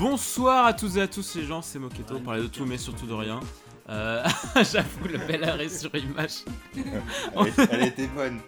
Bonsoir 0.00 0.64
à 0.64 0.72
tous 0.72 0.96
et 0.96 1.02
à 1.02 1.06
tous 1.06 1.34
les 1.36 1.44
gens, 1.44 1.60
c'est 1.60 1.78
Moketo, 1.78 2.18
parler 2.20 2.40
de 2.42 2.46
tout 2.46 2.64
mais 2.64 2.78
surtout 2.78 3.04
de 3.06 3.12
rien. 3.12 3.38
Euh, 3.90 4.24
J'avoue, 4.72 5.08
le 5.12 5.18
bel 5.18 5.44
arrêt 5.44 5.68
sur 5.68 5.94
image. 5.94 6.44
Elle, 6.74 7.68
elle 7.70 7.82
était 7.84 8.06
bonne. 8.06 8.38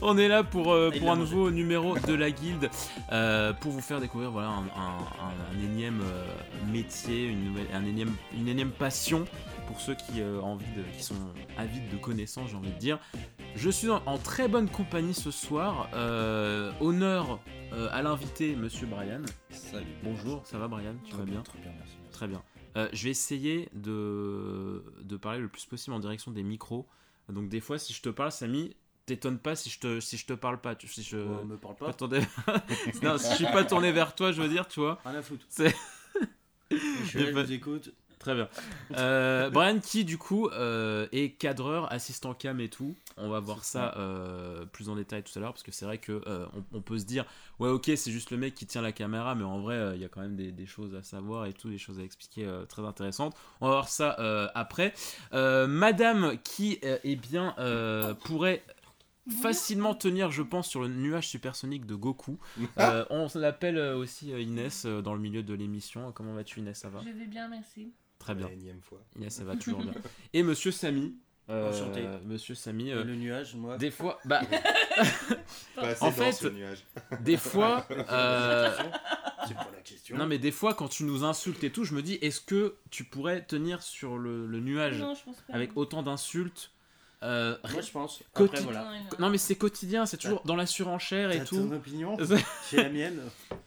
On 0.00 0.16
est 0.16 0.28
là 0.28 0.42
pour, 0.42 0.72
euh, 0.72 0.90
pour 0.98 1.10
un 1.10 1.16
mangé. 1.16 1.34
nouveau 1.34 1.50
numéro 1.50 1.98
de 1.98 2.14
la 2.14 2.30
guilde, 2.30 2.70
euh, 3.12 3.52
pour 3.52 3.70
vous 3.72 3.82
faire 3.82 4.00
découvrir 4.00 4.30
voilà, 4.30 4.48
un, 4.48 4.62
un- 4.62 4.98
un- 5.26 5.58
un 5.58 5.62
énième 5.62 6.00
métier, 6.72 7.26
une, 7.26 7.44
nouvelle, 7.44 7.66
un 7.74 7.84
énième, 7.84 8.14
une 8.34 8.48
énième 8.48 8.70
passion 8.70 9.26
pour 9.66 9.78
ceux 9.80 9.94
qui, 9.94 10.20
euh, 10.22 10.40
envie 10.40 10.64
de, 10.74 10.82
qui 10.96 11.02
sont 11.04 11.14
avides 11.58 11.90
de 11.92 11.96
connaissances, 11.98 12.48
j'ai 12.50 12.56
envie 12.56 12.72
de 12.72 12.78
dire. 12.78 12.98
Je 13.56 13.68
suis 13.68 13.90
en, 13.90 14.00
en 14.06 14.16
très 14.16 14.48
bonne 14.48 14.68
compagnie 14.70 15.12
ce 15.14 15.30
soir. 15.30 15.88
euh, 15.94 16.70
honneur 16.80 17.40
euh, 17.72 17.88
à 17.92 18.02
l'invité, 18.02 18.56
monsieur 18.56 18.86
Brian. 18.86 19.22
Salut. 19.50 19.86
Bonjour, 20.02 20.44
ça 20.46 20.58
va 20.58 20.68
Brian? 20.68 20.94
Tu 21.04 21.14
vas 21.14 21.24
bien? 21.24 21.42
Très 21.42 21.58
bien, 21.58 21.72
merci. 21.76 21.94
Très 22.10 22.28
bien. 22.28 22.42
Euh, 22.76 22.88
je 22.92 23.04
vais 23.04 23.10
essayer 23.10 23.68
de, 23.72 24.84
de 25.02 25.16
parler 25.16 25.40
le 25.40 25.48
plus 25.48 25.64
possible 25.66 25.94
en 25.94 26.00
direction 26.00 26.30
des 26.30 26.42
micros. 26.42 26.86
Donc 27.28 27.48
des 27.48 27.60
fois, 27.60 27.78
si 27.78 27.92
je 27.92 28.02
te 28.02 28.08
parle, 28.08 28.32
Samy, 28.32 28.74
t'étonnes 29.06 29.38
pas 29.38 29.56
si 29.56 29.70
je 29.70 29.78
te, 29.80 30.00
si 30.00 30.16
je 30.16 30.26
te 30.26 30.32
parle 30.32 30.60
pas. 30.60 30.74
tu- 30.74 30.88
Si 30.88 31.02
je, 31.02 31.16
me 31.16 31.56
parle 31.56 31.76
pas 31.76 31.92
tourné- 31.92 32.20
non, 33.02 33.18
si 33.18 33.30
je 33.30 33.34
suis 33.36 33.44
pas 33.46 33.64
tourné 33.64 33.92
vers 33.92 34.14
toi, 34.14 34.32
je 34.32 34.42
veux 34.42 34.48
dire, 34.48 34.66
tu 34.68 34.80
vois. 34.80 35.00
Rien 35.04 35.16
à 35.16 35.22
foutre. 35.22 35.46
Je 36.70 37.18
vous 37.32 37.52
écoute. 37.52 37.92
Très 38.20 38.34
bien. 38.34 38.50
Euh, 38.98 39.48
Brian 39.48 39.80
qui 39.80 40.04
du 40.04 40.18
coup 40.18 40.48
euh, 40.48 41.08
est 41.10 41.30
cadreur, 41.30 41.90
assistant 41.90 42.34
cam 42.34 42.60
et 42.60 42.68
tout? 42.68 42.94
On 43.16 43.30
va 43.30 43.40
voir 43.40 43.64
ça 43.64 43.94
euh, 43.96 44.66
plus 44.66 44.90
en 44.90 44.96
détail 44.96 45.22
tout 45.22 45.32
à 45.38 45.40
l'heure 45.40 45.54
parce 45.54 45.62
que 45.62 45.72
c'est 45.72 45.86
vrai 45.86 45.96
que 45.96 46.22
euh, 46.26 46.44
on, 46.54 46.76
on 46.76 46.80
peut 46.82 46.98
se 46.98 47.06
dire 47.06 47.24
ouais 47.60 47.70
ok 47.70 47.90
c'est 47.96 48.10
juste 48.10 48.30
le 48.30 48.36
mec 48.36 48.54
qui 48.54 48.66
tient 48.66 48.82
la 48.82 48.92
caméra 48.92 49.34
mais 49.34 49.44
en 49.44 49.60
vrai 49.60 49.76
euh, 49.76 49.94
il 49.94 50.02
y 50.02 50.04
a 50.04 50.08
quand 50.08 50.20
même 50.20 50.36
des, 50.36 50.52
des 50.52 50.66
choses 50.66 50.94
à 50.94 51.02
savoir 51.02 51.46
et 51.46 51.54
tout 51.54 51.70
des 51.70 51.78
choses 51.78 51.98
à 51.98 52.02
expliquer 52.02 52.44
euh, 52.44 52.66
très 52.66 52.82
intéressantes. 52.82 53.34
On 53.62 53.68
va 53.68 53.72
voir 53.72 53.88
ça 53.88 54.16
euh, 54.18 54.48
après. 54.54 54.92
Euh, 55.32 55.66
Madame 55.66 56.36
qui 56.44 56.78
euh, 56.84 56.98
eh 57.04 57.16
bien 57.16 57.54
euh, 57.58 58.12
pourrait 58.12 58.62
facilement 59.42 59.94
tenir 59.94 60.30
je 60.30 60.42
pense 60.42 60.68
sur 60.68 60.82
le 60.82 60.88
nuage 60.88 61.28
supersonique 61.28 61.86
de 61.86 61.94
Goku. 61.94 62.38
Euh, 62.78 63.06
on 63.08 63.28
l'appelle 63.34 63.78
aussi 63.78 64.30
Inès 64.30 64.84
dans 64.84 65.14
le 65.14 65.20
milieu 65.20 65.42
de 65.42 65.54
l'émission. 65.54 66.12
Comment 66.12 66.34
vas-tu 66.34 66.60
Inès? 66.60 66.78
Ça 66.78 66.90
va? 66.90 67.00
Je 67.02 67.10
vais 67.10 67.26
bien, 67.26 67.48
merci. 67.48 67.92
Très 68.20 68.34
bien. 68.36 68.46
La 68.46 68.52
énième 68.52 68.80
fois. 68.80 69.00
Inès, 69.16 69.34
ça 69.34 69.42
va 69.44 69.56
toujours 69.56 69.82
bien. 69.82 69.92
Et 70.32 70.42
Monsieur 70.44 70.70
Samy. 70.70 71.16
euh, 71.48 71.70
Enchanté. 71.72 72.04
Monsieur 72.26 72.54
Samy. 72.54 72.90
Et 72.90 72.92
euh, 72.92 73.02
le 73.02 73.16
nuage, 73.16 73.56
moi. 73.56 73.76
des 73.78 73.90
fois, 73.90 74.20
bah, 74.24 74.40
En 76.00 76.10
fait- 76.12 76.46
des 77.22 77.36
fois, 77.36 77.86
euh, 77.90 78.70
C'est 79.48 79.54
pas 79.54 79.68
la 79.74 79.80
question. 79.82 80.16
non 80.16 80.26
mais 80.26 80.38
des 80.38 80.52
fois 80.52 80.74
quand 80.74 80.88
tu 80.88 81.04
nous 81.04 81.24
insultes 81.24 81.64
et 81.64 81.72
tout, 81.72 81.84
je 81.84 81.94
me 81.94 82.02
dis, 82.02 82.14
est-ce 82.20 82.40
que 82.40 82.76
tu 82.90 83.04
pourrais 83.04 83.42
tenir 83.42 83.82
sur 83.82 84.18
le, 84.18 84.46
le 84.46 84.60
nuage 84.60 84.98
Non, 85.00 85.14
je 85.14 85.24
pense 85.24 85.36
pas. 85.40 85.54
avec 85.54 85.76
autant 85.76 86.02
d'insultes 86.02 86.70
euh, 87.22 87.56
Moi, 87.72 87.80
je 87.82 87.90
pense. 87.90 88.22
Après, 88.34 88.60
voilà. 88.60 88.92
Non 89.18 89.30
mais 89.30 89.38
c'est 89.38 89.56
quotidien, 89.56 90.06
c'est 90.06 90.18
toujours 90.18 90.42
dans 90.44 90.56
la 90.56 90.66
surenchère 90.66 91.30
et 91.30 91.42
tout. 91.44 91.56
ton 91.56 91.72
opinion 91.72 92.16
C'est- 92.18 92.44
C'est 92.64 92.76
la 92.76 92.88
mienne. 92.90 93.20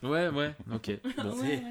Ouais, 0.04 0.30
ouais, 0.30 0.54
ok. 0.74 0.92
Bon. 1.18 1.32
Ouais, 1.42 1.42
ouais. 1.42 1.64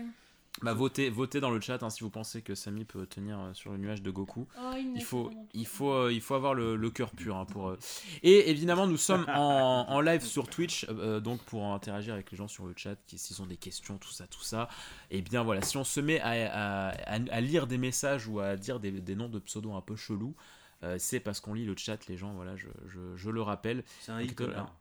Bah 0.61 0.75
votez, 0.75 1.09
votez 1.11 1.41
dans 1.41 1.51
le 1.51 1.61
chat 1.61 1.83
hein, 1.83 1.89
si 1.91 2.05
vous 2.05 2.11
pensez 2.11 2.43
que 2.43 2.55
Samy 2.55 2.85
peut 2.85 3.07
tenir 3.07 3.41
euh, 3.41 3.55
sur 3.55 3.73
le 3.73 3.79
nuage 3.79 4.03
de 4.03 4.11
Goku. 4.11 4.47
Oh, 4.61 4.71
Il 4.95 5.03
faut, 5.03 5.31
il 5.55 5.67
faut, 5.67 5.91
euh, 5.93 6.13
il 6.13 6.21
faut 6.21 6.35
avoir 6.35 6.55
le, 6.55 6.77
le 6.77 6.91
cœur 6.91 7.11
pur 7.11 7.37
hein, 7.37 7.47
pour. 7.47 7.71
euh. 7.71 7.79
Et 8.23 8.51
évidemment, 8.51 8.87
nous 8.87 8.99
sommes 8.99 9.25
en, 9.35 9.87
en 9.89 10.01
live 10.03 10.23
sur 10.23 10.49
Twitch, 10.49 10.87
euh, 10.91 11.19
donc 11.21 11.43
pour 11.45 11.65
interagir 11.73 12.13
avec 12.15 12.31
les 12.31 12.37
gens 12.37 12.49
sur 12.49 12.67
le 12.67 12.75
chat, 12.77 12.97
qui- 13.07 13.19
s'ils 13.19 13.41
ont 13.43 13.47
des 13.47 13.57
questions, 13.57 13.97
tout 13.99 14.11
ça, 14.13 14.27
tout 14.27 14.43
ça. 14.43 14.69
Et 15.11 15.23
bien 15.23 15.43
voilà, 15.43 15.63
si 15.63 15.79
on 15.79 15.85
se 15.85 16.01
met 16.01 16.21
à, 16.21 16.29
à- 16.31 16.89
à- 16.91 17.15
à 17.31 17.41
lire 17.41 17.67
des 17.67 17.79
messages 17.79 18.29
ou 18.29 18.39
à 18.39 18.57
dire 18.57 18.79
des, 18.79 18.93
des 18.93 19.15
noms 19.17 19.31
de 19.31 19.39
pseudos 19.41 19.75
un 19.75 19.81
peu 19.81 19.97
chelous, 19.97 20.37
euh, 20.85 20.97
c'est 20.99 21.19
parce 21.21 21.41
qu'on 21.41 21.55
lit 21.55 21.65
le 21.65 21.75
chat, 21.77 22.07
les 22.09 22.17
gens. 22.19 22.35
Voilà, 22.35 22.57
je, 22.57 22.69
je- 22.89 23.17
je 23.17 23.31
le 23.31 23.41
rappelle. 23.43 23.83
C'est 24.01 24.13
un 24.13 24.19
e-connard. 24.33 24.75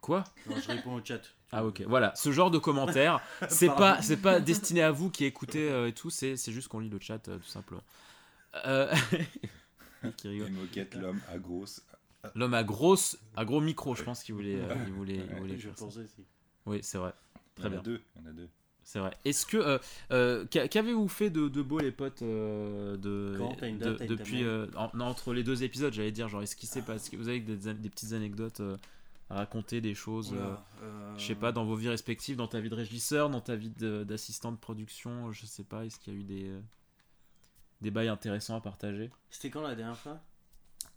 Quoi? 0.00 0.24
Non, 0.48 0.56
je 0.56 0.68
réponds 0.68 0.94
au 0.94 1.04
chat. 1.04 1.20
Ah 1.50 1.64
ok, 1.64 1.82
voilà, 1.86 2.14
ce 2.14 2.30
genre 2.30 2.50
de 2.50 2.58
commentaires, 2.58 3.20
c'est 3.48 3.68
pas, 3.74 4.02
c'est 4.02 4.18
pas 4.18 4.38
destiné 4.40 4.82
à 4.82 4.90
vous 4.90 5.10
qui 5.10 5.24
écoutez 5.24 5.70
euh, 5.70 5.88
et 5.88 5.92
tout, 5.92 6.10
c'est 6.10 6.36
c'est 6.36 6.52
juste 6.52 6.68
qu'on 6.68 6.80
lit 6.80 6.90
le 6.90 6.98
chat 7.00 7.26
euh, 7.28 7.38
tout 7.38 7.48
simplement. 7.48 7.82
Euh... 8.66 8.92
qui 10.16 10.28
rigole. 10.28 10.50
L'homme 11.00 11.20
à 11.32 11.38
grosse. 11.38 11.82
L'homme 12.34 12.54
à 12.54 12.64
grosse, 12.64 13.18
à 13.36 13.44
gros 13.44 13.60
micro, 13.60 13.94
je 13.94 14.02
pense 14.02 14.22
qu'il 14.22 14.34
voulait, 14.34 14.56
euh, 14.56 14.74
il 14.86 14.92
voulait, 14.92 15.16
il 15.30 15.36
voulait 15.38 15.56
Je 15.58 15.68
faire 15.68 15.78
ça. 15.78 15.84
pensais 15.86 16.00
aussi. 16.00 16.24
Oui, 16.66 16.80
c'est 16.82 16.98
vrai, 16.98 17.12
Il 17.56 17.60
y 17.60 17.60
très 17.62 17.64
en 17.64 17.66
a 17.66 17.70
bien, 17.74 17.82
deux. 17.82 18.00
Il 18.16 18.22
y 18.22 18.26
en 18.26 18.30
a 18.30 18.32
deux. 18.34 18.48
c'est 18.82 18.98
vrai. 18.98 19.10
Est-ce 19.24 19.46
que, 19.46 19.56
euh, 19.56 19.78
euh, 20.12 20.44
qu'a- 20.50 20.68
qu'avez-vous 20.68 21.08
fait 21.08 21.30
de, 21.30 21.48
de 21.48 21.62
beau 21.62 21.78
les 21.78 21.92
potes 21.92 22.20
euh, 22.22 22.96
de, 22.96 23.36
Quand 23.38 23.54
t'as 23.58 23.68
une 23.68 23.78
de- 23.78 23.94
date 23.96 24.06
depuis, 24.08 24.44
euh, 24.44 24.66
en- 24.76 24.90
non, 24.94 25.06
entre 25.06 25.32
les 25.32 25.42
deux 25.44 25.62
épisodes, 25.62 25.92
j'allais 25.94 26.12
dire, 26.12 26.28
genre, 26.28 26.42
est-ce 26.42 26.56
qu'il 26.56 26.68
s'est 26.68 26.82
passé, 26.82 27.16
vous 27.16 27.28
avez 27.28 27.40
des, 27.40 27.56
des 27.74 27.88
petites 27.88 28.12
anecdotes 28.12 28.60
euh, 28.60 28.76
raconter, 29.30 29.80
des 29.80 29.94
choses, 29.94 30.32
euh, 30.32 30.36
Oula, 30.36 30.64
euh, 30.82 31.18
je 31.18 31.24
sais 31.26 31.34
pas, 31.34 31.52
dans 31.52 31.64
vos 31.64 31.76
vies 31.76 31.88
respectives, 31.88 32.36
dans 32.36 32.48
ta 32.48 32.60
vie 32.60 32.70
de 32.70 32.74
régisseur, 32.74 33.28
dans 33.30 33.40
ta 33.40 33.56
vie 33.56 33.70
de- 33.70 34.04
d'assistant 34.04 34.52
de, 34.52 34.56
production, 34.56 35.30
je 35.32 35.46
sais 35.46 35.64
pas, 35.64 35.84
est-ce 35.84 35.98
qu'il 35.98 36.12
y 36.14 36.16
a 36.16 36.20
eu 36.20 36.24
des, 36.24 36.48
euh, 36.48 36.60
des 37.80 37.90
bails 37.90 38.08
intéressants 38.08 38.56
à 38.56 38.60
partager? 38.60 39.10
C'était 39.30 39.50
quand 39.50 39.62
la 39.62 39.74
dernière 39.74 39.96
fois? 39.98 40.20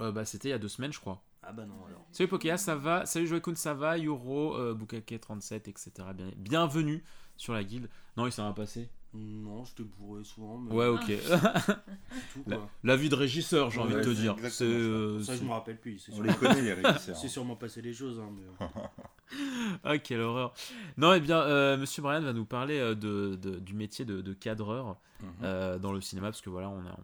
Euh, 0.01 0.11
Bah, 0.11 0.25
c'était 0.25 0.47
il 0.49 0.51
y 0.51 0.55
a 0.55 0.59
deux 0.59 0.67
semaines, 0.69 0.93
je 0.93 0.99
crois. 0.99 1.21
Ah 1.43 1.51
bah 1.51 1.65
non, 1.65 1.85
alors. 1.85 2.05
Salut 2.11 2.29
Pokéa, 2.29 2.57
ça 2.57 2.75
va? 2.75 3.05
Salut 3.07 3.25
Joëkun, 3.27 3.55
ça 3.55 3.73
va? 3.73 3.97
Yuro, 3.97 4.55
euh, 4.55 4.75
Bukake37, 4.75 5.67
etc. 5.69 5.91
Bien- 6.13 6.31
bienvenue 6.37 7.03
sur 7.35 7.53
la 7.53 7.63
guilde. 7.63 7.89
Non, 8.15 8.27
il 8.27 8.31
s'est 8.31 8.41
rien 8.43 8.53
passé. 8.53 8.89
Non, 9.13 9.66
je 9.66 9.73
te 9.75 9.81
bourrais 9.81 10.23
souvent, 10.23 10.57
mais 10.57 10.73
Ouais, 10.73 10.88
ok. 10.88 11.03
c'est 11.07 12.33
tout 12.33 12.44
La, 12.47 12.55
quoi. 12.57 12.69
la 12.83 12.95
vie 12.95 13.09
de 13.09 13.16
régisseur, 13.16 13.69
j'ai 13.69 13.81
envie 13.81 13.95
de 13.95 14.03
te 14.03 14.09
dire. 14.09 14.35
euh, 14.61 15.22
Ça, 15.22 15.35
je 15.35 15.44
me 15.44 15.49
rappelle 15.49 15.79
plus. 15.79 16.09
On 16.13 16.22
les 16.22 16.33
connaît, 16.33 16.61
les 16.61 16.73
régisseurs. 16.73 17.16
C'est 17.17 17.27
sûrement 17.27 17.55
passé 17.57 17.81
des 17.81 17.94
choses, 17.94 18.19
hein, 18.19 18.29
mais... 18.33 18.67
Ah, 19.85 19.97
quelle 19.97 20.19
horreur. 20.19 20.53
Non, 20.97 21.13
eh 21.13 21.22
bien, 21.22 21.39
euh, 21.41 21.77
Monsieur 21.77 22.01
Brian 22.01 22.22
va 22.22 22.33
nous 22.33 22.44
parler 22.45 22.77
euh, 22.79 22.95
de, 22.95 23.35
de- 23.41 23.59
du 23.59 23.73
métier 23.73 24.03
de, 24.05 24.22
de 24.22 24.33
cadreur 24.33 24.97
Mhm. 25.22 25.29
euh, 25.43 25.78
dans 25.79 25.93
le 25.93 26.01
cinéma, 26.01 26.28
parce 26.29 26.41
que 26.41 26.49
voilà, 26.49 26.67
on 26.69 26.79
a, 26.79 26.97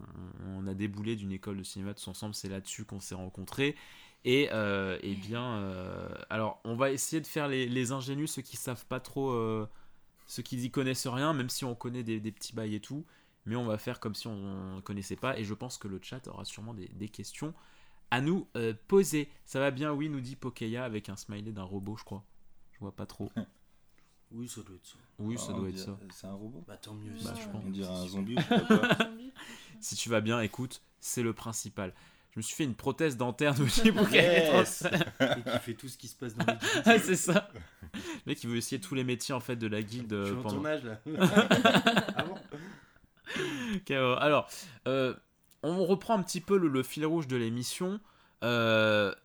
on, 0.48 0.64
on 0.64 0.68
a 0.68 0.74
déboulé 0.74 1.16
d'une 1.16 1.32
école 1.32 1.56
de 1.58 1.64
cinéma 1.64 1.94
tous 1.94 2.08
ensemble, 2.08 2.34
c'est 2.34 2.50
là-dessus 2.50 2.84
qu'on 2.84 3.00
s'est 3.00 3.14
rencontrés. 3.16 3.76
Et 4.26 4.50
euh, 4.52 4.98
eh 5.04 5.14
bien, 5.16 5.44
euh, 5.44 6.10
alors, 6.30 6.60
on 6.66 6.76
va 6.76 6.92
essayer 6.92 7.22
de 7.22 7.28
faire 7.28 7.48
les, 7.48 7.68
les 7.68 7.92
ingénus, 7.92 8.32
ceux 8.32 8.42
qui 8.42 8.58
savent 8.58 8.86
pas 8.88 9.00
trop, 9.00 9.30
euh, 9.30 9.70
ceux 10.28 10.44
qui 10.44 10.58
y 10.64 10.70
connaissent 10.72 11.08
rien, 11.08 11.34
même 11.34 11.50
si 11.50 11.66
on 11.66 11.74
connaît 11.76 12.04
des, 12.04 12.20
des 12.20 12.32
petits 12.32 12.54
bails 12.54 12.76
et 12.76 12.80
tout. 12.82 13.06
Mais 13.46 13.56
on 13.56 13.66
va 13.66 13.78
faire 13.78 14.00
comme 14.00 14.14
si 14.14 14.28
on 14.28 14.76
ne 14.76 14.82
connaissait 14.82 15.16
pas. 15.16 15.40
Et 15.40 15.46
je 15.46 15.54
pense 15.54 15.78
que 15.78 15.88
le 15.88 16.00
chat 16.02 16.28
aura 16.28 16.44
sûrement 16.46 16.74
des, 16.74 16.90
des 16.90 17.08
questions 17.10 17.54
à 18.12 18.20
nous 18.22 18.48
euh, 18.58 18.74
poser. 18.88 19.30
Ça 19.46 19.60
va 19.60 19.72
bien, 19.72 19.94
oui, 19.94 20.10
nous 20.10 20.20
dit 20.22 20.36
Pokeya 20.36 20.84
avec 20.84 21.08
un 21.10 21.16
smiley 21.16 21.52
d'un 21.54 21.64
robot, 21.64 21.96
je 21.98 22.04
crois. 22.04 22.26
Je 22.74 22.80
vois 22.80 22.96
pas 22.96 23.06
trop. 23.06 23.32
Oui, 24.30 24.50
ça 24.50 24.62
doit 24.62 24.76
être 24.76 24.86
ça. 24.86 24.98
Oui, 25.20 25.36
Ah, 25.38 25.42
ça 25.42 25.54
doit 25.54 25.70
être 25.70 25.78
ça. 25.80 25.98
C'est 26.12 26.28
un 26.28 26.34
robot? 26.34 26.62
Bah 26.68 26.76
tant 26.76 26.94
mieux. 26.94 27.14
Bah, 27.24 27.34
si 27.34 27.44
je 27.44 27.48
pense. 27.48 27.64
On 27.66 27.70
dirait 27.70 27.88
un 27.94 28.08
zombie 28.08 28.36
ou 28.36 28.42
je 28.42 28.46
sais 28.46 28.78
pas. 28.78 28.98
Si 29.80 29.96
tu 29.96 30.10
vas 30.10 30.20
bien, 30.20 30.42
écoute, 30.42 30.82
c'est 31.00 31.24
le 31.24 31.32
principal. 31.32 31.94
Je 32.38 32.40
me 32.40 32.44
suis 32.44 32.54
fait 32.56 32.66
une 32.66 32.76
prothèse 32.76 33.18
dentaire 33.18 33.56
de 33.56 33.66
chez 33.66 33.92
Pokeya. 33.92 34.60
Yes. 34.60 34.84
Et 35.20 35.42
qui 35.52 35.58
fait 35.60 35.74
tout 35.74 35.88
ce 35.88 35.98
qui 35.98 36.08
se 36.08 36.16
passe 36.16 36.36
dans 36.36 36.46
les 36.46 36.54
guildes. 36.54 36.84
Ah, 36.86 37.00
c'est 37.00 37.16
ça. 37.16 37.50
Le 37.94 38.00
mec, 38.28 38.44
il 38.44 38.50
veut 38.52 38.58
essayer 38.58 38.80
tous 38.80 38.94
les 38.94 39.04
métiers 39.04 39.34
en 39.34 39.40
fait 39.40 39.56
de 39.56 39.66
la 39.66 39.82
guilde 39.82 40.14
Je 40.14 40.26
suis 40.26 40.34
en 40.36 40.42
pendant. 40.44 40.54
tournage 40.54 40.84
là. 40.84 41.00
ah 42.16 42.24
bon 42.24 42.36
alors, 43.90 44.48
euh, 44.88 45.16
on 45.64 45.84
reprend 45.84 46.14
un 46.14 46.22
petit 46.22 46.40
peu 46.40 46.60
le, 46.60 46.68
le 46.68 46.84
fil 46.84 47.08
rouge 47.08 47.26
de 47.26 47.38
l'émission. 47.38 48.00
Euh, 48.44 49.16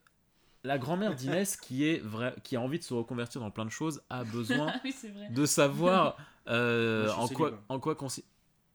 la 0.63 0.79
grand-mère 0.79 1.13
d'Inès, 1.13 1.55
qui, 1.55 1.87
est 1.87 1.99
vrai, 1.99 2.33
qui 2.43 2.55
a 2.55 2.61
envie 2.61 2.79
de 2.79 2.83
se 2.83 2.95
reconvertir 2.95 3.41
dans 3.41 3.51
plein 3.51 3.65
de 3.65 3.69
choses, 3.69 4.01
a 4.09 4.23
besoin 4.23 4.73
oui, 4.83 4.95
de 5.29 5.45
savoir 5.45 6.17
euh, 6.47 7.11
en, 7.11 7.27
quoi, 7.27 7.61
en 7.69 7.79
quoi 7.79 7.93
consi- 7.93 8.23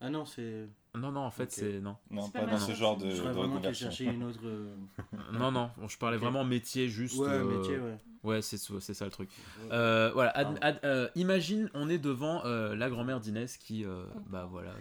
Ah 0.00 0.10
non, 0.10 0.26
c'est. 0.26 0.68
Non, 0.98 1.12
non, 1.12 1.20
en 1.20 1.30
fait, 1.30 1.50
c'est. 1.50 1.80
Non. 1.80 1.96
Non, 2.10 2.22
C'est 2.22 2.32
pas 2.32 2.40
pas 2.44 2.50
dans 2.52 2.58
ce 2.58 2.72
genre 2.72 2.96
de, 2.96 3.10
Je 3.10 3.22
de 3.22 3.28
vraiment 3.28 3.72
chercher 3.72 4.04
une 4.06 4.24
autre. 4.24 4.40
euh, 4.44 4.74
Non, 5.32 5.50
non, 5.50 5.70
je 5.88 5.96
parlais 5.98 6.16
vraiment 6.16 6.44
métier, 6.44 6.88
juste. 6.88 7.18
Ouais, 7.18 7.28
euh, 7.28 7.44
métier, 7.58 7.78
ouais. 7.78 7.96
Ouais, 8.24 8.42
c'est 8.42 8.58
c'est 8.80 8.94
ça 8.94 9.04
le 9.04 9.12
truc. 9.12 9.30
Ouais. 9.62 9.68
Euh, 9.72 10.10
voilà, 10.12 10.30
ad- 10.30 10.46
Pardon. 10.46 10.58
ad- 10.60 10.80
euh, 10.82 11.08
imagine, 11.14 11.70
on 11.72 11.88
est 11.88 11.98
devant 11.98 12.44
euh, 12.44 12.74
la 12.74 12.90
grand-mère 12.90 13.20
d'Inès 13.20 13.56
qui, 13.56 13.84
euh, 13.84 14.04
bah 14.28 14.48
voilà, 14.50 14.72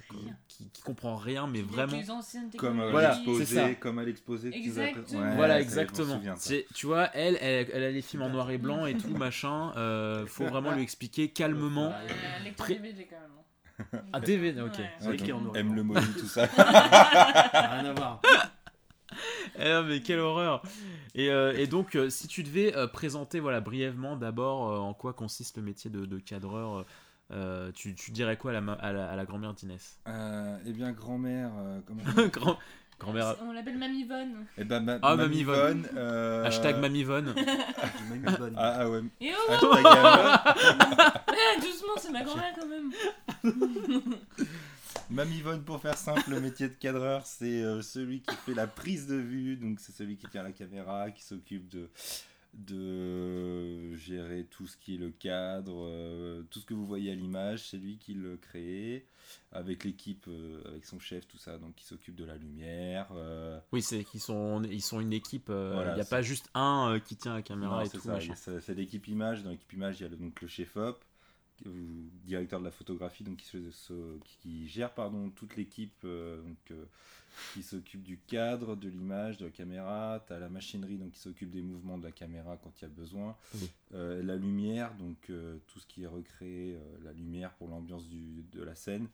qui, 0.48 0.68
qui 0.74 0.82
comprend 0.82 1.16
rien, 1.16 1.46
mais 1.46 1.60
Avec 1.60 1.72
vraiment. 1.72 1.98
les 1.98 2.10
anciennes 2.10 2.50
Comme 2.58 2.80
à. 2.80 2.90
Voilà, 2.90 3.10
l'exposé, 3.14 3.76
comme 3.76 4.00
à 4.00 4.04
l'exposé 4.04 4.50
Exactement. 4.56 5.22
Ouais, 5.22 5.36
voilà, 5.36 5.62
exactement. 5.62 6.16
souviens, 6.16 6.36
Tu 6.74 6.88
vois, 6.88 7.10
elle, 7.14 7.38
elle, 7.40 7.68
elle 7.72 7.84
a 7.84 7.92
les 7.92 8.02
films 8.02 8.24
en 8.24 8.30
noir 8.30 8.50
et 8.50 8.58
blanc 8.58 8.88
et 8.88 8.98
tout, 8.98 9.16
machin. 9.16 9.72
euh, 9.78 10.26
faut 10.26 10.46
vraiment 10.48 10.72
lui 10.74 10.82
expliquer 10.82 11.30
calmement. 11.30 11.94
Pré- 12.58 12.74
DVD 12.76 13.06
quand 13.08 13.16
même. 13.18 13.32
Ah, 14.14 14.20
DVD, 14.20 14.62
ok. 14.62 14.80
Ouais. 15.06 15.32
En 15.32 15.54
aime 15.54 15.76
le 15.76 15.84
maudit, 15.84 16.14
tout 16.20 16.26
ça. 16.28 16.46
Rien 16.58 17.86
à 17.86 17.94
voir. 17.94 18.22
Eh 19.60 19.64
non, 19.70 19.84
mais 19.84 20.02
quelle 20.02 20.20
horreur 20.20 20.62
Et, 21.16 21.30
euh, 21.32 21.58
et 21.58 21.66
donc, 21.66 21.96
euh, 21.96 22.10
si 22.10 22.28
tu 22.28 22.44
devais 22.44 22.76
euh, 22.76 22.86
présenter 22.86 23.40
voilà, 23.40 23.62
brièvement 23.62 24.16
d'abord 24.16 24.70
euh, 24.70 24.78
en 24.78 24.94
quoi 24.94 25.14
consiste 25.14 25.58
le 25.58 25.64
métier 25.64 25.90
de, 25.90 26.06
de 26.06 26.20
cadreur, 26.20 26.86
tu, 27.74 27.96
tu 27.96 28.12
dirais 28.12 28.38
quoi 28.38 28.52
à 28.52 28.54
la, 28.56 28.62
ma- 28.62 28.74
à 28.74 28.92
la, 28.92 29.10
à 29.10 29.16
la 29.16 29.26
grand-mère 29.26 29.54
d'Inès? 29.54 29.98
Euh, 30.08 30.58
eh 30.68 30.72
bien, 30.74 30.92
grand-mère, 30.92 31.50
euh, 31.58 31.80
comment 31.88 32.04
Grand- 32.28 32.58
Grand-mère. 33.00 33.36
On 33.42 33.52
l'appelle 33.52 33.78
Mamie 33.78 34.02
Yvonne. 34.02 34.46
Eh 34.58 34.64
ben, 34.64 34.80
ma- 34.80 34.98
Ah, 35.04 35.16
Mamie 35.16 35.24
Mamie 35.24 35.38
Yvonne. 35.42 35.80
Yvonne, 35.80 35.98
euh, 35.98 36.46
Hashtag 36.46 36.78
Mamivonne. 36.80 37.34
Bonne. 38.40 38.56
Ah, 38.58 38.78
ah 38.80 38.90
ouais. 38.90 39.02
Et 39.22 39.32
oh 39.34 39.52
Hashtag 39.52 39.86
eh, 41.30 41.62
Doucement, 41.62 41.94
c'est 41.98 42.12
ma 42.12 42.24
grand-mère 42.24 42.54
quand 42.60 42.68
même. 42.68 42.92
Mamie 45.10 45.38
Yvonne, 45.38 45.64
pour 45.64 45.80
faire 45.80 45.98
simple, 45.98 46.30
le 46.30 46.42
métier 46.42 46.68
de 46.68 46.74
cadreur, 46.74 47.26
c'est 47.26 47.62
euh, 47.64 47.82
celui 47.82 48.22
qui 48.22 48.36
fait 48.36 48.54
la 48.54 48.68
prise 48.68 49.08
de 49.08 49.16
vue, 49.16 49.56
donc 49.56 49.80
c'est 49.80 49.94
celui 49.96 50.18
qui 50.18 50.28
tient 50.28 50.44
la 50.44 50.52
caméra, 50.52 51.12
qui 51.12 51.24
s'occupe 51.24 51.70
de, 51.70 51.90
de 52.58 53.94
gérer 53.96 54.46
tout 54.46 54.68
ce 54.68 54.78
qui 54.78 54.96
est 54.96 54.98
le 54.98 55.12
cadre, 55.12 55.86
euh, 55.88 56.44
tout 56.50 56.60
ce 56.60 56.66
que 56.66 56.74
vous 56.74 56.86
voyez 56.86 57.12
à 57.12 57.16
l'image, 57.16 57.70
c'est 57.70 57.78
lui 57.78 57.98
qui 57.98 58.14
le 58.14 58.38
crée, 58.38 59.06
avec 59.52 59.84
l'équipe, 59.84 60.26
euh, 60.28 60.62
avec 60.68 60.86
son 60.86 61.00
chef, 61.00 61.28
tout 61.28 61.38
ça, 61.38 61.58
donc 61.58 61.76
qui 61.76 61.86
s'occupe 61.86 62.16
de 62.16 62.26
la 62.26 62.36
lumière. 62.36 63.08
euh, 63.16 63.60
Oui, 63.72 63.82
c'est 63.82 64.04
qu'ils 64.04 64.22
sont, 64.22 64.64
ils 64.64 64.82
sont 64.82 65.00
une 65.00 65.14
équipe. 65.14 65.48
Il 65.50 65.54
Voilà, 65.74 65.96
n'y 65.96 66.02
a 66.02 66.06
pas 66.06 66.22
juste 66.22 66.50
un 66.54 67.00
qui 67.06 67.16
tient 67.16 67.34
la 67.36 67.42
caméra 67.42 67.78
Non, 67.78 67.82
et 67.84 67.86
c'est 67.90 67.98
tout. 67.98 68.04
ça, 68.04 68.14
machin. 68.14 68.34
c'est 68.36 68.60
c'est 68.62 68.74
l'équipe 68.74 69.08
image. 69.08 69.44
Dans 69.44 69.52
l'équipe 69.52 69.72
image, 69.74 70.00
il 70.00 70.04
y 70.04 70.06
a 70.06 70.10
le, 70.10 70.18
donc 70.18 70.42
le 70.42 70.48
chef 70.48 70.76
op, 70.78 71.04
euh, 71.04 71.07
directeur 72.26 72.60
de 72.60 72.66
la 72.66 72.72
photographie, 72.72 73.24
donc 73.24 73.38
qui, 73.38 73.46
se- 73.46 73.72
se- 73.72 74.18
qui 74.42 74.68
gère 74.68 74.94
pardon 74.94 75.30
toute 75.30 75.56
l'équipe, 75.56 75.94
euh, 76.04 76.42
donc 76.42 76.58
euh, 76.72 76.86
qui 77.54 77.62
s'occupe 77.64 78.04
du 78.04 78.18
cadre, 78.28 78.76
de 78.76 78.90
l'image, 78.90 79.38
de 79.38 79.46
la 79.46 79.52
caméra. 79.52 80.24
Tu 80.28 80.34
as 80.34 80.40
la 80.40 80.50
machinerie, 80.50 80.98
donc 80.98 81.12
qui 81.12 81.20
s'occupe 81.20 81.52
des 81.52 81.62
mouvements 81.62 81.98
de 81.98 82.04
la 82.04 82.12
caméra 82.12 82.58
quand 82.58 82.72
il 82.80 82.84
y 82.84 82.86
a 82.86 82.90
besoin. 82.90 83.36
Oui. 83.56 83.70
Euh, 83.94 84.24
la 84.24 84.36
lumière, 84.36 84.96
donc 84.96 85.30
euh, 85.30 85.58
tout 85.68 85.80
ce 85.80 85.86
qui 85.88 86.04
est 86.04 86.08
recréé, 86.08 86.76
euh, 86.76 86.98
la 87.04 87.14
lumière 87.14 87.54
pour 87.54 87.68
l'ambiance 87.70 88.08
du- 88.08 88.44
de 88.52 88.64
la 88.64 88.76
scène. 88.76 89.08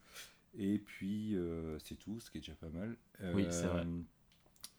Et 0.57 0.77
puis 0.77 1.35
euh, 1.35 1.79
c'est 1.79 1.95
tout, 1.95 2.19
ce 2.19 2.29
qui 2.29 2.37
est 2.37 2.41
déjà 2.41 2.53
pas 2.55 2.69
mal. 2.69 2.95
Oui, 3.33 3.45
c'est 3.49 3.65
vrai. 3.67 3.81
Euh, 3.81 4.01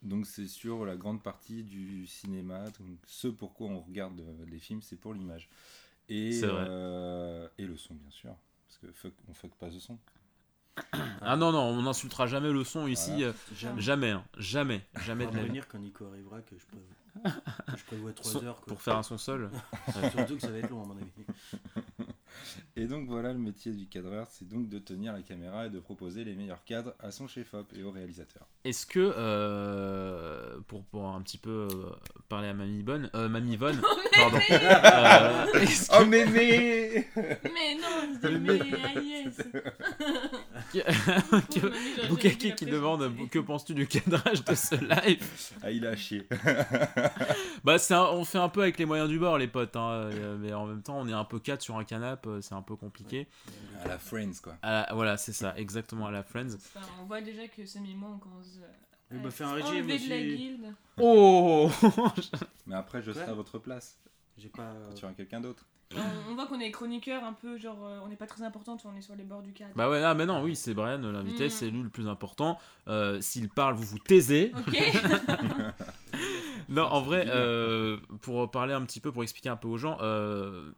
donc 0.03 0.27
c'est 0.27 0.47
sur 0.49 0.85
la 0.85 0.97
grande 0.97 1.23
partie 1.23 1.63
du 1.65 2.07
cinéma. 2.07 2.65
Donc 2.79 2.99
ce 3.07 3.29
pourquoi 3.29 3.69
on 3.69 3.81
regarde 3.81 4.21
euh, 4.21 4.45
les 4.51 4.59
films, 4.59 4.83
c'est 4.83 4.97
pour 4.97 5.15
l'image. 5.15 5.49
Et, 6.09 6.41
euh, 6.43 7.49
et 7.59 7.65
le 7.65 7.77
son, 7.77 7.95
bien 7.95 8.11
sûr. 8.11 8.35
Parce 8.67 8.79
que 8.79 8.87
fuck, 8.93 9.13
on 9.29 9.35
fuck 9.35 9.53
pas 9.57 9.69
le 9.69 9.79
son. 9.79 9.99
Ah 11.27 11.37
non, 11.37 11.53
non, 11.53 11.61
on 11.63 11.83
n'insultera 11.83 12.27
jamais 12.27 12.51
le 12.53 12.65
son 12.65 12.87
ici. 12.89 13.11
Voilà. 13.13 13.27
euh, 13.29 13.33
Jamais. 13.57 13.81
jamais, 13.81 14.11
hein, 14.11 14.25
jamais, 14.39 14.87
jamais 15.07 15.25
On 15.27 15.31
de 15.31 15.33
va 15.35 15.39
la 15.39 15.43
vie. 15.45 15.49
venir 15.51 15.69
quand 15.69 15.79
Nico 15.79 16.05
arrivera 16.07 16.43
que 16.43 16.57
je 16.59 16.65
prévois, 16.67 17.41
que 17.73 17.79
je 17.79 17.85
prévois 17.85 18.13
3 18.17 18.31
Son- 18.33 18.45
heures. 18.45 18.57
Quoi. 18.57 18.67
Pour 18.67 18.83
faire 18.83 18.97
un 18.97 19.03
son 19.03 19.17
seul. 19.17 19.51
Surtout 20.17 20.35
que 20.35 20.43
ça 20.43 20.51
va 20.51 20.59
être 20.59 20.69
long 20.71 20.83
à 20.83 20.87
mon 20.87 20.97
avis. 20.97 21.11
Et 22.77 22.87
donc 22.87 23.07
voilà, 23.07 23.33
le 23.33 23.39
métier 23.39 23.71
du 23.71 23.87
cadreur, 23.87 24.27
c'est 24.31 24.49
donc 24.49 24.69
de 24.69 24.81
tenir 24.81 25.13
la 25.13 25.23
caméra 25.23 25.67
et 25.67 25.71
de 25.71 25.79
proposer 25.79 26.25
les 26.25 26.35
meilleurs 26.35 26.65
cadres 26.65 26.93
à 26.99 27.13
son 27.13 27.29
chef-op 27.29 27.73
et 27.79 27.85
au 27.85 27.93
réalisateur. 27.93 28.49
Est-ce 28.65 28.85
que, 28.85 29.13
euh, 29.17 30.59
pour, 30.67 30.83
pour 30.87 31.07
un 31.07 31.23
petit 31.23 31.39
peu 31.39 31.69
euh, 31.71 31.91
parler 32.29 32.49
à 32.49 32.53
Mamie 32.55 32.83
Bonne, 32.83 33.11
euh, 33.15 33.29
Mamie 33.29 33.57
Vonne, 33.57 33.81
pardon, 34.17 34.39
euh, 34.51 35.53
est-ce 35.61 35.89
que- 35.89 36.03
Oh 36.03 36.05
mémé 36.05 37.07
Mais 37.17 37.77
non, 37.81 38.41
mais 38.41 38.61
Agnès. 38.97 39.37
que- 39.37 39.63
Bukaki 42.09 42.55
qui 42.55 42.67
demande 42.67 43.11
que 43.31 43.39
penses-tu 43.39 43.75
du 43.75 43.87
cadrage 43.87 44.45
de 44.45 44.55
ce 44.55 44.75
live? 45.07 45.25
Ah 45.63 45.71
il 45.71 45.87
a 45.87 45.95
chier. 45.97 46.27
Bah 47.65 47.79
c'est 47.79 47.95
un- 47.95 48.05
on 48.11 48.25
fait 48.25 48.39
un 48.39 48.49
peu 48.49 48.63
avec 48.63 48.79
les 48.79 48.85
moyens 48.85 49.09
du 49.09 49.19
bord 49.19 49.39
les 49.39 49.49
potes, 49.49 49.75
hein, 49.77 49.91
euh, 49.91 50.37
mais 50.39 50.53
en 50.53 50.67
même 50.67 50.83
temps 50.83 50.99
on 50.99 51.09
est 51.09 51.13
un 51.13 51.25
peu 51.25 51.39
quatre 51.39 51.63
sur 51.63 51.77
un 51.79 51.85
canapé, 51.85 52.29
euh, 52.29 52.41
c'est 52.43 52.55
un 52.55 52.61
peu 52.63 52.77
compliqué. 52.77 53.27
À 53.83 53.89
la 53.89 53.99
Friends 53.99 54.33
quoi. 54.43 54.57
À 54.63 54.73
la- 54.73 54.95
voilà 54.95 55.17
c'est 55.17 55.33
ça, 55.33 55.55
exactement 55.57 56.07
à 56.07 56.11
la 56.11 56.23
Friends. 56.23 56.55
Enfin, 56.55 56.87
on 57.01 57.07
voit 57.07 57.21
déjà 57.23 57.49
que 57.49 57.65
Sam 57.65 57.85
et 57.87 57.95
moi 57.95 58.11
on 58.15 58.19
commence 58.19 58.59
à 59.13 59.15
bah, 59.17 59.31
fais 59.31 59.45
un 59.45 59.53
régime 59.53 59.69
enlevés 59.77 59.99
de 59.99 60.09
la 60.11 60.17
aussi. 60.17 60.37
guilde. 60.37 60.75
Oh 60.99 61.71
Mais 62.67 62.75
après 62.75 63.01
je 63.03 63.13
serai 63.13 63.25
Ouais. 63.25 63.31
à 63.31 63.35
votre 63.35 63.59
place. 63.59 63.99
J'ai 64.37 64.49
pas. 64.49 64.73
Quand 64.89 64.95
tu 64.95 65.05
auras 65.05 65.15
quelqu'un 65.15 65.41
d'autre. 65.41 65.65
On, 65.97 66.33
on 66.33 66.35
voit 66.35 66.47
qu'on 66.47 66.61
est 66.61 66.71
chroniqueurs 66.71 67.25
un 67.25 67.33
peu, 67.33 67.57
genre 67.59 67.79
euh, 67.85 68.01
on 68.05 68.09
n'est 68.09 68.17
pas 68.17 68.27
très 68.27 68.43
important, 68.43 68.77
on 68.85 68.97
est 68.97 69.01
sur 69.03 69.15
les 69.17 69.25
bords 69.25 69.43
du 69.43 69.53
cadre. 69.53 69.73
Bah 69.77 69.89
ouais, 69.89 70.03
ah 70.03 70.15
mais 70.15 70.27
non, 70.27 70.43
oui 70.43 70.57
c'est 70.57 70.75
Brian 70.75 70.99
l'invité, 70.99 71.47
Mm. 71.47 71.51
c'est 71.51 71.71
lui 71.71 71.83
le 71.83 71.89
plus 71.89 72.09
important. 72.09 72.59
Euh, 72.89 73.21
S'il 73.21 73.49
parle, 73.49 73.75
vous 73.75 73.85
vous 73.85 73.99
taisez. 73.99 74.53
Ok 74.67 74.77
Non, 76.69 76.85
en 76.85 77.03
vrai, 77.03 77.27
euh, 77.29 77.99
pour 78.23 78.51
parler 78.51 78.73
un 78.73 78.83
petit 78.83 79.01
peu, 79.01 79.13
pour 79.13 79.23
expliquer 79.23 79.51
un 79.51 79.57
peu 79.57 79.69
aux 79.69 79.77
gens, 79.77 79.99
euh, 80.01 80.71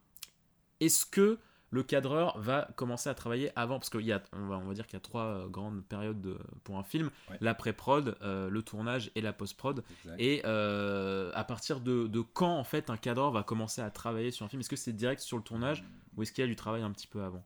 est-ce 0.79 1.05
que 1.05 1.39
le 1.69 1.83
cadreur 1.83 2.37
va 2.39 2.69
commencer 2.75 3.09
à 3.09 3.13
travailler 3.13 3.51
avant 3.57 3.77
Parce 3.79 3.89
qu'on 3.89 3.99
va, 3.99 4.21
on 4.57 4.67
va 4.67 4.73
dire 4.73 4.85
qu'il 4.87 4.93
y 4.95 4.97
a 4.97 5.01
trois 5.01 5.23
euh, 5.25 5.47
grandes 5.47 5.83
périodes 5.83 6.21
de- 6.21 6.37
pour 6.63 6.77
un 6.77 6.83
film 6.83 7.09
Ouais. 7.29 7.37
la 7.41 7.53
pré-prod, 7.53 8.15
euh, 8.21 8.49
le 8.49 8.61
tournage 8.61 9.11
et 9.15 9.21
la 9.21 9.33
post-prod. 9.33 9.83
Et 10.17 10.41
euh, 10.45 11.31
à 11.33 11.43
partir 11.43 11.81
de, 11.81 12.07
de 12.07 12.21
quand 12.21 12.57
en 12.57 12.63
fait 12.63 12.89
un 12.89 12.97
cadreur 12.97 13.31
va 13.31 13.43
commencer 13.43 13.81
à 13.81 13.89
travailler 13.89 14.31
sur 14.31 14.45
un 14.45 14.49
film? 14.49 14.61
Est-ce 14.61 14.69
que 14.69 14.75
c'est 14.75 14.93
direct 14.93 15.21
sur 15.21 15.35
le 15.37 15.43
tournage 15.43 15.83
ou 16.15 16.23
est-ce 16.23 16.31
qu'il 16.31 16.41
y 16.43 16.45
a 16.45 16.47
du 16.47 16.55
travail 16.55 16.81
un 16.83 16.91
petit 16.91 17.07
peu 17.07 17.21
avant? 17.21 17.43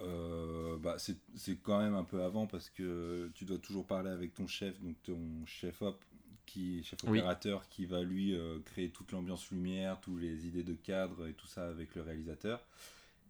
Euh, 0.00 0.76
bah, 0.78 0.96
c'est 0.98 1.16
c'est 1.36 1.56
quand 1.56 1.78
même 1.80 1.94
un 1.94 2.04
peu 2.04 2.22
avant 2.22 2.46
parce 2.46 2.68
que 2.68 3.30
tu 3.34 3.44
dois 3.44 3.58
toujours 3.58 3.86
parler 3.86 4.10
avec 4.10 4.34
ton 4.34 4.46
chef, 4.48 4.78
donc 4.82 4.96
ton 5.04 5.18
chef 5.46 5.80
op, 5.82 6.02
qui 6.46 6.82
chef 6.82 6.98
Oui. 7.04 7.18
opérateur, 7.20 7.68
qui 7.68 7.86
va 7.86 8.02
lui 8.02 8.36
créer 8.64 8.90
toute 8.90 9.12
l'ambiance 9.12 9.50
lumière, 9.50 10.00
toutes 10.00 10.20
les 10.20 10.46
idées 10.46 10.64
de 10.64 10.74
cadre 10.74 11.26
et 11.28 11.32
tout 11.32 11.46
ça 11.46 11.68
avec 11.68 11.94
le 11.94 12.02
réalisateur. 12.02 12.60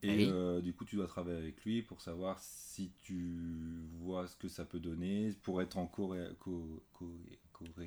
Et 0.07 0.17
Oui. 0.17 0.29
euh, 0.31 0.61
du 0.61 0.75
coup, 0.75 0.85
tu 0.85 0.97
dois 0.97 1.07
travailler 1.07 1.39
avec 1.39 1.65
lui 1.65 1.81
pour 1.81 2.01
savoir 2.03 2.39
si 2.41 2.93
tu 3.01 3.87
vois 4.01 4.27
ce 4.27 4.37
que 4.37 4.49
ça 4.49 4.65
peut 4.67 4.79
donner, 4.79 5.33
pour 5.43 5.63
être 5.63 5.79
en 5.79 5.87
coré 5.87 6.29
co 6.39 6.83
co 6.93 7.07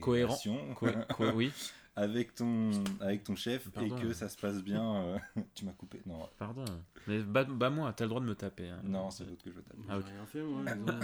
Co- 0.01 0.87
co- 1.15 1.31
Oui, 1.35 1.51
avec 1.95 2.33
ton 2.33 2.71
avec 3.01 3.23
ton 3.23 3.35
chef 3.35 3.69
Pardon. 3.69 3.95
et 3.97 4.01
que 4.01 4.13
ça 4.13 4.29
se 4.29 4.37
passe 4.37 4.63
bien. 4.63 4.95
euh, 4.95 5.17
tu 5.53 5.65
m'as 5.65 5.73
coupé 5.73 6.01
Non, 6.07 6.27
pardon. 6.39 6.65
Mais 7.05 7.19
bats, 7.19 7.45
moi 7.69 7.93
t'as 7.93 8.05
le 8.05 8.09
droit 8.09 8.21
de 8.21 8.25
me 8.25 8.33
taper. 8.35 8.69
hein. 8.69 8.79
non, 8.83 9.11
c'est 9.11 9.25
l'autre 9.25 9.43
que 9.43 9.51
je 9.51 9.55
veux 9.55 9.61
taper. 9.61 9.77
J'ai 9.85 9.91
Ah, 9.91 9.97
ok. 9.99 10.05
rien 10.07 10.25
fait 10.25 10.41
moi. 10.41 10.63
disons, 10.63 10.87
euh, 10.87 11.01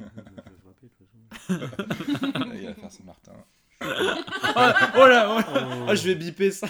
je 0.00 0.32
vais 0.32 0.58
frapper 0.64 0.88
de 0.88 0.90
toute 0.90 0.98
façon. 0.98 2.52
Il 2.56 2.66
va 2.66 2.74
faire 2.74 2.90
son 2.90 3.04
Martin. 3.04 3.32
Ah, 3.78 4.92
oh 4.96 5.06
là, 5.06 5.30
oh 5.30 5.54
là. 5.54 5.84
Ah, 5.88 5.94
je 5.94 6.08
vais 6.08 6.14
biper 6.16 6.50
ça. 6.50 6.66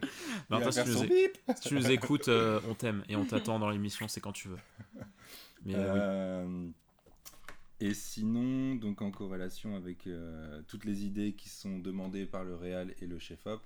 Martin, 0.50 0.64
va 0.66 0.72
si 0.72 0.82
tu, 0.84 0.88
nous 0.90 0.94
son 0.96 1.04
é- 1.04 1.08
bip. 1.08 1.38
si 1.56 1.68
tu 1.68 1.74
nous 1.74 1.90
écoutes, 1.90 2.28
euh, 2.28 2.60
on 2.68 2.74
t'aime 2.74 3.04
et 3.08 3.16
on 3.16 3.24
t'attend 3.24 3.58
dans 3.58 3.70
l'émission, 3.70 4.08
c'est 4.08 4.20
quand 4.20 4.32
tu 4.32 4.48
veux. 4.48 4.58
Mais 5.64 5.74
euh, 5.76 5.92
oui. 5.92 6.00
Euh, 6.02 6.68
Et 7.80 7.94
sinon, 7.94 8.74
donc 8.76 9.02
en 9.02 9.10
corrélation 9.10 9.74
avec 9.76 10.06
euh, 10.06 10.62
toutes 10.68 10.84
les 10.84 11.04
idées 11.04 11.32
qui 11.32 11.48
sont 11.48 11.78
demandées 11.78 12.26
par 12.26 12.44
le 12.44 12.54
réal 12.54 12.94
et 13.00 13.06
le 13.06 13.18
chef-op. 13.18 13.60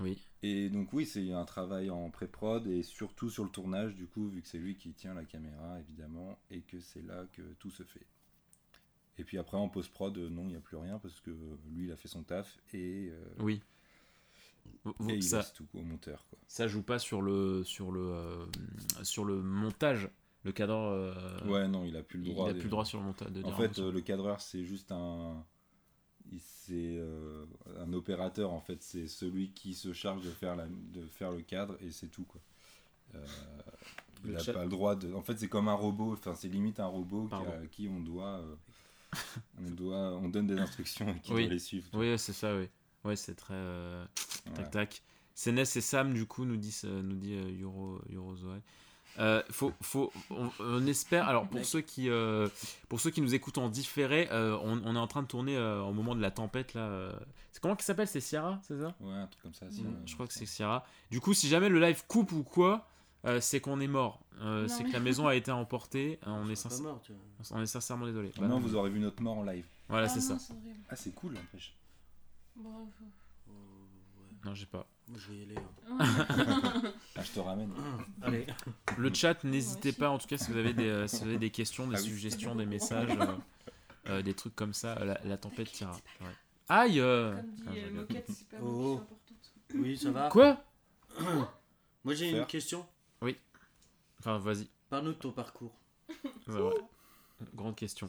Oui. 0.00 0.18
Et 0.42 0.68
donc 0.68 0.92
oui, 0.92 1.06
c'est 1.06 1.32
un 1.32 1.44
travail 1.44 1.88
en 1.90 2.10
pré-prod 2.10 2.66
et 2.66 2.82
surtout 2.82 3.30
sur 3.30 3.44
le 3.44 3.50
tournage, 3.50 3.94
du 3.94 4.06
coup, 4.06 4.28
vu 4.28 4.42
que 4.42 4.48
c'est 4.48 4.58
lui 4.58 4.74
qui 4.74 4.92
tient 4.92 5.14
la 5.14 5.24
caméra, 5.24 5.78
évidemment, 5.78 6.38
et 6.50 6.60
que 6.62 6.80
c'est 6.80 7.02
là 7.06 7.24
que 7.32 7.42
tout 7.60 7.70
se 7.70 7.84
fait. 7.84 8.04
Et 9.18 9.24
puis 9.24 9.38
après, 9.38 9.56
en 9.56 9.68
post-prod, 9.68 10.16
non, 10.18 10.42
il 10.44 10.48
n'y 10.48 10.56
a 10.56 10.60
plus 10.60 10.76
rien 10.78 10.98
parce 10.98 11.20
que 11.20 11.30
lui, 11.70 11.84
il 11.86 11.92
a 11.92 11.96
fait 11.96 12.08
son 12.08 12.22
taf 12.22 12.58
et, 12.72 13.10
euh, 13.12 13.24
Oui. 13.40 13.60
Vous- 14.84 14.94
vous- 14.98 15.10
et 15.10 15.14
il 15.14 15.22
ça, 15.22 15.42
tout 15.44 15.66
au 15.74 15.82
monteur. 15.82 16.24
Quoi. 16.28 16.38
ça 16.48 16.66
joue 16.68 16.82
pas 16.82 16.98
sur 16.98 17.22
le, 17.22 17.62
sur 17.64 17.90
le, 17.92 18.00
euh, 18.00 18.46
sur 19.02 19.24
le 19.24 19.40
montage. 19.42 20.08
Le 20.44 20.50
cadreur, 20.50 20.90
euh, 20.90 21.46
Ouais, 21.46 21.68
non, 21.68 21.84
il 21.84 21.96
a 21.96 22.02
plus 22.02 22.18
le 22.18 22.26
il 22.26 22.32
droit. 22.34 22.48
a 22.48 22.52
des- 22.52 22.58
plus 22.58 22.64
le 22.66 22.70
droit 22.70 22.84
sur 22.84 22.98
le 22.98 23.04
montage. 23.04 23.30
de 23.30 23.44
En 23.44 23.52
fait, 23.52 23.78
euh, 23.78 23.92
le 23.92 24.00
cadreur, 24.00 24.40
c'est 24.40 24.64
juste 24.64 24.90
un. 24.92 25.44
il- 26.30 26.40
C'est 26.40 26.96
euh, 26.96 27.44
un 27.80 27.92
opérateur, 27.92 28.52
en 28.52 28.60
fait. 28.60 28.82
C'est 28.82 29.06
celui 29.08 29.50
qui 29.50 29.74
se 29.74 29.92
charge 29.92 30.24
de 30.24 30.30
faire, 30.30 30.54
la... 30.56 30.66
de 30.68 31.04
faire 31.06 31.30
le 31.32 31.42
cadre 31.42 31.76
et 31.80 31.90
c'est 31.90 32.06
tout, 32.08 32.24
quoi. 32.24 32.40
Il 34.24 34.30
n'a 34.32 34.38
chat- 34.38 34.52
pas 34.52 34.62
le 34.64 34.70
droit 34.70 34.94
de. 34.96 35.12
En 35.12 35.22
fait, 35.22 35.36
c'est 35.38 35.48
comme 35.48 35.68
un 35.68 35.74
robot. 35.74 36.12
Enfin, 36.12 36.34
c'est 36.34 36.48
limite 36.48 36.78
un 36.80 36.86
robot 36.86 37.26
qui, 37.28 37.34
à 37.34 37.66
qui 37.70 37.88
on 37.88 38.00
doit. 38.00 38.40
on, 39.58 39.70
doit 39.70 40.12
on 40.16 40.28
donne 40.28 40.46
des 40.46 40.58
instructions 40.58 41.08
et 41.08 41.20
qui 41.20 41.32
Oui. 41.32 41.42
doit 41.44 41.52
les 41.54 41.58
suivre. 41.58 41.86
Oui, 41.92 42.16
c'est 42.18 42.32
ça, 42.32 42.56
oui. 42.56 42.68
Ouais, 43.04 43.16
c'est 43.16 43.34
très. 43.34 43.54
euh. 43.54 44.04
Tac 44.54 44.70
tac. 44.70 45.02
C'est 45.34 45.52
Ness 45.52 45.76
et 45.76 45.80
Sam, 45.80 46.12
du 46.12 46.26
coup, 46.26 46.44
nous 46.44 46.56
dit, 46.56 46.78
euh, 46.84 47.02
nous 47.02 47.16
dit 47.16 47.34
Euro, 47.62 48.00
Eurozoe. 48.14 48.60
Euh, 49.18 49.42
faut, 49.50 49.72
faut, 49.82 50.10
on, 50.30 50.50
on 50.60 50.86
espère. 50.86 51.28
Alors 51.28 51.46
pour 51.48 51.64
ceux 51.66 51.80
qui, 51.82 52.08
euh, 52.08 52.48
pour 52.88 52.98
ceux 53.00 53.10
qui 53.10 53.20
nous 53.20 53.34
écoutent 53.34 53.58
en 53.58 53.68
différé, 53.68 54.28
euh, 54.30 54.56
on, 54.62 54.80
on 54.84 54.94
est 54.96 54.98
en 54.98 55.06
train 55.06 55.22
de 55.22 55.26
tourner 55.26 55.54
euh, 55.56 55.82
au 55.82 55.92
moment 55.92 56.14
de 56.14 56.20
la 56.22 56.30
tempête 56.30 56.72
là. 56.74 57.12
C'est 57.50 57.60
comment 57.60 57.76
qui 57.76 57.84
s'appelle? 57.84 58.08
C'est 58.08 58.20
Sierra, 58.20 58.58
c'est 58.62 58.78
ça? 58.78 58.94
Ouais, 59.00 59.12
un 59.12 59.26
truc 59.26 59.42
comme 59.42 59.52
ça. 59.54 59.66
Mm, 59.66 59.68
euh, 59.86 59.90
Je 60.06 60.14
crois 60.14 60.26
que 60.26 60.32
c'est 60.32 60.46
Sierra. 60.46 60.86
Du 61.10 61.20
coup, 61.20 61.34
si 61.34 61.48
jamais 61.48 61.68
le 61.68 61.78
live 61.78 62.02
coupe 62.08 62.32
ou 62.32 62.42
quoi, 62.42 62.86
euh, 63.26 63.38
c'est 63.42 63.60
qu'on 63.60 63.80
est 63.80 63.86
mort. 63.86 64.20
Euh, 64.40 64.66
c'est 64.66 64.82
mais- 64.84 64.88
que 64.88 64.94
la 64.94 65.00
maison 65.00 65.26
a 65.26 65.34
été 65.34 65.50
emportée. 65.50 66.18
Euh, 66.26 66.30
on, 66.30 66.48
est 66.48 66.54
sincère- 66.56 66.82
mort, 66.82 67.00
tu 67.02 67.12
vois. 67.12 67.58
on 67.58 67.62
est 67.62 67.66
sincèrement 67.66 68.06
désolé. 68.06 68.28
Bah 68.28 68.42
Maintenant, 68.42 68.60
non. 68.60 68.66
vous 68.66 68.74
aurez 68.76 68.88
vu 68.88 68.98
notre 68.98 69.22
mort 69.22 69.36
en 69.38 69.44
live. 69.44 69.66
Voilà, 69.90 70.06
Ah 70.06 70.08
c'est 70.08 70.20
ça. 70.22 70.38
Ah, 70.88 70.96
c'est 70.96 71.14
cool, 71.14 71.32
n'empêche. 71.34 71.74
Ouais. 72.56 72.64
Non, 74.44 74.54
j'ai 74.54 74.66
pas. 74.66 74.86
Moi, 75.08 75.18
je 75.20 75.30
vais 75.32 75.38
y 75.38 75.42
aller. 75.42 75.56
hein. 75.88 75.98
Ah, 77.16 77.22
je 77.22 77.30
te 77.32 77.40
ramène. 77.40 77.70
Allez. 78.22 78.46
Le 78.98 79.12
chat, 79.14 79.44
n'hésitez 79.44 79.92
pas, 79.92 80.10
en 80.10 80.18
tout 80.18 80.26
cas, 80.26 80.38
si 80.38 80.50
vous 80.50 80.56
avez 80.58 80.72
des, 80.72 80.88
euh, 80.88 81.06
si 81.06 81.20
vous 81.22 81.28
avez 81.28 81.38
des 81.38 81.50
questions, 81.50 81.86
des 81.86 81.96
Ah 81.96 82.00
oui. 82.00 82.08
suggestions, 82.08 82.54
des 82.54 82.66
messages, 82.66 83.10
euh, 83.20 83.36
euh, 84.08 84.22
des 84.22 84.34
trucs 84.34 84.56
comme 84.56 84.72
ça, 84.74 84.94
la, 85.04 85.20
la 85.24 85.36
tempête 85.36 85.70
tira. 85.70 85.92
Ouais. 86.20 86.26
Aïe 86.68 87.00
euh, 87.00 87.34
Comme 87.36 87.50
dit 87.50 87.62
ah, 87.66 87.70
je 87.74 87.78
euh, 87.78 87.84
rigole. 87.84 88.00
Moquette, 88.00 88.26
c'est 88.30 88.48
pas 88.48 88.56
Oh. 88.62 88.94
moi 88.96 89.06
qui 89.26 89.34
suis 89.34 89.36
importante. 89.36 89.82
Oui, 89.84 89.96
ça 89.98 90.10
va 90.10 90.28
Quoi? 90.28 90.64
Moi, 92.04 92.14
j'ai 92.14 92.30
une 92.30 92.36
Faire. 92.38 92.46
question. 92.46 92.86
Enfin, 94.20 94.38
vas-y. 94.38 94.68
Parle-nous 94.88 95.14
de 95.14 95.18
ton 95.18 95.32
parcours. 95.32 95.72
Ouais, 96.46 96.54
ouais. 96.60 96.74
Grande 97.54 97.76
question. 97.76 98.08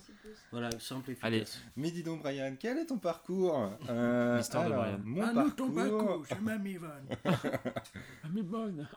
Voilà, 0.52 0.70
simple 0.80 1.12
et. 1.12 1.18
Allez. 1.22 1.44
Mais 1.75 1.92
dis 1.92 2.04
donc, 2.04 2.22
Brian, 2.22 2.56
quel 2.60 2.78
est 2.78 2.86
ton 2.86 2.98
parcours 2.98 3.72
Euh, 3.90 4.38
L'histoire 4.38 4.66
de 4.70 4.74
Brian. 4.75 5.00
Mon 5.04 5.28
de 5.28 5.34
parcours. 5.34 5.56
ton 5.56 5.72
parcours, 5.72 6.25
c'est 6.28 6.42
ma 6.42 6.56
Yvonne. 6.56 7.08
Ah, 7.25 8.28
mais 8.34 8.42
bonne 8.44 8.88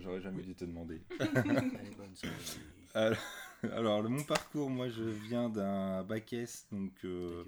J'aurais 0.00 0.20
jamais 0.20 0.42
dû 0.42 0.54
te 0.54 0.64
demander. 0.64 1.00
Alors, 2.94 3.18
alors, 3.74 4.02
le- 4.02 4.08
mon 4.10 4.22
parcours, 4.22 4.68
moi, 4.68 4.88
je 4.88 5.02
viens 5.02 5.48
d'un 5.48 6.02
bac 6.02 6.32
S, 6.34 6.66
donc 6.70 6.92
euh, 7.04 7.44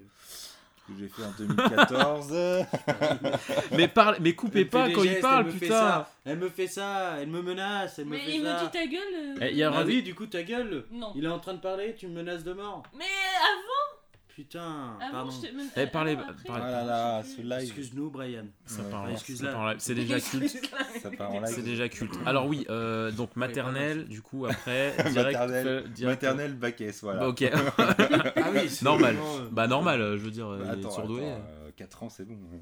que 0.87 0.93
j'ai 0.99 1.07
fait 1.07 1.23
en 1.23 1.31
2014. 1.37 2.33
mais, 3.71 3.87
parle, 3.87 4.17
mais 4.21 4.33
coupez 4.33 4.61
Elle 4.61 4.69
pas 4.69 4.89
quand 4.91 5.03
il 5.03 5.19
parle, 5.19 5.39
elle 5.41 5.45
me 5.47 5.51
fait 5.51 5.59
putain 5.65 5.79
ça, 5.79 6.11
Elle 6.25 6.37
me 6.37 6.49
fait 6.49 6.67
ça, 6.67 7.15
elle 7.19 7.27
me 7.29 7.41
menace, 7.41 7.99
elle 7.99 8.05
me 8.05 8.11
Mais 8.11 8.19
fait 8.19 8.35
il 8.35 8.43
ça. 8.43 8.53
me 8.53 8.59
dit 8.65 8.71
ta 8.71 8.85
gueule. 8.85 9.01
euh, 9.15 9.35
Eh, 9.41 9.51
il 9.51 9.57
y 9.57 9.63
a 9.63 9.71
Ah 9.73 9.79
un- 9.79 9.85
oui, 9.85 10.03
du 10.03 10.13
coup, 10.15 10.25
ta 10.27 10.43
gueule. 10.43 10.85
Non. 10.91 11.11
Il 11.15 11.25
est 11.25 11.29
en 11.29 11.39
train 11.39 11.53
de 11.53 11.59
parler, 11.59 11.95
tu 11.97 12.07
me 12.07 12.13
menaces 12.15 12.43
de 12.43 12.53
mort. 12.53 12.83
Mais 12.97 13.03
avant, 13.05 13.94
Putain, 14.35 14.97
pardon. 15.11 15.31
même- 15.41 15.69
Eh, 15.77 15.87
parlez- 15.87 16.17
parlez. 16.17 16.35
Ah 16.49 16.71
là 16.71 16.83
là, 16.85 17.23
ce 17.23 17.41
live. 17.41 17.61
Excuse-nous, 17.63 18.09
Brian. 18.09 18.45
Ça 18.65 18.81
Ouais, 18.83 18.89
part 18.91 19.03
en- 19.03 19.05
live. 19.07 19.75
C'est 19.79 19.95
déjà 19.95 20.19
culte. 20.19 20.71
Ça 21.01 21.09
part 21.11 21.31
en 21.31 21.39
live. 21.39 21.53
C'est 21.55 21.61
déjà 21.61 21.87
culte. 21.87 22.13
Alors 22.25 22.45
oui, 22.47 22.65
euh, 22.69 23.11
donc 23.11 23.35
maternelle, 23.37 24.05
du 24.09 24.21
coup 24.21 24.45
après, 24.45 24.91
direct, 25.11 25.15
Maternelle. 25.15 25.67
euh, 25.67 25.81
direct- 25.87 26.21
Maternelle 26.23 26.53
bac 26.55 26.81
S, 26.81 27.01
voilà. 27.01 27.21
Bah, 27.21 27.27
ok. 27.29 27.43
Ah 27.47 28.49
oui, 28.53 28.69
c'est 28.69 28.83
Normal. 28.83 29.15
vraiment, 29.15 29.37
euh, 29.37 29.49
bah 29.51 29.67
normal, 29.67 30.01
euh, 30.01 30.17
je 30.17 30.23
veux 30.23 30.31
dire, 30.31 30.47
euh, 30.47 30.59
Bah, 30.65 30.71
attends, 30.71 30.91
surdoué. 30.91 31.21
attends, 31.31 31.41
euh, 31.65 31.71
4 31.77 32.03
ans, 32.03 32.09
c'est 32.09 32.25
bon. 32.25 32.33
euh, 32.53 32.57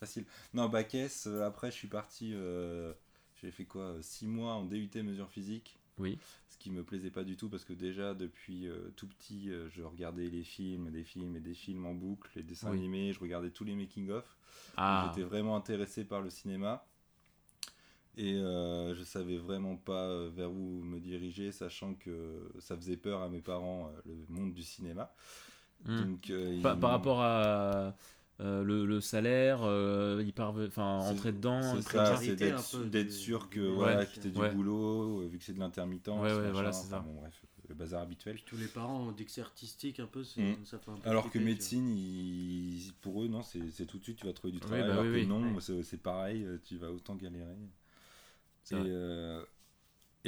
Facile. 0.00 0.24
Non, 0.52 0.68
bac 0.68 0.94
S, 0.94 1.24
euh, 1.26 1.46
après, 1.46 1.70
je 1.70 1.76
suis 1.76 1.88
parti. 1.88 2.32
euh, 2.34 2.92
j'ai 3.42 3.50
fait 3.50 3.64
quoi 3.64 3.94
6 4.02 4.26
mois 4.26 4.52
en 4.54 4.64
DUT 4.64 4.90
mesure 5.02 5.30
physique. 5.30 5.78
Oui. 5.98 6.18
Qui 6.58 6.70
me 6.70 6.82
plaisait 6.82 7.10
pas 7.10 7.22
du 7.22 7.36
tout 7.36 7.48
parce 7.48 7.64
que 7.64 7.72
déjà, 7.72 8.14
depuis 8.14 8.66
euh, 8.66 8.90
tout 8.96 9.06
petit, 9.06 9.50
euh, 9.50 9.68
je 9.70 9.82
regardais 9.82 10.28
les 10.28 10.42
films, 10.42 10.90
des 10.90 11.04
films 11.04 11.36
et 11.36 11.40
des 11.40 11.54
films 11.54 11.86
en 11.86 11.94
boucle, 11.94 12.30
les 12.34 12.42
dessins 12.42 12.70
Oui. 12.70 12.78
animés, 12.78 13.12
je 13.12 13.20
regardais 13.20 13.50
tous 13.50 13.64
les 13.64 13.76
making-of. 13.76 14.36
Ah, 14.76 15.12
J'étais 15.14 15.26
vraiment 15.26 15.56
intéressé 15.56 16.04
par 16.04 16.20
le 16.20 16.30
cinéma. 16.30 16.84
Et 18.16 18.34
euh, 18.34 18.96
je 18.96 19.04
savais 19.04 19.36
vraiment 19.36 19.76
pas 19.76 20.26
vers 20.30 20.50
où 20.50 20.82
me 20.82 20.98
diriger, 20.98 21.52
sachant 21.52 21.94
que 21.94 22.50
ça 22.58 22.76
faisait 22.76 22.96
peur 22.96 23.22
à 23.22 23.28
mes 23.28 23.40
parents, 23.40 23.92
le 24.04 24.16
monde 24.28 24.52
du 24.52 24.64
cinéma. 24.64 25.14
hmm. 25.84 26.00
Donc, 26.00 26.32
par, 26.62 26.90
rapport 26.90 27.20
à 27.20 27.94
euh, 28.40 28.62
le, 28.62 28.86
le 28.86 29.00
salaire, 29.00 29.60
euh, 29.64 30.22
il 30.24 30.32
parve... 30.32 30.64
enfin 30.66 30.98
entrer 30.98 31.32
dedans. 31.32 31.60
C'est 31.76 31.82
ça, 31.82 32.16
c'est 32.16 32.36
d'être 32.36 33.12
sûr 33.12 33.50
que 33.50 33.60
voilà, 33.60 34.06
que 34.06 34.28
du 34.28 34.38
Ouais. 34.38 34.50
boulot, 34.52 35.22
euh, 35.22 35.28
vu 35.28 35.38
que 35.38 35.44
c'est 35.44 35.54
de 35.54 35.58
l'intermittence. 35.58 36.22
Ouais, 36.22 36.34
ouais, 36.34 36.52
voilà, 36.52 36.72
c'est 36.72 36.88
ça. 36.88 36.98
enfin, 36.98 37.06
bon, 37.06 37.20
bref, 37.20 37.42
le 37.68 37.74
bazar 37.74 38.02
habituel. 38.02 38.38
Tous 38.46 38.56
les 38.56 38.66
parents 38.68 39.00
ont 39.00 39.12
dit 39.12 39.24
que 39.24 39.30
c'est 39.30 39.40
artistique 39.42 40.00
un 40.00 40.06
peu, 40.06 40.24
c'est- 40.24 40.40
Mm. 40.40 40.64
ça 40.64 40.78
fait 40.78 40.90
un 40.90 40.94
peu 40.96 41.10
Alors 41.10 41.30
que 41.30 41.38
médecine, 41.38 41.96
ils- 41.96 42.92
pour 43.00 43.22
eux, 43.22 43.28
non, 43.28 43.42
c'est 43.42 43.60
c'est 43.70 43.86
tout 43.86 43.98
de 43.98 44.04
suite, 44.04 44.18
tu 44.18 44.26
vas 44.26 44.32
trouver 44.32 44.52
du 44.52 44.58
Oui, 44.60 44.66
travail. 44.66 44.86
bah 44.86 44.92
alors 44.92 45.04
oui, 45.04 45.10
que 45.12 45.16
oui. 45.16 45.26
non, 45.26 45.54
Ouais. 45.54 45.60
c'est 45.60 45.82
c'est 45.82 45.98
pareil, 46.02 46.44
euh, 46.44 46.58
tu 46.64 46.76
vas 46.78 46.90
autant 46.92 47.16
galérer. 47.16 47.56
C'est 48.62 48.76
Et, 48.76 48.90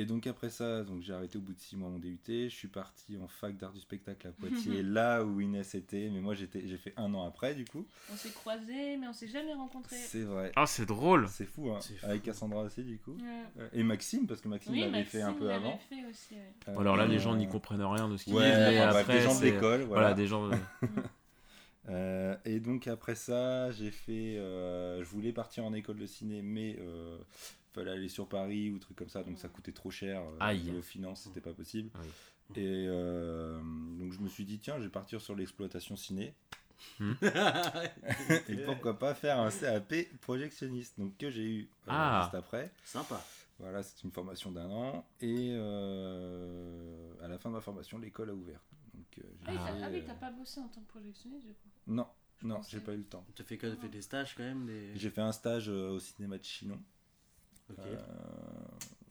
et 0.01 0.05
donc 0.07 0.27
après 0.27 0.51
ça, 0.51 0.83
donc 0.85 1.03
j'ai 1.03 1.13
arrêté 1.13 1.39
au 1.39 1.41
bout 1.41 1.53
de 1.53 1.61
6 1.61 1.77
mois 1.77 1.89
mon 1.91 1.99
DUT, 1.99 2.19
je 2.27 2.49
suis 2.49 2.69
parti 2.69 3.17
en 3.23 3.29
fac 3.29 3.57
d'art 3.57 3.73
du 3.73 3.81
spectacle 3.81 4.27
à 4.27 4.31
Poitiers, 4.33 4.83
là 4.83 5.23
où 5.25 5.41
Inès 5.41 5.75
était, 5.75 6.09
mais 6.13 6.21
moi 6.21 6.35
j'étais, 6.35 6.67
j'ai 6.67 6.77
fait 6.79 6.95
un 6.97 7.13
an 7.15 7.27
après 7.27 7.55
du 7.55 7.65
coup. 7.65 7.87
On 8.13 8.17
s'est 8.17 8.31
croisés, 8.31 8.97
mais 8.97 9.07
on 9.09 9.13
s'est 9.13 9.29
jamais 9.29 9.53
rencontrés. 9.55 9.97
C'est 9.97 10.23
vrai. 10.23 10.53
Ah, 10.57 10.67
c'est 10.67 10.87
drôle. 10.87 11.27
C'est 11.29 11.45
fou, 11.47 11.71
hein. 11.71 11.79
C'est 11.81 11.95
fou. 11.97 12.07
Avec 12.07 12.23
Cassandra 12.23 12.63
aussi 12.63 12.83
du 12.83 12.99
coup. 12.99 13.13
Ouais. 13.13 13.45
Euh, 13.63 13.69
Et 13.73 13.83
Maxime, 13.83 14.27
parce 14.27 14.41
que 14.41 14.49
Maxime 14.49 14.73
Oui, 14.73 14.81
l'avait 14.81 14.93
Maxime 14.93 15.21
fait 15.21 15.23
un 15.23 15.33
peu 15.35 15.51
avant. 15.53 15.79
fait 15.89 16.05
aussi, 16.09 16.35
ouais. 16.35 16.53
Euh, 16.69 16.79
Alors 16.79 16.97
là, 16.97 17.07
les 17.07 17.17
euh, 17.17 17.19
gens 17.19 17.37
n'y 17.37 17.47
comprennent 17.49 17.83
rien 17.83 18.09
de 18.09 18.17
ce 18.17 18.25
qu'ils 18.25 18.35
Ouais, 18.35 18.51
des 19.07 19.21
gens 19.21 19.39
de 19.39 19.45
l'école, 19.45 19.83
Voilà, 19.83 19.85
voilà. 19.85 20.15
des 20.15 20.27
gens. 20.27 20.49
Euh, 21.89 22.37
et 22.45 22.61
donc 22.61 22.87
après 22.87 23.15
ça, 23.15 23.71
j'ai 23.73 23.91
fait. 23.91 24.37
euh, 24.37 25.03
je 25.03 25.09
voulais 25.09 25.33
partir 25.33 25.65
en 25.65 25.73
école 25.73 25.97
de 25.99 26.07
ciné, 26.07 26.43
mais 26.43 26.77
euh, 26.79 27.19
fallait 27.73 27.91
aller 27.93 28.09
sur 28.09 28.29
Paris 28.29 28.71
ou 28.71 28.79
truc 28.79 28.97
comme 28.97 29.09
ça, 29.09 29.23
donc 29.23 29.39
ça 29.39 29.49
coûtait 29.49 29.73
trop 29.73 29.91
cher. 29.91 30.21
euh, 30.23 30.37
Aïe. 30.41 30.63
niveau 30.63 30.83
finance, 30.83 31.23
c'était 31.23 31.41
pas 31.41 31.53
possible. 31.55 31.91
Et 32.57 32.87
euh, 32.89 33.59
donc 33.99 34.13
je 34.13 34.19
me 34.21 34.29
suis 34.29 34.45
dit 34.45 34.59
tiens, 34.59 34.77
je 34.79 34.85
vais 34.85 34.89
partir 34.91 35.21
sur 35.21 35.37
l'exploitation 35.37 35.97
ciné. 35.97 36.35
et 37.01 38.57
pourquoi 38.65 38.99
pas 38.99 39.15
faire 39.15 39.39
un 39.39 39.51
CAP 39.51 39.95
projectionniste, 40.21 40.99
donc 40.99 41.17
que 41.19 41.31
j'ai 41.31 41.45
eu 41.45 41.63
euh, 41.63 41.67
Ah. 41.89 42.21
juste 42.25 42.35
après. 42.35 42.71
Sympa. 42.85 43.23
Voilà, 43.59 43.83
c'est 43.83 44.03
une 44.05 44.11
formation 44.11 44.51
d'un 44.51 44.71
an. 44.71 45.07
Et 45.21 45.51
euh, 45.53 47.13
à 47.23 47.29
la 47.29 47.39
fin 47.39 47.51
de 47.51 47.55
ma 47.55 47.61
formation, 47.61 47.99
l'école 47.99 48.31
a 48.31 48.35
ouvert. 48.35 48.61
Donc, 48.95 49.07
euh, 49.19 49.23
Ah, 49.47 49.51
oui, 49.51 49.57
t'as- 49.59 49.67
fait, 49.77 49.83
ah 49.85 49.89
oui, 49.93 49.99
euh, 49.99 50.03
t'as 50.07 50.15
pas 50.15 50.31
bossé 50.31 50.61
en 50.61 50.69
tant 50.69 50.81
que 50.81 50.89
projectionniste 50.89 51.47
du 51.47 51.53
coup? 51.53 51.69
Non, 51.87 52.07
non, 52.43 52.61
j'ai 52.69 52.81
pas 52.81 52.95
eu 52.95 52.99
le 52.99 53.05
temps. 53.05 53.25
Tu 53.35 53.43
as 53.43 53.45
fait 53.45 53.59
quoi? 53.59 53.69
Tu 53.71 53.77
as 53.77 53.81
fait 53.81 53.89
des 53.89 54.03
stages 54.03 54.35
quand 54.35 54.43
même 54.43 54.67
des... 54.67 54.97
J'ai 54.97 55.11
fait 55.11 55.21
un 55.21 55.33
stage 55.33 55.69
euh, 55.69 55.91
au 55.91 55.99
cinéma 56.01 56.39
de 56.39 56.45
Chinon. 56.45 56.79
Ok. 57.71 57.85
Euh, 57.87 57.97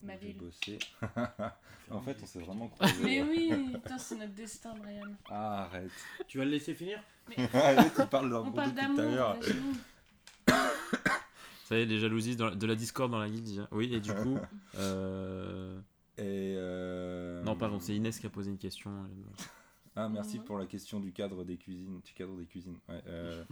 Ma 0.04 0.16
ville. 0.16 0.38
bossé. 0.38 0.80
en 1.92 2.02
fait, 2.02 2.18
on 2.22 2.26
s'est 2.26 2.40
vraiment 2.40 2.68
croisés. 2.70 2.94
Mais 3.04 3.22
oui, 3.24 3.52
putain, 3.74 3.98
c'est 3.98 4.16
notre 4.16 4.34
destin, 4.34 4.74
Brian. 4.76 5.12
Ah, 5.30 5.64
arrête. 5.64 5.92
Tu 6.28 6.38
vas 6.38 6.46
le 6.46 6.52
laisser 6.52 6.74
finir? 6.74 7.02
Arrête, 7.54 7.94
tu 8.00 8.06
parles 8.08 8.34
On 8.34 8.44
d'un 8.46 8.52
parle 8.52 8.74
depuis 8.74 8.86
tout 8.96 9.02
à 9.02 9.06
d'amour. 9.06 9.36
Ça 11.66 11.78
y 11.78 11.82
est, 11.82 11.86
des 11.86 12.00
jalousies, 12.00 12.36
dans 12.36 12.48
la- 12.48 12.56
de 12.56 12.66
la 12.66 12.76
discorde 12.76 13.12
dans 13.12 13.20
la 13.20 13.30
guide. 13.30 13.44
déjà. 13.44 13.68
Oui, 13.72 13.94
et 13.94 14.00
du 14.00 14.12
coup. 14.14 14.40
euh, 14.78 15.78
Et 16.18 16.56
euh, 16.58 17.44
Non, 17.44 17.56
pardon, 17.56 17.80
c'est 17.80 17.96
Inès 17.96 18.18
qui 18.20 18.26
a 18.26 18.30
posé 18.30 18.50
une 18.50 18.58
question. 18.58 18.92
Ah, 19.96 20.10
merci 20.10 20.40
Mhm. 20.40 20.46
pour 20.46 20.58
la 20.58 20.66
question 20.66 21.00
du 21.00 21.12
cadre 21.12 21.44
des 21.44 21.58
cuisines. 21.58 22.00
Du 22.04 22.14
cadre 22.14 22.36
des 22.38 22.46
cuisines. 22.46 22.78
Ouais, 22.88 23.02
euh, 23.08 23.44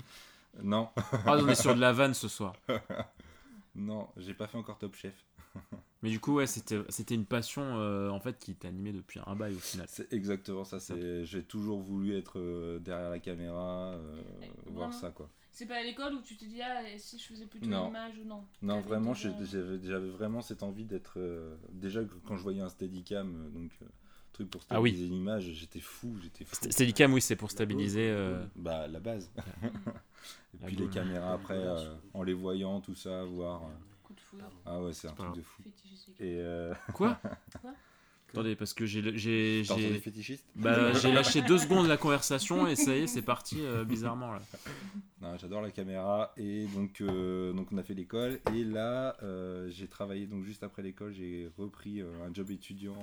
Non, 0.64 0.90
Ah, 0.96 1.36
on 1.38 1.48
est 1.48 1.54
sur 1.56 1.76
de 1.76 1.80
la 1.82 1.94
vanne 1.94 2.14
ce 2.16 2.28
soir. 2.28 2.54
Non, 3.78 4.08
j'ai 4.18 4.34
pas 4.34 4.48
fait 4.48 4.58
encore 4.58 4.78
Top 4.78 4.96
Chef. 4.96 5.26
Mais 6.04 6.10
du 6.10 6.20
coup, 6.20 6.36
ouais, 6.36 6.46
c'était 6.48 6.80
c'était 6.90 7.16
une 7.16 7.26
passion 7.26 7.62
euh, 7.64 8.10
en 8.10 8.20
fait 8.20 8.38
qui 8.38 8.54
t'animait 8.56 8.92
depuis 8.92 9.20
un 9.26 9.36
bail 9.36 9.56
au 9.56 9.60
final. 9.60 9.88
C'est 9.90 10.12
exactement 10.14 10.64
ça. 10.64 10.80
C'est, 10.80 11.26
j'ai 11.26 11.44
toujours 11.44 11.80
voulu 11.80 12.16
être 12.16 12.38
euh, 12.40 12.78
derrière 12.80 13.10
la 13.10 13.20
caméra, 13.20 13.94
euh, 13.94 14.22
voir 14.68 14.94
ça 14.94 15.10
quoi. 15.12 15.30
C'est 15.52 15.66
pas 15.66 15.78
à 15.78 15.82
l'école 15.82 16.14
où 16.14 16.22
tu 16.22 16.38
te 16.38 16.46
dis, 16.46 16.62
ah, 16.62 16.84
si 17.00 17.18
je 17.18 17.26
faisais 17.26 17.48
plutôt 17.48 17.66
Non. 17.66 17.88
l'image 17.88 18.14
ou 18.20 18.26
non? 18.26 18.46
Non, 18.62 18.80
vraiment, 18.82 19.16
j'avais, 19.16 20.10
vraiment 20.10 20.42
cette 20.42 20.62
envie 20.62 20.86
d'être. 20.86 21.16
euh, 21.18 21.56
déjà 21.72 22.02
quand 22.28 22.38
je 22.38 22.44
voyais 22.44 22.62
un 22.62 22.70
Steadicam, 22.70 23.50
donc 23.52 23.72
euh, 23.82 23.86
truc 24.38 24.50
pour 24.52 24.62
Ah 24.70 24.80
oui. 24.80 24.92
stabiliser 24.92 25.14
l'image, 25.16 25.52
j'étais 25.54 25.80
fou, 25.80 26.16
j'étais 26.22 26.46
fou. 26.46 26.56
St- 26.56 26.72
Steadicam, 26.72 27.12
oui, 27.14 27.22
c'est 27.22 27.36
pour 27.36 27.50
stabiliser. 27.52 28.10
euh, 28.10 28.46
Bah 28.56 28.88
la 28.88 29.00
base. 29.00 29.32
Et 30.54 30.66
puis 30.66 30.76
les 30.76 30.90
caméras 30.90 31.34
après, 31.34 31.56
euh, 31.58 31.96
en 32.14 32.24
les 32.24 32.34
voyant, 32.34 32.82
tout 32.82 32.96
ça, 32.96 33.24
voir. 33.24 33.64
euh, 33.64 33.68
de. 34.14 34.60
Ah 34.66 34.82
ouais, 34.82 34.94
c'est 34.94 35.08
un 35.08 35.14
truc 35.14 35.34
de 35.36 35.42
fou. 35.42 35.64
Et 36.20 36.38
euh, 36.40 36.74
Quoi 36.94 37.20
Attendez, 38.34 38.56
parce 38.56 38.74
que 38.74 38.86
j'ai 38.86 39.02
bah, 40.56 40.94
j'ai 40.94 41.12
lâché 41.12 41.42
deux 41.42 41.58
secondes 41.58 41.88
la 41.88 41.98
conversation 41.98 42.68
et 42.68 42.76
ça 42.76 42.96
y 42.96 43.04
est, 43.04 43.08
c'est 43.08 43.22
parti 43.22 43.62
euh, 43.62 43.84
bizarrement 43.86 44.34
là. 44.34 44.42
J'adore 45.40 45.62
la 45.62 45.72
caméra 45.72 46.34
et 46.38 46.66
donc, 46.68 47.02
euh, 47.02 47.52
donc 47.54 47.70
on 47.72 47.78
a 47.78 47.84
fait 47.84 47.94
l'école 47.96 48.40
et 48.54 48.64
là 48.64 49.18
euh, 49.24 49.68
j'ai 49.70 49.88
travaillé 49.88 50.28
donc 50.28 50.44
juste 50.44 50.62
après 50.62 50.84
l'école 50.84 51.12
j'ai 51.14 51.50
repris 51.58 52.02
euh, 52.02 52.08
un 52.28 52.34
job 52.34 52.52
étudiant 52.52 52.96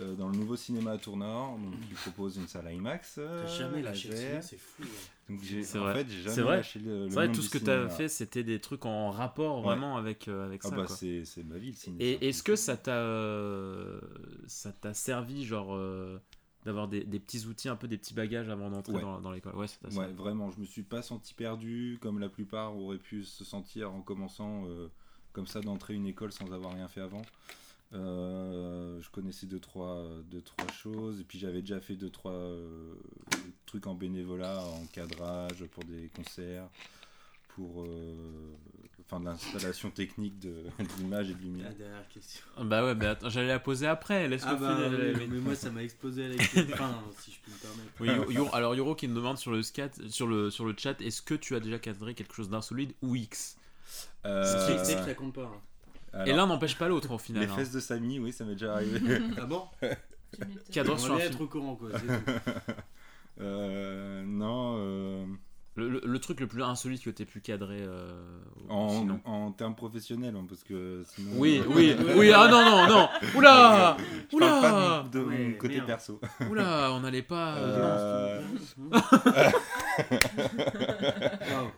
euh, 0.00 0.14
dans 0.14 0.28
le 0.28 0.36
nouveau 0.36 0.56
cinéma 0.56 0.92
à 0.92 0.98
Tournord 0.98 1.58
donc 1.58 1.78
qui 1.88 1.94
propose 1.94 2.36
une 2.36 2.46
salle 2.48 2.72
IMAX. 2.72 3.14
T'as 3.16 3.20
euh, 3.22 3.46
jamais 3.58 3.82
lâché 3.82 4.08
le 4.08 4.14
laser. 4.14 4.42
ciné, 4.42 4.42
c'est 4.42 4.58
fou. 4.58 4.82
ouais. 4.82 4.88
Donc 5.34 5.42
j'ai 5.44 5.62
C'est 5.62 5.78
en 5.78 5.82
vrai. 5.82 5.94
fait 5.94 6.06
j'ai 6.10 6.22
C'est 6.22 6.28
jamais 6.36 6.42
vrai. 6.42 6.56
lâché 6.56 6.78
le, 6.78 7.04
le 7.04 7.08
C'est 7.08 7.14
vrai, 7.14 7.26
monde 7.26 7.34
tout 7.36 7.40
du 7.42 7.46
ce 7.46 7.52
que 7.52 7.58
tu 7.58 7.64
cinéma. 7.64 7.84
as 7.84 7.88
fait, 7.90 8.08
c'était 8.08 8.44
des 8.44 8.60
trucs 8.60 8.86
en 8.86 9.10
rapport 9.10 9.62
vraiment 9.62 9.96
avec, 9.96 10.28
euh, 10.28 10.46
avec 10.46 10.62
Ah 10.64 10.68
ça. 10.70 10.76
bah 10.76 10.84
quoi. 10.86 10.96
c'est 10.96 11.24
c'est 11.24 11.42
ma 11.44 11.58
vie 11.58 11.70
le 11.70 11.76
ciné. 11.76 12.02
Et 12.04 12.28
est-ce 12.28 12.42
que 12.42 12.56
ça 12.56 12.76
t'a 12.76 12.92
euh, 12.96 14.00
ça 14.46 14.72
t'a 14.72 14.94
servi 14.94 15.44
genre 15.44 15.74
euh, 15.74 16.20
d'avoir 16.64 16.88
des, 16.88 17.04
des 17.04 17.20
petits 17.20 17.46
outils, 17.46 17.68
un 17.68 17.76
peu 17.76 17.88
des 17.88 17.98
petits 17.98 18.14
bagages 18.14 18.48
avant 18.48 18.70
d'entrer 18.70 18.94
Ouais. 18.94 19.00
dans, 19.02 19.20
dans 19.20 19.30
l'école? 19.32 19.54
Ouais, 19.54 19.66
ça 19.68 19.76
t'a 19.82 19.94
Ouais, 19.96 20.08
vraiment, 20.12 20.50
je 20.50 20.58
me 20.60 20.64
suis 20.66 20.82
pas 20.82 21.02
senti 21.02 21.34
perdu 21.34 21.98
comme 22.00 22.18
la 22.18 22.28
plupart 22.28 22.76
auraient 22.76 22.98
pu 22.98 23.24
se 23.24 23.44
sentir 23.44 23.92
en 23.92 24.00
commençant 24.00 24.64
euh, 24.66 24.88
comme 25.32 25.46
ça 25.46 25.60
d'entrer 25.60 25.94
une 25.94 26.06
école 26.06 26.32
sans 26.32 26.50
avoir 26.52 26.72
rien 26.74 26.88
fait 26.88 27.00
avant. 27.00 27.22
Euh, 27.94 29.00
je 29.00 29.08
connaissais 29.10 29.46
deux 29.46 29.60
trois, 29.60 30.04
deux, 30.30 30.42
trois 30.42 30.70
choses 30.72 31.20
et 31.20 31.24
puis 31.24 31.38
j'avais 31.38 31.62
déjà 31.62 31.80
fait 31.80 31.94
deux 31.94 32.10
trois 32.10 32.32
euh, 32.32 32.94
trucs 33.64 33.86
en 33.86 33.94
bénévolat, 33.94 34.60
en 34.62 34.84
cadrage 34.92 35.64
pour 35.72 35.84
des 35.84 36.10
concerts, 36.14 36.68
pour 37.48 37.84
euh, 37.84 38.14
enfin 39.06 39.20
de 39.20 39.24
l'installation 39.24 39.90
technique 39.90 40.38
de, 40.38 40.48
de 40.78 40.98
l'image 40.98 41.30
et 41.30 41.32
de 41.34 41.38
La 41.38 41.44
lumière. 41.44 41.74
dernière 41.76 42.08
question. 42.10 42.42
Bah 42.62 42.84
ouais, 42.84 42.94
mais 42.94 43.06
attends, 43.06 43.30
j'allais 43.30 43.48
la 43.48 43.58
poser 43.58 43.86
après. 43.86 44.28
Ah 44.42 44.54
bah, 44.56 44.76
finir. 44.76 44.90
oui, 44.90 45.14
Mais- 45.16 45.26
mais 45.26 45.38
moi 45.40 45.54
ça 45.54 45.70
m'a 45.70 45.82
explosé 45.82 46.26
à 46.26 46.28
la 46.28 46.34
enfin, 46.34 47.02
si 47.20 47.32
je 47.32 47.38
peux 47.40 47.50
me 47.50 47.56
permettre. 47.56 48.24
Oui, 48.28 48.34
Yo- 48.34 48.44
Yo- 48.44 48.54
alors 48.54 48.74
Yoro 48.74 48.94
qui 48.96 49.08
nous 49.08 49.14
demande 49.14 49.38
sur 49.38 49.50
le, 49.50 49.62
scat, 49.62 49.92
sur 50.10 50.26
le, 50.26 50.50
sur 50.50 50.66
le 50.66 50.74
chat, 50.76 51.00
est-ce 51.00 51.22
que 51.22 51.32
tu 51.34 51.56
as 51.56 51.60
déjà 51.60 51.78
cadré 51.78 52.14
quelque 52.14 52.34
chose 52.34 52.50
d'insolite 52.50 52.94
ou 53.00 53.16
X? 53.16 53.56
Euh, 54.26 54.44
C'est 54.44 54.84
c'est 54.84 54.96
que 54.96 55.04
ça 55.06 55.14
compte 55.14 55.32
pas. 55.32 55.44
hein. 55.46 55.60
Et 56.26 56.32
l'un 56.32 56.46
n'empêche 56.46 56.76
pas 56.76 56.88
l'autre 56.88 57.12
au 57.12 57.18
final. 57.18 57.42
les 57.44 57.48
hein. 57.50 57.54
fesses 57.56 57.72
de 57.72 57.80
Samy, 57.80 58.18
oui, 58.18 58.32
ça 58.32 58.44
m'est 58.44 58.52
déjà 58.52 58.74
arrivé. 58.74 59.00
Ah 59.40 59.46
bon. 59.46 59.62
Cadre 60.72 60.98
sur 60.98 61.14
un 61.14 61.18
être 61.18 61.40
au 61.40 61.46
courant 61.46 61.74
quoi. 61.76 61.90
tout. 61.90 62.06
Euh, 63.40 64.24
non, 64.26 64.74
euh, 64.78 65.24
Le, 65.76 65.88
le- 65.88 66.02
le 66.04 66.18
truc 66.18 66.40
le 66.40 66.48
plus 66.48 66.60
insolite 66.64 67.04
que 67.04 67.10
tu 67.10 67.24
pu 67.24 67.40
cadrer 67.40 67.82
euh, 67.82 68.10
en, 68.68 69.52
termes 69.52 69.76
professionnels, 69.76 70.34
hein, 70.36 70.44
parce 70.48 70.64
que 70.64 71.04
sinon. 71.06 71.30
Oui, 71.36 71.62
oui, 71.68 71.94
oui, 72.16 72.32
ah 72.34 72.48
non, 72.48 72.64
non, 72.64 72.88
non 72.88 73.08
Oula 73.36 73.96
Je 74.32 74.36
parle 74.38 74.60
pas 74.60 75.02
Oula 75.02 75.04
de, 75.12 75.18
de 75.20 75.24
mon 75.24 75.30
Ouais, 75.30 75.56
côté 75.56 75.74
merde. 75.74 75.86
perso. 75.86 76.20
Oula, 76.50 76.90
on 76.94 76.98
n'allait 77.00 77.22
pas. 77.22 77.54
euh, 77.58 78.40
Euh, 78.80 78.84
Waouh. 81.52 81.70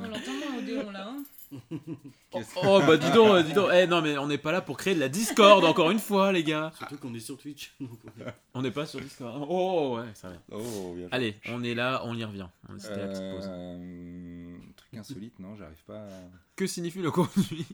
On 0.00 0.08
l'entend 0.08 0.32
moins 0.32 0.58
Odéon 0.58 0.90
là. 0.92 1.08
Hein. 1.08 1.22
Oh 2.64 2.80
bah 2.86 2.96
dis 2.96 3.10
donc, 3.12 3.28
euh, 3.28 3.42
dis 3.42 3.52
donc. 3.52 3.68
Eh 3.74 3.86
non 3.86 4.00
mais 4.02 4.16
on 4.18 4.26
n'est 4.26 4.38
pas 4.38 4.52
là 4.52 4.60
pour 4.62 4.76
créer 4.76 4.94
de 4.94 5.00
la 5.00 5.08
Discord 5.08 5.62
encore 5.64 5.90
une 5.90 5.98
fois 5.98 6.32
les 6.32 6.42
gars. 6.44 6.72
Surtout 6.78 6.96
qu'on 6.98 7.14
est 7.14 7.20
sur 7.20 7.36
Twitch. 7.36 7.74
on 7.80 7.84
est- 7.84 8.34
On 8.54 8.62
n'est 8.62 8.70
pas 8.70 8.86
sur 8.86 9.00
Discord. 9.00 9.44
Oh 9.48 9.98
ouais, 9.98 10.06
ça 10.14 10.28
va. 10.30 10.36
Oh, 10.50 10.92
bien 10.94 11.04
joué. 11.06 11.08
Allez, 11.12 11.36
on 11.48 11.62
est 11.62 11.74
là, 11.74 12.02
on 12.04 12.16
y 12.16 12.24
revient. 12.24 12.46
On- 12.68 12.72
la 12.72 12.78
petite 12.78 13.30
pause. 13.36 13.48
Euh, 13.50 14.56
truc 14.76 14.94
insolite, 15.00 15.38
non, 15.38 15.54
j'arrive 15.56 15.82
pas. 15.86 15.98
à- 16.00 16.08
Que 16.56 16.66
signifie 16.66 17.00
le 17.02 17.10
contenu 17.10 17.64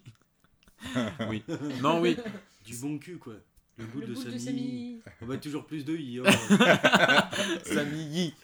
Oui. 1.28 1.42
Non, 1.82 2.00
oui. 2.00 2.16
Du 2.64 2.76
bon 2.76 2.98
cul 2.98 3.18
quoi. 3.18 3.34
Le 3.76 3.84
Le 4.00 4.06
de. 4.08 4.14
Samy. 4.38 5.00
On 5.22 5.26
va 5.26 5.36
toujours 5.36 5.64
plus 5.64 5.84
de 5.84 5.96
i. 5.96 6.18
oh. 6.20 6.24
Samy. 7.64 8.34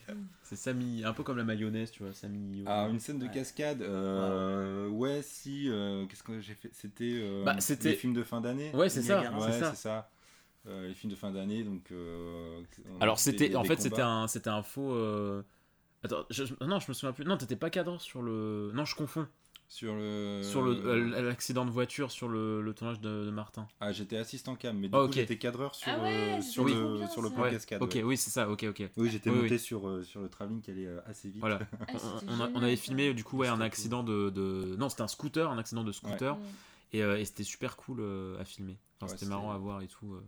C'est 0.54 0.70
Samy, 0.70 1.02
un 1.04 1.12
peu 1.12 1.23
comme 1.23 1.37
la 1.37 1.44
mayonnaise, 1.44 1.90
tu 1.90 2.02
vois, 2.02 2.12
Samy. 2.12 2.62
Ah, 2.66 2.87
une 2.90 3.00
scène 3.00 3.18
de 3.18 3.26
Ouais. 3.26 3.30
cascade. 3.32 3.82
euh, 3.82 4.88
ouais, 4.88 5.20
si. 5.23 5.68
euh, 5.68 6.06
Qu'est-ce 6.06 6.23
que 6.23 6.40
j'ai 6.40 6.54
fait 6.54 6.70
C'était. 6.73 7.12
euh, 7.16 7.42
Bah, 7.44 7.56
c'était- 7.61 7.90
les 7.90 7.96
films 7.96 8.14
de 8.14 8.23
fin 8.23 8.40
d'année. 8.40 8.70
Ouais, 8.75 8.88
c'est 8.88 9.02
ça, 9.02 9.20
Ouais, 9.32 9.52
c'est 9.52 9.75
ça. 9.76 10.11
Euh, 10.66 10.88
les 10.88 10.94
films 10.94 11.11
de 11.12 11.16
fin 11.16 11.30
d'année, 11.30 11.62
donc. 11.64 11.92
on 11.92 13.00
Alors 13.00 13.18
c'était, 13.18 13.54
en 13.56 13.64
fait, 13.64 13.80
c'était 13.80 14.02
un, 14.02 14.26
c'était 14.28 14.50
un 14.50 14.62
faux. 14.62 14.94
Attends, 16.02 16.25
je- 16.30 16.44
je- 16.44 16.54
non, 16.64 16.78
je 16.80 16.87
me 16.88 16.92
souviens 16.92 17.12
plus. 17.12 17.25
Non, 17.25 17.37
t'étais 17.38 17.56
pas 17.56 17.70
cadre 17.70 17.99
sur 18.00 18.20
le. 18.23 18.70
Non, 18.75 18.84
je 18.84 18.94
confonds. 18.94 19.26
Sur 19.75 19.97
le. 19.97 20.40
Sur 20.45 20.62
le 20.62 20.71
euh, 20.87 21.23
l'accident 21.23 21.64
de 21.64 21.71
voiture 21.73 22.12
sur 22.12 22.28
le, 22.28 22.62
le 22.62 22.75
tournage 22.75 23.00
de, 23.00 23.25
de 23.25 23.31
Martin. 23.33 23.66
Ah, 23.81 23.90
j'étais 23.90 24.16
assistant 24.16 24.54
cam, 24.54 24.78
mais 24.78 24.87
du 24.88 24.97
Ah, 24.97 25.04
coup, 25.07 25.12
j'étais 25.12 25.37
cadreur 25.37 25.75
sur, 25.75 25.90
Ah 25.93 26.00
ouais, 26.00 26.09
euh, 26.11 26.40
sur, 26.43 26.64
le, 26.64 26.99
bien, 26.99 27.09
sur 27.09 27.23
le 27.23 27.31
plan 27.31 27.43
Ouais. 27.43 27.50
cascade. 27.50 27.83
ok, 27.83 27.90
ouais. 27.97 28.02
oui, 28.04 28.16
c'est 28.16 28.31
ça. 28.31 28.49
Ok, 28.49 28.64
ok. 28.69 28.88
Oui, 28.97 29.11
j'étais 29.11 29.31
Oui, 29.31 29.37
monté 29.37 29.54
oui. 29.54 29.59
Sur, 29.59 29.88
euh, 29.88 30.04
sur 30.04 30.21
le 30.21 30.28
travelling 30.28 30.61
qui 30.61 30.71
allait 30.71 30.87
assez 31.07 31.28
vite. 31.28 31.40
Voilà. 31.40 31.59
Ah, 31.88 32.21
On, 32.28 32.40
a- 32.61 32.64
avait 32.66 32.76
filmé 32.76 33.12
du 33.14 33.25
coup 33.25 33.38
ouais, 33.38 33.49
un 33.49 33.61
accident 33.61 34.04
de, 34.04 34.31
de- 34.31 34.76
non 34.78 34.88
c'était 34.88 35.02
un 35.02 35.09
scooter 35.09 35.50
un 35.50 35.59
accident 35.59 35.83
de 35.83 35.90
scooter 35.90 36.37
Mm. 36.37 36.40
et, 36.93 37.02
euh, 37.02 37.19
et 37.19 37.25
c'était 37.25 37.43
super 37.43 37.76
cool 37.76 37.99
euh, 38.00 38.38
à 38.40 38.45
filmer 38.45 38.78
Enfin, 39.00 39.11
Ouais, 39.12 39.19
c'était 39.19 39.28
marrant 39.28 39.50
à 39.50 39.59
voir 39.59 39.83
et 39.83 39.88
tout 39.88 40.14
euh. 40.14 40.25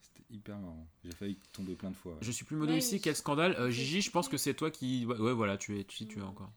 C'était 0.00 0.22
hyper 0.32 0.56
marrant. 0.58 0.86
J'ai 1.04 1.10
failli 1.10 1.36
tomber 1.52 1.74
plein 1.74 1.90
de 1.90 1.96
fois. 1.96 2.12
ouais. 2.12 2.18
je 2.20 2.30
suis 2.30 2.44
plus 2.44 2.56
modo 2.56 2.72
Ouais, 2.72 3.00
quel 3.02 3.16
scandale 3.16 3.56
Euh, 3.58 3.70
Gigi 3.70 4.02
je 4.02 4.10
pense 4.12 4.28
que 4.28 4.36
c'est 4.36 4.54
toi 4.54 4.70
qui 4.70 5.04
ouais, 5.04 5.18
ouais, 5.18 5.32
voilà 5.32 5.56
tu 5.56 5.80
es 5.80 5.82
tu, 5.84 6.06
tu 6.06 6.18
es 6.20 6.22
Mm. 6.22 6.26
encore 6.28 6.52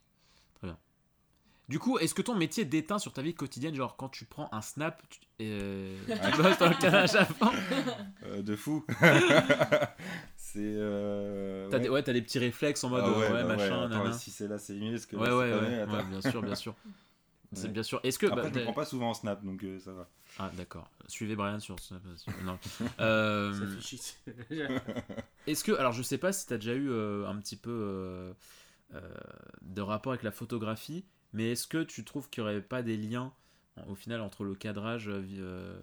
du 1.69 1.80
coup 1.80 1.97
est-ce 1.99 2.13
que 2.13 2.21
ton 2.21 2.36
métier 2.36 2.65
déteint 2.65 2.99
sur 2.99 3.12
ta 3.13 3.21
vie 3.21 3.34
quotidienne 3.34 3.75
genre 3.75 3.95
quand 3.97 4.10
tu 4.10 4.25
prends 4.25 4.49
un 4.51 4.62
snap 4.62 5.01
tu, 5.10 5.19
euh, 5.41 5.97
tu 6.08 6.41
bosses 6.41 6.58
dans 6.58 6.69
le 6.69 6.75
canage 6.80 7.15
avant 7.15 7.51
Euh, 8.25 8.41
de 8.41 8.56
fou. 8.56 8.86
c'est. 10.36 10.60
Euh, 10.60 11.69
t'as 11.69 11.77
ouais. 11.77 11.84
des, 11.84 11.89
ouais 11.89 12.03
t'as 12.03 12.13
des 12.13 12.21
petits 12.21 12.39
réflexes 12.39 12.84
en 12.84 12.89
mode 12.89 13.03
Ah 13.06 13.10
euh, 13.10 13.19
ouais, 13.19 13.43
bah 13.43 13.56
machin 13.56 13.89
attends, 13.91 14.12
si 14.13 14.32
c'est 14.32 14.47
là, 14.47 14.58
c'est 14.58 14.73
mieux. 14.73 14.91
Parce 14.91 15.06
que 15.06 15.15
ouais 15.15 15.27
là, 15.27 15.36
ouais 15.38 15.51
ouais, 15.86 16.03
bien 16.10 16.21
sûr 16.21 16.41
bien 16.41 16.56
sûr 16.56 16.75
c'est 17.53 17.71
bien 17.71 17.84
sûr 17.84 17.99
est-ce 18.03 18.19
que 18.19 18.25
Après, 18.27 18.41
bah, 18.43 18.49
je 18.53 18.60
me 18.60 18.63
prends 18.65 18.73
pas 18.73 18.86
souvent 18.86 19.10
en 19.12 19.13
snap, 19.13 19.43
donc 19.45 19.63
euh, 19.63 19.80
ça 19.80 19.93
va. 19.93 20.10
ah 20.39 20.51
d'accord 20.58 20.89
suivez 21.08 21.36
Brian 21.38 21.60
sur 21.60 21.80
Snap, 21.80 22.01
non 22.43 22.60
Euh. 22.99 23.53
Est-ce 25.47 25.63
que, 25.63 25.71
alors 25.73 25.93
je 25.93 26.01
sais 26.03 26.17
pas 26.17 26.34
si 26.34 26.45
tu 26.47 26.53
as 26.53 26.58
déjà 26.58 26.73
eu 26.73 26.89
euh, 26.89 27.25
un 27.27 27.38
petit 27.38 27.56
peu 27.56 27.71
euh, 27.71 28.34
euh, 28.93 28.99
de 29.62 29.82
rapport 29.82 30.12
avec 30.12 30.23
la 30.23 30.32
photographie, 30.32 31.06
mais 31.34 31.52
est-ce 31.52 31.68
que 31.68 31.84
tu 31.84 32.04
trouves 32.04 32.30
qu'il 32.30 32.44
n'y 32.44 32.50
aurait 32.50 32.62
pas 32.62 32.82
des 32.84 32.98
liens 32.98 33.34
en- 33.78 33.88
au 33.92 33.96
final 33.96 34.22
entre 34.22 34.44
le 34.44 34.56
cadrage 34.56 35.08
euh, 35.08 35.22
euh, 35.38 35.80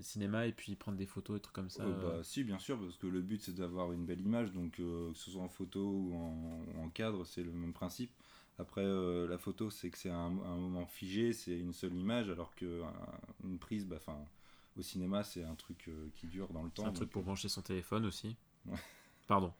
cinéma 0.00 0.46
et 0.46 0.52
puis 0.52 0.74
prendre 0.76 0.98
des 0.98 1.06
photos 1.06 1.38
et 1.38 1.40
trucs 1.40 1.54
comme 1.54 1.70
ça 1.70 1.84
Euh, 1.84 1.86
euh, 1.86 2.18
bah, 2.18 2.24
si, 2.24 2.44
bien 2.44 2.58
sûr, 2.58 2.78
parce 2.78 2.96
que 2.96 3.06
le 3.06 3.20
but 3.22 3.40
c'est 3.42 3.54
d'avoir 3.54 3.92
une 3.92 4.04
belle 4.04 4.20
image, 4.20 4.52
donc 4.52 4.78
euh, 4.80 5.10
que 5.12 5.18
ce 5.18 5.30
soit 5.30 5.42
en 5.42 5.48
photo 5.48 5.80
ou 5.80 6.14
en, 6.14 6.64
ou 6.76 6.82
en 6.84 6.88
cadre, 6.90 7.24
c'est 7.24 7.42
le 7.42 7.52
même 7.52 7.72
principe. 7.72 8.10
Après, 8.58 8.84
la 8.84 9.38
photo, 9.38 9.70
c'est 9.70 9.88
que 9.88 9.96
c'est 9.96 10.10
un, 10.10 10.26
un 10.26 10.56
moment 10.56 10.84
figé, 10.86 11.32
c'est 11.32 11.58
une 11.58 11.72
seule 11.72 11.94
image, 11.94 12.28
alors 12.28 12.54
que 12.54 12.82
un- 12.82 13.48
une 13.48 13.58
prise, 13.58 13.86
bah, 13.86 13.98
'fin, 13.98 14.18
au 14.76 14.82
cinéma, 14.82 15.24
c'est 15.24 15.44
un 15.44 15.54
truc 15.54 15.88
qui 16.16 16.26
dure 16.26 16.48
dans 16.48 16.62
le 16.62 16.68
temps. 16.70 16.82
C'est 16.82 16.88
un 16.88 16.92
truc 16.92 17.10
pour 17.10 17.22
brancher 17.22 17.48
son 17.48 17.62
téléphone 17.62 18.04
aussi. 18.04 18.36
Pardon. 19.26 19.52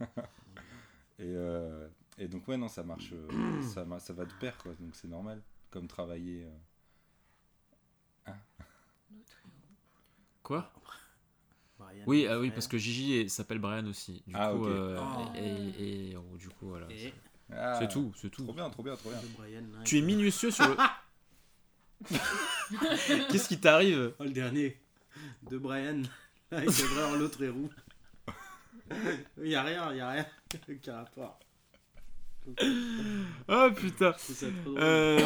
Et, 1.18 1.34
et 2.18 2.28
donc, 2.28 2.46
ouais, 2.48 2.56
non, 2.56 2.68
ça 2.68 2.82
marche, 2.82 3.10
euh, 3.12 3.62
ça, 3.74 3.84
ma- 3.84 4.00
ça 4.00 4.12
va 4.12 4.24
de 4.24 4.32
pair, 4.40 4.56
quoi, 4.58 4.72
donc 4.80 4.94
c'est 4.94 5.08
normal, 5.08 5.42
comme 5.70 5.86
travailler. 5.88 6.44
euh, 8.26 8.32
Quoi? 10.42 10.70
Brian, 11.78 12.04
Oui, 12.06 12.24
mon 12.24 12.30
ah 12.32 12.38
oui, 12.38 12.46
frère. 12.46 12.54
parce 12.54 12.68
que 12.68 12.78
Gigi 12.78 13.14
est- 13.14 13.28
s'appelle 13.28 13.58
Brian 13.58 13.86
aussi. 13.86 14.22
Du 14.26 14.34
Ah, 14.36 14.50
coup, 14.52 14.62
ok. 14.62 14.68
euh, 14.68 14.98
Oh. 15.00 15.32
et, 15.36 16.10
et- 16.12 16.16
oh, 16.16 16.36
du 16.38 16.48
coup, 16.48 16.68
voilà. 16.68 16.86
Et 16.90 17.12
ah, 17.52 17.78
C'est 17.78 17.88
tout, 17.88 18.12
c'est 18.16 18.30
tout. 18.30 18.44
Trop 18.44 18.54
bien, 18.54 18.70
trop 18.70 18.82
bien, 18.82 18.96
trop 18.96 19.10
bien. 19.10 19.20
de 19.20 19.26
Brian, 19.28 19.60
là, 19.72 19.82
Tu 19.84 19.98
es 19.98 20.02
minutieux 20.02 20.50
sur 20.50 20.66
le. 20.68 20.76
Qu'est-ce 23.30 23.48
qui 23.48 23.58
t'arrive? 23.60 24.14
Oh, 24.18 24.24
le 24.24 24.30
dernier 24.30 24.80
de 25.50 25.58
Brian. 25.58 26.02
Là, 26.50 26.60
il 26.64 26.66
devrait 26.66 27.02
avoir 27.02 27.18
l'autre 27.18 27.42
est 27.42 27.48
roux. 27.48 27.70
Il 29.42 29.48
y 29.48 29.54
a 29.56 29.62
rien, 29.62 29.90
il 29.92 29.96
y 29.98 30.00
a 30.00 30.10
rien. 30.10 30.26
Aucun 30.68 30.96
rapport. 30.96 31.38
Oh 33.48 33.68
putain. 33.76 34.14
Euh, 34.78 35.18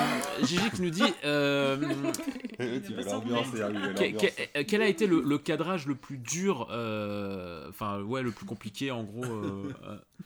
Gigi 0.42 0.70
qui 0.70 0.82
nous 0.82 0.90
dit 0.90 1.02
euh, 1.24 1.76
tu 2.58 2.92
veux 2.94 3.02
l'ambiance 3.04 3.50
que- 3.50 4.58
euh, 4.58 4.64
quel 4.66 4.82
a 4.82 4.86
été 4.86 5.06
le, 5.06 5.20
le 5.20 5.38
cadrage 5.38 5.86
le 5.86 5.94
plus 5.94 6.18
dur, 6.18 6.68
euh, 6.70 7.68
enfin 7.68 8.00
ouais 8.02 8.22
le 8.22 8.30
plus 8.30 8.46
compliqué 8.46 8.90
en 8.90 9.04
gros. 9.04 9.24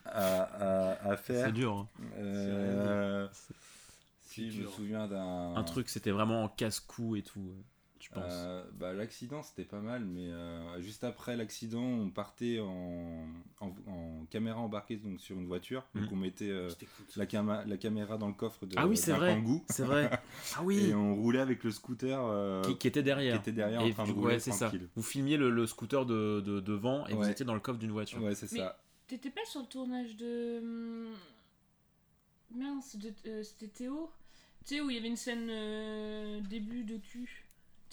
à, 0.07 0.43
à- 0.43 1.11
à 1.11 1.17
faire. 1.17 1.47
c'est 1.47 1.53
dur. 1.53 1.73
hein. 1.77 1.89
Euh, 2.19 3.27
si 4.21 4.51
je 4.51 4.63
me 4.63 4.69
souviens 4.69 5.07
d'un 5.09 5.55
Un 5.57 5.63
truc 5.65 5.89
c'était 5.89 6.11
vraiment 6.11 6.45
en 6.45 6.49
casse-cou 6.49 7.17
et 7.17 7.23
tout. 7.23 7.55
Euh. 8.17 8.21
Euh, 8.21 8.65
bah, 8.75 8.93
l'accident 8.93 9.43
c'était 9.43 9.65
pas 9.65 9.81
mal, 9.81 10.05
mais 10.05 10.29
euh, 10.31 10.81
juste 10.81 11.05
après 11.05 11.37
l'accident, 11.37 11.83
on 11.83 12.11
partait 12.11 12.61
en, 12.61 13.27
en, 13.61 13.75
en 13.87 14.27
caméra 14.31 14.59
embarquée 14.61 14.97
donc 14.97 15.21
sur 15.21 15.37
une 15.37 15.47
voiture. 15.47 15.85
Donc 15.95 16.05
Mhm. 16.05 16.13
on 16.13 16.17
mettait 16.17 16.49
euh, 16.51 16.69
la, 17.17 17.65
la 17.67 17.77
caméra 17.77 18.17
dans 18.19 18.29
le 18.29 18.35
coffre 18.35 18.67
de 18.67 18.75
ah 18.79 18.87
oui 18.87 18.97
c'est 18.97 19.13
vrai. 19.13 19.41
C'est 19.69 19.85
vrai. 19.85 20.11
Ah 20.57 20.63
oui. 20.63 20.91
et 20.91 20.95
on 20.95 21.15
roulait 21.17 21.41
avec 21.41 21.65
le 21.65 21.71
scooter 21.71 22.19
euh, 22.23 22.63
Qui, 22.63 22.77
qui 22.79 22.89
était 22.89 23.01
qui 23.01 23.05
derrière. 23.05 23.37
était 23.37 23.53
derrière 23.53 23.81
Et 23.81 23.91
en 23.91 23.95
train 23.95 24.05
du 24.05 24.11
de 24.11 24.15
coup, 24.15 24.21
rouler 24.23 24.35
ouais, 24.35 24.41
c'est 24.41 24.53
ça. 24.53 24.69
tranquille. 24.69 24.89
Vous 24.95 25.03
filmiez 25.03 25.37
le, 25.37 25.51
le 25.51 25.67
scooter 25.67 26.05
de, 26.07 26.41
de- 26.41 26.61
devant 26.61 27.07
et 27.07 27.15
vous 27.15 27.29
étiez 27.29 27.45
dans 27.45 27.55
le 27.55 27.61
coffre 27.61 27.79
d'une 27.79 27.93
voiture. 27.93 28.23
Ouais, 28.23 28.35
c'est 28.35 28.51
Mais- 28.53 28.59
ça. 28.61 28.81
T'étais 29.07 29.31
pas 29.31 29.45
sur 29.45 29.61
le 29.61 29.67
tournage 29.67 30.17
de. 30.17 30.59
hum, 30.63 31.15
Mince, 32.55 32.97
de... 32.97 33.13
euh, 33.27 33.43
c'était 33.43 33.69
Théo? 33.69 34.11
Tu 34.67 34.77
sais, 34.77 34.81
où 34.81 34.89
il 34.91 34.97
y 34.97 34.99
avait 34.99 35.09
une 35.09 35.17
scène 35.17 35.49
euh, 35.51 36.41
début 36.41 36.85
de 36.85 36.97
cul. 36.97 37.44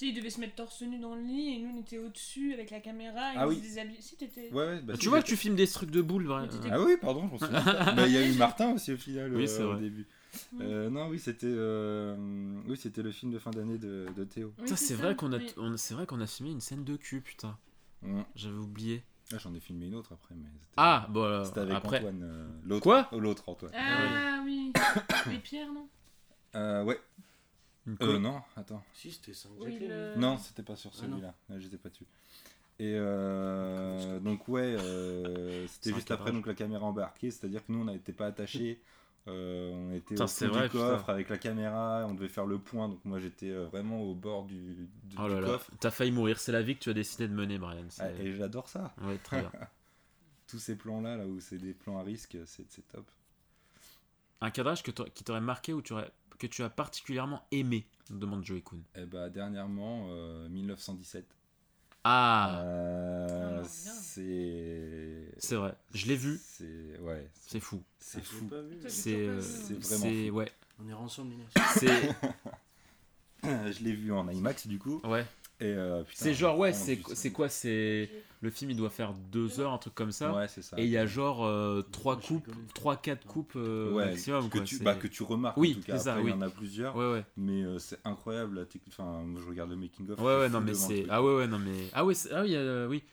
Tu 0.02 0.08
sais, 0.08 0.14
il 0.14 0.16
devait 0.16 0.32
se 0.32 0.40
mettre 0.40 0.56
torse 0.56 0.82
nu 0.82 0.98
dans 0.98 1.14
le 1.14 1.22
lit 1.22 1.54
et 1.54 1.60
nous 1.60 1.76
on 1.78 1.82
était 1.82 2.00
au-dessus 2.00 2.54
avec 2.56 2.72
la 2.72 2.80
caméra 2.80 3.34
et 3.34 3.38
Ah 3.38 3.48
oui. 3.48 3.58
se 3.58 3.62
déshabillait. 3.62 4.02
Si, 4.02 4.16
t'étais. 4.16 4.50
Ouais, 4.52 4.66
ouais, 4.66 4.82
bah, 4.82 4.94
tu 4.98 5.10
vois 5.10 5.22
que 5.22 5.28
tu 5.28 5.36
filmes 5.36 5.56
des 5.56 5.68
trucs 5.68 5.92
de 5.92 6.02
boules, 6.02 6.26
vrai. 6.26 6.42
Mais 6.42 6.48
t'étais- 6.48 6.70
Ah 6.72 6.82
oui, 6.82 6.94
pardon, 7.00 7.28
je 7.28 7.32
m'en 7.34 7.38
souviens. 7.38 7.62
pas. 7.62 7.92
Bah, 7.96 8.08
Il 8.08 8.14
y 8.14 8.18
a 8.18 8.26
eu 8.28 8.34
Martin 8.34 8.74
aussi 8.74 8.94
au 8.94 8.98
final 8.98 9.32
Oui, 9.36 9.44
euh, 9.44 9.46
c'est 9.46 9.62
au 9.62 9.74
vrai. 9.74 9.82
début. 9.82 10.08
Euh, 10.60 10.90
non, 10.90 11.08
oui, 11.10 11.20
c'était 11.20 11.46
euh, 11.46 12.16
oui, 12.68 12.78
c'était 12.78 13.04
le 13.04 13.12
film 13.12 13.32
de 13.32 13.38
fin 13.38 13.52
d'année 13.52 13.78
de, 13.78 14.08
de 14.18 14.24
Théo. 14.24 14.52
Oui, 14.58 14.64
Putain, 14.64 14.76
c'est 14.76 14.96
ça, 14.96 15.04
vrai 15.04 15.16
qu'on 15.16 15.34
a, 15.34 15.38
oui. 15.38 15.54
on- 15.58 15.78
c'est 15.78 15.94
vrai 15.94 16.08
qu'on 16.08 16.20
a 16.20 16.26
filmé 16.26 16.52
une 16.52 16.62
scène 16.62 16.84
de 16.84 16.96
cul, 16.96 17.22
putain. 17.22 17.56
Mm. 18.02 18.22
J'avais 18.36 18.58
oublié. 18.58 19.04
Ah, 19.32 19.38
J'en 19.38 19.54
ai 19.54 19.60
filmé 19.60 19.86
une 19.86 19.94
autre 19.94 20.14
après, 20.14 20.34
mais 20.34 20.48
c'était- 20.62 20.74
Ah, 20.78 21.06
bon, 21.12 21.26
alors, 21.26 21.46
C'était 21.46 21.60
avec 21.60 21.76
après. 21.76 21.98
Antoine. 22.00 22.22
euh, 22.24 22.48
l'autre. 22.66 22.82
Quoi? 22.82 23.08
L'autre 23.12 23.44
Antoine. 23.48 23.72
Ah 23.76 24.42
oui. 24.44 24.74
Et 25.32 25.38
Pierre, 25.38 25.72
non? 25.72 25.88
Euh, 26.56 26.84
ouais. 26.86 27.00
Une 27.88 27.98
Euh, 28.02 28.20
non, 28.20 28.42
attends. 28.56 28.84
Si, 28.94 29.12
c'était 29.12 29.34
5 29.34 29.52
Oui, 29.60 29.80
le- 29.80 30.16
Non, 30.18 30.38
c'était 30.38 30.64
pas 30.64 30.76
sur 30.76 30.92
Ah, 30.94 30.98
celui-là. 31.00 31.34
Là, 31.50 31.60
J'étais 31.60 31.78
pas 31.78 31.90
dessus. 31.90 32.06
Et 32.80 32.94
euh, 32.96 34.20
donc 34.20 34.48
ouais, 34.48 34.76
euh, 34.80 35.68
c'était 35.68 35.94
juste 35.94 36.10
après 36.12 36.32
donc 36.32 36.48
la 36.48 36.56
caméra 36.56 36.86
embarquée, 36.86 37.30
c'est-à-dire 37.30 37.66
que 37.66 37.72
nous 37.72 37.82
on 37.82 37.86
n'était 37.86 38.14
pas 38.14 38.28
attachés, 38.28 38.82
Euh, 39.28 39.72
on 39.76 39.92
était 39.94 40.16
Putain, 40.16 40.24
au 40.24 40.28
fond 40.28 40.48
vrai, 40.48 40.64
du 40.64 40.70
coffre 40.70 41.00
putain. 41.02 41.14
avec 41.14 41.30
la 41.30 41.38
caméra, 41.38 42.06
on 42.10 42.16
devait 42.16 42.28
faire 42.28 42.48
le 42.48 42.58
point, 42.58 42.90
donc 42.90 43.06
moi 43.06 43.20
j'étais 43.20 43.52
vraiment 43.54 44.02
au 44.02 44.16
bord 44.16 44.46
du, 44.46 44.56
du- 44.56 45.18
Oh 45.20 45.28
du 45.28 45.36
là 45.36 45.42
là, 45.42 45.48
coffre. 45.50 45.70
t'as 45.80 45.92
failli 45.92 46.10
mourir, 46.12 46.40
c'est 46.40 46.52
la 46.52 46.64
vie 46.64 46.74
que 46.76 46.80
tu 46.80 46.90
as 46.90 46.94
décidé 46.94 47.28
de 47.28 47.34
mener, 47.36 47.60
Brian. 47.60 47.86
Ah, 48.00 48.10
et 48.14 48.34
j'adore 48.34 48.68
ça. 48.68 48.96
Ouais, 49.04 49.20
très 49.20 49.42
bien. 49.42 49.52
Tous 50.48 50.58
ces 50.58 50.76
plans-là, 50.76 51.18
là 51.18 51.28
où 51.28 51.40
c'est 51.40 51.60
des 51.60 51.74
plans 51.76 52.00
à 52.00 52.04
risque, 52.04 52.36
c'est 52.48 52.66
top. 52.88 53.06
Un 54.42 54.50
cadrage 54.52 54.84
que 54.84 54.92
qui 54.92 55.24
t'aurait 55.24 55.42
marqué 55.42 55.74
ou 55.74 55.82
tu 55.82 55.94
aurais- 55.94 56.12
que 56.40 56.48
tu 56.48 56.64
as 56.64 56.70
particulièrement 56.70 57.46
aimé, 57.52 57.86
demande 58.10 58.44
Joey 58.44 58.62
Kuhn. 58.62 58.82
Et 58.96 59.06
bah 59.06 59.30
dernièrement, 59.30 60.08
euh, 60.10 60.50
1917. 60.50 61.26
Ah, 62.04 62.62
Euh, 62.64 63.28
Ah, 63.30 63.62
bien. 63.62 63.68
c'est. 63.68 65.32
c'est 65.38 65.56
vrai, 65.56 65.76
je 65.94 66.08
l'ai 66.08 66.16
vu, 66.16 66.40
C'est 66.44 66.98
ouais, 67.00 67.30
c'est 67.48 67.60
fou. 67.60 67.84
c'est 68.00 68.24
fou. 68.24 68.50
C'est 68.88 69.16
euh, 69.28 69.40
vraiment 69.80 70.36
ouais, 70.38 70.52
On 70.84 70.90
est 70.90 70.94
ensemble, 70.94 71.36
c'est 71.78 72.10
Je 73.44 73.84
l'ai 73.84 73.94
vu 73.94 74.12
en 74.12 74.28
IMAX 74.30 74.66
du 74.68 74.80
coup. 74.80 75.00
ouais. 75.04 75.26
Et 75.62 75.66
euh, 75.66 76.04
C'est 76.14 76.34
genre 76.34 76.58
ouais, 76.58 76.74
c'est 76.74 77.32
quoi 77.32 77.48
c'est 77.48 78.10
le 78.42 78.50
film 78.50 78.72
il 78.72 78.78
doit 78.78 78.90
faire 78.90 79.14
deux 79.14 79.60
heures 79.60 79.72
un 79.72 79.78
truc 79.78 79.94
comme 79.94 80.12
ça. 80.12 80.34
Ouais, 80.34 80.48
c'est 80.48 80.64
ça. 80.64 80.76
Et 80.80 80.86
il 80.86 80.90
y 80.90 80.98
a 80.98 81.06
genre 81.06 81.46
euh, 81.46 81.84
trois 81.92 82.20
coupes, 82.20 82.50
trois 82.74 82.96
quatre 82.98 83.26
coupes 83.28 83.54
euh, 83.56 83.92
ouais, 83.92 84.06
maximum 84.08 84.50
que 84.50 84.58
quoi. 84.58 84.66
tu 84.66 84.80
bah, 84.80 84.96
que 84.96 85.06
tu 85.08 85.22
remarques 85.22 85.58
Oui, 85.58 85.76
en 85.78 85.80
tout 85.80 85.86
cas. 85.86 85.98
c'est 86.00 86.06
ça, 86.06 86.14
Après, 86.14 86.24
oui. 86.24 86.32
il 86.32 86.34
y 86.34 86.38
en 86.38 86.42
a 86.42 86.50
plusieurs. 86.50 86.96
Ouais 86.96 87.12
ouais. 87.12 87.24
Mais 87.38 87.62
euh, 87.62 87.78
c'est 87.78 88.00
incroyable 88.04 88.56
la 88.56 88.66
technique. 88.66 88.96
Enfin, 88.98 89.22
moi 89.24 89.40
je 89.44 89.48
regarde 89.48 89.70
le 89.70 89.76
making 89.76 90.10
of. 90.10 90.20
Ouais 90.20 90.40
ouais 90.40 90.50
non 90.50 90.60
mais 90.62 90.74
c'est 90.74 91.06
ah 91.10 91.22
ouais 91.22 91.36
ouais 91.36 91.48
non 91.48 91.60
mais 91.60 91.88
ah 91.94 92.04
ouais 92.04 92.16
c'est- 92.16 92.32
ah 92.34 92.42
oui 92.42 92.56
euh, 92.56 92.88
oui 92.88 93.04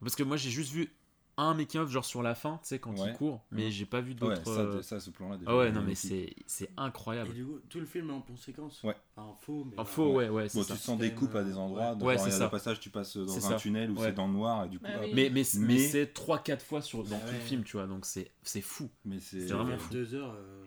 parce 0.00 0.16
que 0.16 0.24
moi 0.24 0.36
j'ai 0.36 0.50
juste 0.50 0.72
vu 0.72 0.90
un 1.40 1.54
making 1.54 1.80
of 1.80 1.88
genre 1.90 2.04
sur 2.04 2.22
la 2.22 2.34
fin 2.34 2.58
tu 2.62 2.68
sais 2.68 2.78
quand 2.78 2.90
Ouais. 2.98 3.10
il 3.10 3.16
court 3.16 3.40
mais 3.52 3.64
Ouais. 3.66 3.70
j'ai 3.70 3.86
pas 3.86 4.00
vu 4.00 4.10
Ouais, 4.10 4.16
d'autres 4.18 4.44
ça, 4.44 4.60
euh, 4.60 4.82
ça, 4.82 5.00
ce 5.00 5.10
plan-là. 5.10 5.36
déjà, 5.38 5.50
ah 5.50 5.56
ouais 5.56 5.70
non 5.72 5.82
mais 5.82 5.94
c'est 5.94 6.34
c'est 6.46 6.64
Et 6.64 6.70
incroyable 6.76 7.32
du 7.32 7.44
coup, 7.46 7.60
tout 7.68 7.78
le 7.80 7.86
film 7.86 8.10
est 8.10 8.12
en 8.12 8.20
plan 8.20 8.36
séquence 8.36 8.82
Ouais. 8.82 8.96
Enfin, 9.16 9.28
en 9.28 9.34
faux, 9.34 9.64
mais. 9.70 9.78
en 9.78 9.84
faux 9.84 10.12
ouais 10.14 10.28
ouais 10.28 10.48
Bon, 10.52 10.62
ça 10.62 10.74
tu 10.74 10.80
sens 10.80 10.98
des 10.98 11.12
coupes 11.12 11.34
à 11.34 11.44
des 11.44 11.52
euh, 11.52 11.56
endroits. 11.56 11.94
Ouais, 12.00 12.18
c'est 12.18 12.24
il 12.26 12.30
y 12.30 12.34
a 12.34 12.38
ça. 12.38 12.44
le 12.44 12.50
passage, 12.50 12.80
tu 12.80 12.90
passes 12.90 13.16
dans 13.16 13.36
un 13.36 13.40
ça. 13.40 13.54
tunnel 13.56 13.90
où 13.90 13.94
Ouais. 13.98 14.06
c'est 14.08 14.12
dans 14.12 14.26
le 14.26 14.32
noir 14.32 14.64
et 14.64 14.68
du 14.68 14.78
coup. 14.78 14.84
Bah 14.84 14.90
oui. 15.00 15.12
mais 15.14 15.30
mais, 15.30 15.42
mais 15.58 15.66
Mais- 15.66 15.78
c'est 15.78 16.12
trois 16.12 16.38
quatre 16.40 16.64
fois 16.64 16.82
sur 16.82 17.02
dans 17.04 17.16
Ah 17.16 17.20
tout 17.20 17.32
le 17.32 17.38
ouais. 17.38 17.44
film 17.44 17.64
tu 17.64 17.76
vois 17.76 17.86
donc 17.86 18.04
c'est 18.04 18.30
c'est 18.42 18.60
fou 18.60 18.90
Mais 19.04 19.20
c'est 19.20 19.46
C'est 19.46 19.54
vraiment 19.54 19.78
fou. 19.78 19.92
Deux 19.92 20.14
heures. 20.14 20.34
euh, 20.36 20.66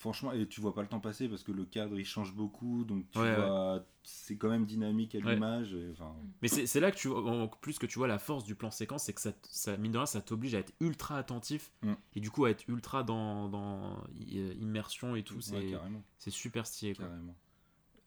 Franchement, 0.00 0.32
et 0.32 0.46
tu 0.48 0.62
vois 0.62 0.74
pas 0.74 0.80
le 0.80 0.88
temps 0.88 0.98
passer 0.98 1.28
parce 1.28 1.42
que 1.42 1.52
le 1.52 1.66
cadre 1.66 1.98
il 1.98 2.06
change 2.06 2.34
beaucoup, 2.34 2.84
donc 2.84 3.04
tu 3.10 3.18
Ouais, 3.18 3.34
vois, 3.36 3.84
c'est 4.02 4.36
quand 4.38 4.48
même 4.48 4.64
dynamique 4.64 5.14
à 5.14 5.18
Ouais. 5.18 5.34
l'image. 5.34 5.76
Enfin, 5.92 6.16
Mais 6.40 6.48
c'est 6.48 6.80
là 6.80 6.90
que 6.90 6.96
tu 6.96 7.08
vois, 7.08 7.22
en 7.30 7.48
plus 7.48 7.78
que 7.78 7.84
tu 7.84 7.98
vois 7.98 8.08
la 8.08 8.18
force 8.18 8.42
du 8.44 8.54
plan 8.54 8.70
séquence, 8.70 9.04
c'est 9.04 9.12
que 9.12 9.20
ça, 9.20 9.32
ça, 9.42 9.76
mine 9.76 9.92
de 9.92 9.98
rien, 9.98 10.06
ça 10.06 10.22
t'oblige 10.22 10.54
à 10.54 10.58
être 10.60 10.72
ultra 10.80 11.18
attentif 11.18 11.70
Mm. 11.82 11.92
et 12.14 12.20
du 12.20 12.30
coup 12.30 12.46
à 12.46 12.50
être 12.50 12.66
ultra 12.66 13.02
dans, 13.04 13.50
dans 13.50 14.02
i- 14.18 14.38
immersion 14.58 15.16
et 15.16 15.22
tout. 15.22 15.34
ouais, 15.34 15.40
C'est 15.42 15.70
carrément, 15.70 16.02
c'est 16.16 16.30
super 16.30 16.66
stylé. 16.66 16.94
Quoi. 16.94 17.04
carrément. 17.04 17.36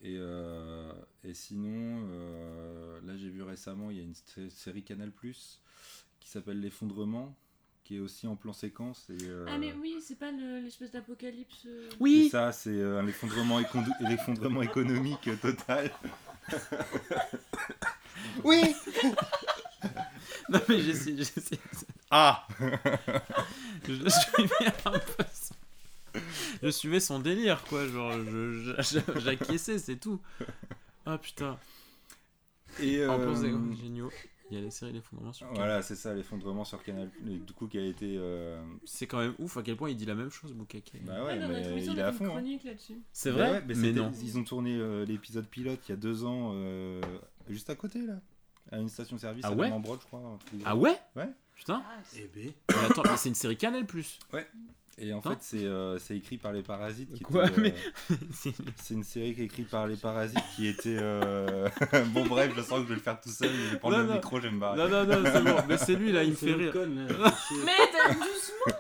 Et, 0.02 0.16
euh, 0.18 0.92
et 1.24 1.36
sinon, 1.36 2.08
euh, 2.10 3.00
là 3.04 3.16
j'ai 3.18 3.30
vu 3.30 3.44
récemment, 3.44 3.92
il 3.92 3.98
y 3.98 4.00
a 4.00 4.04
une 4.04 4.16
sé- 4.16 4.50
série 4.50 4.84
Canal 4.84 5.12
Plus 5.12 5.62
qui 6.20 6.28
s'appelle 6.28 6.60
L'effondrement, 6.60 7.38
qui 7.84 7.98
est 7.98 8.00
aussi 8.00 8.28
en 8.28 8.36
plan 8.36 8.54
séquence. 8.54 9.10
Et, 9.10 9.26
euh, 9.26 9.46
Ah 9.50 9.58
mais 9.58 9.74
oui, 9.74 9.96
c'est 10.06 10.18
pas 10.18 10.32
le- 10.32 10.60
l'espèce 10.62 10.92
d'apocalypse. 10.92 11.64
euh, 11.66 11.88
c'est 11.92 11.98
Oui 12.00 12.30
ça, 12.30 12.52
c'est 12.52 12.70
euh, 12.70 13.00
un 13.02 13.08
effondrement, 13.08 13.60
l'effondrement 14.02 14.62
économique 14.72 15.30
total. 15.42 15.92
oui 18.44 18.62
Non 20.50 20.60
mais 20.70 20.82
j'essaie. 20.82 21.16
j'essaie- 21.18 21.60
Ah 22.10 22.48
Je, 23.88 23.94
je 23.94 24.10
suivais 24.10 24.68
un 24.86 24.92
peu 25.00 25.24
son- 25.34 26.20
Je 26.62 26.70
suivais 26.70 27.00
son 27.00 27.20
délire 27.20 27.64
quoi, 27.66 27.88
genre 27.88 28.14
je- 28.14 28.76
je- 28.80 29.20
j'acquiesçais, 29.20 29.78
c'est 29.80 29.96
tout. 29.98 30.22
Ah 31.06 31.18
putain. 31.18 31.58
Et, 32.80 33.06
En 33.06 33.18
plus, 33.20 33.28
euh, 33.28 33.36
c'est 33.36 33.82
géniaux. 33.82 34.12
Il 34.54 34.58
y 34.58 34.60
a 34.60 34.66
les 34.66 34.70
séries 34.70 34.94
d'effondrement 34.94 35.34
sur 35.34 35.52
Voilà, 35.56 35.82
c'est 35.82 35.96
ça, 35.96 36.14
l'effondrement 36.14 36.64
sur 36.64 36.84
Canal 36.84 37.10
et 37.28 37.38
du 37.40 37.54
coup 37.54 37.66
qui 37.68 37.80
a 37.80 37.84
été. 37.84 38.18
euh, 38.20 38.62
C'est 38.86 39.08
quand 39.08 39.18
même 39.18 39.34
ouf 39.40 39.58
à 39.58 39.64
quel 39.64 39.76
point 39.76 39.90
il 39.90 39.98
dit 39.98 40.06
la 40.06 40.14
même 40.14 40.30
chose, 40.30 40.54
Boukake. 40.54 40.92
Bah 41.02 41.14
Ah, 41.18 41.24
ouais, 41.26 41.40
mais 41.48 41.84
il 41.84 41.98
est 41.98 42.02
a 42.04 42.08
à 42.10 42.12
fond. 42.12 42.20
une 42.26 42.30
hein. 42.30 42.34
chronique 42.34 42.64
là-dessus. 42.64 43.02
C'est 43.12 43.32
vrai 43.32 43.50
ouais, 43.50 43.62
mais 43.62 43.74
Mais 43.74 43.88
c'était- 43.88 44.00
non. 44.00 44.12
Ils 44.22 44.38
ont 44.38 44.44
tourné 44.44 44.76
euh, 44.78 45.06
l'épisode 45.06 45.48
pilote 45.48 45.80
il 45.88 45.90
y 45.90 45.94
a 45.94 45.98
deux 45.98 46.24
ans, 46.24 46.52
euh, 46.54 47.02
juste 47.50 47.72
à 47.72 47.76
côté 47.76 48.06
là, 48.06 48.22
à 48.72 48.78
une 48.78 48.90
station-service 48.90 49.44
Ah 49.44 49.48
à 49.48 49.52
ouais 49.56 49.72
je 49.72 50.06
crois. 50.06 50.20
un 50.20 50.38
truc 50.38 50.60
de- 50.60 50.64
Ah 50.68 50.76
ouais 50.76 50.96
Ouais. 51.16 51.30
Putain. 51.56 51.84
Eh 52.16 52.30
ben. 52.36 52.52
Mais 52.70 52.76
attends, 52.92 53.02
mais 53.06 53.18
c'est 53.18 53.30
une 53.30 53.36
série 53.36 53.58
Canal 53.58 53.88
Plus. 53.88 54.20
Et 55.00 55.12
en 55.12 55.18
Putain. 55.22 55.32
fait, 55.32 55.38
c'est 55.42 55.66
euh, 55.66 55.98
c'est 55.98 56.16
écrit 56.16 56.38
par 56.38 56.54
les 56.54 56.62
Parasites. 56.62 57.12
Qui 57.14 57.24
Quoi, 57.24 57.48
étaient, 57.48 57.60
euh, 57.60 57.62
mais- 58.12 58.52
C'est 58.78 58.94
une 58.94 59.04
série 59.04 59.34
qui 59.34 59.42
est 59.42 59.46
écrite 59.46 59.70
par 59.70 59.88
les 59.88 59.96
Parasites 59.96 60.38
qui 60.56 60.68
était. 60.68 60.98
euh, 61.00 61.68
bon, 62.14 62.26
bref, 62.28 62.54
je 62.56 62.62
sens 62.62 62.78
que 62.80 62.84
je 62.84 62.90
vais 62.90 62.96
le 62.96 63.02
faire 63.02 63.20
tout 63.20 63.30
seul. 63.30 63.50
Je 63.50 63.72
vais 63.72 63.80
prendre 63.80 63.98
Non, 63.98 64.04
le 64.04 64.10
non. 64.10 64.16
micro, 64.16 64.38
je 64.40 64.48
vais 64.48 64.52
me 64.54 64.60
barrer. 64.60 64.78
Non, 64.78 64.88
non, 64.90 65.06
non, 65.06 65.30
c'est 65.34 65.44
bon. 65.44 65.56
Mais 65.68 65.78
c'est 65.78 65.96
lui 65.96 66.12
là, 66.12 66.24
il 66.24 66.30
me 66.32 66.36
fait 66.36 66.54
rire. 66.54 66.74
là. 66.76 66.86
Mais 67.66 67.72
t'as 67.92 68.14
doucement 68.14 68.78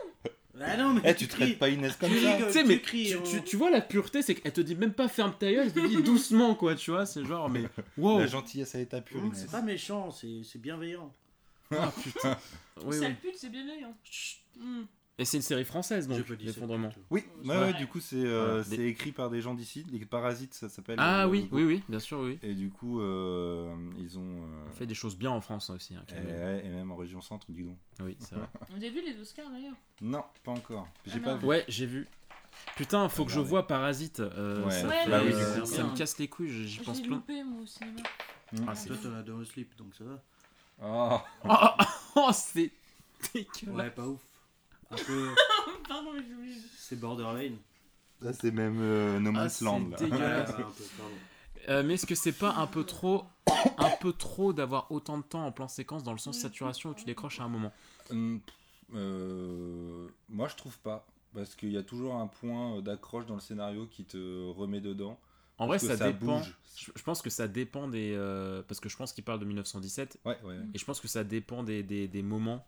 Ah 0.62 0.78
non, 0.78 0.94
mais 0.94 1.02
Eh, 1.04 1.16
tu 1.16 1.28
traites 1.28 1.58
pas 1.58 1.70
Inès 1.70 1.96
comme 1.96 2.10
Tu 2.10 2.20
ça 2.20 2.36
rigoles. 2.36 2.52
Tu 2.52 2.60
tu 2.62 2.68
mais 2.68 2.80
cries, 2.80 3.16
tu, 3.26 3.30
tu- 3.38 3.44
tu 3.44 3.58
vois 3.58 3.72
la 3.72 3.82
pureté, 3.82 4.22
c'est 4.22 4.36
qu'elle 4.36 4.54
te 4.54 4.62
dit 4.62 4.76
même 4.76 4.94
pas 4.94 5.08
ferme 5.08 5.34
ta 5.38 5.52
gueule, 5.52 5.66
elle 5.66 5.74
te 5.74 5.86
dit 5.88 6.04
doucement 6.04 6.54
quoi, 6.54 6.76
tu 6.76 6.92
vois. 6.92 7.06
C'est 7.08 7.26
genre, 7.26 7.50
mais 7.50 7.64
wow. 7.98 8.20
La 8.20 8.28
gentillesse 8.28 8.76
à 8.76 8.78
l'état 8.78 9.02
pur, 9.02 9.20
Mmh, 9.20 9.26
Inès. 9.26 9.40
C'est 9.42 9.52
pas 9.52 9.62
méchant, 9.64 10.12
c'est 10.12 10.42
c'est 10.44 10.62
bienveillant. 10.62 11.12
Ah 11.76 11.92
putain. 12.04 12.38
Oui, 12.86 13.00
Sale 13.00 13.16
oui. 13.24 13.30
pute, 13.32 13.36
c'est 13.40 13.50
bienveillant. 13.50 13.96
Hmm. 14.60 14.84
Et 15.20 15.26
c'est 15.26 15.38
une 15.38 15.44
série 15.44 15.64
française 15.64 16.08
J'ai 16.10 16.18
donc, 16.18 16.28
pas 16.28 16.36
dit 16.36 16.46
l'effondrement. 16.46 16.90
Oui, 17.12 17.24
ouais, 17.46 17.56
Ouais. 17.56 17.74
du 17.74 17.86
coup, 17.86 18.00
c'est 18.00 18.16
euh, 18.16 18.64
écrit 18.64 19.12
par 19.12 19.30
des 19.30 19.42
gens 19.42 19.54
d'ici. 19.54 19.86
Les 19.92 20.04
Parasites, 20.06 20.56
ça 20.56 20.70
s'appelle. 20.70 20.96
Ah 20.98 21.24
euh, 21.26 21.28
oui, 21.28 21.48
oui, 21.52 21.64
oui, 21.64 21.84
bien 21.88 22.00
sûr, 22.00 22.20
oui. 22.22 22.40
Et 22.42 22.56
du 22.56 22.72
coup, 22.72 23.00
euh, 23.00 23.76
ils 24.00 24.18
ont. 24.18 24.24
euh, 24.42 24.66
On 24.70 24.72
fait 24.72 24.88
des 24.88 24.96
choses 24.96 25.16
bien 25.16 25.30
en 25.30 25.40
France 25.40 25.70
aussi. 25.70 25.94
hein, 25.94 26.04
et, 26.10 26.14
même. 26.16 26.26
ouais, 26.26 26.66
et 26.66 26.70
même 26.70 26.92
en 26.92 26.96
région 26.96 27.22
centre, 27.22 27.46
dis 27.52 27.64
donc. 27.64 27.78
Oui, 28.00 28.18
c'est 28.20 28.34
vrai. 28.34 28.48
Vous 28.72 28.78
avez 28.78 28.90
vu 28.90 29.02
les 29.06 29.20
Oscars 29.22 29.52
d'ailleurs? 29.52 29.76
Non, 30.02 30.24
pas 30.44 30.52
encore. 30.52 30.88
J'ai 31.06 31.20
Ah 31.22 31.26
pas 31.26 31.36
vu. 31.36 31.46
Ouais, 31.46 31.64
j'ai 31.68 31.86
vu. 31.86 32.08
Putain, 32.76 33.08
faut 33.08 33.26
que 33.26 33.32
je 33.32 33.40
vois 33.40 33.68
Parasite. 33.68 34.20
euh, 34.20 34.66
Ouais. 34.66 34.72
ça, 34.72 34.88
Ouais, 34.88 35.04
fait- 35.04 35.10
bah 35.12 35.22
oui, 35.24 35.32
euh, 35.34 35.54
du 35.56 35.62
coup, 35.62 35.66
ça 35.68 35.84
me 35.84 35.96
casse 35.96 36.18
les 36.18 36.28
couilles, 36.28 36.50
j'y 36.50 36.70
Je 36.80 36.82
pense 36.84 36.98
l'ai 36.98 37.04
plein. 37.08 37.16
loupé 37.18 37.44
moi 37.44 37.62
au 37.62 37.66
cinéma. 37.68 38.00
Hmm. 38.52 38.66
Ah, 38.68 38.74
c'est 38.76 38.88
Toi, 38.88 38.98
t'en 39.04 39.14
as 39.14 39.22
dans 39.22 39.38
le 39.38 39.46
slip, 39.46 39.76
donc 39.78 39.94
ça 39.94 40.04
va. 40.06 40.24
Oh. 40.84 41.20
Oh, 41.48 41.84
oh, 42.16 42.30
c'est 42.34 42.72
dégueulasse. 43.34 43.64
Ouais, 43.78 43.92
pas 43.92 44.08
ouf. 44.08 44.20
Un 44.94 45.04
peu. 45.06 45.30
Pardon, 45.88 46.14
mais 46.14 46.24
j'ai 46.28 46.34
oublié. 46.34 46.56
C'est 46.78 47.00
borderline. 47.00 47.58
Là, 48.22 48.32
c'est 48.34 48.52
même 48.52 48.78
euh, 48.80 49.20
No 49.20 49.30
Ah, 49.32 49.34
Man's 49.44 49.54
c'est 49.54 49.66
Land. 49.66 49.82
Ouais, 49.92 49.96
Dégueulasse. 49.98 50.50
ouais, 50.50 50.56
un 50.56 50.70
peu, 50.70 50.84
pardon. 50.98 51.14
Euh, 51.70 51.84
mais 51.84 51.94
est-ce 51.96 52.06
que 52.06 52.16
c'est 52.16 52.32
pas 52.38 52.54
un 52.56 52.68
peu 52.68 52.84
trop, 52.86 53.24
un 53.78 53.90
peu 54.02 54.14
trop 54.14 54.54
d'avoir 54.54 54.92
autant 54.92 55.18
de 55.18 55.24
temps 55.24 55.46
en 55.46 55.52
plan 55.52 55.68
séquence 55.68 56.04
dans 56.04 56.12
le 56.12 56.18
sens 56.18 56.38
saturation 56.38 56.92
où 56.92 56.94
tu 56.94 57.06
décroches 57.06 57.40
à 57.40 57.44
un 57.44 57.50
moment? 57.50 57.72
Hum, 58.12 58.40
euh, 58.94 60.08
moi, 60.30 60.48
je 60.48 60.56
trouve 60.56 60.78
pas. 60.80 61.06
Parce 61.34 61.56
qu'il 61.56 61.72
y 61.72 61.78
a 61.78 61.84
toujours 61.84 62.16
un 62.16 62.28
point 62.28 62.82
d'accroche 62.82 63.26
dans 63.26 63.34
le 63.34 63.40
scénario 63.42 63.88
qui 63.88 64.06
te 64.06 64.50
remet 64.52 64.82
dedans. 64.82 65.20
En 65.58 65.66
vrai, 65.68 65.80
ça, 65.80 65.96
dépend. 65.96 66.38
bouge. 66.40 66.56
Je, 66.78 66.92
je 66.96 67.04
pense 67.04 67.22
que 67.22 67.30
ça 67.30 67.48
dépend 67.48 67.88
des, 67.88 68.14
euh, 68.16 68.62
parce 68.68 68.80
que 68.80 68.88
je 68.90 68.96
pense 68.98 69.14
qu'il 69.14 69.24
parle 69.24 69.40
de 69.40 69.46
1917 69.46 70.20
Ouais, 70.26 70.38
ouais. 70.44 70.48
ouais. 70.50 70.56
et 70.74 70.78
je 70.78 70.86
pense 70.86 71.00
que 71.00 71.08
ça 71.08 71.24
dépend 71.24 71.64
des, 71.64 71.82
des, 71.84 72.08
des 72.08 72.22
moments. 72.22 72.66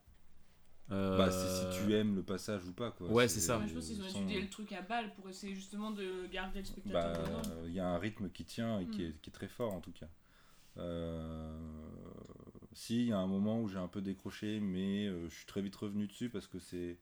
Euh, 0.92 1.18
Bah, 1.18 1.32
c'est 1.32 1.48
si 1.48 1.86
tu 1.86 1.96
aimes 1.96 2.16
le 2.16 2.24
passage 2.24 2.64
ou 2.66 2.72
pas. 2.72 2.92
Quoi. 2.92 3.08
Ouais, 3.10 3.28
c'est 3.28 3.40
ça. 3.40 3.58
Ouais, 3.58 3.68
je 3.68 3.74
pense 3.74 3.88
qu'ils 3.88 4.02
ont 4.02 4.08
étudié 4.08 4.42
le 4.42 4.50
truc 4.50 4.72
à 4.72 4.82
balle 4.82 5.14
pour 5.16 5.28
essayer 5.30 5.56
justement 5.56 5.92
de 5.92 6.28
garder 6.32 6.60
le 6.60 6.66
spectateur 6.66 7.14
Bah, 7.14 7.52
il 7.66 7.74
y 7.74 7.80
a 7.80 7.88
un 7.88 7.98
rythme 7.98 8.30
qui 8.30 8.46
tient 8.46 8.80
et 8.80 8.86
qui, 8.86 9.02
Mm. 9.02 9.06
est, 9.08 9.22
qui 9.22 9.30
est 9.30 9.34
très 9.34 9.48
fort 9.48 9.74
en 9.74 9.82
tout 9.82 9.92
cas. 9.92 10.08
Euh, 10.78 11.58
si, 12.74 13.02
il 13.04 13.08
y 13.08 13.14
a 13.14 13.18
un 13.18 13.28
moment 13.28 13.62
où 13.62 13.68
j'ai 13.68 13.78
un 13.78 13.88
peu 13.88 14.02
décroché, 14.02 14.60
mais 14.60 15.08
euh, 15.08 15.28
je 15.30 15.36
suis 15.36 15.46
très 15.46 15.62
vite 15.62 15.76
revenu 15.76 16.08
dessus 16.08 16.30
parce 16.30 16.48
que 16.48 16.60
c'est. 16.60 16.98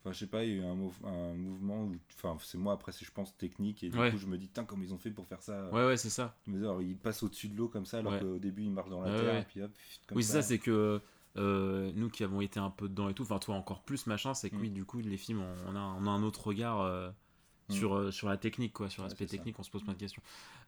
Enfin, 0.00 0.12
je 0.12 0.18
sais 0.18 0.26
pas, 0.26 0.44
il 0.44 0.50
y 0.50 0.52
a 0.54 0.56
eu 0.56 0.64
un, 0.64 0.74
mouvement 0.74 1.84
où. 1.84 1.94
Enfin, 2.16 2.36
c'est 2.44 2.58
moi 2.58 2.72
après, 2.72 2.90
c'est 2.90 3.04
je 3.04 3.12
pense 3.12 3.36
technique 3.36 3.84
et 3.84 3.88
du 3.88 3.96
Ouais. 3.96 4.10
coup, 4.10 4.18
je 4.18 4.26
me 4.26 4.36
dis, 4.36 4.48
tiens, 4.48 4.64
comment 4.64 4.82
ils 4.82 4.92
ont 4.92 4.98
fait 4.98 5.12
pour 5.12 5.26
faire 5.28 5.42
ça 5.42 5.70
Ouais, 5.70 5.86
ouais, 5.86 5.96
c'est 5.96 6.10
ça. 6.10 6.34
Dis, 6.48 6.56
alors, 6.56 6.82
ils 6.82 6.96
passent 6.96 7.22
au-dessus 7.22 7.48
de 7.48 7.56
l'eau 7.56 7.68
comme 7.68 7.86
ça, 7.86 7.98
alors 7.98 8.12
Ouais. 8.12 8.18
qu'au 8.18 8.38
début, 8.38 8.64
ils 8.64 8.70
marchent 8.72 8.90
dans 8.90 9.00
la 9.00 9.10
Ouais, 9.10 9.20
terre 9.20 9.34
ouais. 9.34 9.40
et 9.42 9.44
puis 9.44 9.62
hop, 9.62 9.70
comme 10.08 10.16
oui, 10.18 10.24
c'est 10.24 10.32
ça, 10.32 10.42
c'est 10.42 10.58
que 10.58 11.00
euh, 11.36 11.90
nous 11.94 12.10
qui 12.10 12.24
avons 12.24 12.40
été 12.40 12.60
un 12.60 12.70
peu 12.70 12.88
dedans 12.88 13.08
et 13.08 13.14
tout, 13.14 13.22
enfin 13.22 13.38
toi 13.38 13.54
encore 13.54 13.82
plus 13.82 14.06
machin, 14.06 14.34
c'est 14.34 14.50
que 14.50 14.56
Mm. 14.56 14.60
oui, 14.60 14.70
du 14.70 14.84
coup, 14.84 14.98
les 15.00 15.16
films, 15.16 15.40
on, 15.40 15.72
on 15.72 15.76
a, 15.76 15.80
on 15.80 16.06
a 16.06 16.10
un 16.10 16.22
autre 16.22 16.46
regard 16.46 16.80
euh, 16.80 17.10
Mm. 17.68 17.72
sur, 17.74 17.94
euh, 17.94 18.10
sur 18.10 18.28
la 18.28 18.36
technique, 18.36 18.72
quoi, 18.72 18.90
sur 18.90 19.02
Ouais, 19.02 19.08
l'aspect 19.08 19.26
ça. 19.26 19.30
technique, 19.36 19.58
on 19.58 19.62
se 19.62 19.70
pose 19.70 19.82
plein 19.84 19.92
de 19.94 19.98
questions. 19.98 20.22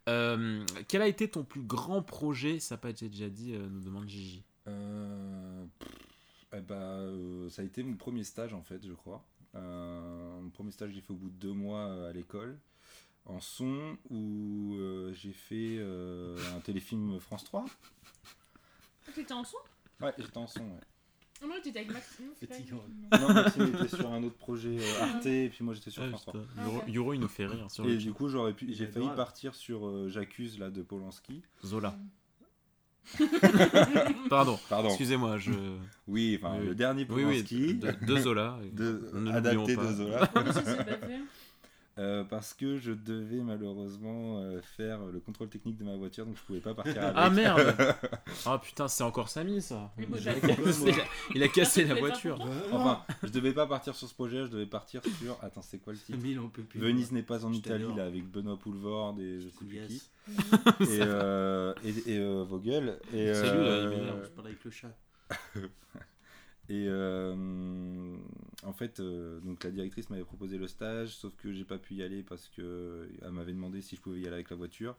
Euh, 0.08 0.64
quel 0.88 1.02
a 1.02 1.08
été 1.08 1.28
ton 1.28 1.44
plus 1.44 1.62
grand 1.62 2.02
projet 2.02 2.58
Ça 2.60 2.74
n'a 2.76 2.78
pas 2.80 2.90
été 2.90 3.08
déjà 3.08 3.28
dit, 3.28 3.54
euh, 3.54 3.66
nous 3.68 3.80
demande 3.80 4.08
Gigi. 4.08 4.44
Euh, 4.68 5.64
pff, 5.78 6.46
eh 6.54 6.60
ben, 6.60 6.74
euh, 6.76 7.50
ça 7.50 7.62
a 7.62 7.64
été 7.64 7.82
mon 7.82 7.96
premier 7.96 8.22
stage 8.24 8.54
en 8.54 8.62
fait, 8.62 8.86
je 8.86 8.92
crois. 8.92 9.24
Euh, 9.56 10.40
mon 10.40 10.50
premier 10.50 10.70
stage 10.72 10.92
j'ai 10.92 11.00
fait 11.00 11.12
au 11.12 11.16
bout 11.16 11.28
de 11.30 11.34
deux 11.36 11.52
mois 11.52 11.80
euh, 11.86 12.10
à 12.10 12.12
l'école 12.12 12.58
en 13.26 13.40
son 13.40 13.96
où 14.10 14.74
euh, 14.76 15.12
j'ai 15.14 15.32
fait 15.32 15.76
euh, 15.78 16.36
un 16.56 16.60
téléfilm 16.60 17.18
France 17.20 17.44
3. 17.44 17.64
T'étais 19.14 19.32
en 19.32 19.44
son? 19.44 19.56
Ouais, 20.00 20.12
j'étais 20.18 20.36
en 20.38 20.46
son, 20.46 20.60
ouais. 20.60 20.80
Ah 21.42 21.46
non, 21.46 21.54
t'étais 21.62 21.80
avec 21.80 21.92
Max. 21.92 22.18
Non, 22.20 22.26
c'est 22.38 22.46
pas 22.46 22.54
avec- 22.54 22.66
Fatigant. 22.66 22.84
non. 23.28 23.34
Maxime 23.34 23.74
était 23.74 23.88
sur 23.96 24.12
un 24.12 24.22
autre 24.22 24.36
projet 24.36 24.78
euh, 24.78 25.02
Arte 25.02 25.26
et 25.26 25.48
puis 25.50 25.64
moi 25.64 25.74
j'étais 25.74 25.90
sur 25.90 26.02
Ah, 26.02 26.08
France 26.08 26.22
3. 26.22 26.32
putain, 26.40 26.46
Ah, 26.56 26.64
Yoro, 26.64 26.76
ouais. 26.78 26.90
Yoro, 26.90 27.12
il 27.14 27.20
nous 27.20 27.28
fait 27.28 27.46
rire 27.46 27.70
sur 27.70 27.84
Et 27.86 27.88
le 27.92 27.96
du 27.98 28.12
coup, 28.12 28.28
j'aurais 28.28 28.54
pu, 28.54 28.72
j'ai 28.72 28.86
failli 28.86 29.08
partir 29.16 29.54
sur 29.54 29.86
euh, 29.86 30.08
J'accuse 30.08 30.58
là 30.58 30.70
de 30.70 30.80
Polanski. 30.82 31.42
Zola. 31.64 31.96
Pardon. 34.30 34.58
Pardon. 34.70 34.88
Excusez-moi, 34.88 35.36
je. 35.38 35.52
Oui, 36.06 36.38
enfin 36.40 36.56
Oui, 36.58 36.66
le 36.68 36.74
dernier 36.74 37.06
Oui, 37.10 37.24
oui, 37.24 37.42
Polanski, 37.42 37.74
de, 37.74 37.90
de 38.06 38.16
Zola. 38.20 38.58
de- 38.72 39.28
adapté 39.32 39.76
de 39.76 39.92
Zola. 39.92 40.30
Euh, 41.96 42.24
parce 42.24 42.54
que 42.54 42.76
je 42.76 42.90
devais 42.90 43.40
malheureusement 43.40 44.40
euh, 44.40 44.60
faire 44.76 44.98
le 45.06 45.20
contrôle 45.20 45.48
technique 45.48 45.76
de 45.76 45.84
ma 45.84 45.94
voiture, 45.94 46.26
donc 46.26 46.36
je 46.36 46.42
pouvais 46.42 46.60
pas 46.60 46.74
partir 46.74 47.00
avec. 47.00 47.14
Ah 47.16 47.30
merde 47.30 47.76
Ah 48.46 48.58
putain, 48.58 48.88
c'est 48.88 49.04
encore 49.04 49.28
Samy 49.28 49.62
ça 49.62 49.92
il, 49.98 50.28
a 50.28 50.34
cassé, 50.34 50.54
quoi, 50.54 50.64
moi 50.64 51.04
il 51.36 51.42
a 51.42 51.48
cassé 51.48 51.84
la 51.84 51.94
voiture. 52.00 52.38
Enfin, 52.72 53.04
je 53.22 53.28
devais 53.28 53.52
pas 53.52 53.66
partir 53.66 53.94
sur 53.94 54.08
ce 54.08 54.14
projet, 54.14 54.44
je 54.44 54.50
devais 54.50 54.66
partir 54.66 55.02
sur. 55.20 55.38
Attends, 55.40 55.62
c'est 55.62 55.78
quoi 55.78 55.92
le 55.92 55.98
titre? 56.00 56.18
Mille, 56.18 56.40
on 56.40 56.48
peut 56.48 56.62
plus. 56.62 56.80
Venise 56.80 57.12
n'est 57.12 57.22
pas 57.22 57.44
en 57.44 57.52
Italie, 57.52 57.86
là, 57.96 58.06
avec 58.06 58.28
Benoît 58.28 58.58
Poulvord 58.58 59.16
et 59.20 59.40
je 59.40 59.48
sais 59.48 59.64
plus 59.64 59.86
qui. 59.86 60.02
Et, 60.80 61.00
euh, 61.02 61.74
et, 61.84 62.14
et 62.14 62.18
euh, 62.18 62.44
Vogel. 62.44 62.98
Et, 63.12 63.26
lui, 63.26 63.32
là, 63.32 63.34
euh, 63.34 63.82
il 63.84 63.98
m'énerve. 63.98 64.24
Je 64.24 64.30
parle 64.30 64.46
avec 64.46 64.64
le 64.64 64.70
chat. 64.70 64.96
Et 66.70 66.86
euh, 66.88 68.16
en 68.62 68.72
fait, 68.72 69.00
euh, 69.00 69.38
donc 69.40 69.64
la 69.64 69.70
directrice 69.70 70.08
m'avait 70.08 70.24
proposé 70.24 70.56
le 70.56 70.66
stage, 70.66 71.14
sauf 71.14 71.34
que 71.36 71.52
j'ai 71.52 71.64
pas 71.64 71.78
pu 71.78 71.94
y 71.94 72.02
aller 72.02 72.22
parce 72.22 72.48
que 72.48 73.08
elle 73.22 73.32
m'avait 73.32 73.52
demandé 73.52 73.82
si 73.82 73.96
je 73.96 74.00
pouvais 74.00 74.20
y 74.20 74.24
aller 74.26 74.34
avec 74.34 74.50
la 74.50 74.56
voiture. 74.56 74.96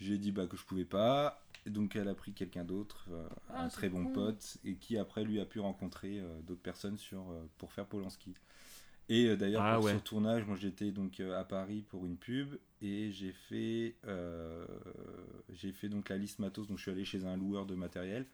J'ai 0.00 0.18
dit 0.18 0.32
bah 0.32 0.46
que 0.46 0.56
je 0.56 0.64
pouvais 0.64 0.84
pas, 0.84 1.42
et 1.66 1.70
donc 1.70 1.96
elle 1.96 2.08
a 2.08 2.14
pris 2.14 2.32
quelqu'un 2.32 2.64
d'autre, 2.64 3.06
euh, 3.12 3.26
Ah, 3.48 3.64
un 3.64 3.68
très 3.68 3.88
bon 3.88 4.06
pote, 4.06 4.58
et 4.64 4.74
qui 4.74 4.98
après 4.98 5.24
lui 5.24 5.40
a 5.40 5.46
pu 5.46 5.60
rencontrer 5.60 6.20
euh, 6.20 6.40
d'autres 6.42 6.62
personnes 6.62 6.98
sur 6.98 7.20
euh, 7.30 7.44
pour 7.58 7.72
faire 7.72 7.86
Polanski. 7.86 8.34
Et 9.08 9.26
euh, 9.28 9.36
d'ailleurs 9.36 9.62
Ah 9.62 9.76
pour 9.76 9.84
ouais. 9.84 9.94
ce 9.94 9.98
tournage, 9.98 10.44
moi 10.46 10.56
j'étais 10.56 10.90
donc 10.90 11.20
euh, 11.20 11.38
à 11.38 11.44
Paris 11.44 11.84
pour 11.88 12.06
une 12.06 12.16
pub 12.16 12.56
et 12.82 13.10
j'ai 13.12 13.32
fait 13.32 13.94
euh, 14.06 14.66
j'ai 15.52 15.72
fait 15.72 15.88
donc 15.88 16.08
la 16.08 16.18
liste 16.18 16.38
matos, 16.40 16.66
donc 16.66 16.78
je 16.78 16.82
suis 16.82 16.90
allé 16.90 17.04
chez 17.04 17.24
un 17.24 17.36
loueur 17.36 17.66
de 17.66 17.74
matériel 17.74 18.22
euh, 18.22 18.26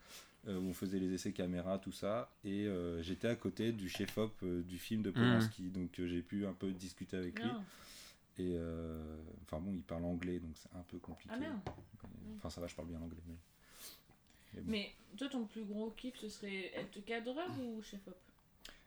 où 0.49 0.51
on 0.71 0.73
faisait 0.73 0.99
les 0.99 1.13
essais 1.13 1.33
caméra, 1.33 1.79
tout 1.79 1.93
ça, 1.93 2.31
et 2.45 2.67
euh, 2.67 3.03
j'étais 3.03 3.29
à 3.29 3.35
côté 3.37 3.73
du 3.73 3.89
chef-op 3.89 4.33
euh, 4.43 4.63
du 4.63 4.79
film 4.79 5.03
de 5.03 5.11
Polanski, 5.11 5.65
donc 5.71 5.99
euh, 5.99 6.07
j'ai 6.07 6.23
pu 6.23 6.47
un 6.47 6.53
peu 6.55 6.71
discuter 6.71 7.17
avec 7.17 7.39
lui. 7.39 7.49
Bien. 7.49 7.63
Et 8.39 8.55
euh, 8.57 8.99
enfin 9.43 9.59
bon, 9.61 9.73
il 9.75 9.83
parle 9.83 10.05
anglais, 10.05 10.39
donc 10.39 10.53
c'est 10.55 10.75
un 10.75 10.83
peu 10.89 10.99
compliqué. 10.99 11.35
Ah 11.37 11.39
merde. 11.39 11.59
Enfin 12.39 12.49
ça 12.49 12.61
va, 12.61 12.67
je 12.69 12.75
parle 12.75 12.89
bien 12.89 13.01
anglais. 13.01 13.19
Mais... 13.27 14.61
bon. 14.63 14.71
Mais 14.71 14.91
toi, 15.19 15.29
ton 15.29 15.45
plus 15.45 15.65
gros 15.65 15.91
kiff, 15.91 16.17
ce 16.19 16.29
serait 16.29 16.73
être 16.75 17.05
cadreur 17.05 17.51
ou 17.61 17.83
chef-op? 17.83 18.17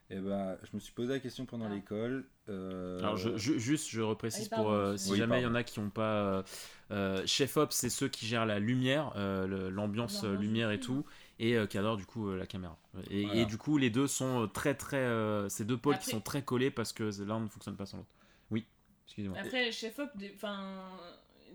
Eh 0.09 0.19
ben, 0.19 0.57
je 0.63 0.69
me 0.75 0.79
suis 0.79 0.91
posé 0.91 1.13
la 1.13 1.19
question 1.19 1.45
pendant 1.45 1.65
Ah. 1.65 1.73
l'école. 1.73 2.25
euh, 2.49 2.99
Alors 2.99 3.15
je, 3.17 3.37
je- 3.37 3.57
juste, 3.57 3.89
je 3.89 4.01
reprécise 4.01 4.49
Ah, 4.51 4.55
pour 4.57 4.71
euh, 4.71 4.97
si 4.97 5.11
Oui, 5.11 5.17
jamais 5.17 5.39
il 5.39 5.43
y 5.43 5.47
en 5.47 5.55
a 5.55 5.63
qui 5.63 5.79
n'ont 5.79 5.89
pas 5.89 6.23
euh, 6.23 6.43
euh, 6.91 7.25
chef 7.25 7.55
op, 7.57 7.71
c'est 7.71 7.89
ceux 7.89 8.09
qui 8.09 8.25
gèrent 8.25 8.45
la 8.45 8.59
lumière, 8.59 9.13
euh, 9.15 9.69
l'ambiance, 9.69 10.23
euh, 10.23 10.35
lumière 10.35 10.71
et 10.71 10.79
tout, 10.79 11.05
et 11.43 11.55
euh, 11.55 11.67
qui 11.67 11.77
adorent 11.77 11.97
du 11.97 12.05
coup 12.05 12.29
euh, 12.29 12.37
la 12.37 12.45
caméra. 12.47 12.77
Et, 13.09 13.23
Voilà. 13.25 13.41
et 13.41 13.45
du 13.45 13.57
coup, 13.57 13.77
les 13.77 13.89
deux 13.89 14.07
sont 14.07 14.43
euh, 14.43 14.47
très 14.47 14.75
très, 14.75 14.97
euh, 14.97 15.49
ces 15.49 15.65
deux 15.65 15.77
pôles 15.77 15.97
qui 15.99 16.09
sont 16.09 16.21
très 16.21 16.41
collés 16.43 16.71
parce 16.71 16.93
que 16.93 17.03
l'un 17.23 17.39
ne 17.41 17.47
fonctionne 17.47 17.75
pas 17.75 17.85
sans 17.85 17.97
l'autre. 17.97 18.09
Oui, 18.49 18.65
excusez-moi. 19.05 19.37
Après, 19.39 19.71
chef-op, 19.71 20.09
des... 20.15 20.31
Enfin, 20.35 20.83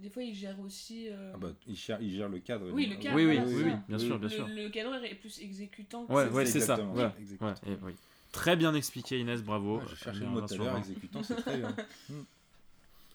des 0.02 0.10
fois, 0.10 0.22
il 0.22 0.34
gère 0.34 0.60
aussi. 0.60 1.08
euh, 1.08 1.32
ah 1.34 1.38
bah, 1.38 1.48
il, 1.66 1.74
gère, 1.74 2.00
il 2.02 2.10
gère 2.14 2.28
le 2.28 2.38
cadre. 2.40 2.70
Oui, 2.72 2.86
le 2.86 2.96
cadre, 2.96 3.16
Oui, 3.16 3.24
oui, 3.26 3.38
voilà, 3.38 3.50
oui, 3.50 3.72
bien 3.88 3.98
sûr, 3.98 4.18
bien 4.18 4.28
le, 4.28 4.34
sûr. 4.34 4.46
le 4.48 4.68
cadreur 4.68 5.02
est 5.04 5.14
plus 5.14 5.40
exécutant. 5.40 6.06
que 6.06 6.12
Ouais, 6.12 6.28
ouais, 6.28 6.46
c'est 6.46 6.60
ça. 6.60 6.76
Voilà. 6.76 7.14
exactement. 7.18 7.50
Ouais, 7.50 7.72
et 7.72 7.78
oui. 7.82 7.92
Très 8.30 8.56
bien 8.56 8.74
expliqué 8.74 9.18
Inès, 9.18 9.42
bravo. 9.42 9.78
Ouais, 9.78 9.84
je 9.88 9.94
cherchais 9.96 10.20
le 10.20 10.26
mot 10.26 10.40
tout 10.40 10.44
à 10.44 10.48
sûr, 10.48 10.64
l'heure, 10.64 10.76
exécutant, 10.76 11.22
c'est 11.22 11.36
très 11.36 11.56
bien. 11.56 11.74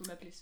Faut 0.04 0.10
m'appeler. 0.10 0.32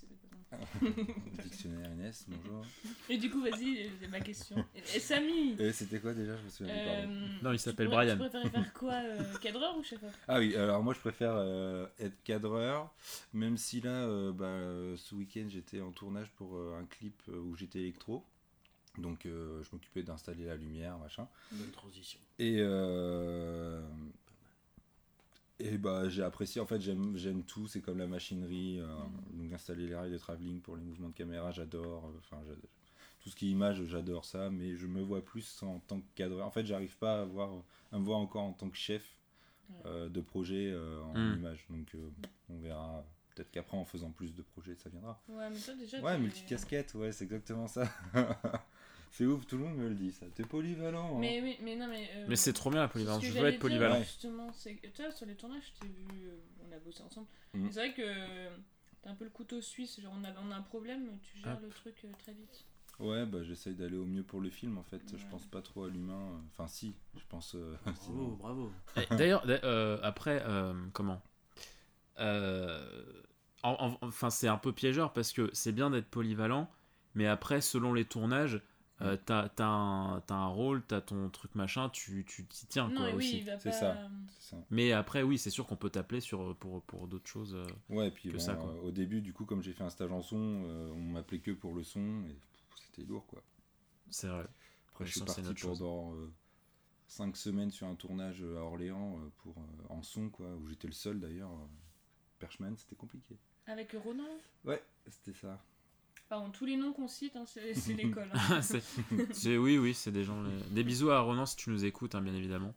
pas 0.51 0.57
Dictionnaire 1.42 1.90
Inès, 1.92 2.27
bonjour. 2.29 2.64
Et 3.09 3.16
du 3.16 3.31
coup, 3.31 3.40
vas-y, 3.40 3.90
c'est 4.01 4.09
ma 4.09 4.20
question. 4.20 4.64
Et, 4.75 4.98
Samy 4.98 5.57
Et 5.59 5.72
c'était 5.72 6.01
quoi 6.01 6.14
déjà 6.14 6.37
Je 6.37 6.42
me 6.42 6.48
souviens 6.48 6.75
plus, 6.75 7.12
euh, 7.12 7.27
Non, 7.42 7.53
il 7.53 7.59
s'appelle 7.59 7.88
Brian. 7.88 8.14
Tu 8.14 8.18
préférais 8.18 8.51
faire 8.51 8.72
quoi 8.72 8.94
euh, 8.94 9.22
Cadreur 9.40 9.79
ou 9.79 9.83
chef-op 9.83 10.11
Ah 10.27 10.38
oui, 10.38 10.57
alors 10.57 10.83
moi 10.83 10.94
je 10.94 11.01
préfère 11.01 11.35
euh, 11.37 11.87
être 12.01 12.20
cadreur, 12.25 12.92
même 13.33 13.57
si 13.57 13.81
là, 13.81 13.90
euh, 13.90 14.33
bah, 14.33 14.96
ce 14.96 15.14
week-end 15.14 15.46
j'étais 15.48 15.81
en 15.81 15.92
tournage 15.92 16.31
pour 16.33 16.57
euh, 16.57 16.79
un 16.81 16.87
clip 16.87 17.22
où 17.29 17.55
j'étais 17.55 17.79
électro. 17.81 18.25
Donc 18.98 19.25
euh, 19.25 19.62
je 19.62 19.68
m'occupais 19.72 20.03
d'installer 20.03 20.44
la 20.44 20.57
lumière, 20.57 20.98
machin. 20.98 21.27
Bonne 21.53 21.70
transition. 21.70 22.20
Et, 22.38 22.57
euh, 22.59 23.81
et 25.62 25.79
bah 25.79 26.09
j'ai 26.09 26.22
apprécié, 26.22 26.61
en 26.61 26.66
fait 26.66 26.81
j'aime 26.81 27.16
j'aime 27.16 27.42
tout, 27.44 27.66
c'est 27.66 27.81
comme 27.81 27.98
la 27.98 28.07
machinerie, 28.07 28.79
euh, 28.81 28.87
donc 29.33 29.53
installer 29.53 29.87
les 29.87 29.94
rails 29.94 30.11
de 30.12 30.18
travelling 30.18 30.61
pour 30.61 30.77
les 30.77 30.83
mouvements 30.83 31.09
de 31.09 31.14
caméra, 31.14 31.51
j'adore. 31.53 32.07
euh, 32.07 32.18
Enfin, 32.18 32.38
j'adore. 32.46 32.70
tout 33.20 33.31
ce 33.31 33.37
qui 33.37 33.48
est 33.48 33.51
image, 33.51 33.85
j'adore 33.85 34.25
ça, 34.25 34.51
mais 34.51 34.77
je 34.77 34.87
me 34.87 35.01
vois 35.03 35.25
plus 35.25 35.62
en 35.62 35.79
tant 35.81 36.01
que 36.01 36.07
cadreur. 36.14 36.46
En 36.46 36.51
fait, 36.51 36.66
j'arrive 36.66 36.96
pas 36.98 37.22
à, 37.22 37.25
voir, 37.25 37.51
à 37.92 37.98
me 37.98 38.05
voir 38.05 38.18
encore 38.18 38.42
en 38.42 38.53
tant 38.53 38.68
que 38.68 38.77
chef 38.77 39.18
euh, 39.87 40.09
de 40.09 40.20
projet 40.20 40.70
euh, 40.72 41.01
en 41.03 41.14
Mm. 41.16 41.35
image. 41.35 41.66
Donc 41.70 41.94
euh, 41.94 42.11
on 42.51 42.59
verra. 42.61 43.05
Peut-être 43.35 43.51
qu'après, 43.51 43.79
en 43.79 43.85
faisant 43.87 44.11
plus 44.11 44.35
de 44.35 44.42
projets, 44.42 44.75
ça 44.77 44.90
viendra. 44.90 45.18
Ouais, 45.29 45.48
mais 45.51 45.59
toi 45.59 45.75
déjà. 45.75 46.01
Ouais, 46.03 46.18
multicasquette, 46.18 46.94
ouais, 46.94 47.12
c'est 47.12 47.25
exactement 47.25 47.66
ça. 47.66 47.88
c'est 49.12 49.25
ouf, 49.27 49.46
tout 49.46 49.57
le 49.59 49.64
monde 49.64 49.77
me 49.77 49.88
le 49.88 49.94
dit, 49.94 50.11
ça. 50.11 50.27
T'es 50.35 50.42
polyvalent. 50.42 51.16
hein. 51.16 51.20
Mais 51.20 51.40
oui, 51.40 51.57
mais 51.62 51.77
non, 51.77 51.87
mais. 51.87 52.11
euh, 52.16 52.27
Mais 52.29 52.35
c'est 52.37 52.53
trop 52.53 52.70
bien 52.70 52.81
la 52.81 52.88
ce 52.88 52.92
polyvalence. 52.94 53.22
Je 53.25 53.33
veux 53.33 53.46
être 53.46 53.59
polyvalent. 53.61 53.98
Justement, 54.03 54.51
c'est 54.53 54.75
que 54.77 54.88
toi, 54.88 55.11
sur 55.12 55.27
les 55.27 55.37
tournages, 55.37 55.72
je 55.75 55.81
t'ai 55.81 55.92
vu. 55.92 56.07
euh, 56.29 56.37
on 56.68 56.72
a 56.75 56.79
bossé 56.81 57.03
ensemble. 57.05 57.29
Mais 57.55 57.70
C'est 57.70 57.79
vrai 57.81 57.92
que 57.94 58.03
euh, 58.05 58.51
t'as 59.03 59.11
un 59.11 59.14
peu 59.14 59.25
le 59.25 59.31
couteau 59.31 59.61
suisse. 59.61 60.01
Genre, 60.01 60.12
on 60.18 60.25
a, 60.25 60.33
on 60.44 60.51
a 60.51 60.57
un 60.57 60.62
problème, 60.62 61.18
tu 61.22 61.38
gères 61.38 61.57
Ah. 61.59 61.61
le 61.62 61.68
truc 61.68 61.94
euh, 62.05 62.09
très 62.18 62.33
vite. 62.33 62.64
Ouais, 62.98 63.25
bah 63.27 63.42
j'essaye 63.42 63.75
d'aller 63.75 63.96
au 63.96 64.05
mieux 64.05 64.22
pour 64.22 64.40
le 64.40 64.51
film 64.51 64.77
en 64.79 64.83
fait. 64.83 65.01
Je 65.11 65.16
Ouais. 65.16 65.31
pense 65.31 65.46
pas 65.46 65.61
trop 65.62 65.85
à 65.85 65.88
l'humain. 65.88 66.40
Enfin, 66.51 66.66
si, 66.68 66.94
je 67.16 67.22
pense. 67.29 67.55
euh, 67.55 67.75
Bravo, 67.85 67.98
sinon- 68.05 68.29
bravo. 68.37 68.72
Et 68.96 69.14
D'ailleurs, 69.16 69.44
d'a- 69.46 69.64
euh, 69.64 69.98
après, 70.03 70.42
euh, 70.46 70.72
comment 70.92 71.20
Euh, 72.20 72.85
en- 73.62 73.96
en- 74.03 74.07
Enfin, 74.07 74.31
c'est 74.31 74.48
un 74.48 74.59
peu 74.59 74.72
piégeur 74.72 75.12
parce 75.12 75.33
que 75.33 75.51
c'est 75.53 75.72
bien 75.72 75.90
d'être 75.90 76.09
polyvalent, 76.09 76.70
mais 77.14 77.27
après, 77.27 77.61
selon 77.61 77.92
les 77.94 78.05
tournages, 78.05 78.61
euh, 79.02 79.16
t'as 79.24 79.48
t'as 79.48 79.66
un, 79.66 80.20
t'as 80.22 80.34
un 80.34 80.46
rôle, 80.48 80.82
t'as 80.86 81.00
ton 81.00 81.28
truc 81.30 81.54
machin, 81.54 81.88
tu 81.90 82.24
tu 82.26 82.44
t'y 82.46 82.66
tiens 82.66 82.88
non, 82.88 82.96
quoi 82.96 83.06
oui, 83.14 83.14
aussi. 83.14 83.44
C'est 83.58 83.70
pas. 83.70 83.72
ça. 83.72 83.98
C'est 84.38 84.50
ça. 84.50 84.56
Mais 84.70 84.92
après, 84.92 85.22
oui, 85.22 85.38
c'est 85.38 85.50
sûr 85.50 85.66
qu'on 85.66 85.76
peut 85.76 85.90
t'appeler 85.90 86.20
sur 86.20 86.56
pour, 86.56 86.82
pour 86.82 87.06
d'autres 87.08 87.28
choses. 87.28 87.54
euh. 87.54 87.66
Ouais, 87.90 88.08
et 88.08 88.10
puis 88.10 88.28
Que 88.30 88.36
bon, 88.36 88.42
ça, 88.42 88.54
quoi. 88.54 88.70
euh, 88.70 88.80
au 88.82 88.90
début, 88.90 89.20
du 89.20 89.32
coup, 89.32 89.44
comme 89.44 89.62
j'ai 89.62 89.72
fait 89.72 89.84
un 89.84 89.90
stage 89.90 90.12
en 90.12 90.22
son, 90.22 90.62
euh, 90.66 90.90
on 90.94 91.00
m'appelait 91.00 91.40
que 91.40 91.50
pour 91.50 91.74
le 91.74 91.82
son 91.82 92.24
et 92.28 92.36
c'était 92.76 93.06
lourd 93.06 93.26
quoi. 93.26 93.42
C'est 94.10 94.28
vrai. 94.28 94.46
Après, 94.90 95.04
Le 95.04 95.08
je 95.08 95.12
suis 95.12 95.20
parti 95.20 95.42
pendant 95.54 96.14
5 97.06 97.36
semaines 97.36 97.70
sur 97.70 97.86
un 97.86 97.94
tournage 97.94 98.42
à 98.42 98.60
Orléans 98.60 99.18
euh, 99.18 99.28
pour, 99.38 99.56
euh, 99.58 99.94
en 99.94 100.02
son, 100.02 100.28
quoi, 100.30 100.46
où 100.56 100.68
j'étais 100.68 100.88
le 100.88 100.92
seul 100.94 101.20
d'ailleurs. 101.20 101.50
euh, 101.50 101.66
Perchman, 102.38 102.76
c'était 102.76 102.96
compliqué. 102.96 103.36
Avec 103.66 103.92
Ronan? 103.92 104.28
Ouais, 104.64 104.82
c'était 105.08 105.32
ça. 105.32 105.58
Pardon, 106.33 106.49
tous 106.49 106.64
les 106.64 106.79
noms 106.79 106.95
qu'on 106.95 107.09
cite, 107.09 107.37
hein, 107.37 107.45
c'est 107.45 107.75
c'est 107.75 107.92
l'école. 108.23 108.31
hein. 108.33 108.62
C'est- 108.62 108.83
c'est- 109.35 109.59
oui, 109.59 109.77
oui, 109.77 109.92
c'est 109.92 110.11
des 110.11 110.25
gens. 110.25 110.42
les- 110.42 110.62
Des 110.75 110.83
bisous 110.83 111.11
à 111.11 111.21
Ronan 111.21 111.45
si 111.45 111.57
tu 111.57 111.68
nous 111.68 111.85
écoutes, 111.85 112.14
hein, 112.14 112.23
bien 112.23 112.35
évidemment. 112.35 112.73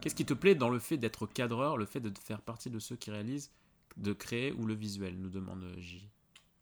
Qu'est-ce 0.00 0.16
qui 0.16 0.26
te 0.26 0.34
plaît 0.34 0.56
dans 0.56 0.68
le 0.68 0.80
fait 0.80 0.96
d'être 0.96 1.28
cadreur, 1.28 1.76
le 1.76 1.86
fait 1.86 2.00
de 2.00 2.12
faire 2.18 2.40
partie 2.40 2.70
de 2.70 2.80
ceux 2.80 2.96
qui 2.96 3.12
réalisent, 3.12 3.52
de 3.96 4.12
créer 4.12 4.50
ou 4.50 4.66
le 4.66 4.74
visuel, 4.74 5.16
nous 5.16 5.28
demande 5.28 5.64
J. 5.78 6.08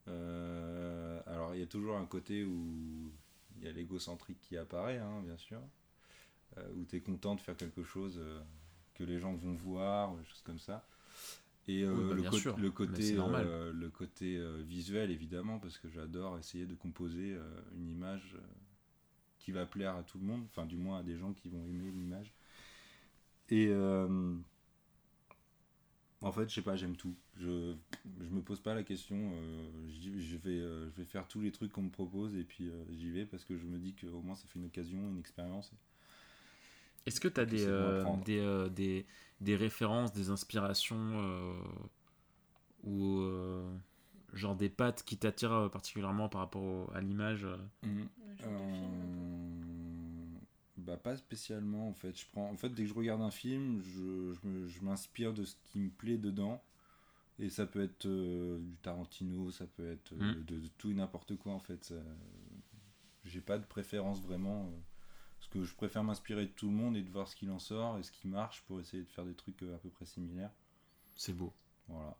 Euh, 0.08 1.22
alors, 1.26 1.54
il 1.54 1.60
y 1.60 1.62
a 1.62 1.66
toujours 1.66 1.96
un 1.96 2.04
côté 2.04 2.44
où 2.44 3.10
il 3.58 3.64
y 3.64 3.66
a 3.66 3.72
l'égocentrique 3.72 4.38
qui 4.42 4.58
apparaît, 4.58 4.98
hein, 4.98 5.22
bien 5.24 5.38
sûr. 5.38 5.60
Euh, 6.58 6.68
où 6.76 6.84
tu 6.84 6.96
es 6.96 7.00
content 7.00 7.34
de 7.34 7.40
faire 7.40 7.56
quelque 7.56 7.82
chose 7.82 8.18
euh, 8.18 8.40
que 8.94 9.04
les 9.04 9.18
gens 9.18 9.32
vont 9.32 9.54
voir, 9.54 10.14
des 10.16 10.24
choses 10.26 10.42
comme 10.44 10.58
ça. 10.58 10.86
Et 11.68 11.82
euh, 11.82 11.92
Oui, 11.94 12.04
bah, 12.04 12.14
le, 12.14 12.22
sûr, 12.32 12.56
le 12.56 12.70
côté, 12.70 13.14
normal. 13.16 13.46
euh, 13.46 13.72
le 13.72 13.90
côté 13.90 14.36
euh, 14.36 14.62
visuel, 14.62 15.10
évidemment, 15.10 15.58
parce 15.58 15.78
que 15.78 15.88
j'adore 15.88 16.38
essayer 16.38 16.66
de 16.66 16.74
composer 16.74 17.34
euh, 17.34 17.42
une 17.76 17.88
image 17.88 18.36
euh, 18.36 18.40
qui 19.38 19.52
va 19.52 19.66
plaire 19.66 19.96
à 19.96 20.02
tout 20.04 20.18
le 20.18 20.26
monde, 20.26 20.44
enfin, 20.50 20.66
du 20.66 20.76
moins 20.76 21.00
à 21.00 21.02
des 21.02 21.16
gens 21.18 21.32
qui 21.32 21.48
vont 21.48 21.64
aimer 21.66 21.90
l'image. 21.90 22.34
Et. 23.48 23.68
euh, 23.70 24.36
en 26.22 26.32
fait, 26.32 26.48
je 26.48 26.54
sais 26.54 26.62
pas, 26.62 26.76
j'aime 26.76 26.96
tout. 26.96 27.14
Je, 27.36 27.74
je 28.20 28.28
me 28.30 28.40
pose 28.42 28.60
pas 28.60 28.74
la 28.74 28.82
question. 28.82 29.16
euh, 29.34 29.88
je, 29.88 30.36
vais, 30.36 30.50
euh, 30.58 30.90
je 30.90 30.96
vais 30.96 31.04
faire 31.04 31.28
tous 31.28 31.40
les 31.40 31.52
trucs 31.52 31.72
qu'on 31.72 31.82
me 31.82 31.90
propose 31.90 32.34
et 32.36 32.44
puis 32.44 32.68
euh, 32.70 32.84
j'y 32.92 33.10
vais 33.10 33.26
parce 33.26 33.44
que 33.44 33.56
je 33.56 33.64
me 33.66 33.78
dis 33.78 33.94
qu'au 33.94 34.22
moins 34.22 34.34
ça 34.34 34.46
fait 34.48 34.58
une 34.58 34.66
occasion, 34.66 34.98
une 35.10 35.18
expérience. 35.18 35.72
Est-ce 37.06 37.20
que 37.20 37.28
tu 37.28 37.40
as 37.40 37.46
des, 37.46 37.64
euh, 37.66 38.04
des, 38.24 38.38
euh, 38.38 38.68
des, 38.68 39.06
des 39.40 39.56
références, 39.56 40.12
des 40.12 40.30
inspirations 40.30 40.96
euh, 41.14 41.54
ou 42.84 43.20
euh, 43.20 43.68
genre 44.32 44.56
des 44.56 44.68
pattes 44.68 45.02
qui 45.04 45.16
t'attirent 45.16 45.70
particulièrement 45.72 46.28
par 46.28 46.40
rapport 46.42 46.62
au- 46.62 46.90
à 46.94 47.00
l'image. 47.00 47.46
Euh, 48.44 48.46
bah 50.76 50.96
pas 50.96 51.16
spécialement 51.16 51.88
en 51.88 51.94
fait. 51.94 52.18
Je 52.18 52.26
prends, 52.32 52.50
en 52.50 52.56
fait, 52.56 52.68
dès 52.70 52.82
que 52.84 52.88
je 52.88 52.94
regarde 52.94 53.22
un 53.22 53.30
film, 53.30 53.80
je, 53.82 54.34
je 54.68 54.80
m'inspire 54.82 55.32
de 55.32 55.44
ce 55.44 55.56
qui 55.64 55.78
me 55.80 55.90
plaît 55.90 56.18
dedans. 56.18 56.62
Et 57.38 57.50
ça 57.50 57.66
peut 57.66 57.82
être 57.82 58.06
euh, 58.06 58.58
du 58.60 58.76
Tarantino, 58.78 59.50
ça 59.50 59.66
peut 59.66 59.90
être 59.90 60.12
euh, 60.12 60.40
Mm. 60.40 60.44
de, 60.44 60.58
de 60.60 60.68
tout 60.78 60.90
et 60.90 60.94
n'importe 60.94 61.36
quoi 61.36 61.52
en 61.52 61.58
fait. 61.60 61.84
Ça- 61.84 61.94
J'ai 63.24 63.40
pas 63.40 63.58
de 63.58 63.64
préférence 63.64 64.22
vraiment. 64.22 64.66
euh, 64.66 64.78
parce 65.48 65.60
que 65.64 65.64
je 65.64 65.74
préfère 65.76 66.02
m'inspirer 66.02 66.46
de 66.46 66.50
tout 66.50 66.66
le 66.66 66.74
monde 66.74 66.96
et 66.96 67.02
de 67.02 67.10
voir 67.10 67.28
ce 67.28 67.36
qu'il 67.36 67.50
en 67.50 67.58
sort 67.58 67.98
et 67.98 68.02
ce 68.02 68.10
qui 68.10 68.26
marche 68.26 68.62
pour 68.62 68.80
essayer 68.80 69.02
de 69.02 69.08
faire 69.08 69.24
des 69.24 69.34
trucs 69.34 69.62
euh, 69.62 69.74
à 69.76 69.78
peu 69.78 69.88
près 69.90 70.04
similaires. 70.04 70.50
C'est 71.14 71.32
beau. 71.32 71.52
Voilà. 71.88 72.16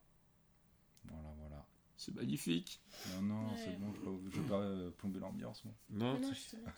Voilà, 1.07 1.29
voilà. 1.41 1.67
C'est 1.97 2.15
magnifique. 2.15 2.81
Non, 3.15 3.23
non, 3.23 3.47
Ouais. 3.49 3.57
c'est 3.65 3.79
bon, 3.81 3.93
je, 3.95 4.31
je 4.37 4.41
vais 4.41 4.49
pas 4.49 4.61
euh, 4.61 4.91
plomber 4.91 5.19
l'ambiance, 5.19 5.65
moi. 5.65 5.75
Non, 5.91 6.19
Mais 6.21 6.29
du 6.29 6.35
cinéma 6.37 6.71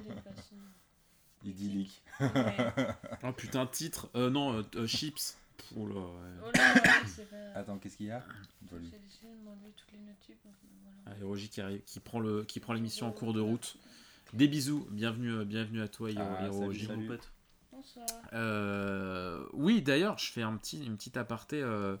de 0.00 0.20
façon. 0.34 0.54
Idyllique. 1.44 2.02
Ouais. 2.20 2.72
Oh 3.22 3.32
putain, 3.32 3.66
titre. 3.66 4.08
Euh, 4.16 4.30
non, 4.30 4.54
euh, 4.54 4.62
euh, 4.74 4.86
Chips. 4.88 5.36
Oh 5.76 5.86
là, 5.86 5.94
ouais. 5.94 6.30
Oh 6.44 6.50
là, 6.54 6.74
ouais, 6.74 6.80
c'est 7.06 7.30
pas. 7.30 7.36
Attends, 7.58 7.78
qu'est-ce 7.78 7.96
qu'il 7.96 8.06
y 8.06 8.10
a? 8.10 8.24
J'ai 8.62 8.68
toutes 8.68 8.72
les 8.72 9.98
donc 10.00 10.54
voilà. 10.82 10.96
Ah, 11.06 11.16
Hiroji 11.18 11.48
qui, 11.48 11.60
arrive- 11.60 11.82
qui 11.84 12.00
prend 12.00 12.18
le 12.20 12.44
qui 12.44 12.58
prend 12.60 12.72
l'émission 12.72 13.06
en 13.06 13.12
cours 13.12 13.32
de 13.32 13.40
route. 13.40 13.76
Des 14.34 14.48
bisous, 14.48 14.86
bienvenue, 14.90 15.32
euh, 15.32 15.44
bienvenue 15.44 15.80
à 15.82 15.88
toi 15.88 16.10
Hiro- 16.10 16.22
Ah, 16.38 16.44
Hiroji. 16.44 16.86
salut, 16.86 17.02
Mon 17.02 17.08
pote. 17.08 17.32
Bonsoir. 17.72 18.06
Euh, 18.34 19.42
oui, 19.54 19.80
d'ailleurs, 19.82 20.18
je 20.18 20.30
fais 20.30 20.42
un 20.42 20.56
petit, 20.56 20.84
une 20.84 20.96
petite 20.96 21.16
aparté. 21.16 21.60
euh, 21.62 21.96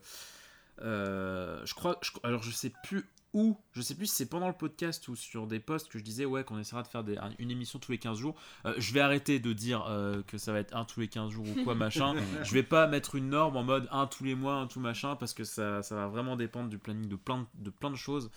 euh, 0.82 1.60
je 1.64 1.74
crois, 1.74 1.98
je- 2.02 2.10
alors 2.22 2.42
je 2.42 2.50
sais 2.50 2.72
plus 2.84 3.04
où, 3.34 3.56
je 3.72 3.82
sais 3.82 3.94
plus 3.94 4.06
si 4.06 4.14
c'est 4.16 4.26
pendant 4.28 4.46
le 4.48 4.54
podcast 4.54 5.06
ou 5.08 5.16
sur 5.16 5.46
des 5.46 5.58
posts 5.60 5.88
que 5.88 5.98
je 5.98 6.04
disais 6.04 6.24
ouais 6.24 6.44
qu'on 6.44 6.58
essaiera 6.58 6.82
de 6.82 6.88
faire 6.88 7.02
des- 7.04 7.18
une 7.38 7.50
émission 7.50 7.78
tous 7.78 7.92
les 7.92 7.98
15 7.98 8.18
jours. 8.18 8.34
Euh, 8.64 8.74
je 8.78 8.92
vais 8.92 9.00
arrêter 9.00 9.38
de 9.40 9.52
dire 9.52 9.84
euh, 9.88 10.22
que 10.26 10.38
ça 10.38 10.52
va 10.52 10.60
être 10.60 10.74
un 10.76 10.84
tous 10.84 11.00
les 11.00 11.08
15 11.08 11.30
jours 11.30 11.46
ou 11.48 11.64
quoi 11.64 11.74
machin. 11.74 12.14
je 12.44 12.52
vais 12.54 12.62
pas 12.62 12.86
mettre 12.86 13.14
une 13.16 13.30
norme 13.30 13.56
en 13.56 13.64
mode 13.64 13.88
un 13.90 14.06
tous 14.06 14.24
les 14.24 14.34
mois, 14.34 14.54
un 14.54 14.66
tout 14.66 14.80
machin 14.80 15.16
parce 15.16 15.34
que 15.34 15.44
ça, 15.44 15.82
ça 15.82 15.94
va 15.96 16.06
vraiment 16.08 16.36
dépendre 16.36 16.68
du 16.68 16.78
planning 16.78 17.08
de 17.08 17.16
plein 17.16 17.38
de, 17.40 17.64
de 17.64 17.70
plein 17.70 17.90
de 17.90 17.96
choses. 17.96 18.30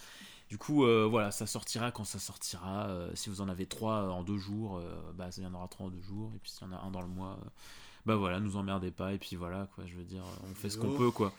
Du 0.52 0.58
coup, 0.58 0.84
euh, 0.84 1.08
voilà, 1.10 1.32
ça 1.32 1.48
sortira 1.48 1.92
quand 1.92 2.04
ça 2.04 2.20
sortira. 2.20 2.88
Euh, 2.90 3.10
si 3.14 3.30
vous 3.30 3.40
en 3.40 3.48
avez 3.48 3.66
trois 3.66 4.04
euh, 4.04 4.10
en 4.10 4.22
deux 4.22 4.38
jours, 4.38 4.80
euh, 4.80 4.84
bah, 5.16 5.30
il 5.38 5.44
y 5.44 5.46
en 5.48 5.54
aura 5.54 5.70
trois 5.70 5.86
en 5.86 5.90
deux 5.90 6.02
jours. 6.02 6.30
Et 6.36 6.40
puis 6.40 6.52
s'il 6.52 6.68
y 6.68 6.70
en 6.70 6.74
a 6.74 6.82
un 6.82 6.92
dans 6.92 7.00
le 7.02 7.08
mois, 7.08 7.40
euh, 7.42 7.48
bah 8.06 8.18
voilà, 8.18 8.42
nous 8.42 8.58
emmerdez 8.58 8.92
pas. 8.92 9.14
Et 9.14 9.18
puis 9.18 9.38
voilà, 9.38 9.70
quoi, 9.74 9.86
je 9.86 9.96
veux 9.96 10.04
dire, 10.04 10.24
on 10.44 10.54
fait 10.54 10.70
ce 10.70 10.78
qu'on 10.78 10.90
Oh. 10.94 10.98
peut, 10.98 11.12
quoi. 11.12 11.32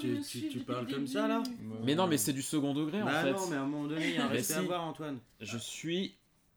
Tu- 0.00 0.60
parles 0.66 0.86
le 0.86 0.94
comme 0.94 1.06
ça, 1.06 1.28
là 1.28 1.42
Mais 1.84 1.94
non, 1.94 2.06
mais 2.06 2.16
c'est 2.16 2.32
du 2.32 2.40
second 2.40 2.72
degré 2.72 3.02
en 3.02 3.04
Bah 3.04 3.20
fait. 3.22 3.32
non, 3.34 3.46
mais 3.50 3.56
à 3.56 3.60
un 3.60 3.66
moment 3.66 3.86
donné, 3.86 4.08
il 4.08 4.14
y 4.14 4.16
a 4.16 4.24
un 4.24 4.28
Mais 4.28 4.36
respect 4.36 4.54
à 4.54 4.58
avoir, 4.60 4.82
Antoine. 4.84 5.18
Je 5.42 5.58
suis 5.58 6.14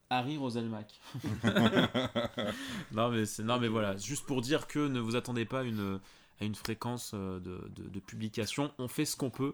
Harry 0.09 0.37
Roselmack. 0.37 0.97
non, 2.93 3.09
mais 3.09 3.25
c'est 3.25 3.43
non, 3.43 3.59
mais 3.59 3.67
voilà, 3.67 3.97
juste 3.97 4.25
pour 4.25 4.41
dire 4.41 4.67
que 4.67 4.79
ne 4.87 5.01
vous 5.01 5.17
attendez 5.17 5.43
pas 5.43 5.59
à 5.59 5.63
une, 5.63 5.99
à 6.39 6.45
une 6.45 6.55
fréquence 6.55 7.13
de, 7.13 7.39
de, 7.39 7.89
de 7.89 7.99
publication. 7.99 8.71
On 8.77 8.87
fait 8.87 9.03
ce 9.03 9.15
qu'on 9.17 9.29
peut, 9.29 9.53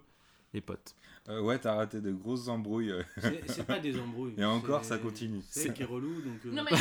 les 0.54 0.62
potes. 0.62 0.96
Euh, 1.30 1.42
ouais, 1.42 1.60
t'as 1.60 1.76
raté 1.76 2.00
de 2.00 2.12
grosses 2.12 2.48
embrouilles. 2.48 2.92
euh, 2.92 3.04
C'est 3.48 3.66
pas 3.68 3.80
des 3.80 4.00
embrouilles. 4.00 4.34
Et 4.38 4.46
encore, 4.46 4.86
ça 4.86 4.98
continue. 4.98 5.42
C'est 5.50 5.74
qui 5.74 5.82
est 5.82 5.86
relou, 5.86 6.22
donc. 6.22 6.40
euh, 6.46 6.52
Non, 6.52 6.64
mais 6.64 6.78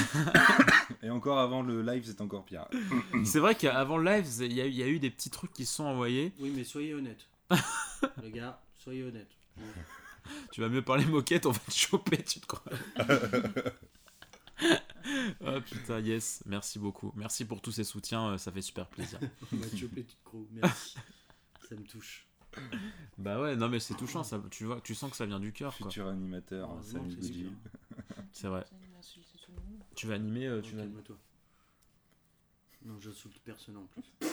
Et 1.06 1.11
encore 1.11 1.38
avant 1.40 1.62
le 1.62 1.82
live, 1.82 2.04
c'est 2.06 2.20
encore 2.20 2.44
pire. 2.44 2.66
c'est 3.24 3.40
vrai 3.40 3.56
qu'avant 3.56 3.96
le 3.98 4.04
live, 4.04 4.24
il 4.40 4.52
y, 4.52 4.61
a 4.61 4.66
eu- 4.66 4.70
il 4.70 4.76
y 4.76 4.82
a 4.85 4.88
eu 4.88 5.00
des 5.00 5.11
petits 5.11 5.30
trucs 5.30 5.52
qui 5.52 5.66
se 5.66 5.74
sont 5.74 5.85
envoyés. 5.85 6.32
Oui, 6.38 6.52
mais 6.54 6.62
soyez 6.62 6.94
honnête. 6.94 7.26
Les 8.22 8.30
gars, 8.30 8.61
soyez 8.78 9.02
honnête. 9.02 9.30
Tu 10.50 10.61
vas 10.61 10.68
mieux 10.68 10.82
parler 10.82 11.04
moquette, 11.04 11.46
on 11.46 11.52
va 11.52 11.59
te 11.61 11.72
choper, 11.72 12.20
tu 12.24 12.40
te 12.40 12.46
crois. 12.46 12.64
oh 15.40 15.61
putain, 15.64 16.00
yes, 16.00 16.42
merci 16.46 16.78
beaucoup. 16.80 17.12
Merci 17.14 17.44
pour 17.44 17.61
tous 17.61 17.70
ces 17.72 17.85
soutiens, 17.85 18.37
ça 18.38 18.50
fait 18.50 18.61
super 18.62 18.87
plaisir. 18.88 19.20
On 19.52 19.56
va 19.56 19.66
te 19.68 19.76
choper, 19.76 20.02
tu 20.04 20.16
te 20.16 20.24
crois. 20.24 20.40
Merci. 20.52 20.96
Ça 21.68 21.76
me 21.76 21.82
touche. 21.85 22.25
bah 23.19 23.40
ouais, 23.40 23.57
non 23.57 23.69
mais 23.69 23.81
c'est 23.81 23.95
touchant, 23.95 24.23
ça, 24.25 24.40
tu 24.51 24.64
vois, 24.64 24.81
tu 24.83 24.95
sens 24.95 25.11
que 25.11 25.16
ça 25.16 25.27
vient 25.27 25.40
du 25.40 25.53
cœur, 25.53 25.77
quoi. 25.77 25.87
Futur 25.88 26.09
animateur, 26.09 26.71
Heureusement 26.71 27.05
Samy 27.11 27.51
c'est 28.33 28.49
vrai. 28.49 28.64
Tu 29.95 30.07
vas 30.07 30.14
animer, 30.14 30.47
euh, 30.47 30.61
tu 30.61 30.75
vas. 30.77 30.83
Calme-toi. 30.83 31.16
Non, 32.85 32.95
j'insulte 33.01 33.38
personne 33.45 33.77
en 33.79 33.87
plus. 33.87 34.05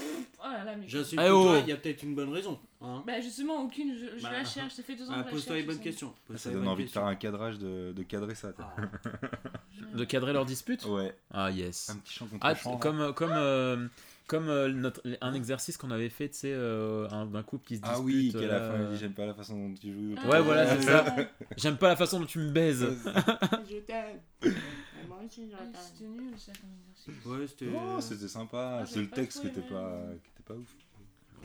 Oh 0.45 0.51
là 0.51 0.65
là, 0.65 0.75
mais. 0.75 0.87
J'insulte 0.89 1.21
Eh 1.23 1.27
que 1.27 1.31
oh 1.31 1.43
toi, 1.45 1.59
il 1.59 1.67
y 1.69 1.71
a 1.71 1.77
peut-être 1.77 2.03
une 2.03 2.15
bonne 2.15 2.29
raison. 2.29 2.59
Hein 2.81 3.01
Bah, 3.07 3.21
justement, 3.21 3.63
aucune. 3.63 3.95
Je, 3.95 4.17
je 4.17 4.23
Bah, 4.23 4.31
la 4.33 4.43
cherche. 4.43 4.73
Ça 4.73 4.83
fait 4.83 4.95
deux 4.97 5.09
ans 5.09 5.13
Ah, 5.15 5.23
que 5.23 5.29
Pose-toi 5.29 5.55
les 5.55 5.63
bonnes 5.63 5.79
questions. 5.79 6.13
Ça 6.35 6.51
donne 6.51 6.67
envie 6.67 6.83
de 6.83 6.89
faire 6.89 7.05
un 7.05 7.15
cadrage 7.15 7.57
de, 7.59 7.93
de 7.93 8.03
cadrer 8.03 8.35
ça. 8.35 8.51
Ah, 8.59 8.75
De 9.95 10.03
cadrer 10.03 10.33
leur 10.33 10.45
dispute 10.45 10.85
Ouais, 10.85 11.15
Ah 11.31 11.49
yes. 11.49 11.89
un 11.91 11.95
petit 11.97 12.13
chant 12.13 12.25
contre 12.27 12.45
Ah, 12.45 12.55
chant. 12.55 12.73
là. 12.73 12.77
comme, 12.79 13.13
comme, 13.13 13.31
euh, 13.31 13.87
comme 14.33 14.49
euh, 14.49 14.67
notre, 14.69 15.01
un 15.21 15.33
exercice 15.33 15.77
qu'on 15.77 15.91
avait 15.91 16.09
fait, 16.09 16.29
tu 16.29 16.39
sais, 16.39 16.51
euh, 16.53 17.07
un- 17.11 17.25
d'un 17.25 17.43
couple 17.43 17.65
qui 17.67 17.77
se 17.77 17.81
dispute. 17.81 17.99
Ah 17.99 18.03
oui, 18.03 18.31
qu'à 18.33 18.47
la 18.47 18.59
fin, 18.61 18.73
il 18.81 18.89
dit 18.89 18.97
J'aime 18.99 19.13
pas 19.13 19.25
la 19.25 19.33
façon 19.33 19.55
dont 19.69 19.73
tu 19.79 19.91
joues. 19.93 20.15
Ah, 20.17 20.27
Ouais, 20.29 20.41
voilà, 20.41 20.67
c'est 20.75 20.81
ça. 20.83 21.03
ouais. 21.15 21.27
J'aime 21.57 21.77
pas 21.77 21.89
la 21.89 21.95
façon 21.95 22.19
dont 22.19 22.25
tu 22.25 22.39
me 22.39 22.49
baises. 22.51 22.81
Je 23.69 23.77
t'aime. 23.77 24.19
Moi 25.07 25.19
aussi, 25.25 25.47
je 25.49 25.55
Ah, 25.55 25.65
C'était 25.79 26.09
nul 26.09 26.33
ça 26.37 26.51
comme 26.59 26.69
exercice. 26.89 27.25
Ouais, 27.25 27.47
c'était. 27.47 27.67
Oh, 27.75 28.01
c'était 28.01 28.27
sympa. 28.27 28.79
Ah, 28.81 28.85
c'est 28.85 28.99
le 29.01 29.07
pas 29.07 29.15
texte 29.17 29.41
qui 29.41 29.47
était 29.47 29.61
pas, 29.61 29.99
qui 30.23 30.29
était 30.29 30.43
pas 30.47 30.53
ouf. 30.55 30.67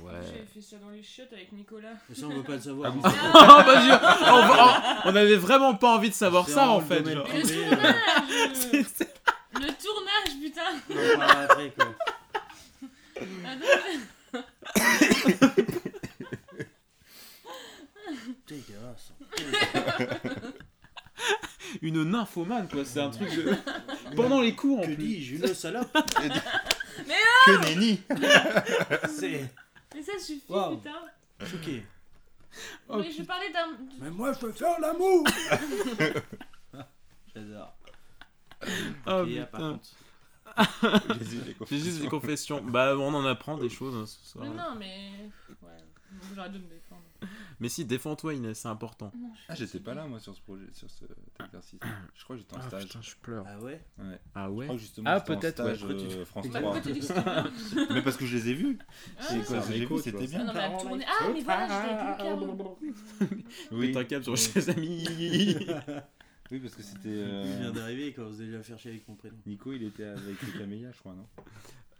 Ouais. 0.02 0.12
J'avais 0.24 0.46
fait 0.46 0.60
ça 0.60 0.76
dans 0.78 0.90
les 0.90 1.02
chiottes 1.02 1.32
avec 1.32 1.50
Nicolas. 1.52 1.88
Mais 2.08 2.14
ça, 2.14 2.26
on 2.26 2.30
veut 2.36 2.42
pas 2.44 2.54
le 2.54 2.60
savoir. 2.60 2.94
Ah, 3.04 3.08
hein. 3.08 3.10
Oh, 3.34 3.62
vas-y, 3.66 3.90
on, 4.32 4.46
va- 4.46 5.02
on 5.06 5.16
avait 5.16 5.36
vraiment 5.36 5.74
pas 5.74 5.96
envie 5.96 6.08
de 6.08 6.14
savoir 6.14 6.46
C'est 6.46 6.52
ça 6.52 6.60
vraiment 6.66 6.76
en 6.76 6.78
le 6.80 6.84
fait. 6.86 7.00
domaine 7.02 7.16
genre. 7.16 7.28
Mais 7.32 7.42
le 7.42 7.48
euh, 7.48 8.84
tournage 8.84 9.08
Le 9.54 9.66
tournage, 9.82 10.40
putain 10.40 10.62
On 10.90 10.94
en 10.94 11.18
parlera 11.18 11.42
après, 11.42 11.70
quoi. 11.76 11.86
Dégueulasse. 18.46 19.12
Une 21.82 22.02
nymphomane 22.04 22.68
quoi, 22.68 22.84
c'est 22.84 23.00
un 23.00 23.10
truc 23.10 23.28
de. 23.34 23.54
Pendant 24.16 24.40
les 24.40 24.54
cours 24.54 24.78
en 24.78 24.82
Que 24.82 24.86
plus. 24.94 24.96
dis-je 24.96 25.34
Une 25.36 25.46
salope 25.54 25.92
Que 25.92 27.64
nenni 27.64 28.00
C'est. 29.10 29.50
Mais 29.94 30.02
ça 30.02 30.18
suffit, 30.18 30.42
Wow. 30.48 30.76
putain 30.76 30.92
Choqué. 31.46 31.84
Oh, 32.88 32.96
Mais 32.98 33.10
je 33.12 33.22
parlais 33.22 33.52
d'un... 33.52 33.76
Mais 34.00 34.10
moi, 34.10 34.32
je 34.32 34.38
peux 34.38 34.52
faire 34.52 34.80
l'amour 34.80 35.24
J'adore. 37.34 37.76
Oh, 39.06 39.24
Et, 39.26 39.38
ah, 39.40 39.46
par 39.46 39.60
putain. 39.60 39.72
contre. 39.74 39.90
J'ai 40.58 40.86
eu 40.86 41.18
des 41.18 41.24
juste 41.24 41.44
des 41.46 41.54
confessions. 41.54 42.08
confessions. 42.08 42.62
Bah, 42.64 42.96
on 42.98 43.14
en 43.14 43.24
apprend 43.24 43.56
des 43.58 43.68
choses 43.68 43.94
hein, 43.94 44.06
ce 44.06 44.24
soir. 44.32 44.44
Mais 44.44 44.54
non, 44.54 44.74
mais... 44.78 45.30
Ouais, 45.62 45.76
donc 46.12 46.22
j'arrête 46.34 46.52
de 46.52 46.58
me 46.58 46.64
défendre. 46.68 47.02
Mais 47.60 47.68
si, 47.68 47.84
défends-toi 47.84 48.34
Inès, 48.34 48.56
c'est 48.58 48.68
important. 48.68 49.10
Non, 49.18 49.30
je 49.34 49.38
suis 49.40 49.46
Ah, 49.48 49.54
j'étais 49.56 49.80
pas 49.80 49.92
là 49.94 50.06
moi 50.06 50.20
sur 50.20 50.34
ce 50.34 50.40
projet, 50.40 50.64
sur 50.72 50.88
cet 50.88 51.08
exercice. 51.44 51.80
Je 52.14 52.24
crois 52.24 52.36
que 52.36 52.42
j'étais 52.42 52.56
en 52.56 52.60
Ah 52.62 52.68
stage. 52.68 52.84
putain, 52.84 53.00
je 53.02 53.14
pleure. 53.20 53.44
Ah 53.48 53.58
ouais? 53.58 53.82
Ouais. 53.98 54.20
Ah 54.34 54.46
Je 54.46 54.50
ouais 54.52 54.64
crois 54.66 54.76
que 54.76 54.80
justement 54.82 55.10
Ah, 55.10 55.18
j'étais 55.18 55.32
en 55.32 55.38
peut-être, 55.40 55.64
ouais. 55.64 55.74
stage, 55.76 55.88
Pourquoi 55.88 56.08
tu- 56.08 56.16
euh, 56.16 56.24
France 56.24 56.46
Bah, 56.48 56.60
3. 56.60 56.72
pourquoi 56.72 56.80
tu 56.80 56.92
dis 56.92 57.00
que 57.00 57.06
c'était 57.06 57.22
bien 57.22 57.44
Mais 57.90 58.02
parce 58.02 58.16
que 58.16 58.26
je 58.26 58.36
les 58.36 58.48
ai 58.50 58.54
vus. 58.54 58.78
Ah, 59.18 59.22
C'est 59.28 59.44
quoi, 59.44 59.60
j'ai 59.68 59.84
vu, 59.84 59.98
c'était 59.98 60.18
Ah 60.22 60.26
bien. 60.26 60.44
non, 60.44 60.52
mais 60.54 60.78
tournait... 60.78 61.04
Ah, 61.08 61.24
mais 61.34 61.40
voilà, 61.42 61.66
j'étais 61.66 61.94
avec 61.94 62.18
le 62.18 62.24
câble. 62.24 63.34
Oui. 63.72 63.88
Mets 63.92 63.96
un 63.96 64.04
câble 64.04 64.24
sur 64.24 64.38
ses 64.38 64.70
amis. 64.70 65.56
oui, 66.50 66.58
parce 66.60 66.74
que 66.74 66.82
c'était. 66.82 67.08
Il 67.08 67.18
euh, 67.18 67.56
vient 67.60 67.72
d'arriver 67.72 68.06
et 68.08 68.12
commence 68.12 68.36
déjà 68.38 68.58
à 68.58 68.62
faire 68.62 68.78
chier 68.78 68.90
avec 68.92 69.06
mon 69.08 69.14
prénom. 69.14 69.36
Nico, 69.46 69.72
il 69.72 69.82
était 69.84 70.04
avec 70.04 70.40
les 70.46 70.58
camélias, 70.58 70.92
je 70.92 70.98
crois, 70.98 71.14
non? 71.14 71.26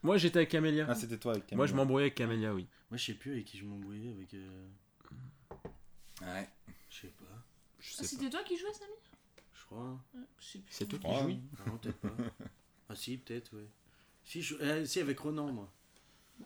Moi 0.03 0.17
j'étais 0.17 0.39
avec 0.39 0.49
Camélia. 0.51 0.87
Ah, 0.89 0.95
c'était 0.95 1.17
toi 1.19 1.33
avec 1.33 1.45
Camélia. 1.47 1.57
Moi 1.57 1.67
je 1.67 1.75
m'embrouillais 1.75 2.05
avec 2.05 2.15
Camélia, 2.15 2.55
oui. 2.55 2.67
Moi, 2.91 2.97
je 2.99 3.05
sais 3.05 3.15
plus 3.15 3.33
avec 3.33 3.45
qui 3.47 3.59
je 3.59 3.65
m'embrouillais. 3.65 4.13
Avec. 4.13 4.33
euh, 4.35 4.69
Ouais. 6.23 6.49
Je 6.91 6.97
sais 7.01 7.09
pas. 7.09 7.25
Je 7.81 7.91
Ah, 7.93 8.03
sais 8.03 8.07
c'était 8.07 8.31
toi 8.31 8.41
qui 8.45 8.57
jouais, 8.57 8.73
Samy 8.73 8.93
Je 9.55 9.65
crois. 9.67 9.83
hein. 9.85 10.01
Ouais, 10.15 10.21
Je 10.41 10.45
sais 10.47 10.59
plus. 10.61 10.73
C'est 10.73 10.87
toi 10.87 10.99
qui 10.99 11.07
hein. 11.09 11.39
Non, 11.67 11.77
peut-être 11.79 11.99
pas. 11.99 12.09
Ah, 12.91 12.95
si, 12.97 13.19
peut-être, 13.19 13.55
ouais. 13.55 13.67
Si, 14.25 14.41
je... 14.41 14.55
euh, 14.63 14.85
si, 14.87 15.01
avec 15.01 15.19
Ronan, 15.19 15.53
moi. 15.53 15.71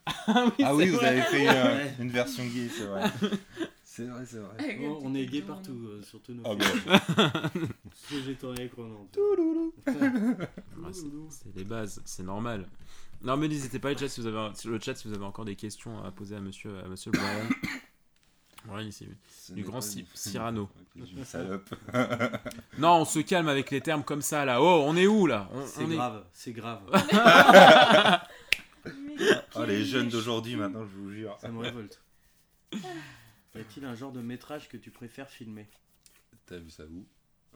Ah 0.06 0.46
oui, 0.58 0.64
Ah 0.64 0.74
oui, 0.74 0.88
vous 0.88 0.98
avez 0.98 1.22
fait 1.22 1.48
euh, 1.48 1.76
Ouais. 1.76 1.94
une 2.00 2.08
version 2.10 2.44
gay, 2.46 2.68
c'est 2.68 2.86
vrai. 2.86 3.04
C'est 3.94 4.06
vrai, 4.06 4.24
c'est 4.24 4.38
vrai. 4.38 4.78
Oh, 4.88 5.00
on 5.02 5.14
est 5.14 5.26
gay 5.26 5.42
partout, 5.42 5.86
euh, 5.86 6.00
surtout 6.02 6.32
nos 6.32 6.42
Ah 6.46 6.54
bon. 6.54 6.64
Ah, 9.86 10.88
c'est- 10.92 11.54
les 11.54 11.64
bases, 11.64 12.00
c'est 12.06 12.22
normal. 12.22 12.66
Non 13.20 13.36
mais 13.36 13.48
n'hésitez 13.48 13.78
pas 13.78 13.92
le 13.92 13.98
chat 13.98 14.08
si 14.08 14.22
vous 14.22 14.26
avez 14.28 14.48
le 14.64 14.80
chat 14.80 14.94
si 14.94 15.08
vous 15.08 15.14
avez 15.14 15.24
encore 15.26 15.44
des 15.44 15.56
questions 15.56 16.02
à 16.02 16.10
poser 16.10 16.36
à 16.36 16.40
monsieur 16.40 16.78
à 16.82 16.88
monsieur 16.88 17.10
Brian. 17.10 17.48
Brian 18.64 18.86
ici. 18.88 19.08
Du 19.50 19.62
grand 19.62 19.80
une- 19.82 20.06
Cyrano. 20.14 20.70
Une 20.96 21.24
salope. 21.26 21.74
Non, 22.78 23.00
on 23.02 23.04
se 23.04 23.18
calme 23.18 23.48
avec 23.48 23.70
les 23.70 23.82
termes 23.82 24.04
comme 24.04 24.22
ça 24.22 24.46
là. 24.46 24.62
Oh, 24.62 24.84
on 24.86 24.96
est 24.96 25.06
où 25.06 25.26
là? 25.26 25.50
C'est 25.66 25.82
est 25.82 25.86
grave, 25.88 26.24
c'est 26.32 26.52
grave. 26.52 26.80
Mais 28.86 29.26
Oh, 29.54 29.64
les 29.66 29.84
jeunes 29.84 30.08
d'aujourd'hui, 30.08 30.56
maintenant, 30.56 30.86
je 30.86 30.96
vous 30.98 31.10
jure. 31.10 31.36
Ça 31.42 31.50
me 31.50 31.58
révolte. 31.58 32.00
Y 33.54 33.58
a-t-il 33.58 33.84
un 33.84 33.94
genre 33.94 34.12
de 34.12 34.20
métrage 34.20 34.68
que 34.68 34.76
tu 34.76 34.90
préfères 34.90 35.28
filmer? 35.28 35.66
T'as 36.46 36.58
vu 36.58 36.70
ça 36.70 36.84
où? 36.84 37.06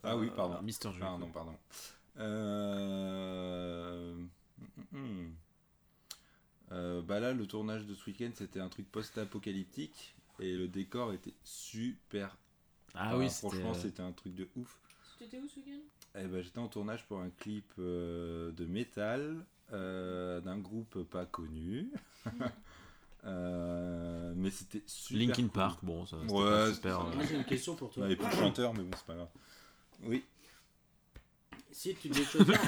Ah 0.03 0.17
oui, 0.17 0.31
pardon. 0.35 0.61
Mister 0.63 0.91
Jules. 0.93 1.01
Pardon, 1.01 1.31
pardon. 1.31 1.57
Euh... 2.19 4.15
hmm, 4.93 4.99
hmm. 4.99 5.35
Euh, 6.73 7.01
bah 7.03 7.21
là, 7.21 7.33
le 7.33 7.47
tournage 7.47 7.87
de 7.87 7.95
ce 7.95 8.07
week-end, 8.07 8.31
c'était 8.35 8.61
un 8.61 8.69
truc 8.69 8.91
post-apocalyptique 8.91 10.17
et 10.41 10.57
le 10.57 10.69
décor 10.69 11.13
était 11.13 11.35
super. 11.45 12.37
Ah 12.95 13.17
oui, 13.17 13.29
franchement, 13.29 13.71
euh, 13.71 13.81
c'était 13.81 14.03
un 14.03 14.13
truc 14.13 14.35
de 14.35 14.49
ouf. 14.57 14.79
T'étais 15.19 15.39
où 15.39 15.49
ce 15.49 15.61
week-end? 15.61 15.81
Eh 16.19 16.25
ben, 16.25 16.43
j'étais 16.43 16.59
en 16.59 16.69
tournage 16.69 17.07
pour 17.07 17.21
un 17.21 17.31
clip 17.31 17.71
euh, 17.79 18.53
de 18.53 18.65
métal 18.65 19.45
euh, 19.73 20.41
d'un 20.41 20.59
groupe 20.59 21.03
pas 21.05 21.27
connu. 21.27 21.91
Euh, 23.25 24.33
mais 24.37 24.51
c'était 24.51 24.83
super. 24.87 25.19
Linkin 25.19 25.43
cool. 25.43 25.51
Park, 25.51 25.79
bon, 25.83 26.07
ça 26.07 26.17
Ouais, 26.17 26.73
super. 26.75 27.01
euh, 27.01 27.15
Moi 27.15 27.25
j'ai 27.29 27.35
une 27.37 27.45
question 27.45 27.75
pour 27.75 27.91
toi. 27.91 28.09
Et 28.09 28.17
plus 28.17 28.27
le 28.27 28.33
chanteur, 28.37 28.73
mais 28.75 28.83
bon, 28.85 28.97
c'est 28.97 29.07
pas 29.07 29.15
grave. 29.15 29.29
Oui. 30.03 30.25
Si 31.73 31.95
tu 31.97 32.09
devais 32.09 32.25
choisir. 32.31 32.59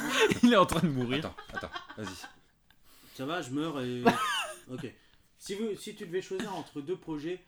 Il 0.42 0.52
est 0.52 0.56
en 0.56 0.66
train 0.66 0.80
de 0.86 0.92
mourir. 0.92 1.18
Attends, 1.24 1.36
attends, 1.66 1.70
vas-y. 1.96 2.26
Ça 3.14 3.24
va, 3.26 3.40
je 3.42 3.50
meurs 3.50 3.80
et. 3.80 4.02
ok. 4.70 4.92
Si, 5.38 5.54
vous, 5.54 5.76
si 5.76 5.94
tu 5.94 6.06
devais 6.06 6.22
choisir 6.22 6.54
entre 6.54 6.80
deux 6.80 6.96
projets, 6.96 7.40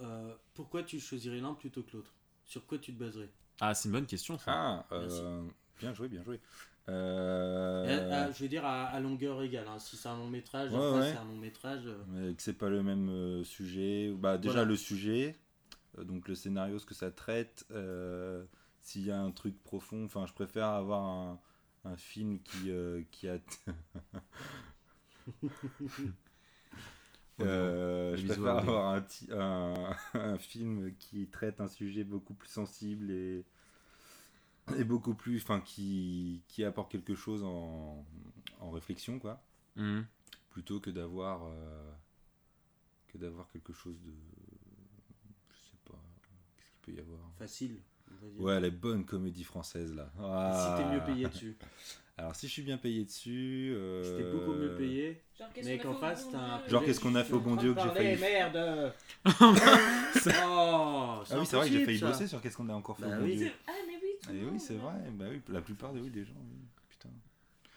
euh, 0.00 0.34
pourquoi 0.54 0.82
tu 0.82 0.98
choisirais 1.00 1.40
l'un 1.40 1.54
plutôt 1.54 1.82
que 1.82 1.96
l'autre? 1.96 2.12
Sur 2.46 2.64
quoi 2.66 2.78
tu 2.78 2.92
te 2.94 2.98
baserais? 2.98 3.28
Ah, 3.60 3.74
c'est 3.74 3.88
une 3.88 3.92
bonne 3.92 4.06
question, 4.06 4.38
ça. 4.38 4.52
Ah, 4.52 4.86
euh, 4.92 5.42
bien 5.78 5.92
joué, 5.94 6.08
bien 6.08 6.22
joué. 6.24 6.40
Euh, 6.88 8.10
à- 8.10 8.24
à- 8.24 8.30
Je 8.32 8.42
veux 8.42 8.48
dire 8.48 8.64
à, 8.64 8.84
à 8.86 9.00
longueur 9.00 9.42
égale. 9.42 9.66
hein. 9.68 9.78
Si 9.78 9.96
c'est 9.96 10.08
un 10.08 10.18
long 10.18 10.28
métrage, 10.28 10.70
Ouais, 10.72 11.10
c'est 11.12 11.16
un 11.18 11.24
long 11.24 11.36
métrage. 11.36 11.86
euh, 11.86 11.96
mais 12.08 12.34
que 12.34 12.42
c'est 12.42 12.52
pas 12.58 12.68
le 12.68 12.82
même 12.82 13.08
euh, 13.08 13.44
sujet. 13.44 14.12
Bah, 14.16 14.36
déjà 14.38 14.54
Voilà. 14.54 14.68
le 14.68 14.76
sujet, 14.76 15.36
euh, 15.98 16.04
donc 16.04 16.28
le 16.28 16.34
scénario, 16.34 16.78
ce 16.78 16.86
que 16.86 16.94
ça 16.94 17.10
traite. 17.10 17.66
euh, 17.70 18.44
S'il 18.82 19.04
y 19.06 19.10
a 19.10 19.18
un 19.20 19.30
truc 19.30 19.62
profond, 19.64 20.04
enfin, 20.04 20.26
je 20.26 20.34
préfère 20.34 20.66
avoir 20.68 21.02
un, 21.04 21.40
un 21.86 21.96
film 21.96 22.40
qui, 22.42 22.70
euh, 22.70 23.02
qui 23.10 23.28
a. 23.28 23.38
Euh, 27.40 28.16
je 28.16 28.26
préfère 28.26 28.58
avoir 28.58 28.94
un, 28.94 29.04
un, 29.32 29.96
un 30.14 30.38
film 30.38 30.92
qui 30.98 31.26
traite 31.26 31.60
un 31.60 31.66
sujet 31.68 32.04
beaucoup 32.04 32.34
plus 32.34 32.48
sensible 32.48 33.10
et, 33.10 33.44
et 34.78 34.84
beaucoup 34.84 35.14
plus. 35.14 35.42
Enfin, 35.42 35.60
qui, 35.60 36.42
qui 36.48 36.64
apporte 36.64 36.90
quelque 36.90 37.14
chose 37.14 37.42
en, 37.44 38.04
en 38.60 38.70
réflexion, 38.70 39.18
quoi 39.18 39.42
Mhm. 39.76 40.04
plutôt 40.50 40.78
que 40.80 40.90
d'avoir 40.90 41.46
euh, 41.46 41.92
que 43.08 43.18
d'avoir 43.18 43.48
quelque 43.50 43.72
chose 43.72 44.00
de 44.02 44.12
je 45.50 45.58
sais 45.58 45.76
pas 45.84 45.98
qu'est-ce 46.56 46.70
qu'il 46.70 46.94
peut 46.94 47.00
y 47.00 47.00
avoir 47.04 47.20
facile. 47.38 47.80
on 48.10 48.14
va 48.24 48.30
dire. 48.30 48.40
ouais 48.42 48.60
les 48.60 48.70
bonnes 48.70 49.04
comédies 49.04 49.42
françaises 49.44 49.92
là 49.94 50.10
Si 50.14 50.20
Ah. 50.22 50.76
t'es 50.78 50.94
mieux 50.94 51.04
payé 51.04 51.26
dessus. 51.28 51.56
alors 52.16 52.36
si 52.36 52.46
je 52.46 52.52
suis 52.52 52.62
bien 52.62 52.78
payé 52.78 53.04
dessus 53.04 53.72
euh, 53.74 54.04
Si 54.04 54.22
t'es 54.22 54.30
beaucoup 54.30 54.52
mieux 54.52 54.76
payé. 54.76 55.22
Genre, 55.36 55.48
qu'est-ce 55.52 55.68
Mais 55.68 55.78
qu'on 55.78 55.90
a 55.90 55.94
qu'en 55.94 55.98
fait 55.98 56.06
au 56.06 56.08
face, 56.08 56.28
t'as 56.30 56.38
un. 56.38 56.68
Genre, 56.68 56.84
qu'est-ce 56.84 57.00
qu'on 57.00 57.14
a 57.16 57.24
fait 57.24 57.32
au 57.34 57.40
bon 57.40 57.56
Dieu 57.56 57.74
que 57.74 57.80
j'ai 57.80 57.88
failli- 57.90 58.20
Merde 58.20 58.92
Oh 59.26 59.32
ah 60.30 61.22
oui 61.38 61.46
c'est 61.46 61.56
vrai 61.56 61.68
que 61.68 61.72
j'ai 61.76 61.84
failli 61.84 61.98
ça. 61.98 62.06
bosser 62.06 62.26
sur 62.28 62.40
qu'est-ce 62.40 62.56
qu'on 62.56 62.68
a 62.68 62.74
encore 62.74 62.96
fait 62.96 63.06
Bah 63.08 63.16
au 63.16 63.20
bon 63.20 63.24
oui. 63.26 63.36
Dieu 63.38 63.50
Ah, 63.66 63.72
mais 63.88 63.93
oui, 64.30 64.38
tout 64.38 64.46
Eh 64.46 64.50
oui 64.52 64.60
c'est 64.60 64.74
ouais. 64.74 64.78
vrai 64.80 64.92
bah 65.12 65.24
oui 65.30 65.40
la 65.48 65.60
plupart 65.60 65.92
des 65.92 66.00
oui 66.00 66.10
des 66.10 66.24
gens 66.24 66.34
oui. 66.38 66.58
putain 66.88 67.08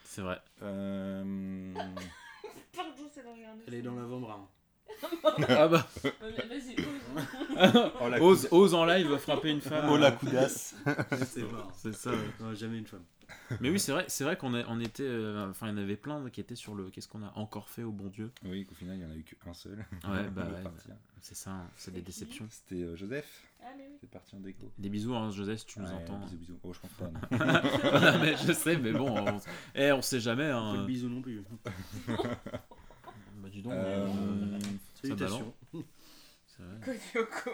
C'est 0.04 0.22
vrai. 0.22 0.39
Euh, 0.62 1.74
Pardon, 2.76 2.91
c'est 3.14 3.24
le 3.24 3.30
regard 3.30 3.56
de 3.56 3.62
Elle 3.68 3.74
est 3.76 3.82
dans 3.82 3.95
l'avant-bras. 3.95 4.48
ah 5.50 5.68
bah, 5.68 5.88
Vas-y, 6.22 6.76
ose. 8.22 8.22
oh 8.22 8.24
ose, 8.24 8.48
ose 8.52 8.74
en 8.74 8.86
live 8.86 9.18
frapper 9.18 9.50
une 9.50 9.62
femme. 9.62 9.89
oh 9.89 9.98
la 9.98 10.12
coudasse 10.12 10.76
C'est 11.26 11.43
mort. 11.52 11.72
C'est 11.76 11.93
ça. 11.93 12.12
ouais. 12.12 12.18
Non, 12.39 12.54
jamais 12.56 12.78
une 12.78 12.88
femme. 12.88 13.04
Mais 13.62 13.70
oui, 13.70 13.80
c'est 13.80 13.92
vrai, 13.92 14.06
c'est 14.08 14.24
vrai 14.24 14.38
qu'on 14.38 14.54
a- 14.54 14.66
on 14.68 14.80
était. 14.80 15.04
euh, 15.04 15.50
Enfin, 15.50 15.68
il 15.68 15.72
y 15.72 15.74
en 15.74 15.78
avait 15.78 15.96
plein 15.98 16.30
qui 16.30 16.40
étaient 16.42 16.56
sur 16.56 16.76
le. 16.76 16.90
Qu'est-ce 16.90 17.08
qu'on 17.08 17.24
a 17.24 17.32
encore 17.36 17.70
fait 17.70 17.84
au 17.84 17.92
bon 17.92 18.08
Dieu 18.08 18.32
oui 18.46 18.66
qu'au 18.66 18.76
final 18.76 18.96
il 18.98 19.02
y 19.02 19.06
en 19.06 19.12
a 19.12 19.16
eu 19.16 19.24
qu'un 19.24 19.54
seul 19.54 19.86
Ouais, 20.08 20.30
bah 20.32 20.46
ouais, 20.46 20.66
hein. 20.66 20.94
C'est 21.22 21.36
ça, 21.36 21.52
hein, 21.52 21.68
c'est 21.76 21.92
des 21.92 22.00
C'est 22.00 22.06
déceptions. 22.06 22.48
c'était 22.50 22.84
euh, 22.84 22.96
Joseph 22.96 23.44
Ah, 23.62 23.66
mais 23.78 23.84
oui. 23.90 23.98
qui 24.00 24.06
est 24.06 24.10
parti 24.10 24.36
en 24.36 24.40
déco 24.40 24.72
Des 24.78 24.88
bisous, 24.90 25.14
hein, 25.16 25.30
Joseph, 25.32 25.60
si 25.60 25.66
tu 25.66 25.80
nous 25.80 25.88
Ouais, 25.88 25.94
entends. 25.94 26.20
Bisous, 26.20 26.38
bisous. 26.38 26.60
Oh, 26.64 26.72
je 26.74 26.80
pense 26.80 26.92
pas. 26.92 27.10
non. 27.10 28.12
Non, 28.12 28.20
mais 28.20 28.36
je 28.38 28.54
sais, 28.54 28.78
mais 28.78 28.94
bon, 28.94 29.10
on, 29.18 29.42
eh, 29.76 29.92
on 29.92 30.02
sait 30.02 30.20
jamais. 30.22 30.50
Pas 30.50 30.56
Hein. 30.58 30.82
de 30.82 30.86
bisous 30.86 31.10
non 31.10 31.22
plus. 31.22 31.44
Bah, 32.08 33.50
dis 33.52 33.62
donc. 33.62 33.74
Euh, 33.74 34.08
euh, 34.08 34.60
ça 34.60 35.02
Salutations. 35.08 35.54
Kodioko. 36.92 37.52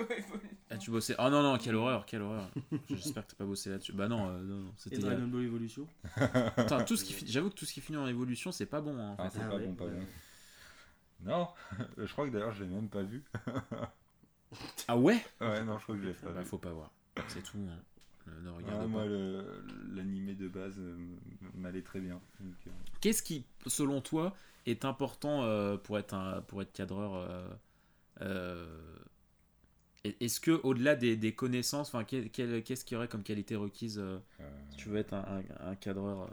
Ah, 0.69 0.77
tu 0.77 0.91
bossais. 0.91 1.15
Oh 1.19 1.29
non, 1.29 1.41
non, 1.43 1.57
quelle 1.57 1.75
horreur, 1.75 2.05
quelle 2.05 2.21
horreur. 2.21 2.49
J'espère 2.89 3.25
que 3.25 3.31
t'as 3.31 3.37
pas 3.37 3.45
bossé 3.45 3.69
là-dessus. 3.69 3.93
Bah 3.93 4.07
non, 4.07 4.29
euh, 4.29 4.41
non, 4.41 4.55
non. 4.57 4.69
Et 4.69 4.73
C'était. 4.77 4.97
Dragon 4.99 5.27
Ball 5.27 5.43
Evolution 5.43 5.87
Attends, 6.57 6.83
tout 6.85 6.95
ce 6.97 7.03
qui 7.05 7.13
fi- 7.13 7.27
J'avoue 7.27 7.49
que 7.49 7.55
tout 7.55 7.65
ce 7.65 7.73
qui 7.73 7.81
finit 7.81 7.97
en 7.97 8.07
évolution, 8.07 8.51
c'est 8.51 8.65
pas 8.65 8.81
bon. 8.81 8.97
hein, 8.97 9.11
en 9.11 9.15
Ah, 9.17 9.29
c'est 9.29 9.39
Ah 9.43 9.49
pas 9.49 9.55
ouais, 9.57 9.65
bon, 9.67 9.73
pas 9.75 9.85
ouais. 9.85 9.91
bon. 9.91 10.05
Non, 11.25 11.47
je 11.97 12.11
crois 12.11 12.27
que 12.27 12.33
d'ailleurs 12.33 12.51
je 12.53 12.63
l'ai 12.63 12.69
même 12.69 12.89
pas 12.89 13.03
vu. 13.03 13.23
Ah 14.87 14.95
ouais? 14.95 15.19
Ouais, 15.41 15.63
non, 15.63 15.79
je 15.79 15.83
crois 15.83 15.95
que 15.95 16.01
je 16.01 16.07
l'ai 16.07 16.13
pas 16.13 16.29
Bah, 16.31 16.41
vu. 16.41 16.45
faut 16.45 16.59
pas 16.59 16.71
voir. 16.71 16.91
C'est 17.27 17.41
tout. 17.41 17.57
hein. 17.57 17.79
Ne, 18.27 18.41
ne 18.41 18.49
Ah, 18.49 18.57
regarde 18.57 18.87
moi, 18.89 19.03
l'animé 19.95 20.35
de 20.35 20.47
base 20.47 20.75
euh, 20.77 20.95
m'allait 21.55 21.81
très 21.81 21.99
bien. 21.99 22.21
Euh, 22.41 22.45
Qu'est-ce 23.01 23.23
qui, 23.23 23.45
selon 23.65 23.99
toi, 24.01 24.35
est 24.67 24.85
important 24.85 25.41
euh, 25.43 25.75
pour, 25.77 25.97
être 25.97 26.13
un, 26.13 26.41
pour 26.41 26.61
être 26.61 26.71
cadreur 26.71 27.15
euh, 27.15 27.47
euh, 28.21 28.77
Est-ce 30.03 30.39
que 30.41 30.51
au-delà 30.63 30.95
des, 30.95 31.15
des 31.15 31.33
connaissances, 31.33 31.87
enfin, 31.87 32.03
quel- 32.03 32.29
quel- 32.29 32.61
qu'est-ce 32.63 32.83
qu'il 32.83 32.95
y 32.95 32.97
aurait 32.97 33.07
comme 33.07 33.23
qualité 33.23 33.55
requise 33.55 33.99
euh, 33.99 34.17
euh, 34.41 34.49
si 34.71 34.77
tu 34.77 34.89
veux 34.89 34.97
être 34.97 35.13
un, 35.13 35.23
un- 35.61 35.71
un 35.71 35.75
cadreur 35.75 36.23
euh 36.23 36.27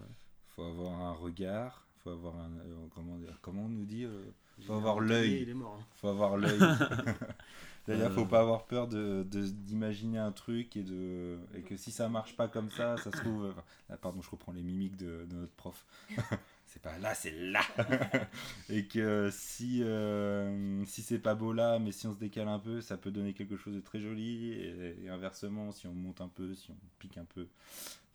faut 0.56 0.64
avoir 0.64 1.00
un 1.00 1.12
regard, 1.12 1.86
faut 2.02 2.10
avoir 2.10 2.36
un. 2.36 2.50
euh, 2.66 2.86
comment 2.94 3.16
dire 3.16 3.38
Comment 3.42 3.62
on 3.66 3.68
nous 3.68 3.84
dit 3.84 4.04
euh, 4.04 4.24
Faut 4.66 4.74
avoir 4.74 4.98
l'œil. 5.00 5.42
Il 5.42 5.48
est 5.48 5.54
mort. 5.54 5.76
hein. 5.80 5.84
Faut 5.94 6.08
avoir 6.08 6.36
l'œil. 6.36 6.58
C'est-à-dire, 7.86 8.12
faut 8.12 8.26
pas 8.26 8.40
avoir 8.40 8.64
peur 8.66 8.88
de 8.88 9.24
d'imaginer 9.24 10.18
un 10.18 10.32
truc 10.32 10.76
et 10.76 10.82
de 10.82 11.38
et 11.54 11.60
que 11.62 11.76
si 11.76 11.92
ça 11.92 12.08
marche 12.08 12.36
pas 12.36 12.48
comme 12.48 12.70
ça, 12.70 12.96
ça 12.98 13.10
se 13.12 13.16
trouve. 13.16 13.46
euh, 13.46 13.52
ah, 13.88 13.96
pardon, 13.96 14.20
je 14.20 14.30
reprends 14.30 14.52
les 14.52 14.62
mimiques 14.62 14.96
de, 14.96 15.24
de 15.30 15.36
notre 15.36 15.52
prof. 15.52 15.86
c'est 16.72 16.80
pas 16.82 16.96
là, 16.98 17.14
c'est 17.14 17.32
là. 17.32 17.62
et 18.68 18.86
que 18.86 19.28
si 19.32 19.82
euh, 19.82 20.84
si 20.86 21.02
c'est 21.02 21.18
pas 21.18 21.34
beau 21.34 21.52
là, 21.52 21.78
mais 21.78 21.92
si 21.92 22.06
on 22.06 22.12
se 22.14 22.18
décale 22.18 22.48
un 22.48 22.58
peu, 22.60 22.80
ça 22.80 22.96
peut 22.96 23.10
donner 23.10 23.32
quelque 23.34 23.56
chose 23.56 23.74
de 23.74 23.80
très 23.80 24.00
joli. 24.00 24.52
Et, 24.52 25.04
et 25.04 25.08
inversement, 25.08 25.72
si 25.72 25.86
on 25.86 25.92
monte 25.94 26.20
un 26.20 26.28
peu, 26.28 26.54
si 26.54 26.70
on 26.70 26.76
pique 26.98 27.18
un 27.18 27.24
peu. 27.24 27.46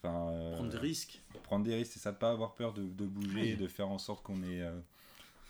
Enfin, 0.01 0.29
euh, 0.31 0.53
Prendre 0.53 0.69
des 0.71 0.77
risques. 0.77 1.19
prendre 1.43 1.65
des 1.65 1.75
risques, 1.75 1.93
c'est 1.93 1.99
ça, 1.99 2.13
pas 2.13 2.31
avoir 2.31 2.55
peur 2.55 2.73
de, 2.73 2.83
de 2.83 3.05
bouger 3.05 3.51
et 3.51 3.55
de 3.55 3.67
faire 3.67 3.89
en 3.89 3.97
sorte 3.97 4.23
qu'on 4.23 4.41
ait, 4.43 4.61
euh, 4.61 4.79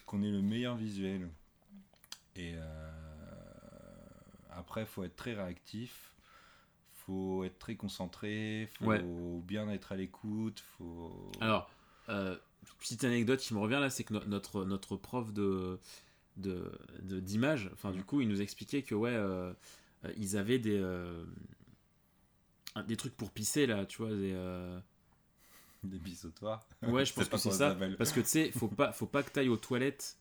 qu'on 0.06 0.24
ait 0.24 0.32
le 0.32 0.42
meilleur 0.42 0.76
visuel. 0.76 1.30
Et 2.38 2.54
euh, 2.56 2.92
après, 4.52 4.86
faut 4.86 5.04
être 5.04 5.16
très 5.16 5.34
réactif, 5.34 6.14
faut 6.94 7.44
être 7.44 7.60
très 7.60 7.76
concentré, 7.76 8.70
faut 8.80 8.86
Ouais. 8.86 9.02
bien 9.44 9.70
être 9.70 9.92
à 9.92 9.96
l'écoute, 9.96 10.64
faut. 10.78 11.32
Alors, 11.40 11.70
petite 12.80 13.04
anecdote 13.04 13.40
qui 13.40 13.54
me 13.54 13.60
revient 13.60 13.80
là, 13.82 13.90
c'est 13.90 14.04
que 14.04 14.14
no- 14.14 14.26
notre, 14.26 14.66
notre 14.66 14.98
prof 14.98 15.34
de 15.34 15.80
de- 16.38 16.72
de- 17.04 17.20
d'image, 17.22 17.70
enfin 17.74 17.92
du 17.92 18.04
coup, 18.04 18.22
il 18.22 18.28
nous 18.30 18.42
expliquait 18.42 18.84
que 18.84 18.96
ouais, 18.96 19.14
euh, 19.14 19.54
ils 20.18 20.38
avaient 20.38 20.60
des 20.60 20.78
euh, 20.80 21.24
des 22.88 22.98
trucs 22.98 23.16
pour 23.16 23.32
pisser 23.32 23.66
là, 23.68 23.86
tu 23.86 23.98
vois, 23.98 24.10
des 24.12 24.34
euh, 24.34 24.80
Des 25.84 26.00
bisottoirs. 26.00 26.68
Ouais, 26.82 27.06
je 27.06 27.14
pense 27.14 27.30
que 27.30 27.38
c'est 27.38 27.52
ça. 27.52 27.78
Parce 27.98 28.12
que 28.12 28.20
tu 28.20 28.28
sais, 28.28 28.52
faut 28.52 28.68
pas, 28.68 28.92
faut 28.92 29.06
pas 29.06 29.24
que 29.24 29.30
t'ailles 29.32 29.50
aux 29.50 29.58
toilettes. 29.58 30.18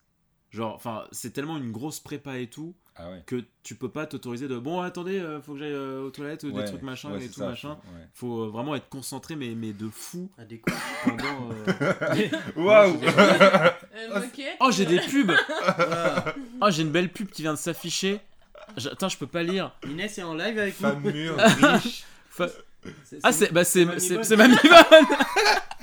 Genre, 0.55 0.73
enfin, 0.75 1.05
c'est 1.11 1.33
tellement 1.33 1.57
une 1.57 1.73
grosse 1.73 1.99
prépa 1.99 2.39
et 2.39 2.47
tout 2.47 2.75
Ah 2.95 3.11
ouais. 3.11 3.23
que 3.27 3.43
tu 3.65 3.75
peux 3.75 3.89
pas 3.89 4.07
t'autoriser 4.07 4.47
de 4.47 4.57
bon, 4.57 4.81
attendez, 4.83 5.19
euh, 5.19 5.41
faut 5.43 5.55
que 5.55 5.59
j'aille 5.59 5.73
euh, 5.73 6.05
aux 6.05 6.11
toilettes 6.11 6.45
ou 6.45 6.51
Ouais, 6.53 6.63
des 6.63 6.69
trucs 6.69 6.83
machin 6.83 7.11
ouais, 7.11 7.25
et 7.25 7.29
tout 7.29 7.41
ça, 7.41 7.49
machin. 7.49 7.77
faut- 7.83 7.91
ouais. 7.97 8.07
Faut 8.15 8.43
euh, 8.45 8.49
vraiment 8.51 8.77
être 8.77 8.89
concentré, 8.89 9.35
mais, 9.35 9.49
mais 9.57 9.73
de 9.73 9.89
fou 9.89 10.31
À 10.39 10.45
des 10.45 10.59
coups. 10.61 10.77
pendant. 11.05 11.51
euh, 11.69 12.29
Waouh. 12.57 13.01
Oh, 14.61 14.71
j'ai 14.71 14.87
des 14.87 15.01
pubs. 15.01 15.33
Oh, 16.61 16.71
j'ai 16.71 16.83
une 16.83 16.91
belle 16.91 17.09
pub 17.13 17.31
qui 17.31 17.43
vient 17.43 17.55
de 17.55 17.59
s'afficher. 17.59 18.21
Attends, 18.91 19.09
je 19.09 19.19
peux 19.19 19.27
pas 19.27 19.43
lire. 19.43 19.73
Inès 19.89 20.17
est 20.19 20.23
en 20.23 20.35
live 20.35 20.59
avec 20.59 20.75
Femme 20.75 21.01
nous. 21.03 21.11
mûre, 21.13 21.37
riche. 21.83 22.05
Fa- 22.31 22.49
Ah, 23.23 23.33
c'est 23.33 23.53
bah, 23.53 23.65
c'est 23.65 23.85
Mamie 23.85 24.01
c'est- 24.01 24.15
Bonne. 24.15 24.25
c'est 24.25 24.37
Mamie 24.37 24.57
Bonne 24.63 25.07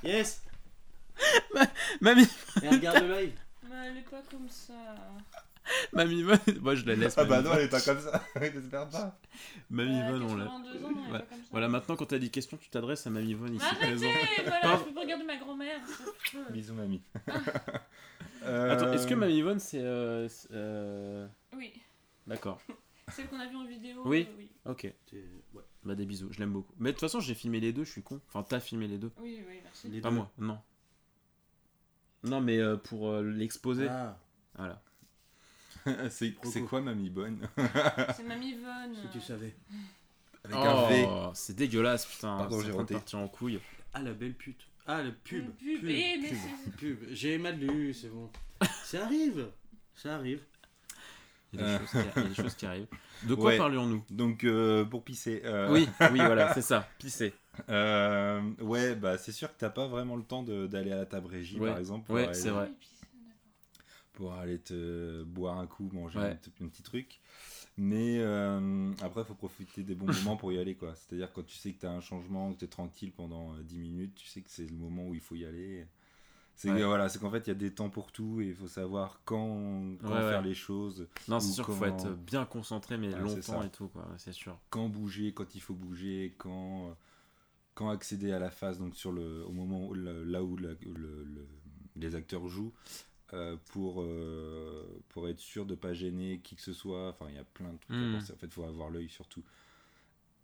Yes 0.04 0.42
Mamie, 2.00 2.28
Et 2.64 2.70
regarde 2.70 3.04
le 3.04 3.14
live. 3.22 3.32
Elle 3.86 3.98
est 3.98 4.10
pas 4.10 4.22
comme 4.30 4.48
ça. 4.50 4.74
Mamie 5.94 6.24
Bonne 6.24 6.40
Moi, 6.62 6.76
je 6.76 6.86
la 6.86 6.96
laisse. 6.96 7.18
Ah 7.18 7.26
bah 7.26 7.42
non, 7.42 7.52
elle 7.54 7.66
est 7.66 7.70
pas 7.70 7.82
comme 7.82 8.00
ça. 8.00 8.24
J'espère 8.42 8.90
pas. 8.90 9.20
Mamie 9.70 9.96
Elle 9.96 10.04
a 10.06 10.12
Bonne, 10.12 10.24
on 10.24 10.36
l'a. 10.36 10.46
82 10.46 10.86
ans, 10.86 10.92
non, 10.92 10.98
elle 11.06 11.10
est 11.10 11.12
Ouais. 11.14 11.20
pas 11.20 11.26
comme 11.26 11.38
ça. 11.40 11.48
Voilà, 11.52 11.68
maintenant, 11.70 11.96
quand 11.96 12.06
t'as 12.08 12.18
des 12.20 12.30
questions, 12.30 12.58
tu 12.58 12.70
t'adresses 12.70 13.06
à 13.06 13.10
Mamie 13.10 13.36
Bonne 13.36 13.56
ici 13.56 13.66
Arrêtez, 13.66 13.96
voilà, 14.44 14.60
Pardon. 14.62 14.80
je 14.84 14.90
peux 14.90 14.94
pas 14.96 15.02
regarder 15.02 15.24
ma 15.26 15.38
grand-mère. 15.38 15.80
Bisous, 16.52 16.74
mamie. 16.74 17.02
Attends, 18.44 18.92
est-ce 18.94 19.06
que 19.08 19.14
Euh, 19.14 19.18
Mamie 19.18 19.44
Bonne, 19.44 19.60
c'est. 19.60 19.82
euh, 19.82 20.28
euh, 20.52 21.28
Oui. 21.56 21.74
D'accord. 22.28 22.60
Celle 23.12 23.28
qu'on 23.28 23.40
a 23.40 23.48
vue 23.48 23.56
en 23.58 23.66
vidéo 23.66 24.02
Oui. 24.06 24.28
euh, 24.30 24.36
oui. 24.38 24.50
Ok. 24.66 24.88
Ouais. 25.54 25.62
Bah 25.84 25.96
des 25.96 26.06
bisous, 26.06 26.32
je 26.32 26.40
l'aime 26.40 26.54
beaucoup. 26.54 26.74
Mais 26.78 26.90
de 26.90 26.94
toute 26.94 27.02
façon, 27.02 27.20
j'ai 27.20 27.34
filmé 27.34 27.60
les 27.60 27.74
deux, 27.74 27.84
je 27.84 27.92
suis 27.92 28.04
con. 28.04 28.22
Enfin, 28.28 28.44
t'as 28.48 28.60
filmé 28.60 28.88
les 28.88 28.98
deux. 28.98 29.12
Oui, 29.20 29.44
oui, 29.48 29.60
merci. 29.64 29.90
Les 29.90 30.00
Pas 30.02 30.10
deux. 30.10 30.16
moi, 30.16 30.32
non. 30.38 30.60
Non, 32.24 32.42
mais 32.42 32.60
euh, 32.60 32.78
pour 32.78 33.10
euh, 33.12 33.24
l'exposer. 33.24 33.88
Ah, 33.90 34.18
Voilà. 34.56 34.82
c'est 36.10 36.34
quoi 36.70 36.82
Mamie 36.82 37.10
Bonne? 37.10 37.40
C'est 38.16 38.24
Mamie 38.24 38.54
Von. 38.56 38.94
si 39.02 39.08
tu 39.12 39.20
savais. 39.26 39.56
Avec 40.44 40.56
un 40.58 40.88
V. 40.88 41.06
Oh, 41.08 41.32
c'est 41.34 41.56
dégueulasse, 41.56 42.06
putain. 42.06 42.38
Pardon, 42.38 42.60
c'est 42.60 42.68
j'ai 42.68 42.94
partir 42.94 43.20
en 43.20 43.28
couille. 43.28 43.60
Ah, 43.94 44.02
la 44.02 44.14
belle 44.14 44.34
pute. 44.34 44.62
Ah, 44.88 45.02
le 45.04 45.12
pub. 45.12 45.46
Pub. 45.56 45.86
Eh, 45.88 46.18
mais 46.22 46.30
c'est- 46.30 46.72
pub. 46.78 47.00
J'ai 47.12 47.38
mal 47.38 47.58
lu, 47.60 47.94
c'est 47.94 48.10
bon. 48.10 48.30
Ça 48.84 49.06
arrive. 49.06 49.48
Ça 49.96 50.16
arrive. 50.16 50.42
Il 51.54 51.60
y 51.60 51.64
a 51.64 51.66
des, 51.66 51.74
Euh. 51.74 51.80
choses, 51.80 51.90
qui, 51.92 51.98
il 51.98 52.22
y 52.22 52.26
a 52.26 52.30
des 52.30 52.36
choses 52.36 52.56
qui 52.56 52.66
arrivent. 52.66 52.88
De 53.24 53.36
quoi 53.36 53.46
Ouais. 53.52 53.58
parlions-nous 53.58 54.04
Donc, 54.10 54.44
euh, 54.44 54.86
pour 54.86 55.04
pisser. 55.04 55.42
euh, 55.46 55.70
Oui, 55.72 55.88
oui, 56.12 56.18
voilà, 56.18 56.52
c'est 56.54 56.62
ça. 56.62 56.88
Pisser. 56.98 57.34
Euh, 57.70 58.42
ouais, 58.62 58.96
bah 58.96 59.18
c'est 59.18 59.32
sûr 59.32 59.50
que 59.54 59.58
t'as 59.60 59.70
pas 59.70 59.88
vraiment 59.88 60.16
le 60.16 60.24
temps 60.24 60.44
de- 60.44 60.68
d'aller 60.68 60.92
à 60.92 60.98
la 60.98 61.06
table 61.06 61.28
régie, 61.28 61.60
Ouais. 61.60 61.70
par 61.70 61.78
exemple. 61.80 62.06
Pour 62.06 62.16
Ouais, 62.16 62.28
aller, 62.28 62.50
vrai. 62.50 62.72
Pour 64.14 64.34
te 64.66 65.24
boire 65.24 65.58
un 65.58 65.68
coup, 65.68 65.90
manger 65.94 66.20
Ouais. 66.20 66.26
un, 66.32 66.36
petit- 66.36 66.52
un 66.64 66.68
petit 66.68 66.84
truc. 66.84 67.20
Mais 67.78 68.18
euh, 68.20 68.92
après, 69.02 69.24
faut 69.24 69.34
profiter 69.34 69.84
des 69.84 69.96
bons 69.96 70.06
moments 70.36 70.38
pour 70.38 70.52
y 70.52 70.60
aller, 70.60 70.76
quoi. 70.76 70.94
C'est-à-dire 70.96 71.32
quand 71.32 71.46
tu 71.46 71.56
sais 71.56 71.72
que 71.74 71.80
t'as 71.80 71.92
un 71.92 72.02
changement, 72.02 72.54
que 72.54 72.60
t'es 72.60 72.68
tranquille 72.68 73.12
pendant 73.14 73.54
euh, 73.54 73.64
10 73.64 73.80
minutes, 73.80 74.14
tu 74.16 74.28
sais 74.28 74.42
que 74.42 74.50
c'est 74.50 74.66
le 74.70 74.76
moment 74.76 75.08
où 75.08 75.14
il 75.16 75.22
faut 75.22 75.36
y 75.36 75.46
aller. 75.46 75.88
C'est 76.54 76.70
Ouais. 76.70 76.80
que, 76.80 76.84
voilà, 76.84 77.08
c'est 77.10 77.18
qu'en 77.20 77.32
fait, 77.32 77.48
il 77.48 77.48
y 77.48 77.52
a 77.52 77.56
des 77.56 77.74
temps 77.74 77.90
pour 77.90 78.12
tout 78.12 78.42
et 78.42 78.48
il 78.48 78.54
faut 78.54 78.68
savoir 78.68 79.22
quand, 79.26 79.96
quand 80.04 80.10
Ouais, 80.14 80.20
faire 80.30 80.42
ouais. 80.42 80.48
les 80.50 80.54
choses, 80.54 81.08
Non, 81.30 81.40
c'est 81.40 81.54
sûr 81.54 81.66
qu'il 81.66 81.74
faut 81.76 81.86
être 81.86 82.10
bien 82.14 82.46
concentré, 82.46 82.98
mais 82.98 83.10
longtemps 83.12 83.64
et 83.64 83.70
tout, 83.70 83.88
quoi. 83.88 84.06
C'est 84.18 84.34
sûr. 84.34 84.60
quand 84.70 84.90
bouger, 84.90 85.34
quand 85.34 85.56
il 85.56 85.62
faut 85.62 85.74
bouger, 85.74 86.36
quand, 86.38 86.90
euh, 86.90 86.94
quand 87.74 87.90
accéder 87.90 88.32
à 88.32 88.40
la 88.40 88.50
phase, 88.52 88.80
donc 88.80 88.96
sur 88.96 89.12
le, 89.12 89.46
au 89.46 89.52
moment 89.52 89.88
où, 89.88 89.94
le- 89.94 90.24
là 90.24 90.44
où, 90.44 90.56
le- 90.58 90.78
où 90.86 90.94
le- 90.94 91.24
le- 91.24 91.48
les 91.96 92.16
acteurs 92.16 92.48
jouent, 92.48 92.74
euh, 93.34 93.56
pour, 93.72 94.02
euh, 94.02 95.02
pour 95.10 95.30
être 95.30 95.40
sûr 95.40 95.66
de 95.66 95.76
pas 95.76 95.94
gêner 95.94 96.40
qui 96.40 96.56
que 96.56 96.62
ce 96.62 96.74
soit. 96.74 97.10
Enfin, 97.10 97.28
il 97.30 97.36
y 97.36 97.40
a 97.40 97.44
plein 97.46 97.72
de 97.74 97.78
trucs 97.78 97.96
Mm. 97.98 98.14
à 98.16 98.20
penser. 98.20 98.34
En 98.34 98.36
fait, 98.38 98.48
il 98.48 98.52
faut 98.52 98.64
avoir 98.64 98.90
l'œil 98.90 99.10
surtout. 99.10 99.44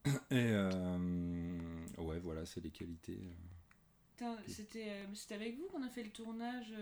Et 0.32 0.52
euh, 0.52 0.98
ouais, 1.98 2.20
voilà, 2.20 2.46
c'est 2.46 2.62
les 2.62 2.70
qualités. 2.72 3.20
C'était 4.48 5.36
avec 5.36 5.58
vous 5.58 5.66
qu'on 5.68 5.84
a 5.84 5.90
fait 5.90 6.04
le 6.04 6.10
tournage 6.12 6.74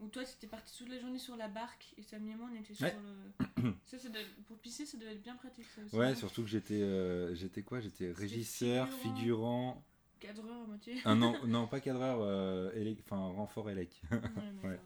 où 0.00 0.08
toi 0.08 0.24
t'étais 0.24 0.46
parti 0.46 0.76
toute 0.76 0.88
la 0.88 0.98
journée 0.98 1.18
sur 1.18 1.36
la 1.36 1.48
barque 1.48 1.86
et 1.96 2.02
Samy 2.02 2.30
et 2.32 2.34
moi 2.36 2.48
on 2.52 2.56
était 2.56 2.74
sur 2.74 2.86
Ouais. 2.86 2.96
le. 3.60 3.72
ça, 3.86 3.98
ça 3.98 4.08
doit- 4.08 4.20
pour 4.46 4.58
pisser, 4.58 4.86
ça 4.86 4.98
devait 4.98 5.12
être 5.14 5.22
bien 5.22 5.36
pratique 5.36 5.66
ça 5.74 5.82
aussi. 5.84 5.94
Ouais, 5.96 6.14
surtout 6.14 6.42
que 6.42 6.48
j'étais, 6.48 6.82
euh, 6.82 7.34
j'étais 7.34 7.62
quoi? 7.62 7.80
J'étais 7.80 8.10
régisseur, 8.12 8.88
figurant. 8.88 9.14
figurant. 9.16 9.84
Cadreur 10.20 10.62
à 10.62 10.66
moitié. 10.66 10.96
Ah 11.04 11.14
non, 11.14 11.34
non, 11.46 11.66
pas 11.66 11.80
cadreur, 11.80 12.18
euh, 12.20 12.72
élec- 12.72 13.00
enfin 13.04 13.16
renfort 13.18 13.68
élec. 13.70 14.00
Ouais, 14.64 14.80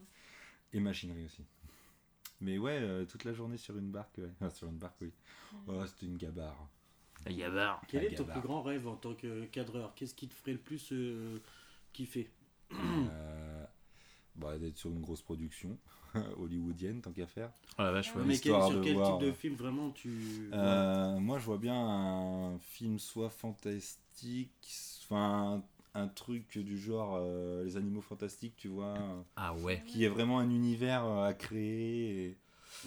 Et 0.73 0.81
machinerie 0.81 1.25
aussi. 1.25 1.45
Mais 2.41 2.59
ouais, 2.59 2.79
euh, 2.81 3.05
toute 3.05 3.25
la 3.25 3.33
journée 3.33 3.57
sur 3.59 3.77
une 3.77 3.91
barque, 3.91 4.19
ouais. 4.19 4.51
Sur 4.51 4.69
une 4.69 4.79
barque, 4.79 4.97
oui. 5.03 5.13
ouais. 5.67 5.77
Oh, 5.83 5.87
c'était 5.87 6.07
une 6.07 6.17
gabarre. 6.17 6.69
La 7.27 7.33
gabarre. 7.33 7.83
Quel 7.89 8.05
La 8.05 8.11
est 8.11 8.15
ton 8.15 8.25
plus 8.25 8.41
grand 8.41 8.63
rêve 8.63 8.89
en 8.89 8.97
tant 8.97 9.15
que 9.15 9.45
cadreur? 9.47 9.95
Qu'est-ce 9.95 10.15
qui 10.15 10.27
te 10.27 10.35
ferait 10.35 10.53
le 10.53 10.59
plus 10.59 10.89
euh, 10.93 11.39
kiffer? 11.93 12.31
Euh, 12.73 12.77
bah, 14.37 14.59
d'être 14.59 14.79
sur 14.79 14.91
une 14.91 15.01
grosse 15.01 15.23
production 15.23 15.77
hollywoodienne, 16.39 17.01
tant 17.01 17.13
qu'à 17.13 17.27
faire. 17.27 17.51
Oh 17.79 17.83
la 17.83 17.93
vache, 17.93 18.15
ouais. 18.15 18.23
Mais 18.27 18.39
quel- 18.39 18.53
sur 18.63 18.81
quel 18.83 18.95
voir, 18.95 19.19
type 19.19 19.27
de 19.27 19.31
euh, 19.31 19.35
film 19.35 19.55
vraiment 19.55 19.91
tu. 19.91 20.49
Euh, 20.53 21.19
moi, 21.21 21.39
je 21.39 21.45
vois 21.47 21.59
bien 21.59 21.75
un 21.75 22.59
film 22.59 22.99
soit 22.99 23.31
fantastique, 23.31 24.51
enfin 25.05 25.63
un 25.95 26.07
truc 26.07 26.57
du 26.59 26.79
genre 26.79 27.17
euh, 27.21 27.65
les 27.65 27.77
animaux 27.77 28.01
fantastiques, 28.01 28.55
tu 28.57 28.69
vois, 28.69 28.95
Ah 29.37 29.55
ouais. 29.55 29.83
qui 29.87 30.05
est 30.05 30.09
vraiment 30.09 30.39
un 30.39 30.49
univers 30.51 31.05
euh, 31.05 31.25
à 31.29 31.35
créer. 31.35 32.27
et- 32.29 32.37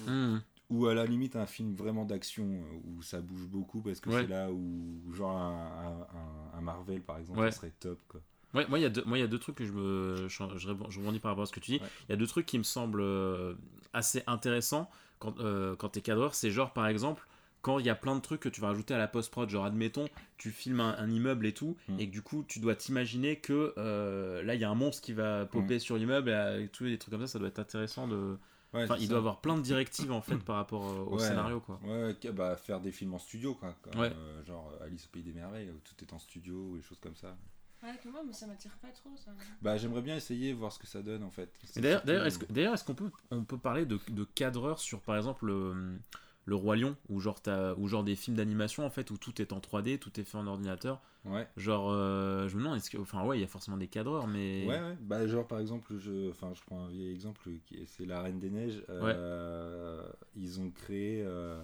Hmm. 0.08 0.38
Ou 0.70 0.88
à 0.88 0.94
la 0.96 1.06
limite 1.06 1.36
un 1.36 1.46
film 1.46 1.76
vraiment 1.76 2.06
d'action 2.06 2.48
où 2.86 3.02
ça 3.04 3.20
bouge 3.22 3.46
beaucoup 3.48 3.82
parce 3.82 4.00
que 4.00 4.10
Ouais. 4.10 4.22
c'est 4.22 4.28
là 4.28 4.50
où 4.52 5.14
genre 5.14 5.38
un, 5.38 6.08
un- 6.54 6.58
un 6.58 6.62
Marvel 6.62 7.02
par 7.02 7.20
exemple 7.20 7.42
Ouais. 7.42 7.52
ça 7.52 7.58
serait 7.58 7.74
top 7.80 8.00
quoi. 8.08 8.22
Ouais, 8.54 8.66
moi, 8.68 8.78
il 8.80 8.84
y, 8.84 8.86
a 8.86 8.90
deux- 8.90 9.04
moi, 9.06 9.18
il 9.18 9.22
y 9.22 9.24
a 9.24 9.28
deux 9.28 9.40
trucs 9.40 9.56
que 9.56 9.66
je 9.66 9.72
me. 9.72 10.28
Je, 10.28 10.44
je, 10.58 10.68
rebond- 10.70 10.90
je 10.90 11.00
rebondis 11.00 11.20
par 11.20 11.32
rapport 11.32 11.44
à 11.44 11.46
ce 11.48 11.52
que 11.54 11.60
tu 11.60 11.72
dis. 11.72 11.82
Il 12.08 12.12
y 12.12 12.14
a 12.14 12.16
deux 12.16 12.28
trucs 12.28 12.46
qui 12.46 12.58
me 12.58 12.64
semblent 12.64 13.02
euh, 13.02 13.56
assez 13.94 14.24
intéressants 14.28 14.90
quand, 15.20 15.40
euh, 15.40 15.76
quand 15.76 15.90
t'es 15.90 16.02
cadreur. 16.02 16.36
C'est 16.36 16.52
genre, 16.52 16.72
par 16.74 16.88
exemple, 16.88 17.28
quand 17.62 17.80
il 17.80 17.86
y 17.86 17.90
a 17.90 17.96
plein 17.96 18.16
de 18.16 18.22
trucs 18.22 18.42
que 18.42 18.50
tu 18.50 18.60
vas 18.62 18.68
rajouter 18.68 18.94
à 18.94 18.98
la 18.98 19.08
post-prod. 19.08 19.50
Genre, 19.50 19.66
admettons, 19.66 20.08
tu 20.38 20.52
filmes 20.52 20.82
un, 20.82 20.96
un 20.98 21.10
immeuble 21.10 21.46
et 21.48 21.54
tout, 21.54 21.78
Mm. 21.88 22.00
et 22.00 22.08
que 22.08 22.12
du 22.12 22.22
coup, 22.22 22.44
tu 22.48 22.60
dois 22.60 22.76
t'imaginer 22.76 23.38
que 23.38 23.74
euh, 23.78 24.44
là, 24.44 24.54
il 24.56 24.62
y 24.62 24.64
a 24.66 24.70
un 24.70 24.76
monstre 24.76 25.02
qui 25.02 25.14
va 25.14 25.46
popper 25.46 25.80
sur 25.80 25.98
l'immeuble, 25.98 26.30
et, 26.30 26.64
et 26.64 26.68
tous 26.68 26.84
les 26.84 26.98
trucs 26.98 27.12
comme 27.12 27.22
ça, 27.22 27.28
ça 27.34 27.40
doit 27.40 27.48
être 27.48 27.60
intéressant 27.60 28.08
de. 28.08 28.38
Ouais, 28.74 28.86
Enfin, 28.86 28.96
il 28.98 29.04
ça. 29.04 29.10
doit 29.10 29.18
avoir 29.20 29.40
plein 29.40 29.56
de 29.56 29.62
directives 29.62 30.12
en 30.12 30.22
fait 30.22 30.36
par 30.38 30.56
rapport 30.56 30.84
euh, 30.84 31.04
au 31.06 31.18
Ouais. 31.20 31.28
scénario, 31.28 31.60
quoi. 31.60 31.80
Ouais, 31.86 32.16
bah, 32.34 32.56
faire 32.56 32.82
des 32.82 32.92
films 32.92 33.14
en 33.14 33.20
studio 33.20 33.54
quoi. 33.54 33.76
comme, 33.84 34.02
Ouais. 34.02 34.12
euh, 34.12 34.44
genre 34.46 34.74
Alice 34.82 35.06
au 35.06 35.10
pays 35.10 35.22
des 35.22 35.32
merveilles 35.32 35.70
où 35.70 35.80
tout 35.84 35.94
est 36.04 36.12
en 36.12 36.18
studio 36.18 36.56
ou 36.72 36.78
des 36.78 36.82
choses 36.82 37.00
comme 37.00 37.16
ça. 37.16 37.38
Ouais, 37.84 37.90
que 38.02 38.08
moi, 38.08 38.22
mais 38.26 38.34
ça 38.34 38.48
m'attire 38.48 38.78
pas 38.82 38.88
trop 38.90 39.10
ça. 39.18 39.32
Bah 39.62 39.76
j'aimerais 39.78 40.02
bien 40.02 40.16
essayer 40.16 40.54
voir 40.54 40.72
ce 40.72 40.80
que 40.80 40.88
ça 40.88 41.02
donne 41.02 41.24
en 41.24 41.32
fait. 41.32 41.52
D'ailleurs, 41.76 42.26
est-ce 42.26 42.40
que- 42.40 42.52
d'ailleurs, 42.52 42.74
est-ce 42.74 42.84
qu'on 42.86 42.96
peut, 42.96 43.12
on 43.32 43.44
peut 43.44 43.58
parler 43.58 43.86
de, 43.86 44.00
de 44.10 44.24
cadreur 44.24 44.80
sur, 44.80 45.02
par 45.02 45.18
exemple, 45.18 45.46
le, 45.48 46.00
le 46.46 46.56
Roi 46.56 46.78
Lion, 46.78 46.96
ou 47.10 47.20
genre, 47.20 47.42
t'as- 47.42 47.74
ou 47.76 47.88
genre 47.88 48.04
des 48.06 48.16
films 48.16 48.38
d'animation, 48.38 48.86
en 48.86 48.90
fait, 48.90 49.12
où 49.12 49.18
tout 49.18 49.42
est 49.42 49.52
en 49.52 49.60
3D, 49.60 49.98
tout 50.00 50.18
est 50.20 50.24
fait 50.24 50.38
en 50.38 50.48
ordinateur? 50.48 51.02
Ouais. 51.26 51.48
Genre, 51.58 51.90
euh, 51.92 52.48
je 52.50 52.56
me 52.58 52.64
demande, 52.64 52.78
est-ce 52.78 52.90
que... 52.90 52.98
Enfin, 52.98 53.24
ouais, 53.26 53.38
il 53.38 53.42
y 53.42 53.46
a 53.46 53.48
forcément 53.48 53.78
des 53.78 53.88
cadreurs, 53.88 54.28
mais... 54.28 54.66
Ouais, 54.68 54.80
ouais. 54.80 54.98
Bah, 55.02 55.26
genre, 55.28 55.48
par 55.48 55.60
exemple, 55.60 55.98
je, 55.98 56.30
enfin, 56.30 56.52
je 56.54 56.62
prends 56.64 56.86
un 56.86 56.90
vieil 56.90 57.12
exemple, 57.12 57.50
qui 57.66 57.76
est- 57.76 57.86
c'est 57.86 58.06
La 58.06 58.22
Reine 58.22 58.40
des 58.40 58.50
Neiges. 58.50 58.84
Euh, 58.90 60.06
Ils 60.36 60.60
ont 60.62 60.70
créé, 60.72 61.22
euh, 61.26 61.62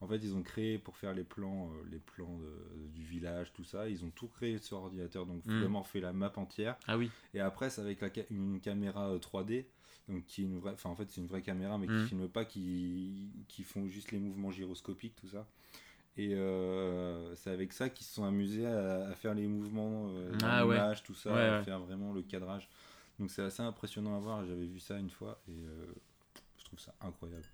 en 0.00 0.06
fait, 0.06 0.16
ils 0.18 0.34
ont 0.34 0.42
créé 0.42 0.78
pour 0.78 0.96
faire 0.96 1.12
les 1.14 1.24
plans, 1.24 1.70
euh, 1.72 1.88
les 1.90 1.98
plans 1.98 2.38
de- 2.38 2.88
du 2.94 3.02
village, 3.04 3.52
tout 3.52 3.64
ça. 3.64 3.88
Ils 3.88 4.04
ont 4.04 4.10
tout 4.10 4.28
créé 4.28 4.58
sur 4.58 4.78
ordinateur, 4.78 5.26
donc 5.26 5.44
Mm. 5.46 5.58
vraiment 5.60 5.82
fait 5.82 6.00
la 6.00 6.12
map 6.12 6.32
entière. 6.36 6.76
Ah 6.86 6.96
oui, 6.96 7.10
Et 7.34 7.40
après, 7.40 7.70
c'est 7.70 7.80
avec 7.80 8.00
la 8.00 8.12
ca- 8.12 8.24
une 8.30 8.60
caméra 8.60 9.08
euh, 9.10 9.18
3D. 9.18 9.66
Donc, 10.08 10.24
qui 10.24 10.42
est 10.42 10.44
une 10.46 10.58
vraie, 10.58 10.72
enfin, 10.72 10.88
en 10.88 10.94
fait, 10.96 11.10
c'est 11.10 11.20
une 11.20 11.26
vraie 11.26 11.42
caméra, 11.42 11.76
mais 11.78 11.86
Mm. 11.86 12.02
qui 12.02 12.08
filme 12.08 12.28
pas, 12.28 12.44
qui, 12.44 13.28
qui 13.48 13.62
font 13.62 13.86
juste 13.88 14.10
les 14.12 14.18
mouvements 14.18 14.50
gyroscopiques, 14.50 15.16
tout 15.16 15.28
ça. 15.28 15.46
Et 16.16 16.34
euh, 16.34 17.34
c'est 17.36 17.50
avec 17.50 17.72
ça 17.72 17.88
qu'ils 17.90 18.06
se 18.06 18.14
sont 18.14 18.24
amusés 18.24 18.66
à, 18.66 19.08
à 19.08 19.14
faire 19.14 19.34
les 19.34 19.46
mouvements, 19.46 20.08
euh, 20.10 20.32
Ah 20.42 20.66
ouais. 20.66 20.80
tout 21.04 21.14
ça, 21.14 21.32
Ouais, 21.32 21.40
à 21.40 21.58
ouais. 21.58 21.64
faire 21.64 21.78
vraiment 21.80 22.12
le 22.12 22.22
cadrage. 22.22 22.68
Donc 23.18 23.30
c'est 23.30 23.42
assez 23.42 23.62
impressionnant 23.62 24.16
à 24.16 24.20
voir. 24.20 24.44
J'avais 24.46 24.66
vu 24.66 24.80
ça 24.80 24.96
une 24.98 25.10
fois 25.10 25.40
et 25.48 25.52
euh, 25.52 25.86
je 26.58 26.64
trouve 26.64 26.78
ça 26.80 26.94
incroyable. 27.00 27.44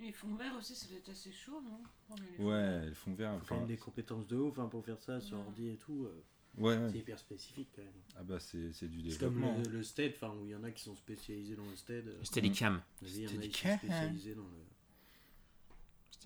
Et 0.00 0.04
les 0.04 0.12
fonds 0.12 0.34
verts 0.34 0.56
aussi, 0.56 0.74
ça 0.74 0.86
doit 0.88 0.96
être 0.98 1.10
assez 1.10 1.30
chaud, 1.32 1.60
non? 1.62 1.82
Mais 2.10 2.16
les 2.30 2.36
fonds 2.36 2.44
Ouais, 2.46 2.52
verts. 2.62 2.84
le 2.86 2.94
fond 2.94 3.14
vert. 3.14 3.32
Faut 3.32 3.38
quand 3.38 3.42
enfin, 3.44 3.56
même 3.58 3.66
des 3.66 3.76
compétences 3.76 4.26
de 4.26 4.36
ouf 4.36 4.58
hein, 4.58 4.66
pour 4.68 4.84
faire 4.84 5.00
ça 5.00 5.20
sur 5.20 5.36
Ouais. 5.38 5.44
ordi 5.44 5.68
et 5.68 5.76
tout. 5.76 6.04
euh, 6.06 6.22
ouais, 6.56 6.76
ouais. 6.78 6.88
C'est 6.90 6.98
hyper 6.98 7.18
spécifique 7.18 7.68
quand 7.76 7.82
même. 7.82 7.92
Ah 8.16 8.22
bah 8.22 8.40
c'est 8.40 8.72
c'est 8.72 8.88
du 8.88 9.10
C'est 9.10 9.18
comme 9.20 9.34
développement. 9.34 9.62
le, 9.62 9.70
le 9.70 9.82
stead, 9.82 10.12
enfin 10.16 10.30
où 10.34 10.46
il 10.46 10.50
y 10.52 10.54
en 10.56 10.64
a 10.64 10.70
qui 10.70 10.82
sont 10.82 10.94
spécialisés 10.96 11.54
dans 11.54 11.66
le 11.66 11.76
stead. 11.76 12.08
euh, 12.08 12.18
c'était 12.24 12.40
des 12.40 12.50
cams. 12.52 12.82
Il 13.02 13.08
y 13.08 13.26
en 13.26 13.28
a 13.28 13.28
qui 13.28 13.28
sont 13.28 13.38
Steadicam. 13.40 13.78
spécialisés 13.78 14.34
dans 14.34 14.42
le. 14.48 14.64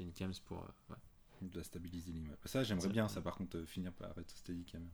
Une 0.00 0.12
cams 0.12 0.32
pour... 0.46 0.58
euh, 0.62 0.66
ouais. 0.90 0.96
On 1.42 1.46
doit 1.46 1.62
stabiliser 1.64 2.10
l'image. 2.12 2.36
Ça, 2.44 2.62
j'aimerais 2.64 2.86
Ça- 2.86 2.92
bien, 2.92 3.08
ça 3.08 3.20
par 3.20 3.34
contre, 3.36 3.58
euh, 3.58 3.66
finir 3.66 3.92
par 3.92 4.10
arrêter 4.10 4.34
Steadicam. 4.36 4.88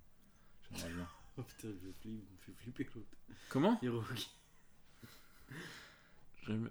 J'aimerais 0.72 0.94
bien. 0.94 1.08
Oh 1.38 1.42
putain, 1.42 1.68
je 1.68 1.90
flippe, 1.92 2.04
il 2.04 2.12
me 2.12 2.38
fait 2.38 2.52
flipper 2.52 2.86
l'autre. 2.94 3.16
Comment? 3.50 3.78
Hiroki. 3.82 4.30
J'aime- 6.46 6.70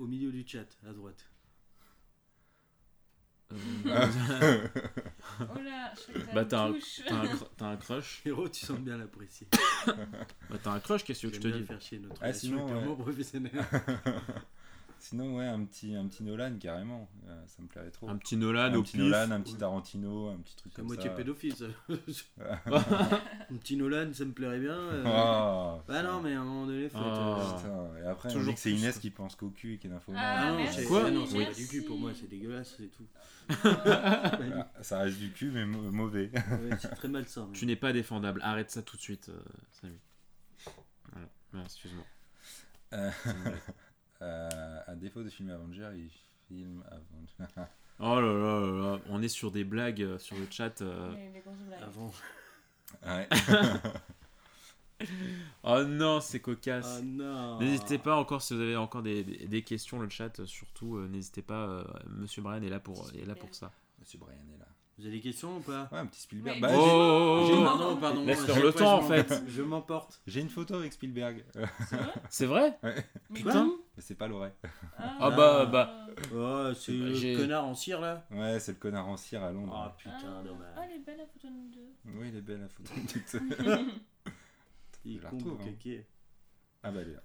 Au 0.00 0.06
milieu 0.06 0.32
du 0.32 0.44
chat, 0.48 0.66
à 0.88 0.92
droite. 0.94 1.24
Euh, 3.52 4.66
Oh 5.54 5.60
là, 5.62 5.92
je 5.94 6.34
Bah, 6.34 6.44
t'as 6.46 6.48
t'as 6.48 6.68
un, 6.68 6.72
t'as 7.06 7.14
un 7.16 7.26
cr- 7.26 7.48
t'as 7.58 7.66
un 7.66 7.76
crush 7.76 8.22
Hiro, 8.24 8.48
tu 8.48 8.64
sens 8.64 8.78
bien 8.78 8.96
l'apprécier. 8.96 9.46
Bah, 10.48 10.56
T'as 10.62 10.72
un 10.72 10.80
crush, 10.80 11.04
qu'est-ce 11.04 11.22
que 11.22 11.28
je 11.28 11.32
J'aime 11.34 11.42
te 11.42 11.48
bien 11.48 11.58
dis 11.58 11.66
faire 11.66 11.80
chier 11.82 11.98
notre 11.98 12.16
Ah, 12.22 12.28
relation 12.28 12.48
sinon, 12.48 12.66
purement 12.66 12.90
ouais. 12.96 13.02
professionnelle. 13.02 13.52
Sinon, 15.02 15.36
ouais, 15.38 15.46
un 15.46 15.64
petit, 15.64 15.94
un 15.94 16.06
petit 16.06 16.22
Nolan 16.22 16.56
carrément. 16.60 17.08
Euh, 17.26 17.42
ça 17.46 17.62
me 17.62 17.68
plairait 17.68 17.90
trop. 17.90 18.08
Un 18.08 18.16
petit 18.18 18.36
Nolan 18.36 18.64
un 18.72 18.74
au 18.74 18.82
petit 18.82 18.92
pif. 18.98 19.00
Nolan, 19.00 19.30
un 19.30 19.40
petit. 19.40 19.56
Tarantino, 19.56 20.28
un 20.28 20.36
petit 20.38 20.54
truc 20.56 20.74
comme 20.74 20.86
moitié 20.86 21.08
ça. 21.08 21.16
pédophile 21.16 21.54
ça. 21.56 21.64
un 22.66 23.56
petit 23.56 23.76
Nolan, 23.76 24.12
ça 24.12 24.24
me 24.26 24.32
plairait 24.32 24.60
bien. 24.60 24.78
euh. 24.78 25.02
Oh, 25.06 25.82
Bah 25.88 26.02
non, 26.02 26.20
mais 26.20 26.34
à 26.34 26.40
un 26.42 26.44
moment 26.44 26.66
donné, 26.66 26.88
faut 26.90 26.98
être, 26.98 27.04
Oh. 27.06 27.66
euh, 27.66 28.02
et 28.02 28.06
après, 28.06 28.28
on 28.28 28.32
Toujours 28.32 28.48
dit 28.52 28.54
que 28.56 28.60
c'est 28.60 28.72
Inès 28.72 28.98
qui 28.98 29.10
pense 29.10 29.36
qu'au 29.36 29.48
cul 29.50 29.74
et 29.74 29.78
qui 29.78 29.86
est 29.86 29.92
info. 29.92 30.12
Ah, 30.14 30.48
Ah 30.48 30.52
non, 30.52 30.66
c'est 30.70 30.84
Quoi 30.84 31.04
ah 31.06 31.10
non, 31.10 31.24
c'est 31.26 31.54
du 31.54 31.66
cul 31.66 31.82
pour 31.82 31.98
moi, 31.98 32.12
c'est 32.14 32.28
dégueulasse, 32.28 32.74
c'est 32.76 32.88
tout. 32.90 33.06
Ça 34.82 34.98
reste 35.00 35.18
du 35.18 35.32
cul, 35.32 35.50
mais 35.50 35.64
mau- 35.66 35.90
mauvais. 35.90 36.30
Ouais, 36.34 36.76
c'est 36.78 36.94
très 36.94 37.08
malsain. 37.08 37.46
mais- 37.50 37.56
Tu 37.58 37.66
n'es 37.66 37.74
pas 37.76 37.92
défendable, 37.92 38.40
arrête 38.44 38.70
ça 38.70 38.82
tout 38.82 38.96
de 38.96 39.02
suite, 39.02 39.28
euh, 39.30 39.42
Samy. 39.72 39.98
Voilà, 41.50 41.64
excuse-moi. 41.64 42.04
Euh, 44.22 44.48
euh, 44.52 44.80
à 44.86 44.94
défaut 44.94 45.22
de 45.22 45.30
filmer 45.30 45.52
Avenger, 45.52 45.88
il, 45.96 46.10
film 46.48 46.82
avant. 46.90 47.66
Oh 48.02 48.18
là 48.18 48.32
là 48.32 48.60
là 48.60 48.92
là, 48.92 48.98
on 49.10 49.22
est 49.22 49.28
sur 49.28 49.50
des 49.50 49.62
blagues 49.62 50.00
euh, 50.02 50.18
sur 50.18 50.34
le 50.36 50.46
chat. 50.50 50.80
euh. 50.80 51.12
Les- 51.14 51.30
les 51.32 51.40
grosses 51.40 51.58
blagues. 51.58 51.82
Avant. 51.82 52.12
ouais. 53.06 53.28
Oh 55.62 55.82
non, 55.84 56.20
c'est 56.20 56.40
cocasse. 56.40 56.98
Ah 56.98 57.02
non. 57.02 57.58
N'hésitez 57.58 57.96
pas 57.98 58.16
encore 58.16 58.42
si 58.42 58.54
vous 58.54 58.60
avez 58.60 58.76
encore 58.76 59.02
des, 59.02 59.24
des- 59.24 59.46
des 59.46 59.62
questions, 59.62 59.98
le 59.98 60.08
chat, 60.10 60.40
euh, 60.40 60.46
surtout, 60.46 60.96
euh, 60.96 61.08
n'hésitez 61.08 61.40
pas. 61.42 61.66
euh, 61.68 61.84
Monsieur 62.18 62.42
Brian 62.42 62.62
est 62.62 62.68
là 62.68 62.80
pour, 62.80 63.08
est 63.14 63.24
là 63.24 63.34
pour 63.34 63.54
ça. 63.54 63.70
Monsieur 63.98 64.18
Brian 64.18 64.36
est 64.54 64.58
là. 64.58 64.66
Vous 64.98 65.06
avez 65.06 65.14
des 65.16 65.20
questions 65.22 65.56
ou 65.56 65.60
pas? 65.60 65.88
Ouais, 65.90 65.98
un 66.00 66.06
petit 66.06 66.20
Spielberg. 66.20 66.56
Mais- 66.56 66.68
Bah, 66.68 66.74
Oh, 66.74 66.80
oh, 66.82 67.48
oh, 67.50 67.54
oh. 67.60 67.64
Pardon, 67.64 67.96
pardon. 67.96 68.24
Laisse 68.26 68.44
faire 68.44 68.62
le 68.62 68.72
temps, 68.72 69.00
je 69.00 69.04
en 69.06 69.08
fait. 69.08 69.42
Je 69.48 69.62
m'emporte. 69.62 70.20
J'ai 70.26 70.40
une 70.42 70.50
photo 70.50 70.74
avec 70.74 70.92
Spielberg. 70.92 71.44
Euh, 71.56 71.66
C'est 71.88 71.96
vrai? 71.96 72.12
C'est 72.28 72.46
vrai? 72.46 72.78
Mais 72.82 73.04
Putain. 73.40 73.72
Mais 73.96 74.02
c'est 74.02 74.14
pas 74.14 74.28
l'oreille. 74.28 74.52
Ah 74.98 75.30
bah, 75.30 75.66
bah. 75.66 76.06
Oh, 76.34 76.72
c'est 76.74 76.92
le 76.92 77.14
J'ai- 77.14 77.36
connard 77.36 77.64
en 77.64 77.74
cire 77.74 78.00
là 78.00 78.26
Ouais, 78.30 78.58
c'est 78.60 78.72
le 78.72 78.78
connard 78.78 79.08
en 79.08 79.16
cire 79.16 79.42
à 79.42 79.52
Londres. 79.52 79.72
Ah 79.76 79.94
putain, 79.96 80.12
Ah, 80.24 80.42
dommage. 80.42 80.74
Ah, 80.76 80.82
elle 80.88 80.96
est 80.96 81.04
belle 81.04 81.18
la 81.18 81.26
photo 81.26 81.48
de 81.48 81.52
nous 81.52 81.68
deux. 81.70 81.92
Oui, 82.18 82.28
il 82.28 82.36
est 82.36 82.40
belle 82.42 82.60
la 82.60 82.68
photo. 82.68 82.92
Il 85.04 85.14
est 85.14 85.18
je 85.18 85.22
la 85.22 85.30
retrouve, 85.30 85.58
hein. 85.62 86.02
ah 86.82 86.90
bah 86.92 87.00
elle 87.00 87.08
est 87.08 87.14
là. 87.14 87.22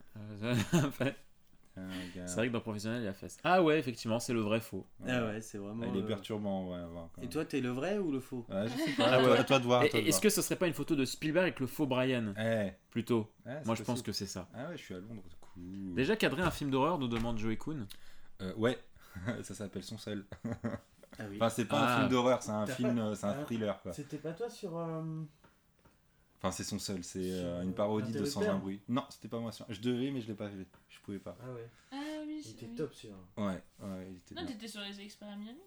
Euh, 1.78 1.92
gars- 2.16 2.26
C'est 2.26 2.36
vrai 2.38 2.48
que 2.48 2.54
dans 2.54 2.62
professionnel, 2.62 3.04
il 3.04 3.08
a 3.08 3.14
fait 3.14 3.28
ça. 3.28 3.40
Ah 3.44 3.62
ouais, 3.62 3.78
effectivement, 3.78 4.18
c'est 4.18 4.32
le 4.32 4.40
vrai 4.40 4.62
faux. 4.62 4.88
Ah 5.06 5.26
ouais, 5.26 5.42
c'est 5.42 5.58
vraiment. 5.58 5.84
Elle 5.84 5.98
est 6.00 6.06
perturbant, 6.08 6.72
ouais, 6.72 6.80
Et 7.22 7.28
toi, 7.28 7.44
t'es 7.44 7.60
le 7.60 7.70
vrai 7.72 7.98
ou 7.98 8.12
le 8.14 8.22
faux 8.22 8.46
Ouais, 8.50 8.66
je 8.70 8.78
sais 8.78 8.92
pas. 8.96 9.08
Ah 9.10 9.14
à, 9.16 9.20
toi, 9.22 9.32
ouais. 9.34 9.38
à 9.40 9.44
toi 9.44 9.60
de 9.60 9.64
voir. 9.66 9.82
de 9.82 9.88
Est-ce 9.88 10.10
voir. 10.10 10.22
que 10.22 10.30
ce 10.30 10.42
serait 10.42 10.56
pas 10.56 10.68
une 10.68 10.74
photo 10.74 10.96
de 10.96 11.04
Spielberg 11.04 11.44
avec 11.48 11.60
le 11.60 11.68
faux 11.68 11.86
Brian 11.86 12.34
Eh, 12.40 12.70
Plutôt. 12.90 13.30
Moi, 13.66 13.76
je 13.76 13.84
pense 13.84 14.02
que 14.02 14.14
c'est 14.14 14.26
ça. 14.26 14.48
Ah 14.54 14.70
ouais, 14.70 14.78
je 14.78 14.84
suis 14.84 14.94
à 14.96 15.00
Londres. 15.00 15.22
Déjà 15.58 16.16
cadrer 16.16 16.42
un 16.42 16.52
film 16.52 16.70
d'horreur, 16.72 16.98
nous 17.00 17.08
demande 17.08 17.38
Joey 17.38 17.58
Kuhn. 17.58 17.86
Euh, 18.42 18.54
ouais, 18.56 18.78
ça 19.44 19.54
s'appelle 19.54 19.84
Son 19.84 19.98
seul. 19.98 20.26
Ah 21.18 21.24
oui. 21.30 21.38
Enfin, 21.38 21.50
c'est 21.50 21.66
pas 21.66 21.80
Ah. 21.80 21.94
un 21.96 21.98
film 22.00 22.10
d'horreur, 22.10 22.44
c'est 22.44 22.52
un 22.52 22.66
film, 22.68 22.96
pas- 22.96 23.02
euh, 23.04 23.16
c'est 23.16 23.26
un 23.26 23.30
Ah. 23.40 23.44
thriller 23.46 23.82
quoi. 23.82 23.94
C'était 23.94 24.18
pas 24.18 24.34
toi 24.34 24.50
sur. 24.50 24.78
euh, 24.78 25.24
Enfin, 26.40 26.52
c'est 26.52 26.64
son 26.66 26.78
seul, 26.78 27.04
c'est 27.04 27.24
Sur, 27.40 27.46
euh, 27.48 27.64
une 27.64 27.74
parodie 27.74 28.12
de 28.12 28.24
Sans 28.26 28.44
un 28.44 28.58
bruit. 28.60 28.82
Non, 28.90 29.04
c'était 29.10 29.30
pas 29.30 29.40
moi. 29.40 29.52
sur- 29.52 29.66
Je 29.70 29.80
devais, 29.80 30.12
mais 30.12 30.20
je 30.22 30.28
l'ai 30.28 30.34
pas 30.36 30.50
fait. 30.50 30.68
Je 30.90 31.00
pouvais 31.00 31.18
pas. 31.20 31.36
Ah 31.42 31.52
ouais. 31.54 31.70
Ah 31.92 31.96
oui, 32.28 32.42
Il 32.46 32.52
était 32.52 32.66
oui. 32.68 32.76
top 32.76 32.94
celui-là. 32.94 33.16
Ouais, 33.38 33.64
ouais, 33.80 34.08
il 34.12 34.18
était 34.18 34.36
Non, 34.36 34.46
t'étais 34.46 34.68
sur 34.68 34.82
les 34.82 35.00
experts 35.02 35.30
à 35.30 35.36
Miami 35.38 35.60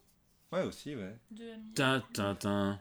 Ouais, 0.53 0.62
aussi, 0.64 0.95
ouais. 0.95 1.16
Deux 1.30 1.51
amis. 1.53 1.72
Tin, 1.74 2.03
tin, 2.12 2.34
tin. 2.34 2.78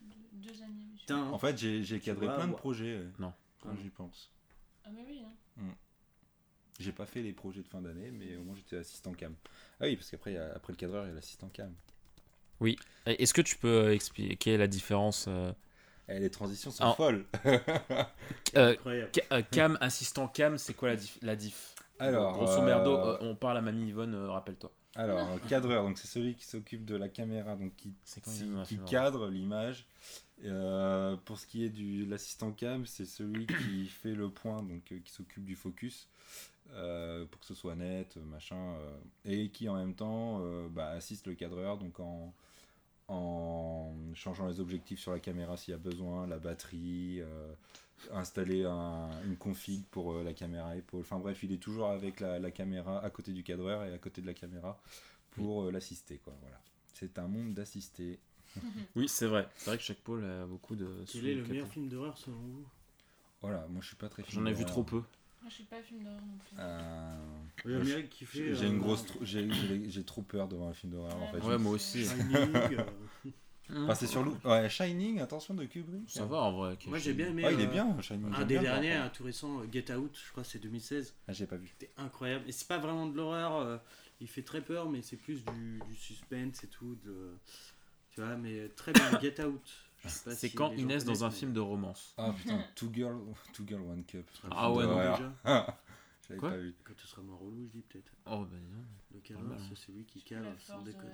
Deux, 0.00 0.16
deux 0.32 0.62
amis. 0.62 0.84
En 1.32 1.38
fait, 1.38 1.56
j'ai 1.56 1.82
j'ai 1.84 2.00
cadré 2.00 2.26
plein 2.26 2.48
de 2.48 2.54
projets 2.54 3.04
Non. 3.18 3.32
quand 3.62 3.70
Ah. 3.72 3.76
j'y 3.80 3.88
pense. 3.90 4.30
Ah 4.84 4.90
bah 4.90 5.00
oui. 5.06 5.22
Hein. 5.24 5.62
J'ai 6.78 6.92
pas 6.92 7.06
fait 7.06 7.22
les 7.22 7.32
projets 7.32 7.62
de 7.62 7.68
fin 7.68 7.80
d'année, 7.80 8.10
mais 8.12 8.36
au 8.36 8.42
moins 8.44 8.54
j'étais 8.54 8.76
assistant 8.76 9.12
cam. 9.12 9.34
Ah 9.80 9.84
oui, 9.86 9.96
parce 9.96 10.10
qu'après, 10.10 10.36
après 10.36 10.72
le 10.72 10.76
cadreur, 10.76 11.04
il 11.06 11.08
y 11.08 11.12
a 11.12 11.14
l'assistant 11.14 11.48
cam. 11.48 11.74
Est-ce 13.06 13.34
que 13.34 13.40
tu 13.42 13.56
peux 13.56 13.92
expliquer 13.92 14.56
la 14.56 14.66
différence 14.66 15.26
euh, 15.28 15.52
Eh, 16.08 16.18
les 16.20 16.30
transitions 16.30 16.70
sont 16.70 16.84
Ah. 16.84 16.94
folles. 16.96 17.24
euh, 18.56 18.76
euh, 18.86 19.42
Cam, 19.50 19.76
assistant 19.80 20.28
Cam, 20.28 20.58
c'est 20.58 20.74
quoi 20.74 20.88
la 20.90 20.96
diff, 20.96 21.18
la 21.22 21.36
diff? 21.36 21.74
Alors, 21.98 22.32
Grosso 22.32 22.62
merdo, 22.62 22.96
euh, 22.96 23.18
on 23.22 23.34
parle 23.34 23.58
à 23.58 23.60
Mamie 23.60 23.88
Yvonne, 23.88 24.14
euh, 24.14 24.30
rappelle-toi. 24.30 24.72
Alors, 24.94 25.38
cadreur, 25.48 25.82
donc 25.84 25.98
c'est 25.98 26.06
celui 26.06 26.34
qui 26.34 26.44
s'occupe 26.44 26.84
de 26.84 26.96
la 26.96 27.08
caméra, 27.08 27.56
donc 27.56 27.74
qui, 27.76 27.92
qui- 28.66 28.78
cadre 28.86 29.28
l'image. 29.28 29.86
Euh, 30.44 31.16
pour 31.24 31.38
ce 31.38 31.46
qui 31.46 31.64
est 31.64 31.68
de 31.70 32.08
l'assistant 32.08 32.52
cam, 32.52 32.86
c'est 32.86 33.04
celui 33.04 33.46
qui 33.46 33.86
fait 33.86 34.14
le 34.14 34.30
point, 34.30 34.62
donc 34.62 34.92
euh, 34.92 34.98
qui 35.04 35.12
s'occupe 35.12 35.44
du 35.44 35.56
focus, 35.56 36.08
euh, 36.72 37.24
pour 37.26 37.40
que 37.40 37.46
ce 37.46 37.54
soit 37.54 37.74
net, 37.74 38.16
machin, 38.18 38.74
euh, 38.76 38.98
et 39.24 39.50
qui 39.50 39.68
en 39.68 39.76
même 39.76 39.94
temps 39.94 40.40
euh, 40.42 40.68
bah, 40.70 40.90
assiste 40.90 41.26
le 41.26 41.34
cadreur, 41.34 41.78
donc 41.78 42.00
en, 42.00 42.34
en 43.08 43.94
changeant 44.14 44.46
les 44.46 44.60
objectifs 44.60 45.00
sur 45.00 45.12
la 45.12 45.20
caméra 45.20 45.56
s'il 45.56 45.72
y 45.72 45.74
a 45.74 45.78
besoin, 45.78 46.26
la 46.26 46.38
batterie, 46.38 47.20
euh, 47.20 47.52
installer 48.12 48.64
un- 48.64 49.08
une 49.24 49.36
config 49.36 49.84
pour 49.90 50.12
euh, 50.14 50.24
la 50.24 50.34
caméra 50.34 50.76
épaule. 50.76 51.00
Enfin 51.02 51.18
bref, 51.18 51.42
il 51.42 51.52
est 51.52 51.58
toujours 51.62 51.88
avec 51.88 52.20
la, 52.20 52.38
la 52.38 52.50
caméra 52.50 53.02
à 53.04 53.10
côté 53.10 53.32
du 53.32 53.42
cadreur 53.42 53.84
et 53.84 53.92
à 53.94 53.98
côté 53.98 54.20
de 54.22 54.26
la 54.26 54.34
caméra 54.34 54.78
pour 55.32 55.64
euh, 55.64 55.72
l'assister. 55.72 56.18
quoi. 56.18 56.34
Voilà. 56.42 56.60
C'est 56.94 57.18
un 57.18 57.28
monde 57.28 57.54
d'assister. 57.54 58.18
Oui, 58.96 59.08
c'est 59.08 59.26
vrai. 59.26 59.48
C'est 59.56 59.70
vrai 59.70 59.78
que 59.78 59.84
chaque 59.84 59.98
pôle 60.00 60.24
a 60.24 60.46
beaucoup 60.46 60.76
de. 60.76 60.88
Quel 61.06 61.26
est 61.26 61.34
le 61.34 61.44
meilleur 61.44 61.68
film 61.68 61.88
d'horreur 61.88 62.16
selon 62.18 62.38
vous? 62.38 62.66
Voilà, 63.40 63.66
moi 63.68 63.80
je 63.82 63.88
suis 63.88 63.96
pas 63.96 64.08
très 64.08 64.24
J'en 64.30 64.46
ai 64.46 64.52
vu 64.52 64.64
trop 64.64 64.82
peu. 64.82 65.02
Je 65.46 65.54
suis 65.54 65.64
pas 65.64 65.80
film 65.82 66.02
d'horreur 66.04 66.20
non 66.20 66.38
plus. 66.38 66.56
Euh, 66.58 68.02
qui 68.02 68.24
fait. 68.24 68.54
j'ai 68.54 68.64
euh, 68.66 68.68
une 68.68 68.78
grosse, 68.80 69.04
tr- 69.04 69.24
j'ai 69.88 70.04
trop 70.04 70.22
peur 70.22 70.46
devant 70.48 70.68
un 70.68 70.72
film 70.74 70.92
d'horreur 70.92 71.16
en 71.22 71.26
fait. 71.28 71.38
Ouais, 71.40 71.58
moi 71.58 71.72
aussi. 71.72 72.04
Shining, 72.04 72.36
euh, 72.36 72.84
Enfin, 73.70 73.94
c'est 73.94 74.06
sur 74.06 74.22
Lou- 74.22 74.36
ouais, 74.44 74.68
Shining, 74.70 75.20
attention 75.20 75.52
de 75.54 75.64
Kubrick. 75.66 76.08
Ça 76.10 76.24
va 76.24 76.38
en 76.38 76.52
vrai. 76.52 76.78
Moi 76.86 76.98
j'ai 76.98 77.12
bien 77.12 77.28
aimé. 77.28 77.42
Ah, 77.46 77.52
il 77.52 77.60
est 77.60 77.66
euh, 77.66 77.70
bien, 77.70 78.00
Shining. 78.00 78.32
Un 78.34 78.38
des 78.40 78.54
bien, 78.58 78.62
derniers, 78.62 78.92
un 78.94 79.08
tout 79.10 79.24
récent, 79.24 79.60
euh, 79.60 79.66
Get 79.70 79.92
Out, 79.94 80.18
je 80.24 80.30
crois 80.32 80.42
que 80.42 80.48
c'est 80.48 80.58
2016. 80.58 81.10
contre. 81.10 81.14
Ah, 81.28 81.32
j'ai 81.32 81.46
pas 81.46 81.56
vu. 81.56 81.68
C'était 81.68 81.92
incroyable. 81.98 82.44
Et 82.48 82.52
c'est 82.52 82.68
pas 82.68 82.78
vraiment 82.78 83.06
de 83.06 83.16
l'horreur, 83.16 83.56
euh, 83.56 83.76
il 84.20 84.28
fait 84.28 84.42
très 84.42 84.60
peur, 84.62 84.88
mais 84.88 85.02
c'est 85.02 85.16
plus 85.16 85.44
du, 85.44 85.80
du 85.88 85.94
suspense 85.94 86.64
et 86.64 86.68
tout. 86.68 86.96
De... 87.04 87.36
Tu 88.12 88.20
vois, 88.22 88.36
mais 88.36 88.68
très 88.70 88.92
bien, 88.92 89.02
Get 89.20 89.42
Out. 89.44 89.70
C'est 90.06 90.34
si 90.34 90.52
quand 90.54 90.72
Inès 90.72 91.04
dans 91.04 91.24
un 91.24 91.30
film 91.30 91.52
de 91.52 91.60
romance. 91.60 92.14
Ah 92.16 92.32
putain, 92.36 92.62
Two 92.74 92.90
Girl, 92.92 93.18
two 93.52 93.64
girl 93.66 93.82
One 93.82 94.04
Cup. 94.04 94.28
Ah 94.50 94.72
ouais, 94.72 94.84
non, 94.84 94.96
déjà. 94.96 95.32
J'avais 96.28 96.40
Quoi 96.40 96.50
pas 96.50 96.56
vu. 96.58 96.74
Quand 96.84 96.92
tu 96.96 97.06
seras 97.06 97.22
moins 97.22 97.36
relou, 97.36 97.64
je 97.66 97.78
dis 97.78 97.82
peut-être. 97.88 98.12
Oh 98.26 98.44
bah 98.44 98.56
non. 98.70 98.84
Le 99.14 99.20
cadre, 99.20 99.40
Normal, 99.40 99.58
c'est 99.68 99.76
celui 99.78 100.04
qui 100.04 100.22
cale 100.22 100.44
sans 100.58 100.82
déconner. 100.82 101.10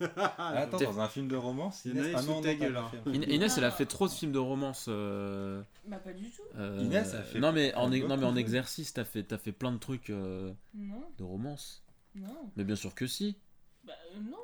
Ah, 0.16 0.56
attends, 0.56 0.78
dans 0.78 0.98
un 1.00 1.08
film 1.08 1.28
de 1.28 1.36
romance 1.36 1.84
Inès... 1.84 2.06
une 2.06 2.14
Ah 2.16 2.22
non, 2.22 2.40
gueule, 2.40 2.74
hein. 2.74 2.90
Inès, 3.12 3.58
elle 3.58 3.64
a 3.64 3.70
fait 3.70 3.84
trop 3.84 4.06
de 4.08 4.12
films 4.12 4.32
de 4.32 4.38
romance. 4.38 4.86
euh, 4.88 5.62
Bah, 5.84 5.98
pas 5.98 6.14
du 6.14 6.30
tout. 6.30 6.40
euh, 6.56 6.80
Inès, 6.80 7.12
a 7.12 7.22
fait 7.22 7.38
Non 7.38 7.52
mais 7.52 7.74
en, 7.74 7.90
non, 7.90 8.16
mais 8.16 8.24
en 8.24 8.34
exercice, 8.34 8.94
t'as 8.94 9.04
fait, 9.04 9.24
t'as 9.24 9.36
fait 9.36 9.52
plein 9.52 9.72
de 9.72 9.76
trucs 9.76 10.08
euh, 10.08 10.54
Non, 10.72 11.04
de 11.18 11.22
romance. 11.22 11.84
non. 12.14 12.50
Mais 12.56 12.64
bien 12.64 12.76
sûr 12.76 12.94
que 12.94 13.06
si. 13.06 13.36
Bah, 13.84 13.92
euh, 14.14 14.20
non. 14.20 14.38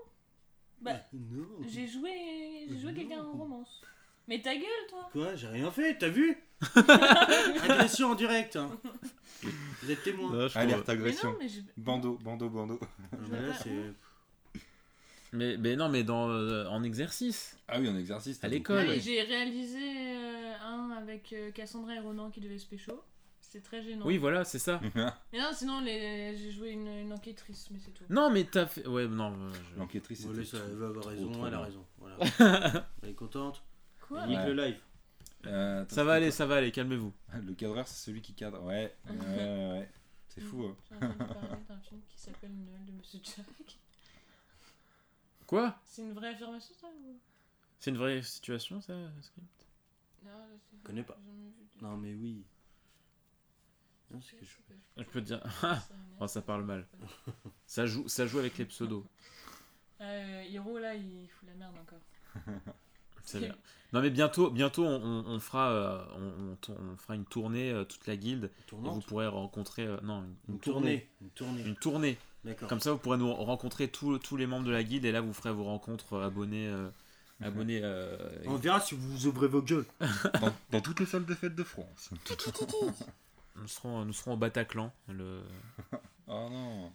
Bah, 0.92 1.00
Non. 1.12 1.46
j'ai 1.68 1.86
joué, 1.86 2.66
j'ai 2.68 2.78
joué 2.78 2.94
quelqu'un 2.94 3.22
en 3.22 3.32
romance. 3.32 3.82
Mais 4.28 4.40
ta 4.40 4.54
gueule, 4.54 4.64
toi 4.88 5.08
Quoi 5.12 5.34
J'ai 5.36 5.46
rien 5.48 5.70
fait, 5.70 5.98
t'as 5.98 6.08
vu 6.08 6.36
Agression 7.62 8.10
en 8.10 8.14
direct. 8.14 8.56
hein. 8.56 8.70
Vous 9.82 9.90
êtes 9.90 10.02
témoin. 10.02 10.48
Alerte 10.54 10.86
Mais 10.88 10.92
agression. 10.94 11.30
non, 11.32 11.36
mais 11.38 11.48
j'ai. 11.48 11.62
Bandeau, 11.76 12.18
bandeau, 12.22 12.48
bandeau. 12.48 12.80
Non, 13.12 13.18
mais 13.30 13.40
là, 13.42 13.54
c'est. 13.62 13.92
Mais, 15.32 15.56
mais 15.58 15.76
non, 15.76 15.88
mais 15.88 16.02
dans, 16.02 16.30
euh, 16.30 16.66
en 16.68 16.82
exercice. 16.82 17.56
Ah 17.68 17.78
oui, 17.78 17.88
en 17.88 17.96
exercice. 17.96 18.40
t'as 18.40 18.46
À 18.46 18.50
l'école. 18.50 18.86
Ouais, 18.86 19.00
j'ai 19.00 19.20
réalisé 19.22 19.78
euh, 19.82 20.54
un 20.64 20.90
avec 20.92 21.32
euh, 21.32 21.50
Cassandra 21.50 21.94
et 21.94 21.98
Ronan 21.98 22.30
qui 22.30 22.40
devaient 22.40 22.58
se 22.58 22.66
pécho. 22.66 23.02
C'était 23.48 23.60
très 23.60 23.80
gênant. 23.82 24.04
Oui, 24.04 24.18
voilà, 24.18 24.44
c'est 24.44 24.58
ça. 24.58 24.80
Mais 25.32 25.38
non, 25.40 25.50
sinon, 25.52 25.80
les... 25.80 26.36
j'ai 26.36 26.50
joué 26.50 26.70
une, 26.70 26.88
une 26.88 27.12
enquêtrice, 27.12 27.70
mais 27.70 27.78
c'est 27.78 27.92
tout. 27.92 28.02
Non, 28.10 28.28
mais 28.28 28.42
t'as 28.44 28.66
fait. 28.66 28.84
Ouais, 28.88 29.06
non. 29.06 29.32
euh, 29.38 29.52
je- 29.72 29.78
L'enquêtrice, 29.78 30.22
trop- 30.22 30.32
elle 30.34 30.74
va 30.76 30.86
avoir 30.88 31.00
trop, 31.02 31.10
raison, 31.10 31.30
trop 31.32 31.46
elle 31.46 31.54
a 31.54 31.60
raison. 31.60 31.86
Voilà. 31.98 32.16
elle 33.02 33.08
est 33.10 33.14
contente. 33.14 33.62
Quoi 34.08 34.22
Elle 34.24 34.30
nique 34.30 34.38
Ouais. 34.38 34.52
le 34.52 34.64
live. 34.64 34.80
Euh, 35.46 35.84
Ça 35.88 36.02
va 36.02 36.14
aller, 36.14 36.32
ça 36.32 36.44
va 36.44 36.56
aller, 36.56 36.72
calmez-vous. 36.72 37.12
Le 37.34 37.54
cadreur, 37.54 37.86
c'est 37.86 38.04
celui 38.06 38.20
qui 38.20 38.34
cadre. 38.34 38.62
Ouais, 38.64 38.92
ouais, 39.08 39.16
ouais, 39.16 39.72
ouais. 39.78 39.90
C'est 40.28 40.40
fou. 40.40 40.64
hein. 40.64 40.76
J'ai 40.90 40.96
entendu 41.06 41.16
parler 41.24 41.48
d'un 41.68 41.78
film 41.78 42.00
qui 42.08 42.18
s'appelle 42.18 42.50
Noël 42.52 42.84
de 42.84 42.92
Monsieur 42.92 43.20
Jack. 43.22 43.78
Quoi? 45.46 45.78
C'est 45.84 46.02
une 46.02 46.12
vraie 46.12 46.30
affirmation, 46.30 46.74
ça 46.80 46.88
ou... 46.88 47.16
C'est 47.78 47.90
une 47.90 47.96
vraie 47.98 48.22
situation, 48.22 48.80
ça 48.80 48.94
Script 49.22 49.66
Non, 50.24 50.30
c'est- 50.68 50.82
Connais 50.82 51.04
pas. 51.04 51.16
Non, 51.80 51.96
mais 51.96 52.12
oui. 52.14 52.42
Non, 54.10 54.20
c'est 54.20 54.36
que 54.36 54.44
je. 54.44 55.02
Je 55.02 55.04
peux 55.04 55.20
te 55.20 55.26
dire. 55.26 55.40
oh, 56.20 56.26
ça 56.26 56.40
parle 56.42 56.64
mal. 56.64 56.86
Ça 57.66 57.86
joue, 57.86 58.06
ça 58.08 58.26
joue 58.26 58.38
avec 58.38 58.56
les 58.58 58.64
pseudos. 58.66 59.04
Euh, 60.02 60.44
Hiro, 60.50 60.78
là, 60.78 60.94
il 60.94 61.26
fout 61.26 61.48
la 61.48 61.54
merde 61.54 61.74
encore. 61.80 62.44
C'est 63.24 63.40
bien. 63.40 63.56
Non 63.94 64.02
mais 64.02 64.10
bientôt, 64.10 64.50
bientôt 64.50 64.84
on, 64.84 65.02
on- 65.02 65.26
on 65.26 65.40
fera, 65.40 65.70
euh, 65.70 66.04
on, 66.68 66.96
fera 66.98 67.14
une 67.14 67.24
tournée 67.24 67.70
euh, 67.72 67.84
toute 67.84 68.06
la 68.06 68.14
guilde 68.18 68.50
et 68.70 68.74
vous 68.74 69.00
pourrez 69.00 69.26
rencontrer, 69.26 69.86
euh, 69.86 69.96
non, 70.02 70.22
une, 70.48 70.54
Une 70.56 70.60
tournée. 70.60 71.08
Une 71.22 71.30
tournée. 71.30 71.62
une 71.62 71.76
tournée. 71.76 72.18
D'accord. 72.44 72.68
Comme 72.68 72.80
ça 72.80 72.92
vous 72.92 72.98
pourrez 72.98 73.16
nous 73.16 73.32
rencontrer 73.32 73.88
tous 73.88 74.18
tous 74.18 74.36
les 74.36 74.46
membres 74.46 74.66
de 74.66 74.70
la 74.70 74.84
guilde 74.84 75.06
et 75.06 75.12
là 75.12 75.22
vous 75.22 75.32
ferez 75.32 75.50
vos 75.52 75.64
rencontres 75.64 76.12
euh, 76.12 76.26
abonnés, 76.26 76.68
euh, 76.68 76.90
abonnés. 77.40 77.80
euh, 77.82 78.18
On 78.44 78.56
verra 78.56 78.82
si 78.82 78.94
vous 78.94 79.26
ouvrez 79.26 79.48
vos 79.48 79.62
gueules. 79.62 79.86
Dans, 80.42 80.52
dans 80.72 80.80
toutes 80.82 81.00
les 81.00 81.06
salles 81.06 81.24
de 81.24 81.34
fête 81.34 81.54
de 81.54 81.64
France. 81.64 82.10
Nous 83.58 83.68
serons, 83.68 84.04
nous 84.04 84.12
serons 84.12 84.34
au 84.34 84.36
Bataclan. 84.36 84.92
Le... 85.08 85.42
Oh 86.28 86.48
non. 86.50 86.92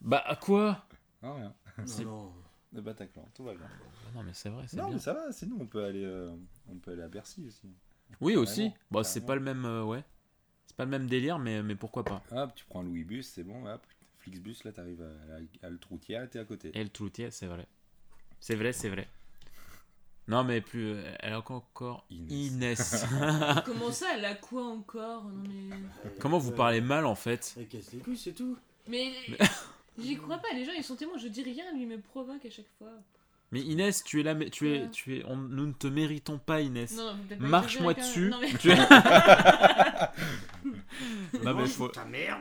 Bah 0.00 0.22
à 0.26 0.36
quoi 0.36 0.86
Ah, 1.22 1.34
rien. 1.34 1.54
C'est- 1.86 2.04
Non, 2.04 2.24
non. 2.26 2.32
Le 2.72 2.80
Bataclan, 2.82 3.28
tout 3.34 3.42
va 3.44 3.54
bien. 3.54 3.66
Ah 3.68 4.10
Non 4.14 4.22
mais 4.22 4.32
c'est 4.32 4.48
vrai, 4.48 4.64
c'est 4.68 4.76
Non, 4.76 4.84
bien. 4.86 4.94
mais 4.94 5.00
ça 5.00 5.12
va, 5.12 5.32
sinon 5.32 5.56
on 5.60 5.66
peut 5.66 5.84
aller, 5.84 6.04
euh, 6.04 6.30
on 6.68 6.76
peut 6.76 6.92
aller 6.92 7.02
à 7.02 7.08
Bercy 7.08 7.44
aussi. 7.48 7.68
Oui 8.20 8.36
aussi. 8.36 8.56
Carrément, 8.70 8.76
Bah 8.92 9.02
c'est 9.04 9.20
carrément. 9.20 9.26
pas 9.26 9.34
le 9.34 9.40
même, 9.40 9.64
euh, 9.64 9.82
ouais. 9.84 10.04
C'est 10.66 10.76
pas 10.76 10.84
le 10.84 10.90
même 10.90 11.08
délire 11.08 11.40
mais 11.40 11.62
mais 11.64 11.74
pourquoi 11.74 12.04
pas. 12.04 12.22
Hop, 12.30 12.54
tu 12.54 12.64
prends 12.66 12.82
Louis 12.82 13.02
Bus, 13.02 13.26
c'est 13.28 13.42
bon, 13.42 13.66
hop, 13.66 13.84
Flixbus, 14.18 14.58
là, 14.64 14.70
t'arrives 14.72 15.02
à, 15.02 15.34
à, 15.64 15.66
à 15.66 15.70
le 15.70 15.78
Troutière, 15.78 16.30
t'es 16.30 16.38
à 16.38 16.44
côté. 16.44 16.70
Elle 16.74 16.90
Troutier, 16.90 17.30
c'est 17.32 17.46
vrai. 17.46 17.66
C'est 18.38 18.54
vrai, 18.54 18.72
c'est 18.72 18.88
vrai. 18.88 19.08
Non, 20.30 20.44
mais 20.44 20.60
plus. 20.60 20.92
euh, 20.92 21.02
Elle 21.20 21.32
a 21.34 21.38
encore. 21.38 21.56
encore 21.56 22.04
Inès. 22.10 22.30
Inès. 22.30 23.06
Comment 23.66 23.90
ça, 23.92 24.06
elle 24.16 24.24
a 24.24 24.34
quoi 24.34 24.64
encore? 24.64 25.24
Non 25.24 25.42
mais. 25.48 25.76
Comment 26.20 26.38
vous 26.38 26.52
parlez 26.52 26.80
mal 26.80 27.04
en 27.06 27.14
fait? 27.16 27.54
Elle 27.58 27.66
casse 27.68 27.92
les 27.92 27.98
couilles, 27.98 28.16
c'est 28.16 28.32
tout. 28.32 28.56
Mais. 28.88 29.12
J'y 29.98 30.16
crois 30.16 30.38
pas, 30.38 30.48
les 30.54 30.64
gens 30.64 30.72
ils 30.76 30.84
sont 30.84 30.96
témoins, 30.96 31.18
je 31.18 31.28
dis 31.28 31.42
rien, 31.42 31.64
lui 31.74 31.84
me 31.84 31.98
provoque 32.00 32.44
à 32.46 32.50
chaque 32.50 32.70
fois. 32.78 32.92
Mais 33.52 33.60
Inès, 33.60 34.04
tu 34.04 34.20
es 34.20 34.22
là, 34.22 34.32
mais 34.34 34.48
tu 34.48 34.70
es, 34.72 34.88
tu 34.90 35.18
es, 35.18 35.24
on- 35.26 35.36
nous 35.36 35.66
ne 35.66 35.72
te 35.72 35.88
méritons 35.88 36.38
pas, 36.38 36.60
Inès. 36.60 36.94
Non, 36.96 37.06
non, 37.06 37.16
vous 37.16 37.22
peut-être 37.24 37.40
pas 37.40 37.46
Marche-moi 37.48 37.94
dessus. 37.94 38.30
Non, 38.30 38.38
mais... 38.40 38.52
Tu 38.54 38.70
es... 38.70 38.76
non 41.44 41.54
mais 41.54 41.66
faut. 41.66 41.88
Ta 41.88 42.04
merde 42.04 42.40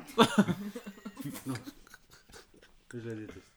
Non. 1.48 1.54
Je 2.94 3.00
la 3.00 3.16
déteste. 3.16 3.54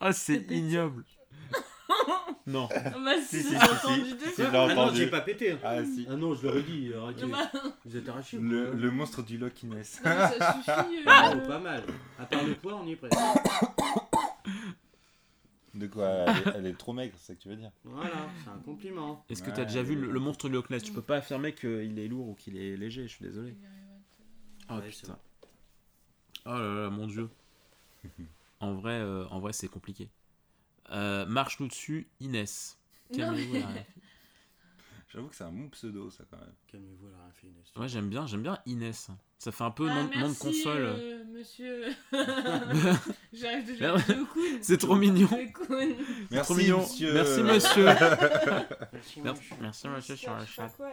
Ah 0.00 0.12
c'est 0.12 0.44
ignoble. 0.50 1.04
Non. 2.46 2.68
Ah 2.74 2.90
bah 3.04 3.20
si, 3.20 3.36
Si, 3.36 3.42
si, 3.42 3.50
j'ai 3.50 3.58
si, 3.58 3.64
entendu 3.64 4.04
si. 4.10 4.14
deux 4.16 4.26
Si, 4.26 4.32
fois. 4.32 4.44
je 4.46 4.50
l'ai 4.50 4.56
Ah 4.58 4.66
non, 4.74 4.82
entendu. 4.82 4.96
j'ai 4.98 5.06
pas 5.10 5.20
pété. 5.20 5.52
hein. 5.52 5.58
Ah, 5.62 5.84
si. 5.84 6.06
Ah 6.10 6.16
non, 6.16 6.34
je 6.34 6.46
l'aurais 6.46 6.62
dit. 6.62 6.92
Arrêtez. 6.94 7.22
Non, 7.26 7.28
bah, 7.32 7.50
Vous 7.84 7.96
êtes 7.96 8.08
arrachés 8.08 8.38
ou 8.38 8.42
Le, 8.42 8.72
le 8.72 8.90
monstre 8.90 9.22
du 9.22 9.38
Loch 9.38 9.62
non, 9.64 9.74
mais 9.76 9.84
ça 9.84 10.30
suffit. 10.32 11.02
Ah, 11.06 11.32
euh, 11.32 11.46
pas 11.46 11.58
mal. 11.58 11.84
À 12.18 12.24
part 12.26 12.44
le 12.44 12.54
poids, 12.54 12.76
on 12.82 12.86
y 12.86 12.92
est 12.92 12.96
presque. 12.96 13.16
De 15.72 15.86
quoi 15.86 16.08
elle 16.08 16.28
est, 16.36 16.56
elle 16.56 16.66
est 16.66 16.76
trop 16.76 16.92
maigre, 16.92 17.14
c'est 17.16 17.28
ça 17.28 17.34
que 17.36 17.40
tu 17.42 17.48
veux 17.48 17.54
dire 17.56 17.70
Voilà, 17.84 18.10
c'est 18.42 18.50
un 18.50 18.58
compliment. 18.64 19.24
Est-ce 19.30 19.40
que 19.42 19.48
Ouais, 19.50 19.54
tu 19.54 19.60
as 19.60 19.64
déjà 19.66 19.82
vu 19.84 19.94
le, 19.94 20.10
le 20.10 20.18
monstre 20.20 20.48
du 20.48 20.54
Loch 20.56 20.68
Ness? 20.68 20.82
Tu 20.82 20.92
peux 20.92 21.00
pas 21.02 21.16
affirmer 21.18 21.54
qu'il 21.54 21.96
est 21.98 22.08
lourd 22.08 22.28
ou 22.30 22.34
qu'il 22.34 22.56
est 22.56 22.76
léger, 22.76 23.02
je 23.04 23.08
suis 23.14 23.24
désolé. 23.24 23.54
Oh 24.68 24.74
Ouais, 24.74 24.80
c'est 24.90 25.02
putain. 25.02 25.18
Oh 26.46 26.50
là 26.54 26.74
là, 26.82 26.90
mon 26.90 27.06
dieu. 27.06 27.28
en 28.60 28.74
vrai, 28.74 28.94
euh, 28.94 29.26
en 29.30 29.38
vrai 29.38 29.52
c'est 29.52 29.68
compliqué. 29.68 30.08
Euh, 30.90 31.26
Marche-nous 31.26 31.68
dessus, 31.68 32.08
Inès. 32.20 32.78
Calmez-vous, 33.14 33.54
mais-. 33.54 33.86
J'avoue 35.12 35.26
que 35.28 35.34
c'est 35.34 35.42
un 35.44 35.50
bon 35.50 35.68
pseudo, 35.70 36.08
ça, 36.10 36.22
quand 36.30 36.36
même. 36.38 36.52
Calmez-vous, 36.68 37.08
elle 37.08 37.14
a 37.14 37.22
rien 37.24 37.32
fait, 37.32 37.46
Inès. 37.48 37.72
Ouais, 37.76 37.88
j'aime 37.88 38.08
bien, 38.08 38.26
j'aime 38.28 38.42
bien 38.42 38.58
Inès. 38.66 39.08
Ça 39.38 39.50
fait 39.50 39.64
un 39.64 39.70
peu 39.72 39.88
Ah, 39.90 39.94
nom, 39.94 40.02
nom 40.04 40.08
de 40.08 40.16
merci, 40.18 40.38
console. 40.38 40.82
euh, 40.82 41.24
monsieur. 41.24 41.84
J'arrive 43.32 43.66
de 43.74 43.80
Merde. 43.80 43.98
jouer 44.00 44.18
au 44.20 44.26
coude. 44.26 44.62
C'est 44.62 44.78
trop 44.78 44.94
mignon. 44.96 45.28
Merci, 46.30 46.44
trop 46.48 46.54
mignon. 46.54 46.78
monsieur. 46.82 47.12
Merci 47.14 47.42
monsieur. 47.42 47.84
Merci, 47.84 48.00
Merci, 48.92 49.20
monsieur. 49.22 49.56
merci 49.60 49.88
monsieur 49.88 50.16
sur 50.16 50.46
chat. 50.46 50.68
quoi. 50.76 50.90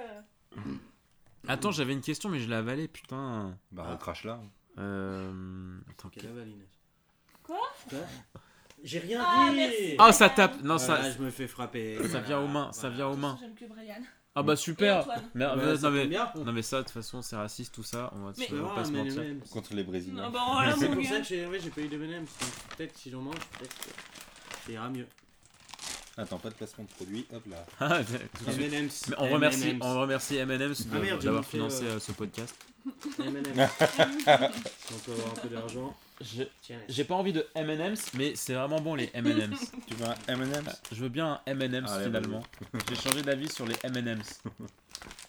Attends, 1.47 1.71
j'avais 1.71 1.93
une 1.93 2.01
question 2.01 2.29
mais 2.29 2.39
je 2.39 2.47
l'ai 2.49 2.55
avalée, 2.55 2.87
putain. 2.87 3.57
Bah, 3.71 3.83
recrache 3.91 4.23
là. 4.23 4.41
Euh... 4.79 5.79
Attends, 5.91 6.09
Quelle 6.09 6.27
avale, 6.27 6.49
Inès? 6.49 6.69
Quoi? 7.43 7.59
J'ai 8.83 8.99
rien 8.99 9.23
Ah, 9.25 9.47
dit 9.49 9.55
merci. 9.57 9.95
Oh, 9.99 10.11
ça 10.11 10.29
tape. 10.29 10.61
Non, 10.63 10.77
Voilà, 10.77 11.03
ça, 11.03 11.11
je 11.11 11.17
me 11.23 11.29
fais 11.31 11.47
frapper. 11.47 11.97
ça 12.07 12.19
vient 12.19 12.39
aux 12.39 12.47
mains, 12.47 12.71
ça 12.73 12.89
vient 12.89 13.07
aux 13.07 13.15
mains. 13.17 13.37
J'aime 13.41 13.55
que 13.55 13.65
Brian. 13.65 13.95
Ah 14.35 14.43
bah 14.43 14.55
super. 14.55 15.03
Mais, 15.33 15.45
Bah, 15.45 15.55
euh, 15.57 15.75
ça 15.77 15.89
non, 15.89 15.95
mais, 15.95 16.05
non 16.45 16.53
mais 16.53 16.61
ça, 16.61 16.77
de 16.77 16.83
toute 16.83 16.91
façon, 16.91 17.23
c'est 17.23 17.35
raciste 17.35 17.73
tout 17.73 17.81
ça. 17.83 18.11
On 18.15 18.19
va, 18.19 18.33
Mais- 18.37 18.47
on 18.51 18.67
va 18.67 18.75
pas 18.75 18.85
se 18.85 18.91
mentir. 18.91 19.23
Contre 19.51 19.73
les 19.73 19.83
Brésiliens. 19.83 20.21
Non, 20.23 20.29
bah 20.29 20.43
voilà, 20.53 20.75
C'est 20.79 20.89
mon 20.89 20.93
pour 20.95 21.03
ça 21.05 21.09
gars. 21.09 21.19
que 21.21 21.25
j'ai 21.27 21.47
ouais, 21.47 21.59
j'ai 21.59 21.71
pas 21.71 21.81
eu 21.81 21.87
de 21.87 21.95
M&M's. 21.95 22.29
Donc, 22.39 22.49
Peut-être 22.77 22.95
si 22.97 23.09
j'en 23.09 23.21
mange, 23.21 23.35
peut-être 23.57 23.75
que 23.75 23.89
ça 24.67 24.71
ira 24.71 24.89
mieux. 24.89 25.07
Attends, 26.19 26.37
pas 26.37 26.49
de 26.49 26.53
placement 26.55 26.83
de 26.83 26.89
produit. 26.89 27.25
Hop 27.33 27.43
là. 27.49 27.65
Ah. 27.79 27.99
M&M's. 28.47 29.05
On 29.17 29.27
remercie, 29.29 29.69
M&M's. 29.69 29.85
on 29.85 29.99
remercie 30.01 30.35
M&M's 30.37 30.85
de- 30.87 30.95
Ah 30.95 30.99
merde, 30.99 31.19
j'ai 31.21 31.25
d'avoir 31.25 31.45
financé 31.45 31.83
euh, 31.85 31.95
euh, 31.95 31.99
ce 31.99 32.11
podcast. 32.11 32.55
M&M's. 33.19 33.47
On 34.27 34.97
peut 34.99 35.11
avoir 35.13 35.31
un 35.31 35.39
peu 35.41 35.47
d'argent. 35.49 35.95
J'ai 36.89 37.03
pas 37.03 37.15
envie 37.15 37.33
de 37.33 37.45
M&M's, 37.55 38.13
mais 38.15 38.35
c'est 38.35 38.53
vraiment 38.55 38.81
bon 38.81 38.95
les 38.95 39.09
M&M's. 39.13 39.71
Tu 39.87 39.93
veux 39.95 40.05
un 40.05 40.15
M&M's? 40.27 40.81
Je 40.91 41.01
veux 41.01 41.09
bien 41.09 41.33
un 41.33 41.41
M&M's 41.45 41.91
Allez, 41.91 42.05
finalement. 42.05 42.43
J'ai 42.89 42.95
changé 42.95 43.21
d'avis 43.21 43.49
sur 43.51 43.65
les 43.67 43.75
M&M's. 43.83 44.41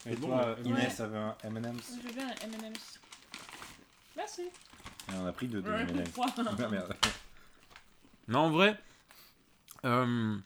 Et 0.07 0.16
bon, 0.16 0.28
toi, 0.28 0.55
ouais. 0.55 0.62
Inès, 0.64 0.84
Ouais. 0.84 0.91
ça 0.91 1.07
veut 1.07 1.18
un 1.18 1.36
M&M's? 1.45 1.93
Je 2.03 2.09
veux 2.09 2.14
bien 2.14 2.26
un 2.28 2.45
M&M's. 2.45 3.01
Merci. 4.16 4.43
Et 4.43 5.14
on 5.20 5.26
a 5.26 5.32
pris 5.32 5.47
deux 5.49 5.61
de 5.62 5.70
Ouais, 5.70 5.82
M&M's. 5.82 6.11
trois. 6.12 6.26
Ah 6.39 6.68
merde. 6.68 6.95
Non, 8.28 8.39
en 8.41 8.51
vrai, 8.51 8.78
euh, 9.84 10.36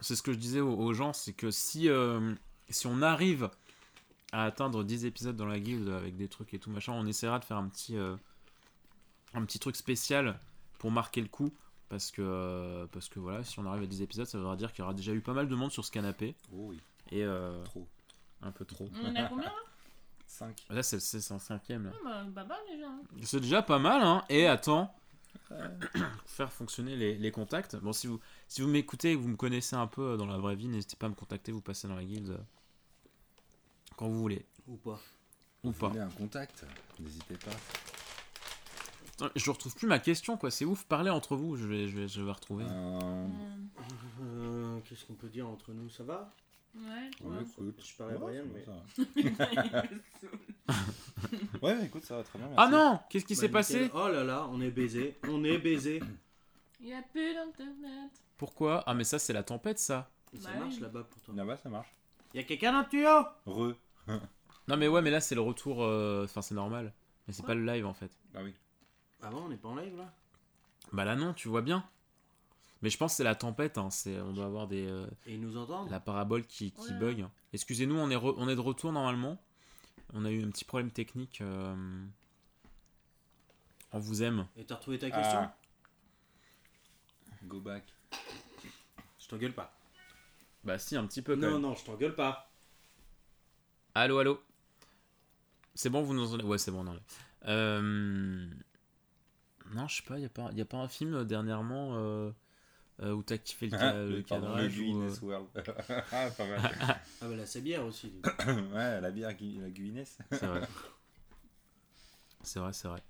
c'est 0.00 0.16
ce 0.16 0.22
que 0.22 0.32
je 0.32 0.38
disais 0.38 0.60
aux, 0.60 0.74
aux 0.76 0.92
gens, 0.92 1.12
c'est 1.12 1.32
que 1.32 1.50
si, 1.50 1.88
euh, 1.88 2.34
si 2.70 2.86
on 2.86 3.00
arrive 3.02 3.48
à 4.32 4.44
atteindre 4.44 4.84
10 4.84 5.04
épisodes 5.06 5.36
dans 5.36 5.46
la 5.46 5.58
guilde 5.60 5.88
avec 5.90 6.16
des 6.16 6.28
trucs 6.28 6.52
et 6.54 6.58
tout 6.58 6.70
machin, 6.70 6.92
on 6.92 7.06
essaiera 7.06 7.38
de 7.38 7.44
faire 7.44 7.58
un 7.58 7.68
petit, 7.68 7.96
euh, 7.96 8.14
un 9.34 9.44
petit 9.44 9.58
truc 9.58 9.76
spécial 9.76 10.38
pour 10.78 10.90
marquer 10.90 11.20
le 11.20 11.28
coup. 11.28 11.52
Parce 11.88 12.10
que, 12.10 12.22
euh, 12.22 12.86
parce 12.86 13.10
que 13.10 13.20
voilà, 13.20 13.44
si 13.44 13.58
on 13.58 13.66
arrive 13.66 13.82
à 13.82 13.86
10 13.86 14.00
épisodes, 14.00 14.26
ça 14.26 14.38
voudra 14.38 14.56
dire 14.56 14.72
qu'il 14.72 14.80
y 14.80 14.82
aura 14.82 14.94
déjà 14.94 15.12
eu 15.12 15.20
pas 15.20 15.34
mal 15.34 15.46
de 15.46 15.54
monde 15.54 15.70
sur 15.70 15.84
ce 15.84 15.90
canapé. 15.90 16.34
Oh 16.50 16.68
oui, 16.70 16.80
Et 17.10 17.22
euh, 17.22 17.62
trop. 17.64 17.86
un 18.40 18.50
peu 18.50 18.64
trop. 18.64 18.88
On 18.94 19.08
en 19.08 19.14
a 19.14 19.24
combien 19.24 19.44
là? 19.44 19.52
5. 20.26 20.64
Là, 20.70 20.82
c'est 20.82 20.98
c'est 21.00 21.32
un 21.34 21.38
cinquième. 21.38 21.84
Là. 21.84 21.92
Ah, 21.94 22.24
bah, 22.24 22.24
bah, 22.30 22.44
bah, 22.48 22.56
déjà. 22.72 22.86
hein. 22.88 23.02
C'est 23.22 23.40
déjà 23.40 23.60
pas 23.60 23.78
mal, 23.78 24.02
hein. 24.02 24.24
Et 24.30 24.46
attends, 24.46 24.94
faire 26.26 26.50
fonctionner 26.50 26.96
les, 26.96 27.18
les 27.18 27.30
contacts. 27.30 27.76
Bon, 27.76 27.92
si 27.92 28.06
vous, 28.06 28.18
si 28.48 28.62
vous 28.62 28.68
m'écoutez 28.68 29.10
et 29.12 29.14
que 29.14 29.20
vous 29.20 29.28
me 29.28 29.36
connaissez 29.36 29.76
un 29.76 29.86
peu 29.86 30.12
euh, 30.12 30.16
dans 30.16 30.24
la 30.26 30.38
vraie 30.38 30.56
vie, 30.56 30.68
n'hésitez 30.68 30.96
pas 30.96 31.06
à 31.06 31.10
me 31.10 31.14
contacter, 31.14 31.52
vous 31.52 31.60
passez 31.60 31.86
dans 31.88 31.96
la 31.96 32.04
guilde 32.04 32.30
euh, 32.30 32.38
quand 33.98 34.08
vous 34.08 34.18
voulez. 34.18 34.46
Ou 34.66 34.76
pas. 34.76 34.98
Ou 35.62 35.72
Vous 35.72 35.78
pas. 35.78 35.88
un 36.00 36.08
contact 36.08 36.64
N'hésitez 36.98 37.36
pas. 37.36 37.50
Je 39.36 39.50
retrouve 39.50 39.74
plus 39.74 39.86
ma 39.86 39.98
question, 39.98 40.36
quoi. 40.36 40.50
C'est 40.50 40.64
ouf, 40.64 40.84
parlez 40.84 41.10
entre 41.10 41.36
vous, 41.36 41.56
je 41.56 41.66
vais, 41.66 41.88
je 41.88 41.96
vais, 41.96 42.08
je 42.08 42.20
vais 42.22 42.32
retrouver. 42.32 42.64
Euh, 42.68 43.26
Qu'est-ce 44.84 45.04
qu'on 45.04 45.14
peut 45.14 45.28
dire 45.28 45.48
entre 45.48 45.72
nous 45.72 45.88
Ça 45.90 46.02
va? 46.02 46.30
Ouais. 46.74 47.10
ouais, 47.22 47.42
écoute. 47.42 47.82
Je 47.84 47.94
parlais 47.96 48.14
à 48.14 48.18
Brian, 48.18 48.44
ça 48.66 48.72
mais-. 49.14 49.32
Ouais, 51.60 51.84
écoute, 51.84 52.04
ça 52.04 52.16
va 52.16 52.22
très 52.24 52.38
bien. 52.38 52.48
Ah 52.56 52.68
non 52.68 52.98
Qu'est-ce 53.10 53.26
qui 53.26 53.34
Bah, 53.34 53.40
s'est 53.40 53.48
passé? 53.50 53.90
Oh 53.94 54.08
là 54.08 54.24
là, 54.24 54.48
on 54.50 54.60
est 54.60 54.70
baisé. 54.70 55.16
On 55.28 55.44
est 55.44 55.58
baisé. 55.58 56.02
Il 56.80 56.88
y 56.88 56.94
a 56.94 57.02
plus 57.02 57.34
d'internet. 57.34 58.10
Pourquoi? 58.38 58.82
Ah, 58.86 58.94
mais 58.94 59.04
ça, 59.04 59.18
c'est 59.18 59.32
la 59.34 59.42
tempête, 59.42 59.78
ça. 59.78 60.08
Ça 60.40 60.50
Bah 60.50 60.60
marche 60.60 60.74
oui. 60.76 60.80
là-bas 60.80 61.04
pour 61.04 61.20
toi. 61.20 61.34
Là-bas, 61.36 61.56
ça 61.58 61.68
marche. 61.68 61.94
Y'a 62.34 62.42
quelqu'un 62.44 62.72
dans 62.72 62.80
le 62.80 62.88
tuyau? 62.88 63.26
Re. 63.46 63.74
Non, 64.66 64.76
mais 64.78 64.88
ouais, 64.88 65.02
mais 65.02 65.10
là, 65.10 65.20
c'est 65.20 65.34
le 65.34 65.42
retour. 65.42 65.82
euh, 65.84 66.24
Enfin, 66.24 66.40
c'est 66.42 66.54
normal. 66.54 66.92
Mais 67.28 67.34
c'est 67.34 67.44
pas 67.46 67.54
le 67.54 67.64
live, 67.64 67.84
en 67.86 67.92
fait. 67.94 68.10
Ah 68.34 68.40
oui. 68.42 68.54
Ah 69.22 69.30
bon, 69.30 69.44
on 69.46 69.50
est 69.50 69.56
pas 69.56 69.68
en 69.68 69.76
live 69.76 69.96
là? 69.96 70.12
Bah 70.92 71.04
là, 71.04 71.14
non, 71.16 71.32
tu 71.32 71.48
vois 71.48 71.62
bien. 71.62 71.84
Mais 72.82 72.90
je 72.90 72.98
pense 72.98 73.12
que 73.12 73.16
c'est 73.18 73.24
la 73.24 73.36
tempête, 73.36 73.78
hein. 73.78 73.90
c'est- 73.90 74.20
On 74.20 74.32
doit 74.32 74.46
avoir 74.46 74.66
des. 74.66 74.86
euh, 74.86 75.06
Et 75.26 75.34
ils 75.34 75.40
nous 75.40 75.56
entendent? 75.56 75.90
la 75.90 76.00
parabole 76.00 76.44
qui, 76.44 76.72
qui 76.72 76.88
Ouais. 76.92 76.98
bug. 76.98 77.26
Excusez-nous, 77.52 77.94
on 77.96 78.10
est, 78.10 78.16
re- 78.16 78.34
on 78.36 78.48
est 78.48 78.56
de 78.56 78.60
retour 78.60 78.92
normalement. 78.92 79.38
On 80.14 80.24
a 80.24 80.30
eu 80.30 80.44
un 80.44 80.50
petit 80.50 80.64
problème 80.64 80.90
technique. 80.90 81.40
euh, 81.40 82.04
On 83.92 83.98
vous 83.98 84.22
aime. 84.22 84.46
Et 84.56 84.64
t'as 84.64 84.74
retrouvé 84.76 84.98
ta 84.98 85.10
question? 85.10 85.38
Ah. 85.42 85.56
Go 87.44 87.60
back. 87.60 87.84
Je 89.20 89.28
t'engueule 89.28 89.52
pas. 89.52 89.72
Bah 90.64 90.78
si, 90.78 90.96
un 90.96 91.06
petit 91.06 91.22
peu 91.22 91.34
quand 91.34 91.42
Non, 91.42 91.52
même. 91.52 91.60
non, 91.60 91.74
je 91.74 91.84
t'engueule 91.84 92.14
pas. 92.14 92.50
Allô, 93.94 94.18
allô? 94.18 94.40
C'est 95.74 95.88
bon, 95.90 96.02
vous 96.02 96.14
nous 96.14 96.26
entendez? 96.28 96.44
Ouais, 96.44 96.58
c'est 96.58 96.70
bon, 96.70 96.80
on 96.84 96.88
enlève. 96.88 97.02
Euh... 97.46 98.46
Non, 99.74 99.88
je 99.88 99.96
sais 99.96 100.02
pas, 100.02 100.18
y 100.18 100.24
a 100.24 100.28
pas, 100.28 100.50
y 100.52 100.60
a 100.60 100.64
pas 100.64 100.78
un 100.78 100.88
film 100.88 101.14
euh, 101.14 101.24
dernièrement 101.24 101.96
euh, 101.96 102.30
euh, 103.02 103.12
où 103.12 103.22
t'as 103.22 103.38
kiffé 103.38 103.66
le, 103.66 103.78
ca- 103.78 104.04
le 104.04 104.22
pardon, 104.22 104.46
cadrage 104.48 104.78
Le 104.78 104.84
ou, 104.84 105.00
euh, 105.00 105.08
Guinness 105.08 105.22
World. 105.22 105.48
ah, 106.12 106.30
pas 106.36 106.46
mal. 106.46 106.60
Ah 107.22 107.28
bah 107.28 107.36
la 107.36 107.46
Sabière 107.46 107.84
aussi. 107.84 108.08
du 108.10 108.20
coup. 108.20 108.28
ouais, 108.74 109.00
la 109.00 109.10
bière, 109.10 109.28
la 109.28 109.70
Guinness. 109.70 110.18
C'est 110.32 110.46
vrai. 110.46 110.60
C'est 112.44 112.58
vrai, 112.58 112.72
c'est 112.72 112.88
vrai. 112.88 113.00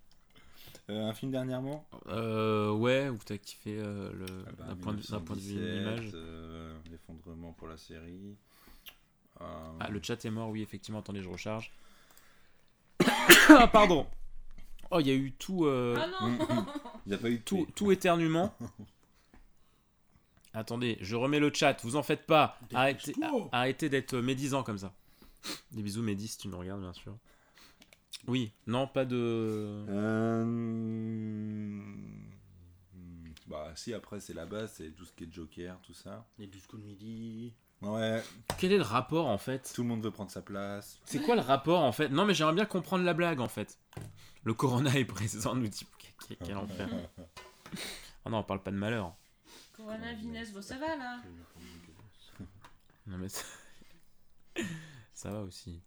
Euh, 0.90 1.08
un 1.08 1.14
film 1.14 1.32
dernièrement? 1.32 1.86
Euh, 2.08 2.70
ouais, 2.72 3.08
où 3.08 3.16
t'as 3.24 3.38
kiffé 3.38 3.78
euh, 3.78 4.12
le, 4.12 4.26
Ah 4.46 4.50
bah, 4.58 4.64
d'un 4.68 4.76
point, 4.76 4.92
de- 4.92 5.02
d'un 5.08 5.20
point 5.20 5.36
de 5.36 5.40
vue 5.40 5.54
1917, 5.54 5.76
image. 5.78 6.10
euh, 6.14 6.74
L'effondrement 6.90 7.52
pour 7.52 7.68
la 7.68 7.76
série. 7.78 8.36
Euh, 9.40 9.44
Ah, 9.80 9.88
le 9.90 10.00
chat 10.02 10.22
est 10.24 10.30
mort, 10.30 10.50
oui, 10.50 10.62
effectivement. 10.62 11.00
Attendez, 11.00 11.22
je 11.22 11.28
recharge. 11.28 11.72
ah, 13.48 13.68
pardon. 13.68 14.06
Oh, 14.94 15.00
il 15.00 15.06
y 15.06 15.10
a 15.10 15.14
eu 15.14 15.32
tout, 15.32 15.64
euh, 15.64 15.96
Ah 15.98 16.06
non 16.06 16.36
Il 17.06 17.08
n'y 17.08 17.14
a 17.14 17.18
pas 17.18 17.30
eu 17.30 17.40
tout, 17.40 17.66
tout 17.74 17.90
éternuement. 17.90 18.54
Attendez, 20.54 20.98
je 21.00 21.16
remets 21.16 21.40
le 21.40 21.50
chat. 21.52 21.80
Vous 21.82 21.96
en 21.96 22.02
faites 22.02 22.26
pas. 22.26 22.58
Arrêtez, 23.52 23.88
d'être 23.88 24.18
médisant 24.18 24.62
comme 24.62 24.76
ça. 24.76 24.92
Des 25.72 25.82
bisous, 25.82 26.02
Mehdi, 26.02 26.28
si 26.28 26.36
tu 26.36 26.48
nous 26.48 26.58
regardes, 26.58 26.82
bien 26.82 26.92
sûr. 26.92 27.16
Oui, 28.28 28.52
non, 28.66 28.86
pas 28.86 29.06
de. 29.06 29.16
Euh, 29.88 30.44
Bah, 33.46 33.72
si, 33.74 33.94
après, 33.94 34.20
c'est 34.20 34.34
la 34.34 34.44
base, 34.44 34.74
c'est 34.76 34.90
tout 34.94 35.06
ce 35.06 35.12
qui 35.12 35.24
est 35.24 35.32
Joker, 35.32 35.78
tout 35.82 35.94
ça. 35.94 36.26
Les 36.38 36.46
12 36.46 36.66
coups 36.66 36.82
de 36.82 36.86
midi. 36.86 37.54
Ouais, 37.82 38.22
Quel 38.58 38.72
est 38.72 38.76
le 38.76 38.82
rapport 38.84 39.26
en 39.26 39.38
fait 39.38 39.72
tout 39.74 39.82
le 39.82 39.88
monde 39.88 40.02
veut 40.04 40.10
prendre 40.12 40.30
sa 40.30 40.40
place. 40.42 41.00
C'est 41.04 41.20
quoi 41.20 41.34
le 41.34 41.40
rapport 41.40 41.80
en 41.82 41.90
fait? 41.92 42.08
Non 42.08 42.24
mais 42.24 42.32
j'aimerais 42.34 42.54
bien 42.54 42.64
comprendre 42.64 43.04
la 43.04 43.12
blague 43.14 43.40
en 43.40 43.48
fait. 43.48 43.78
Le 44.44 44.54
corona 44.54 44.94
est 44.96 45.04
présent, 45.04 45.54
nous 45.54 45.66
dit 45.68 45.86
quel, 46.44 46.56
enfer. 46.56 46.88
Oh 48.24 48.30
non, 48.30 48.38
on 48.38 48.42
parle 48.44 48.62
pas 48.62 48.70
de 48.70 48.76
malheur. 48.76 49.14
Corona, 49.76 50.12
Vinès, 50.14 50.52
bon 50.52 50.62
ça 50.62 50.78
va 50.78 50.96
là. 50.96 51.20
Non 53.06 53.18
mais 53.18 53.28
ça... 53.28 53.42
ça 55.12 55.30
va 55.30 55.40
aussi. 55.40 55.82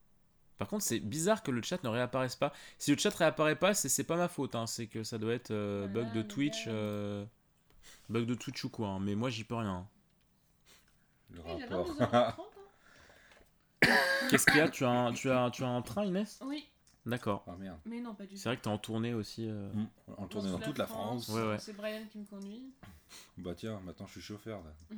Par 0.58 0.68
contre, 0.68 0.84
c'est 0.86 1.00
bizarre 1.00 1.44
que 1.44 1.52
le 1.52 1.62
chat 1.62 1.82
ne 1.84 1.90
réapparaisse 1.90 2.36
pas. 2.36 2.52
Si 2.78 2.92
le 2.94 2.98
chat 2.98 3.14
réapparaît 3.16 3.56
pas, 3.58 3.74
c'est 3.74 4.04
pas 4.06 4.16
ma 4.18 4.28
faute. 4.30 4.56
hein. 4.56 4.68
C'est 4.68 4.88
que 4.88 5.04
ça 5.04 5.18
doit 5.18 5.34
être 5.34 5.52
euh, 5.52 5.88
bug 5.88 6.12
de 6.14 6.22
Twitch. 6.22 6.66
euh, 6.68 7.26
Bug 8.10 8.26
de 8.26 8.36
Twitch 8.36 8.64
ou 8.64 8.70
quoi. 8.70 8.88
hein. 8.90 9.00
Mais 9.02 9.16
moi, 9.16 9.30
j'y 9.30 9.44
peux 9.44 9.56
rien. 9.56 9.86
Le 11.36 11.42
Il 11.46 11.62
est 11.62 11.66
rapport. 11.66 11.88
22h30. 11.96 12.14
hein. 12.14 12.36
Qu'est-ce 14.30 14.46
qu'il 14.46 14.58
y 14.58 14.62
a? 14.62 14.70
Tu 14.70 14.84
as, 14.86 14.90
un, 14.90 15.14
tu, 15.14 15.30
as, 15.30 15.50
tu 15.52 15.64
as 15.64 15.68
un 15.70 15.82
train, 15.82 16.06
Inès? 16.06 16.40
Oui, 16.46 16.66
D'accord. 17.06 17.44
Ah 17.48 17.56
merde. 17.56 17.78
mais 17.86 18.02
non, 18.02 18.16
pas 18.16 18.24
du 18.26 18.34
tout. 18.34 18.38
C'est 18.38 18.50
vrai 18.50 18.58
que 18.58 18.64
t'es 18.64 18.68
en 18.70 18.80
tournée 18.80 19.14
aussi. 19.14 19.48
euh. 19.48 19.72
Mm. 19.74 19.88
On 20.18 20.28
tournait 20.28 20.50
dans 20.50 20.58
toute 20.60 20.80
la 20.80 20.88
France. 20.88 21.28
Ouais, 21.30 21.48
ouais. 21.48 21.60
C'est 21.60 21.74
Brian 21.74 22.02
qui 22.12 22.18
me 22.20 22.26
conduit. 22.26 22.74
Bah 23.38 23.54
tiens, 23.56 23.80
maintenant 23.82 24.08
je 24.08 24.14
suis 24.14 24.22
chauffeur 24.22 24.62
là. 24.64 24.72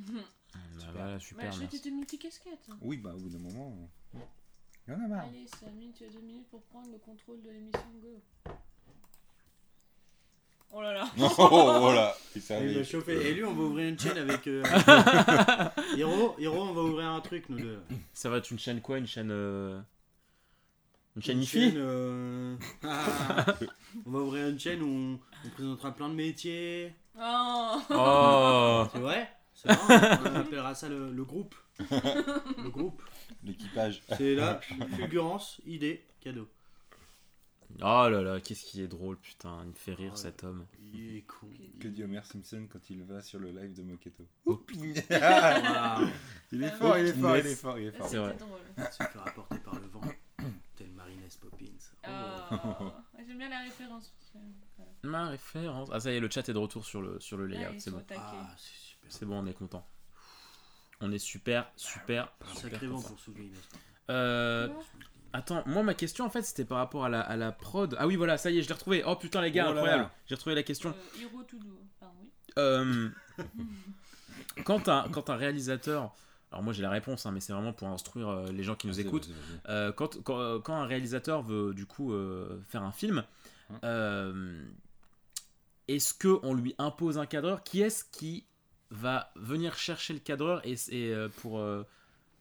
Bah, 0.54 0.84
voilà, 0.94 1.18
super, 1.20 1.44
bah, 1.44 1.50
je 1.54 1.60
vais 1.60 1.66
t'étais 1.66 1.90
multicasquette. 1.90 2.68
Oui, 2.80 2.96
bah 2.96 3.12
au 3.14 3.18
bout 3.18 3.28
d'un 3.28 3.38
moment. 3.38 3.76
Il 4.14 4.94
y 4.94 4.96
en 4.96 5.00
a 5.04 5.06
marre. 5.06 5.24
Allez, 5.26 5.46
Samy, 5.46 5.92
tu 5.92 6.04
as 6.04 6.08
deux 6.08 6.20
minutes 6.20 6.48
pour 6.48 6.62
prendre 6.62 6.90
le 6.90 6.96
contrôle 6.96 7.42
de 7.42 7.50
l'émission 7.50 7.82
Go. 8.00 8.22
Oh 10.72 10.82
là 10.82 10.92
là. 10.92 11.08
Oh, 11.18 11.34
oh 11.40 11.92
là 11.92 12.14
Il 12.36 12.42
réveillé. 12.48 12.84
chauffer. 12.84 13.14
Et 13.30 13.34
lui, 13.34 13.44
on 13.44 13.54
va 13.54 13.62
ouvrir 13.62 13.88
une 13.88 13.98
chaîne 13.98 14.18
avec. 14.18 14.46
Euh... 14.46 14.62
Hiro, 15.96 16.34
Hiro, 16.38 16.60
on 16.62 16.72
va 16.72 16.82
ouvrir 16.82 17.08
un 17.08 17.20
truc, 17.20 17.48
nous 17.48 17.58
deux. 17.58 17.80
Ça 18.12 18.28
va 18.28 18.36
être 18.38 18.50
une 18.50 18.58
chaîne 18.58 18.80
quoi 18.80 18.98
Une 18.98 19.06
chaîne. 19.06 19.30
euh, 19.30 19.80
Une 21.16 21.22
chaîne 21.22 21.36
Une 21.38 21.42
IFI 21.44 21.60
chaîne, 21.70 21.74
euh, 21.78 22.56
ah, 22.84 23.46
on 24.06 24.10
va 24.10 24.18
ouvrir 24.20 24.48
une 24.48 24.58
chaîne 24.60 24.82
où 24.82 24.86
on, 24.86 25.18
on 25.46 25.50
présentera 25.50 25.90
plein 25.94 26.08
de 26.10 26.14
métiers. 26.14 26.92
Oh. 27.20 27.78
Oh 27.90 28.84
C'est 28.92 28.98
vrai 29.00 29.30
C'est 29.54 29.72
vrai 29.72 30.18
On 30.26 30.36
appellera 30.36 30.74
ça 30.74 30.88
le, 30.88 31.10
le 31.12 31.24
groupe. 31.24 31.54
Le 31.90 32.70
groupe. 32.70 33.00
L'équipage. 33.44 34.02
C'est 34.16 34.34
là, 34.34 34.60
fulgurance, 34.96 35.60
idée, 35.64 36.04
cadeau. 36.20 36.48
Oh 37.80 38.08
là 38.08 38.22
là, 38.22 38.40
qu'est-ce 38.40 38.64
qui 38.64 38.82
est 38.82 38.88
drôle, 38.88 39.16
putain. 39.18 39.60
Il 39.64 39.68
me 39.70 39.74
fait 39.74 39.94
rire 39.94 40.12
Oh, 40.14 40.16
cet 40.16 40.42
homme. 40.44 40.66
Il 40.92 41.16
est 41.16 41.22
con. 41.22 41.48
Que 41.78 41.88
dit 41.88 42.02
Homer 42.02 42.22
Simpson 42.24 42.66
quand 42.70 42.90
il 42.90 43.02
va 43.04 43.20
sur 43.22 43.38
le 43.38 43.50
live 43.50 43.74
de 43.74 43.82
Moketo 43.82 44.26
Oh, 44.46 44.64
Il 44.74 44.96
est 46.64 46.70
fort, 46.70 46.98
il 46.98 47.06
est 47.06 47.12
fort, 47.12 47.36
il 47.36 47.46
est 47.46 47.54
fort, 47.54 47.78
il 47.78 47.86
est 47.88 47.92
fort. 47.92 48.08
C'est 48.08 48.16
vrai. 48.16 48.34
drôle. 48.36 48.58
se 48.90 49.02
fait 49.04 49.18
rapporter 49.18 49.58
par 49.58 49.74
le 49.78 49.86
vent. 49.88 50.00
Tel 50.76 50.90
Marinès 50.92 51.36
Poppins. 51.36 51.64
Oh. 52.08 52.90
J'aime 53.26 53.38
bien 53.38 53.48
la 53.48 53.60
référence. 53.60 54.12
Voilà. 54.76 54.90
Ma 55.02 55.28
référence. 55.28 55.88
Ah, 55.92 56.00
ça 56.00 56.10
y 56.12 56.16
est, 56.16 56.20
le 56.20 56.30
chat 56.30 56.48
est 56.48 56.52
de 56.52 56.58
retour 56.58 56.84
sur 56.84 57.02
le, 57.02 57.20
sur 57.20 57.36
le 57.36 57.44
Ah, 57.44 57.48
layout. 57.48 57.78
C'est 57.78 57.90
bon. 57.90 58.02
Ah, 58.16 58.54
c'est 58.56 58.72
super. 58.72 59.06
C'est 59.10 59.26
bon, 59.26 59.38
on 59.38 59.46
est 59.46 59.54
content. 59.54 59.86
On 61.00 61.12
est 61.12 61.18
super, 61.18 61.70
super, 61.76 62.32
super 62.54 62.70
sacré 62.70 62.86
vent 62.88 62.96
content. 62.96 63.08
pour 63.08 63.20
soulever. 63.20 63.50
Euh, 64.10 64.68
attends, 65.32 65.62
moi 65.66 65.82
ma 65.82 65.94
question 65.94 66.24
en 66.24 66.30
fait 66.30 66.42
c'était 66.42 66.64
par 66.64 66.78
rapport 66.78 67.04
à 67.04 67.08
la, 67.08 67.20
à 67.20 67.36
la 67.36 67.52
prod. 67.52 67.94
Ah 67.98 68.06
oui 68.06 68.16
voilà, 68.16 68.38
ça 68.38 68.50
y 68.50 68.58
est, 68.58 68.62
je 68.62 68.68
l'ai 68.68 68.74
retrouvé. 68.74 69.02
Oh 69.06 69.16
putain 69.16 69.40
les 69.42 69.50
gars, 69.50 69.66
Oh 69.70 69.72
là 69.74 69.80
incroyable. 69.80 70.02
là. 70.04 70.10
J'ai 70.26 70.34
retrouvé 70.34 70.54
la 70.54 70.62
question. 70.62 70.90
Euh, 70.90 71.20
Hiro 71.20 71.42
Toudou. 71.42 71.78
Pardon, 72.00 72.14
oui. 72.22 72.28
Euh, 72.58 73.08
quand, 74.64 74.88
un, 74.88 75.08
quand 75.10 75.30
un 75.30 75.36
réalisateur, 75.36 76.14
alors 76.50 76.62
moi 76.62 76.72
j'ai 76.72 76.82
la 76.82 76.90
réponse, 76.90 77.26
hein, 77.26 77.30
mais 77.32 77.40
c'est 77.40 77.52
vraiment 77.52 77.72
pour 77.72 77.88
instruire 77.88 78.28
euh, 78.28 78.50
les 78.52 78.62
gens 78.62 78.74
qui 78.74 78.86
nous 78.86 78.98
écoutent. 79.00 79.26
vas-y, 79.28 79.34
vas-y. 79.34 79.60
Euh, 79.74 79.92
quand, 79.92 80.22
quand, 80.22 80.60
quand 80.60 80.74
un 80.74 80.86
réalisateur 80.86 81.42
veut 81.42 81.74
du 81.74 81.86
coup 81.86 82.12
euh, 82.12 82.60
faire 82.68 82.82
un 82.82 82.92
film, 82.92 83.24
Hein. 83.70 83.78
euh, 83.84 84.62
est-ce 85.88 86.14
que 86.14 86.38
on 86.42 86.54
lui 86.54 86.74
impose 86.78 87.18
un 87.18 87.26
cadreur? 87.26 87.62
Qui 87.64 87.82
est-ce 87.82 88.02
qui 88.02 88.46
va 88.90 89.30
venir 89.36 89.76
chercher 89.76 90.14
le 90.14 90.20
cadreur 90.20 90.62
et, 90.66 90.76
et, 90.88 91.12
euh, 91.12 91.28
pour 91.42 91.58
euh, 91.58 91.82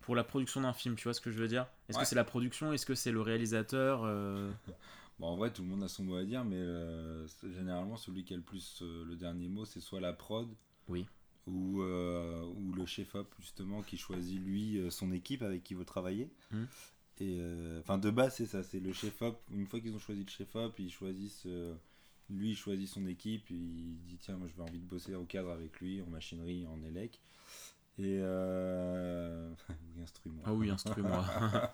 pour 0.07 0.15
la 0.15 0.23
production 0.23 0.61
d'un 0.61 0.71
film 0.71 0.95
Tu 0.95 1.03
vois 1.03 1.13
ce 1.13 1.19
que 1.19 1.31
je 1.31 1.37
veux 1.37 1.49
dire? 1.49 1.67
Est-ce 1.89 1.97
Ouais. 1.97 2.03
que 2.05 2.07
c'est 2.07 2.15
la 2.15 2.23
production? 2.23 2.71
Est-ce 2.71 2.85
que 2.85 2.95
c'est 2.95 3.11
le 3.11 3.19
réalisateur 3.19 4.05
euh, 4.05 4.49
Bon, 5.19 5.27
en 5.27 5.35
vrai, 5.35 5.51
tout 5.51 5.63
le 5.63 5.67
monde 5.67 5.83
a 5.83 5.89
son 5.89 6.05
mot 6.05 6.15
à 6.15 6.23
dire, 6.23 6.45
mais 6.45 6.55
euh, 6.55 7.27
généralement, 7.43 7.97
celui 7.97 8.23
qui 8.23 8.33
a 8.33 8.37
le 8.37 8.41
plus 8.41 8.79
euh, 8.81 9.03
le 9.03 9.17
dernier 9.17 9.49
mot, 9.49 9.65
c'est 9.65 9.81
soit 9.81 9.99
la 9.99 10.13
prod. 10.13 10.47
Oui. 10.87 11.05
Ou, 11.45 11.81
ou 11.81 12.73
le 12.73 12.85
chef-op, 12.85 13.33
justement, 13.39 13.81
qui 13.81 13.97
choisit, 13.97 14.39
lui, 14.39 14.81
son 14.89 15.11
équipe 15.11 15.41
avec 15.41 15.63
qui 15.65 15.73
il 15.73 15.77
veut 15.77 15.85
travailler. 15.85 16.29
Mhm. 16.51 16.67
Et, 17.19 17.41
enfin, 17.79 17.97
de 17.97 18.09
base, 18.09 18.35
c'est 18.35 18.45
ça, 18.45 18.63
c'est 18.63 18.79
le 18.79 18.93
chef-op. 18.93 19.41
Une 19.51 19.65
fois 19.65 19.81
qu'ils 19.81 19.93
ont 19.93 19.99
choisi 19.99 20.23
le 20.23 20.29
chef-op, 20.29 20.79
ils 20.79 20.91
choisissent. 20.91 21.47
lui, 22.29 22.51
il 22.51 22.55
choisit 22.55 22.87
son 22.87 23.05
équipe, 23.07 23.49
il 23.49 23.97
dit 24.05 24.17
tiens, 24.21 24.37
moi, 24.37 24.47
je 24.47 24.55
vais 24.55 24.63
envie 24.69 24.79
de 24.79 24.85
bosser 24.85 25.15
au 25.15 25.25
cadre 25.25 25.51
avec 25.51 25.81
lui, 25.81 26.01
en 26.01 26.09
machinerie, 26.09 26.65
en 26.65 26.81
élec. 26.83 27.19
Et. 27.99 28.19
Euh... 28.21 29.49
oui, 29.69 30.03
instrument. 30.03 30.41
Ah 30.45 30.53
oui, 30.53 30.69
instruis-moi. 30.69 31.25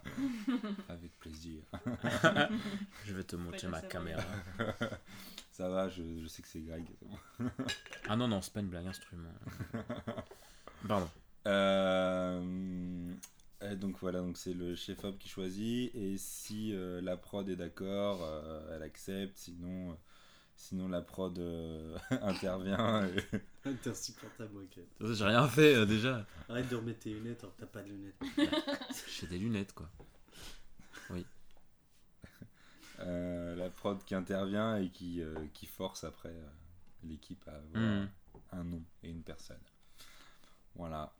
Avec 0.89 1.19
plaisir. 1.19 1.61
je 3.05 3.13
vais 3.13 3.23
te 3.23 3.35
montrer 3.35 3.67
ma 3.67 3.81
caméra. 3.81 4.23
Ça 5.51 5.69
va, 5.69 5.89
je, 5.89 6.01
je 6.21 6.27
sais 6.27 6.41
que 6.41 6.47
c'est 6.47 6.61
Greg. 6.61 6.85
Ah 8.07 8.15
non 8.15 8.27
non, 8.27 8.41
c'est 8.41 8.53
pas 8.53 8.61
une 8.61 8.69
blague, 8.69 8.87
instrument. 8.87 9.29
Pardon. 10.87 11.09
Euh, 11.45 13.13
donc 13.75 13.97
voilà, 13.99 14.19
donc 14.19 14.37
c'est 14.37 14.53
le 14.53 14.75
chef 14.75 15.03
op 15.03 15.17
qui 15.17 15.29
choisit 15.29 15.93
et 15.95 16.17
si 16.17 16.73
euh, 16.73 17.01
la 17.01 17.17
prod 17.17 17.47
est 17.47 17.55
d'accord, 17.55 18.23
euh, 18.23 18.75
elle 18.75 18.83
accepte. 18.83 19.37
Sinon, 19.37 19.91
euh, 19.91 19.95
sinon 20.55 20.87
la 20.87 21.01
prod 21.01 21.37
euh, 21.39 21.97
intervient. 22.21 23.05
et- 23.07 23.73
T'es 23.81 23.89
insupportable, 23.89 24.57
ok. 24.57 24.79
J'ai 25.13 25.23
rien 25.25 25.47
fait 25.47 25.75
euh, 25.75 25.85
déjà. 25.85 26.25
Arrête 26.49 26.69
de 26.69 26.75
remettre 26.75 26.99
tes 26.99 27.13
lunettes 27.13 27.41
alors 27.43 27.55
que 27.55 27.61
t'as 27.61 27.67
pas 27.67 27.81
de 27.81 27.89
lunettes. 27.89 28.15
J'ai 29.19 29.27
des 29.27 29.37
lunettes 29.37 29.73
quoi. 29.73 29.89
euh, 32.99 33.55
la 33.55 33.69
prod 33.69 34.03
qui 34.05 34.15
intervient 34.15 34.77
et 34.77 34.89
qui, 34.89 35.21
euh, 35.21 35.33
qui 35.53 35.65
force 35.65 36.03
après 36.03 36.29
euh, 36.29 36.47
l'équipe 37.03 37.45
à 37.47 37.55
avoir 37.55 37.83
Mhm. 37.83 38.09
un 38.51 38.63
nom 38.63 38.83
et 39.03 39.09
une 39.09 39.23
personne. 39.23 39.59
Voilà. 40.75 41.11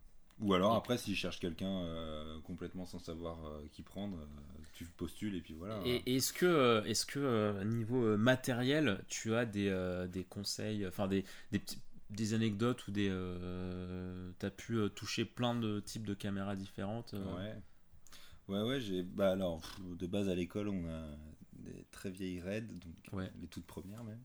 Ou 0.43 0.53
alors 0.53 0.75
après, 0.75 0.97
s'il 0.97 1.15
cherche 1.15 1.39
quelqu'un 1.39 1.83
euh, 1.83 2.39
complètement 2.41 2.85
sans 2.85 2.99
savoir 2.99 3.45
euh, 3.45 3.65
qui 3.71 3.81
prendre, 3.81 4.17
euh, 4.17 4.25
tu 4.73 4.85
postules 4.85 5.35
et 5.35 5.41
puis 5.41 5.53
voilà. 5.53 5.79
Et 5.85 6.15
est-ce 6.15 6.33
que, 6.33 6.83
est-ce 6.85 7.05
que 7.05 7.63
niveau 7.63 8.17
matériel, 8.17 9.03
tu 9.07 9.33
as 9.35 9.45
des, 9.45 10.05
des 10.11 10.23
conseils, 10.23 10.85
enfin 10.85 11.07
des, 11.07 11.23
des, 11.51 11.61
des 12.09 12.33
anecdotes 12.33 12.87
ou 12.87 12.91
des. 12.91 13.09
T'as 14.39 14.49
pu 14.49 14.77
toucher 14.95 15.25
plein 15.25 15.55
de 15.55 15.79
types 15.79 16.05
de 16.05 16.13
caméras 16.13 16.55
différentes 16.55 17.13
Ouais. 17.13 17.55
Ouais, 18.49 18.61
ouais, 18.61 18.81
j'ai. 18.81 19.03
Bah 19.03 19.31
alors, 19.31 19.61
de 19.97 20.05
base 20.05 20.27
à 20.27 20.35
l'école, 20.35 20.67
on 20.67 20.85
a 20.85 21.07
des 21.53 21.85
très 21.91 22.11
vieilles 22.11 22.41
Red, 22.41 22.67
donc 22.79 22.93
Ouais. 23.13 23.31
les 23.39 23.47
toutes 23.47 23.65
premières 23.65 24.03
même. 24.03 24.21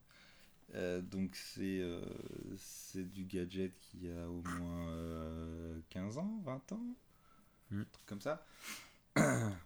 Euh, 0.74 1.00
donc 1.00 1.34
c'est 1.34 1.80
euh, 1.80 2.04
c'est 2.58 3.10
du 3.10 3.24
gadget 3.24 3.72
qui 3.80 4.10
a 4.10 4.28
au 4.28 4.42
moins 4.58 4.88
euh, 4.90 5.78
15 5.90 6.18
ans, 6.18 6.40
20 6.44 6.72
ans, 6.72 6.82
Mm. 7.70 7.80
un 7.80 7.84
truc 7.92 8.06
comme 8.06 8.20
ça. 8.20 8.46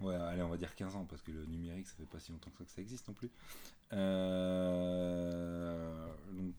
ouais, 0.00 0.14
allez, 0.14 0.42
on 0.42 0.48
va 0.48 0.56
dire 0.56 0.74
15 0.74 0.96
ans 0.96 1.04
parce 1.04 1.22
que 1.22 1.30
le 1.30 1.44
numérique, 1.46 1.86
ça 1.86 1.94
fait 1.96 2.06
pas 2.06 2.18
si 2.20 2.32
longtemps 2.32 2.50
que 2.50 2.58
ça, 2.58 2.64
que 2.64 2.70
ça 2.72 2.80
existe 2.82 3.06
non 3.08 3.14
plus. 3.14 3.30
Euh, 4.72 6.06
donc 6.32 6.54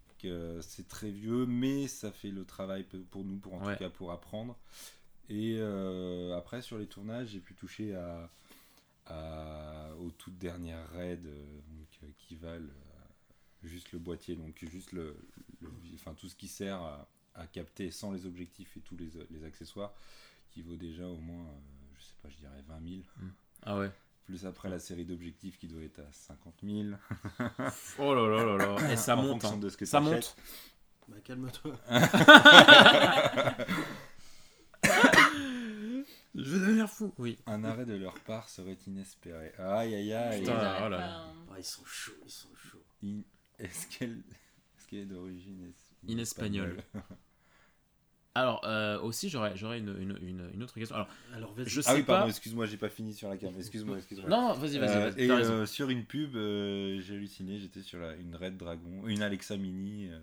c'est 0.61 0.87
très 0.87 1.09
vieux, 1.11 1.45
mais 1.45 1.87
ça 1.87 2.11
fait 2.11 2.31
le 2.31 2.45
travail 2.45 2.85
pour 3.11 3.25
nous, 3.25 3.35
pour 3.37 3.53
en 3.55 3.65
Ouais. 3.65 3.73
tout 3.73 3.79
cas 3.83 3.89
pour 3.89 4.11
apprendre. 4.11 4.57
Et 5.29 5.59
après, 6.35 6.61
sur 6.61 6.77
les 6.77 6.87
tournages, 6.87 7.29
j'ai 7.29 7.39
pu 7.39 7.53
toucher 7.55 7.93
à, 7.95 8.29
à- 9.07 9.89
aux 9.99 10.11
toutes 10.11 10.37
dernières 10.37 10.89
raids 10.91 11.17
donc, 11.17 12.11
qui 12.19 12.35
valent 12.35 12.69
juste 13.63 13.91
le 13.91 13.99
boîtier, 13.99 14.35
donc 14.35 14.57
juste 14.69 14.91
le, 14.91 15.15
le- 15.61 15.71
enfin, 15.95 16.13
tout 16.13 16.27
ce 16.29 16.35
qui 16.35 16.47
sert 16.47 16.81
à, 16.81 17.07
à 17.35 17.47
capter 17.47 17.91
sans 17.91 18.11
les 18.11 18.25
objectifs 18.25 18.75
et 18.77 18.79
tous 18.81 18.95
les, 18.97 19.09
les 19.31 19.43
accessoires, 19.45 19.93
qui 20.51 20.61
vaut 20.61 20.75
déjà 20.75 21.05
au 21.07 21.17
moins, 21.17 21.45
euh, 21.47 21.95
je 21.97 22.03
sais 22.03 22.13
pas, 22.21 22.29
je 22.29 22.37
dirais 22.37 22.61
20 22.67 22.79
000. 22.89 23.01
Ah 23.63 23.77
ouais. 23.79 23.91
Plus 24.25 24.45
après 24.45 24.69
la 24.69 24.79
série 24.79 25.03
d'objectifs 25.05 25.57
qui 25.57 25.67
doit 25.67 25.81
être 25.83 25.99
à 25.99 26.11
50 26.11 26.53
000. 26.63 26.89
Oh 27.99 28.13
là 28.15 28.27
là 28.27 28.43
là 28.45 28.57
là. 28.77 28.91
Et 28.93 28.95
ça 28.97 29.17
En 29.17 29.23
monte. 29.23 29.43
hein. 29.45 29.57
de 29.57 29.69
ce 29.69 29.75
que 29.77 29.85
Ça 29.85 29.99
monte. 29.99 30.35
Bah 31.09 31.17
calme-toi. 31.23 31.77
Je 36.35 36.41
vais 36.49 36.59
devenir 36.59 36.89
fou. 36.89 37.13
Oui. 37.17 37.37
Un 37.45 37.63
arrêt 37.63 37.85
de 37.85 37.93
leur 37.95 38.19
part 38.21 38.49
serait 38.49 38.77
inespéré. 38.87 39.51
Aïe 39.59 39.93
aïe 39.95 40.13
aïe. 40.13 40.39
Putain, 40.41 40.53
Ils 40.79 40.83
oh 40.85 40.89
là 40.89 40.97
pas, 40.97 41.03
hein. 41.05 41.33
Ah, 41.51 41.55
ils 41.59 41.63
sont 41.63 41.85
chauds, 41.85 42.13
ils 42.25 42.31
sont 42.31 42.49
chauds. 42.55 42.83
In- 43.03 43.21
Est-ce 43.59 43.87
qu'elle 43.87 44.23
est, 44.93 45.05
d'origine 45.05 45.63
es- 45.63 45.73
Inespagnole. 46.07 46.83
Alors, 48.35 48.61
euh, 48.65 48.99
aussi, 49.01 49.29
j'aurais 49.29 49.55
j'aurais 49.55 49.77
une, 49.79 49.95
une, 49.99 50.17
une, 50.21 50.49
une 50.55 50.63
autre 50.63 50.73
question. 50.73 50.95
Alors, 50.95 51.07
Alors 51.33 51.53
vas-y. 51.53 51.67
je 51.67 51.81
Ah 51.85 51.93
sais 51.93 51.93
oui, 51.95 52.03
pardon, 52.03 52.27
pas. 52.27 52.29
excuse-moi, 52.29 52.65
j'ai 52.65 52.77
pas 52.77 52.89
fini 52.89 53.13
sur 53.13 53.29
la 53.29 53.37
cam. 53.37 53.55
Excuse-moi, 53.57 53.97
excuse-moi. 53.97 54.29
Non, 54.29 54.53
vas-y, 54.53 54.79
vas-y. 54.79 54.97
Euh, 54.97 55.11
et 55.17 55.29
euh, 55.29 55.65
sur 55.67 55.89
une 55.89 56.05
pub, 56.05 56.35
euh, 56.35 56.99
j'ai 57.01 57.15
halluciné, 57.15 57.59
j'étais 57.59 57.83
sur 57.83 57.99
la, 57.99 58.15
une 58.15 58.35
Red 58.35 58.57
Dragon, 58.57 59.07
une 59.07 59.21
Alexa 59.21 59.55
Mini, 59.57 60.09
euh, 60.09 60.19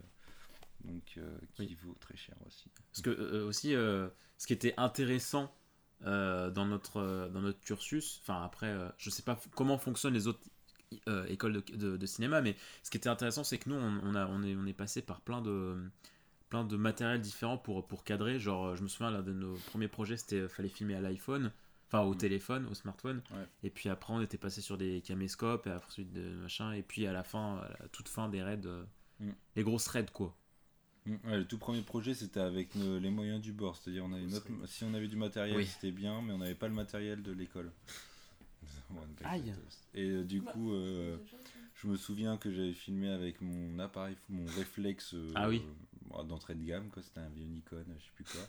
donc 0.85 1.15
euh, 1.19 1.39
qui 1.55 1.75
Oui. 1.75 1.77
vaut 1.77 1.95
très 2.01 2.17
cher 2.17 2.37
aussi. 2.47 2.71
Parce 2.93 3.03
que 3.03 3.11
euh, 3.11 3.47
aussi, 3.47 3.75
euh, 3.75 4.09
ce 4.39 4.47
qui 4.47 4.53
était 4.53 4.75
intéressant 4.77 5.55
euh, 6.07 6.51
dans, 6.51 6.67
notre, 6.67 6.99
euh, 6.99 7.29
dans 7.29 7.41
notre 7.43 7.61
cursus, 7.61 8.21
enfin 8.23 8.43
après, 8.45 8.69
euh, 8.69 8.89
je 8.99 9.11
sais 9.11 9.23
pas 9.23 9.39
comment 9.55 9.79
fonctionnent 9.79 10.15
les 10.15 10.27
autres 10.27 10.41
euh, 11.09 11.25
écoles 11.27 11.53
de, 11.53 11.77
de- 11.77 11.97
de 11.97 12.07
cinéma, 12.07 12.41
mais 12.41 12.57
ce 12.83 12.91
qui 12.91 12.97
était 12.97 13.09
intéressant, 13.09 13.45
c'est 13.45 13.59
que 13.59 13.69
nous, 13.69 13.77
on, 13.77 14.01
on 14.05 14.15
a, 14.15 14.27
on, 14.27 14.43
est, 14.43 14.57
on 14.57 14.67
est 14.67 14.73
passé 14.73 15.03
par 15.03 15.21
plein 15.21 15.41
de, 15.41 15.77
plein 16.49 16.65
de 16.65 16.77
matériel 16.77 17.21
différents 17.21 17.59
pour, 17.59 17.87
pour 17.87 18.05
cadrer. 18.05 18.39
Genre, 18.39 18.67
euh, 18.67 18.77
je 18.77 18.83
me 18.83 18.89
souviens, 18.89 19.11
l'un 19.11 19.23
de 19.23 19.33
nos 19.33 19.55
premiers 19.67 19.89
projets, 19.89 20.17
c'était 20.17 20.41
euh, 20.41 20.49
fallait 20.49 20.69
filmer 20.69 20.95
à 20.95 21.01
l'iPhone. 21.01 21.53
Enfin, 21.89 22.03
au 22.05 22.15
Mm. 22.15 22.19
téléphone, 22.19 22.67
au 22.71 22.75
smartphone. 22.75 23.21
Ouais. 23.33 23.47
Et 23.65 23.71
puis 23.71 23.89
après, 23.89 24.13
on 24.13 24.21
était 24.21 24.39
passé 24.39 24.61
sur 24.61 24.79
des 24.79 25.01
caméscopes, 25.01 25.67
et 25.67 25.73
ensuite 25.73 26.13
de 26.13 26.23
machin. 26.37 26.73
Et 26.73 26.83
puis 26.83 27.07
à 27.07 27.13
la 27.13 27.25
fin, 27.25 27.57
à 27.59 27.77
la 27.81 27.89
toute 27.89 28.09
fin 28.09 28.29
des 28.29 28.43
raids, 28.43 28.61
euh, 28.67 28.85
Mm. 29.21 29.31
les 29.57 29.63
grosses 29.65 29.89
raids, 29.89 30.07
quoi. 30.13 30.37
Mm, 31.07 31.15
ouais, 31.25 31.39
le 31.39 31.45
tout 31.47 31.59
premier 31.59 31.83
projet, 31.83 32.15
c'était 32.15 32.41
avec 32.41 32.75
nos- 32.75 32.99
les 32.99 33.11
moyens 33.11 33.41
du 33.41 33.53
bord, 33.53 33.77
c'est-à-dire 33.77 34.05
on 34.05 34.13
avait 34.13 34.27
notre, 34.27 34.47
si 34.67 34.85
on 34.85 34.95
avait 34.95 35.09
du 35.09 35.17
matériel, 35.17 35.57
Oui. 35.57 35.67
c'était 35.67 35.91
bien, 35.93 36.23
mais 36.23 36.33
on 36.33 36.39
n'avait 36.39 36.55
pas 36.55 36.69
le 36.69 36.75
matériel 36.75 37.23
de 37.23 37.33
l'école. 37.33 37.73
Aïe. 39.25 39.55
Et 39.95 40.09
euh, 40.11 40.25
du 40.25 40.41
Bah, 40.41 40.53
coup, 40.53 40.73
euh, 40.73 41.19
je 41.75 41.87
me 41.87 41.97
souviens 41.97 42.37
que 42.37 42.51
j'avais 42.53 42.73
filmé 42.73 43.09
avec 43.09 43.41
mon 43.41 43.79
appareil, 43.79 44.17
mon 44.29 44.45
réflexe 44.57 45.15
euh, 45.15 45.33
Ah 45.35 45.49
oui. 45.49 45.63
euh, 46.15 46.23
d'entrée 46.25 46.55
de 46.55 46.65
gamme, 46.65 46.89
quoi. 46.91 47.03
C'était 47.03 47.21
un 47.21 47.29
vieux 47.29 47.45
Nikon, 47.47 47.85
je 47.99 48.05
sais 48.05 48.11
plus 48.15 48.25
quoi. 48.25 48.41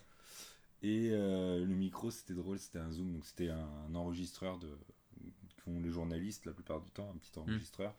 Et 0.82 1.10
euh, 1.12 1.64
le 1.64 1.74
micro, 1.74 2.10
c'était 2.10 2.34
drôle, 2.34 2.58
c'était 2.58 2.78
un 2.78 2.90
zoom, 2.90 3.12
donc 3.12 3.24
c'était 3.26 3.50
un, 3.50 3.68
un 3.88 3.94
enregistreur 3.94 4.58
de 4.58 4.68
qu'ont 5.64 5.80
les 5.80 5.90
journalistes 5.90 6.44
la 6.46 6.52
plupart 6.52 6.80
du 6.80 6.90
temps, 6.90 7.08
un 7.10 7.12
Hmm. 7.14 7.18
petit 7.18 7.38
enregistreur. 7.38 7.94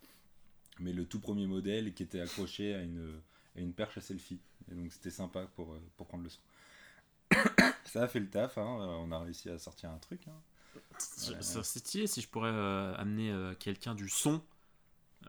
Mais 0.80 0.92
le 0.92 1.06
tout 1.06 1.20
premier 1.20 1.48
modèle 1.48 1.94
qui 1.94 2.04
était 2.04 2.20
accroché 2.20 2.74
à 2.74 2.82
une, 2.82 3.22
à 3.56 3.60
une 3.62 3.74
perche 3.74 3.98
à 3.98 4.02
selfie. 4.02 4.40
Et 4.72 4.76
donc 4.76 4.92
c'était 4.92 5.12
sympa 5.12 5.46
pour, 5.56 5.78
pour 5.96 6.08
prendre 6.08 6.24
le 6.24 6.30
son. 6.30 6.42
Ça 7.86 8.04
a 8.04 8.08
fait 8.08 8.20
le 8.20 8.30
taf, 8.30 8.58
hein, 8.58 8.64
on 9.02 9.12
a 9.12 9.20
réussi 9.20 9.50
à 9.50 9.60
sortir 9.60 9.92
un 9.92 9.98
truc. 10.00 10.28
hein. 10.28 10.42
C'est 10.98 11.64
stylé 11.80 12.08
si 12.08 12.22
je 12.22 12.28
pourrais 12.28 12.52
euh, 12.52 12.96
amener 12.98 13.32
euh, 13.32 13.54
quelqu'un 13.56 13.96
du 13.96 14.10
son 14.10 14.42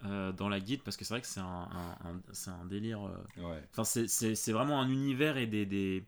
euh, 0.04 0.32
dans 0.32 0.48
la 0.48 0.60
guide 0.60 0.82
parce 0.82 0.96
que 0.96 1.04
c'est 1.04 1.14
vrai 1.14 1.20
que 1.20 1.26
c'est 1.26 1.40
un, 1.40 1.44
un- 1.70 2.08
un- 2.10 2.20
c'est 2.32 2.50
un 2.50 2.64
délire. 2.66 3.00
Ouais. 3.36 3.62
Enfin, 3.72 3.84
c'est- 3.84 4.08
c'est 4.08 4.34
c'est 4.34 4.52
vraiment 4.52 4.80
un 4.80 4.88
univers 4.88 5.36
et 5.36 5.46
des, 5.46 5.66
des 5.66 6.04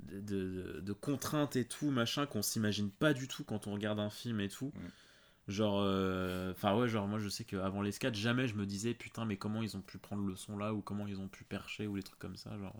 de, 0.00 0.20
de- 0.20 0.80
de 0.80 0.92
contraintes 0.92 1.56
et 1.56 1.64
tout 1.64 1.90
machin 1.90 2.26
qu'on 2.26 2.42
s'imagine 2.42 2.90
pas 2.90 3.14
du 3.14 3.28
tout 3.28 3.44
quand 3.44 3.66
on 3.66 3.72
regarde 3.74 4.00
un 4.00 4.10
film 4.10 4.40
et 4.40 4.48
tout. 4.48 4.72
Ouais. 4.74 4.90
Genre, 5.46 5.80
enfin 6.52 6.74
ouais, 6.76 6.88
genre 6.88 7.06
moi 7.06 7.18
je 7.18 7.28
sais 7.28 7.44
qu'avant 7.44 7.82
les 7.82 7.92
skats, 7.92 8.12
jamais 8.14 8.48
je 8.48 8.54
me 8.54 8.64
disais 8.66 8.94
putain, 8.94 9.24
mais 9.26 9.36
comment 9.36 9.62
ils 9.62 9.76
ont 9.76 9.82
pu 9.82 9.98
prendre 9.98 10.24
le 10.26 10.36
son 10.36 10.56
là 10.56 10.72
ou 10.72 10.80
comment 10.80 11.06
ils 11.06 11.20
ont 11.20 11.28
pu 11.28 11.44
percher 11.44 11.86
ou 11.86 11.96
les 11.96 12.02
trucs 12.02 12.18
comme 12.18 12.36
ça. 12.36 12.56
Genre, 12.58 12.74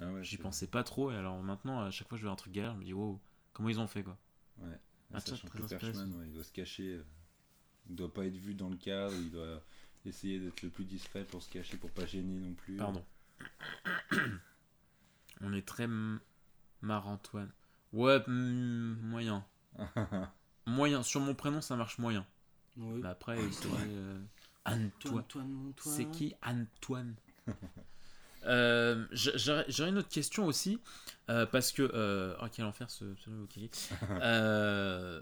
Ah 0.00 0.10
ouais, 0.12 0.24
j'y 0.24 0.36
pensais 0.38 0.66
pas 0.66 0.82
trop 0.84 1.10
et 1.10 1.16
alors 1.16 1.36
maintenant, 1.42 1.80
à 1.80 1.90
chaque 1.90 2.08
fois 2.08 2.16
que 2.16 2.20
je 2.20 2.26
vois 2.26 2.32
un 2.32 2.36
truc 2.36 2.52
galère, 2.52 2.72
je 2.74 2.78
me 2.78 2.84
dis 2.84 2.94
wow, 2.94 3.20
comment 3.52 3.68
ils 3.68 3.78
ont 3.80 3.86
fait 3.86 4.02
quoi. 4.02 4.16
Ouais. 4.58 4.78
Ah, 5.14 5.20
Sachant 5.20 5.48
que 5.48 5.62
Perchman, 5.62 6.12
ouais, 6.18 6.26
il 6.26 6.32
doit 6.34 6.44
se 6.44 6.52
cacher. 6.52 6.96
euh, 6.96 7.04
Il 7.88 7.96
doit 7.96 8.12
pas 8.12 8.26
être 8.26 8.36
vu 8.36 8.54
dans 8.54 8.68
le 8.68 8.76
cadre, 8.76 9.14
il 9.14 9.30
doit 9.30 9.62
essayer 10.04 10.38
d'être 10.38 10.62
le 10.62 10.68
plus 10.70 10.84
discret 10.84 11.24
pour 11.24 11.42
se 11.42 11.48
cacher, 11.50 11.76
pour 11.78 11.90
pas 11.90 12.04
gêner 12.06 12.38
non 12.38 12.52
plus. 12.54 12.76
Pardon. 12.76 13.04
On 15.40 15.52
est 15.52 15.66
très 15.66 15.84
m- 15.84 16.20
Marc-Antoine. 16.82 17.50
Ouais, 17.92 18.22
moyen. 18.28 19.44
Moyen. 20.66 21.02
Sur 21.02 21.20
mon 21.20 21.34
prénom, 21.34 21.60
ça 21.62 21.76
marche 21.76 21.98
moyen. 21.98 22.26
Oui. 22.76 23.00
Bah 23.00 23.10
après, 23.10 23.38
c'est 23.50 23.66
Antoine. 23.66 23.88
euh, 23.88 24.20
Antoine, 24.66 24.90
Antoine. 24.98 25.18
Antoine, 25.18 25.66
Antoine. 25.68 25.94
C'est 25.94 26.10
qui 26.10 26.34
Antoine? 26.42 27.14
Euh, 28.48 29.06
J'aurais 29.12 29.90
une 29.90 29.98
autre 29.98 30.08
question 30.08 30.46
aussi, 30.46 30.80
euh, 31.30 31.46
parce 31.46 31.72
que... 31.72 31.90
Euh, 31.94 32.34
oh, 32.42 32.46
quel 32.50 32.64
enfer 32.64 32.90
ce, 32.90 33.04
ce. 33.16 33.30
Euh, 34.22 35.20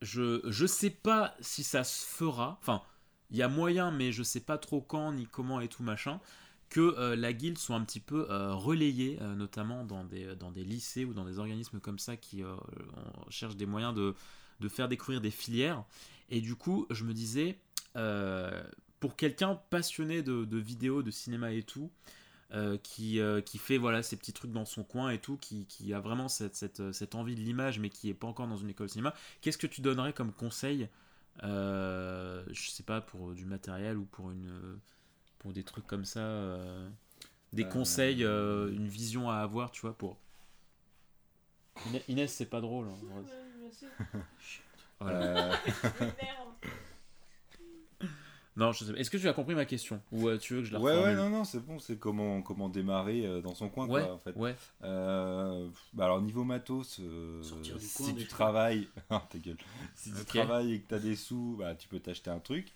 je, 0.00 0.40
je 0.48 0.66
sais 0.66 0.90
pas 0.90 1.34
si 1.40 1.62
ça 1.62 1.84
se 1.84 2.04
fera, 2.04 2.58
enfin, 2.60 2.82
il 3.30 3.36
y 3.36 3.42
a 3.42 3.48
moyen, 3.48 3.90
mais 3.90 4.12
je 4.12 4.22
sais 4.22 4.40
pas 4.40 4.58
trop 4.58 4.80
quand, 4.80 5.12
ni 5.12 5.26
comment 5.26 5.60
et 5.60 5.68
tout 5.68 5.82
machin, 5.82 6.20
que 6.68 6.80
euh, 6.80 7.14
la 7.14 7.32
guilde 7.32 7.58
soit 7.58 7.76
un 7.76 7.84
petit 7.84 8.00
peu 8.00 8.26
relayée, 8.28 9.18
notamment 9.36 9.84
dans 9.84 10.04
des, 10.04 10.34
dans 10.36 10.50
des 10.50 10.64
lycées 10.64 11.04
ou 11.04 11.14
dans 11.14 11.24
des 11.24 11.38
organismes 11.38 11.80
comme 11.80 11.98
ça 11.98 12.16
qui 12.16 12.42
euh, 12.42 12.56
on 13.26 13.30
cherche 13.30 13.56
des 13.56 13.66
moyens 13.66 13.94
de, 13.94 14.14
de 14.60 14.68
faire 14.68 14.88
découvrir 14.88 15.20
des 15.20 15.30
filières. 15.30 15.84
Et 16.30 16.40
du 16.40 16.56
coup, 16.56 16.86
je 16.90 17.04
me 17.04 17.12
disais, 17.14 17.58
pour 19.02 19.16
quelqu'un 19.16 19.56
passionné 19.70 20.22
de, 20.22 20.44
de 20.44 20.58
vidéos, 20.58 21.02
de 21.02 21.10
cinéma 21.10 21.50
et 21.52 21.64
tout, 21.64 21.90
euh, 22.52 22.78
qui, 22.78 23.18
euh, 23.20 23.40
qui 23.40 23.58
fait 23.58 23.76
voilà 23.78 24.02
ces 24.04 24.16
petits 24.16 24.32
trucs 24.32 24.52
dans 24.52 24.64
son 24.64 24.84
coin 24.84 25.10
et 25.10 25.18
tout, 25.18 25.36
qui, 25.38 25.66
qui 25.66 25.92
a 25.92 25.98
vraiment 26.00 26.28
cette, 26.28 26.54
cette, 26.54 26.92
cette 26.92 27.16
envie 27.16 27.34
de 27.34 27.40
l'image 27.40 27.80
mais 27.80 27.90
qui 27.90 28.08
est 28.10 28.14
pas 28.14 28.28
encore 28.28 28.46
dans 28.46 28.56
une 28.58 28.70
école 28.70 28.86
de 28.86 28.92
cinéma, 28.92 29.12
qu'est-ce 29.40 29.58
que 29.58 29.66
tu 29.66 29.80
donnerais 29.80 30.12
comme 30.12 30.32
conseil 30.32 30.88
euh, 31.42 32.44
Je 32.52 32.70
sais 32.70 32.84
pas, 32.84 33.00
pour 33.00 33.32
du 33.32 33.44
matériel 33.44 33.96
ou 33.98 34.04
pour, 34.04 34.30
une, 34.30 34.78
pour 35.40 35.52
des 35.52 35.64
trucs 35.64 35.86
comme 35.88 36.04
ça, 36.04 36.20
euh, 36.20 36.88
des 37.52 37.64
Euh, 37.64 37.68
conseils, 37.68 38.24
euh, 38.24 38.70
une 38.72 38.86
vision 38.86 39.30
à 39.30 39.38
avoir, 39.38 39.72
tu 39.72 39.80
vois, 39.80 39.98
pour... 39.98 40.16
Inès- 42.08 42.28
c'est 42.28 42.46
pas 42.46 42.60
drôle. 42.60 42.86
hein, 42.86 42.92
en 43.02 43.14
vrai. 43.14 43.22
Ouais, 43.22 43.70
je 43.70 43.76
sais. 43.76 43.86
Voilà. 45.00 45.50
Non, 48.54 48.70
je 48.72 48.84
sais 48.84 48.92
pas. 48.92 48.98
Est-ce 48.98 49.10
que 49.10 49.16
tu 49.16 49.26
as 49.28 49.32
compris 49.32 49.54
ma 49.54 49.64
question 49.64 50.00
Ou 50.12 50.28
euh, 50.28 50.36
tu 50.36 50.54
veux 50.54 50.60
que 50.60 50.66
je 50.66 50.72
la 50.74 50.78
ouais, 50.80 51.02
ouais, 51.02 51.14
non, 51.14 51.30
non, 51.30 51.44
c'est 51.44 51.60
bon, 51.60 51.78
c'est 51.78 51.98
comment, 51.98 52.42
comment 52.42 52.68
démarrer 52.68 53.24
euh, 53.26 53.40
dans 53.40 53.54
son 53.54 53.70
coin, 53.70 53.86
Ouais, 53.88 54.02
quoi, 54.02 54.12
en 54.12 54.18
fait. 54.18 54.36
ouais. 54.36 54.54
Euh, 54.82 55.68
bah 55.94 56.04
alors, 56.04 56.20
niveau 56.20 56.44
matos, 56.44 57.00
euh, 57.00 57.42
Sortir 57.42 57.76
du 57.78 57.86
coin, 57.88 58.06
si 58.06 58.14
tu 58.14 58.26
travailles, 58.26 58.88
Ah, 59.08 59.26
ta 59.30 59.38
gueule. 59.38 59.56
Si 59.94 60.12
tu 60.12 60.24
travailles 60.26 60.72
et 60.74 60.80
que 60.80 60.88
tu 60.88 60.94
as 60.94 60.98
des 60.98 61.16
sous, 61.16 61.56
bah, 61.58 61.74
tu 61.74 61.88
peux 61.88 61.98
t'acheter 62.00 62.28
un 62.30 62.40
truc. 62.40 62.72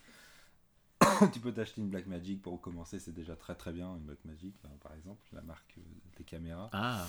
tu 1.34 1.40
peux 1.40 1.52
t'acheter 1.52 1.82
une 1.82 1.90
Blackmagic 1.90 2.40
pour 2.40 2.58
commencer, 2.60 2.98
c'est 2.98 3.12
déjà 3.12 3.36
très 3.36 3.54
très 3.54 3.72
bien, 3.72 3.94
une 3.96 4.04
Blackmagic, 4.04 4.54
bah, 4.62 4.70
par 4.82 4.94
exemple, 4.94 5.20
la 5.34 5.42
marque 5.42 5.74
euh, 5.76 5.82
des 6.16 6.24
caméras. 6.24 6.70
Ah, 6.72 7.06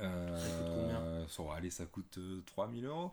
Euh, 0.00 0.36
Ça 0.36 0.58
coûte 0.58 0.72
combien 0.74 1.28
ça 1.28 1.56
aller, 1.56 1.70
ça 1.70 1.86
coûte 1.86 2.18
euh, 2.18 2.42
3000 2.46 2.84
euros. 2.86 3.12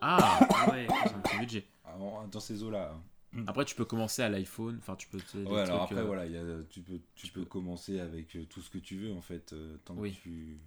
ah, 0.00 0.40
ouais, 0.72 0.88
c'est 1.04 1.14
un 1.14 1.20
petit 1.20 1.38
budget. 1.38 1.64
Ah, 1.84 1.92
bon, 1.96 2.26
dans 2.26 2.40
ces 2.40 2.60
eaux-là. 2.64 2.90
hein. 2.92 3.00
Après, 3.46 3.64
tu 3.64 3.74
peux 3.74 3.84
commencer 3.84 4.22
à 4.22 4.28
l'iPhone. 4.28 4.76
Enfin, 4.78 4.94
tu 4.96 5.08
peux. 5.08 5.18
Ouais, 5.34 5.60
alors 5.60 5.86
trucs, 5.86 5.92
après, 5.92 6.02
euh, 6.02 6.06
voilà, 6.06 6.26
il 6.26 6.32
y 6.32 6.36
a, 6.36 6.62
tu 6.68 6.80
peux, 6.82 7.00
tu 7.14 7.28
peux 7.28 7.44
commencer 7.44 7.98
avec 7.98 8.36
euh, 8.36 8.44
tout 8.44 8.60
ce 8.60 8.70
que 8.70 8.78
tu 8.78 8.98
veux, 8.98 9.12
en 9.12 9.22
fait, 9.22 9.52
euh, 9.52 9.78
tant 9.84 9.94
Oui. 9.96 10.12
que 10.14 10.20
tu. 10.20 10.58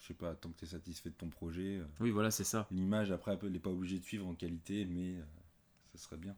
Je 0.00 0.06
sais 0.08 0.14
pas, 0.14 0.34
tant 0.34 0.48
que 0.50 0.58
tu 0.58 0.64
es 0.64 0.68
satisfait 0.68 1.10
de 1.10 1.14
ton 1.14 1.28
projet. 1.28 1.78
euh, 1.78 1.84
Oui, 2.00 2.10
voilà, 2.10 2.30
c'est 2.30 2.44
ça. 2.44 2.66
L'image, 2.70 3.12
après, 3.12 3.38
elle 3.42 3.52
n'est 3.52 3.58
pas 3.58 3.70
obligée 3.70 3.98
de 3.98 4.04
suivre 4.04 4.26
en 4.26 4.34
qualité, 4.34 4.84
mais 4.86 5.16
ça 5.92 5.98
serait 5.98 6.16
bien. 6.16 6.34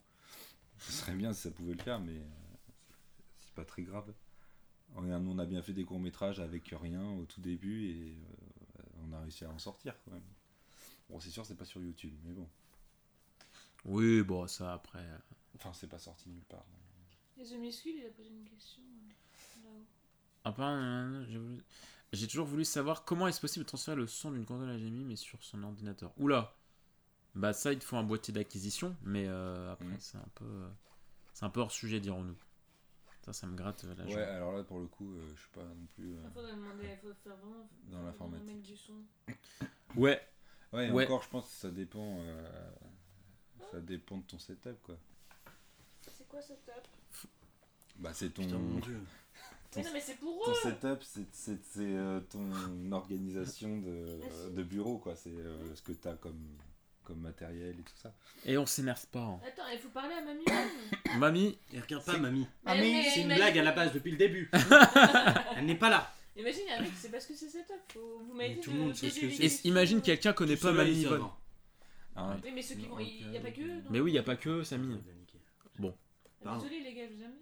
Ce 0.79 0.93
serait 0.93 1.15
bien 1.15 1.33
si 1.33 1.43
ça 1.43 1.51
pouvait 1.51 1.73
le 1.75 1.83
faire, 1.83 2.01
mais 2.01 2.21
c'est 3.39 3.55
pas 3.55 3.65
très 3.65 3.83
grave. 3.83 4.13
On 4.97 5.11
a, 5.11 5.19
on 5.19 5.39
a 5.39 5.47
bien 5.47 5.63
fait 5.63 5.73
des 5.73 5.85
courts-métrages 5.85 6.41
avec 6.41 6.75
rien 6.81 7.03
au 7.13 7.25
tout 7.25 7.41
début 7.41 7.87
et 7.87 8.19
on 9.03 9.13
a 9.13 9.21
réussi 9.21 9.45
à 9.45 9.51
en 9.51 9.59
sortir 9.59 9.95
quand 10.05 10.11
même. 10.13 10.23
Bon, 11.09 11.21
c'est 11.21 11.31
sûr, 11.31 11.47
c'est 11.47 11.57
pas 11.57 11.65
sur 11.65 11.81
YouTube, 11.81 12.13
mais 12.25 12.33
bon. 12.33 12.49
Oui, 13.85 14.23
bon, 14.23 14.47
ça 14.47 14.75
après. 14.75 15.05
Enfin, 15.57 15.73
c'est 15.73 15.87
pas 15.89 15.99
sorti 15.99 16.29
nulle 16.29 16.45
part. 16.45 16.65
Et 17.39 17.45
The 17.45 17.53
Miscule, 17.59 17.97
il 17.99 18.07
a 18.07 18.11
posé 18.11 18.29
une 18.31 18.45
question 18.45 18.83
euh, 18.83 19.63
là-haut. 19.65 19.85
Euh, 20.63 21.25
j'ai 21.29 21.39
voulu- 21.39 21.63
toujours 22.29 22.47
voulu 22.47 22.65
savoir 22.65 23.05
comment 23.05 23.27
est-ce 23.29 23.41
possible 23.41 23.65
de 23.65 23.69
transférer 23.69 23.97
le 23.97 24.07
son 24.07 24.31
d'une 24.33 24.45
console 24.45 24.69
HDMI 24.79 25.05
mais 25.05 25.17
sur 25.17 25.43
son 25.43 25.63
ordinateur. 25.63 26.13
Oula 26.19 26.55
Bah, 27.35 27.53
ça, 27.53 27.73
il 27.73 27.79
te 27.81 27.85
faut 27.85 27.97
un 27.97 28.05
boîtier 28.05 28.33
d'acquisition, 28.33 28.95
mais 29.03 29.27
euh, 29.27 29.73
après, 29.73 29.87
Mhm. 29.87 30.01
c'est 30.01 30.19
un 30.19 30.29
peu. 30.35 30.45
euh, 30.45 30.69
c'est 31.33 31.45
un 31.45 31.51
peu 31.51 31.61
hors 31.61 31.73
sujet, 31.73 31.99
dirons-nous. 31.99 32.37
Ça, 33.23 33.33
ça 33.33 33.47
me 33.49 33.57
gratte 33.57 33.83
euh, 33.85 33.95
la 33.97 34.05
Ouais, 34.05 34.11
jambe. 34.13 34.21
alors 34.23 34.53
là, 34.53 34.63
pour 34.63 34.79
le 34.79 34.87
coup, 34.87 35.15
euh, 35.15 35.33
je 35.35 35.41
suis 35.41 35.51
pas 35.51 35.65
non 35.65 35.87
plus. 35.97 36.15
euh, 36.15 36.23
Il 36.27 36.31
faudrait 36.31 36.53
demander, 36.55 36.85
il 36.93 36.97
faut 36.99 37.15
faire 37.25 37.37
vraiment. 37.37 37.69
Dans 37.85 38.03
l'informatique. 38.03 38.63
du 38.63 38.77
son. 38.77 39.03
Ouais, 39.97 40.21
Ouais, 40.73 40.89
et 40.89 40.93
Ouais. 40.93 41.05
encore, 41.05 41.23
je 41.23 41.29
pense 41.31 41.47
que 41.47 41.53
ça 41.55 41.71
dépend. 41.71 42.19
euh, 42.21 42.71
Ça 43.73 43.81
dépend 43.81 44.19
de 44.19 44.23
ton 44.25 44.39
setup, 44.39 44.81
quoi. 44.83 44.97
C'est 46.43 46.55
quoi 46.55 46.57
ce 46.57 46.67
top? 46.67 47.29
Bah, 47.97 48.11
c'est 48.13 48.31
ton. 48.31 48.43
Putain, 48.43 48.59
mon 48.59 48.79
dieu. 48.81 48.95
Ton- 49.71 49.81
Mais 49.81 49.83
non, 49.87 49.91
mais 49.93 50.01
c'est 50.01 50.15
pour 50.19 50.45
Ton 50.45 50.51
eux 50.53 50.55
setup, 50.55 51.03
c'est- 51.03 51.27
c'est 51.33 51.59
c'est, 51.65 51.81
euh, 51.81 52.21
ton 52.31 52.49
organisation 52.93 53.79
de, 53.79 54.21
de 54.55 54.63
bureau, 54.63 54.99
quoi. 54.99 55.17
C'est 55.17 55.31
euh, 55.31 55.75
ce 55.75 55.83
que 55.83 55.93
tu 55.93 56.07
as 56.09 56.15
comme, 56.15 56.39
comme 57.03 57.19
matériel 57.21 57.71
et 57.79 57.83
tout 57.83 57.97
ça. 58.01 58.13
et 58.45 58.57
on 58.57 58.67
s'énerve 58.67 59.05
pas. 59.09 59.21
hein. 59.21 59.41
Attends, 59.47 59.69
il 59.73 59.79
faut 59.81 59.89
parler 59.89 60.15
à 60.15 60.23
mamie. 60.23 60.45
Mamie, 61.19 61.59
Et 61.73 61.81
regarde 61.81 62.05
pas, 62.05 62.17
mamie. 62.19 62.47
Ah, 62.65 62.75
Mais- 62.75 62.81
mais 62.83 62.93
mais- 62.93 63.11
C'est 63.11 63.21
une 63.23 63.35
blague 63.35 63.59
à 63.59 63.63
la 63.63 63.73
base 63.73 63.93
depuis 63.93 64.11
le 64.13 64.17
début. 64.17 64.49
Elle 65.57 65.67
n'est 65.67 65.75
pas 65.77 65.91
là. 65.91 66.13
Imagine, 66.37 66.63
il 66.67 66.71
y 66.71 66.73
a 66.73 66.79
un 66.79 66.83
mec 66.83 66.91
qui 66.93 66.97
sait 66.97 67.11
pas 67.11 67.21
ce 67.21 67.29
que 67.29 67.35
c'est 67.35 67.49
setup. 67.49 67.75
Faut... 67.93 68.23
Vous 68.27 68.35
m'avez 68.35 68.55
dit 68.55 68.61
tout 68.61 68.71
de 68.73 68.77
le 68.77 68.83
monde 68.83 68.95
sait 68.97 69.07
poser 69.09 69.21
ce 69.21 69.27
que 69.27 69.31
c'est. 69.33 69.37
Et 69.37 69.49
questions. 69.49 69.71
imagine 69.71 70.03
quelqu'un 70.03 70.33
connaît 70.33 70.57
pas 70.57 70.73
Mamie 70.73 70.91
ils 70.93 71.03
Yvonne. 71.03 71.23
Ah, 72.17 72.37
Oui, 72.45 72.51
mais 72.55 72.63
ceux 72.63 72.75
qui 72.77 72.87
vont. 72.87 72.99
Il 73.01 73.29
n'y 73.31 73.37
a 73.37 73.41
pas 73.41 73.51
que 73.51 73.61
eux. 73.61 73.67
non 73.83 73.91
Mais 73.91 74.01
oui, 74.01 74.13
il 74.13 74.15
y 74.15 74.19
a 74.19 74.23
pas 74.25 74.37
que 74.37 74.49
eux, 74.51 74.65
Samy. 74.65 74.97
Pardon. 76.45 76.63
Désolé 76.63 76.81
les 76.83 76.95
gars, 76.95 77.07
je 77.09 77.15
vous 77.15 77.23
aime 77.23 77.31
bien. 77.33 77.39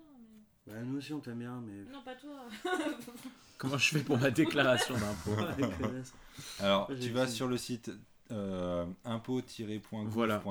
mais- 0.66 0.72
Bah, 0.72 0.80
nous 0.84 0.96
aussi 0.98 1.12
on 1.12 1.20
t'aime 1.20 1.38
bien, 1.40 1.61
mais. 1.61 1.92
Non, 1.92 2.03
pas 2.03 2.14
toi. 2.14 2.46
Comment 3.59 3.78
je 3.78 3.90
fais 3.98 4.03
pour 4.03 4.18
ma 4.18 4.30
déclaration 4.30 4.94
d'impôt. 4.94 5.36
Alors, 6.61 6.88
tu 7.00 7.11
vas 7.11 7.26
sur 7.26 7.46
le 7.48 7.57
site 7.57 7.90
euh, 8.30 8.86
impôt-gouv.fr. 9.05 10.05
Voilà. 10.07 10.42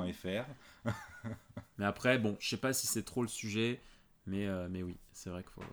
Mais 1.77 1.85
après, 1.85 2.19
bon, 2.19 2.37
je 2.39 2.49
sais 2.49 2.57
pas 2.57 2.73
si 2.73 2.87
c'est 2.87 3.03
trop 3.03 3.21
le 3.21 3.27
sujet, 3.27 3.81
mais, 4.27 4.45
euh, 4.47 4.67
mais 4.69 4.83
oui, 4.83 4.97
c'est 5.13 5.29
vrai 5.29 5.41
qu'il 5.43 5.51
faut. 5.51 5.63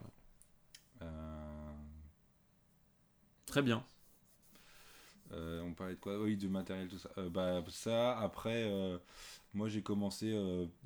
Euh, 1.02 1.72
Très 3.46 3.62
bien. 3.62 3.84
Euh, 5.32 5.60
on 5.62 5.74
parlait 5.74 5.94
de 5.94 6.00
quoi? 6.00 6.20
Oui, 6.20 6.36
de 6.36 6.48
matériel, 6.48 6.88
tout 6.88 6.98
ça. 6.98 7.10
Euh, 7.18 7.28
bah, 7.30 7.62
ça, 7.68 8.18
après, 8.18 8.64
euh, 8.70 8.98
moi 9.54 9.68
j'ai 9.68 9.82
commencé 9.82 10.34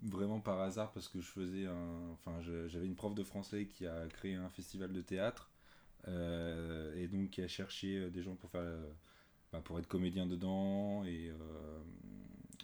vraiment 0.02 0.40
par 0.40 0.60
hasard 0.60 0.92
parce 0.92 1.08
que 1.08 1.20
je 1.20 1.26
faisais 1.26 1.66
un. 1.66 2.10
Enfin, 2.12 2.40
j'avais 2.68 2.86
une 2.86 2.94
prof 2.96 3.14
de 3.14 3.24
français 3.24 3.66
qui 3.66 3.86
a 3.86 4.06
créé 4.08 4.34
un 4.34 4.48
festival 4.48 4.92
de 4.92 5.00
théâtre 5.02 5.50
et 6.96 7.08
donc 7.08 7.30
qui 7.30 7.42
a 7.42 7.48
cherché 7.48 8.10
des 8.10 8.22
gens 8.22 8.34
pour 8.36 8.50
faire. 8.50 8.64
bah, 9.52 9.60
pour 9.64 9.78
être 9.78 9.88
comédien 9.88 10.26
dedans 10.26 11.04
et, 11.04 11.32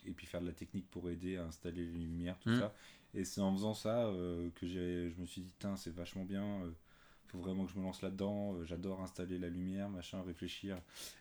et 0.07 0.13
puis 0.13 0.27
faire 0.27 0.41
de 0.41 0.47
la 0.47 0.53
technique 0.53 0.89
pour 0.91 1.09
aider 1.11 1.37
à 1.37 1.45
installer 1.45 1.85
les 1.85 1.93
lumières, 1.99 2.39
tout 2.41 2.51
Mm. 2.51 2.61
ça. 2.61 2.75
Et 3.15 3.25
c'est 3.25 3.41
en 3.41 3.53
faisant 3.55 3.75
ça 3.75 4.11
que 4.55 4.67
je 4.67 5.21
me 5.21 5.27
suis 5.27 5.43
dit, 5.43 5.55
Tain, 5.59 5.77
c'est 5.77 5.95
vachement 5.95 6.25
bien, 6.25 6.61
faut 7.29 7.39
vraiment 7.39 7.67
que 7.67 7.73
je 7.73 7.79
me 7.79 7.83
lance 7.83 8.03
là-dedans, 8.03 8.55
euh, 8.55 8.65
j'adore 8.65 9.01
installer 9.03 9.39
la 9.39 9.49
lumière, 9.49 9.89
machin, 9.89 10.23
réfléchir. 10.23 10.81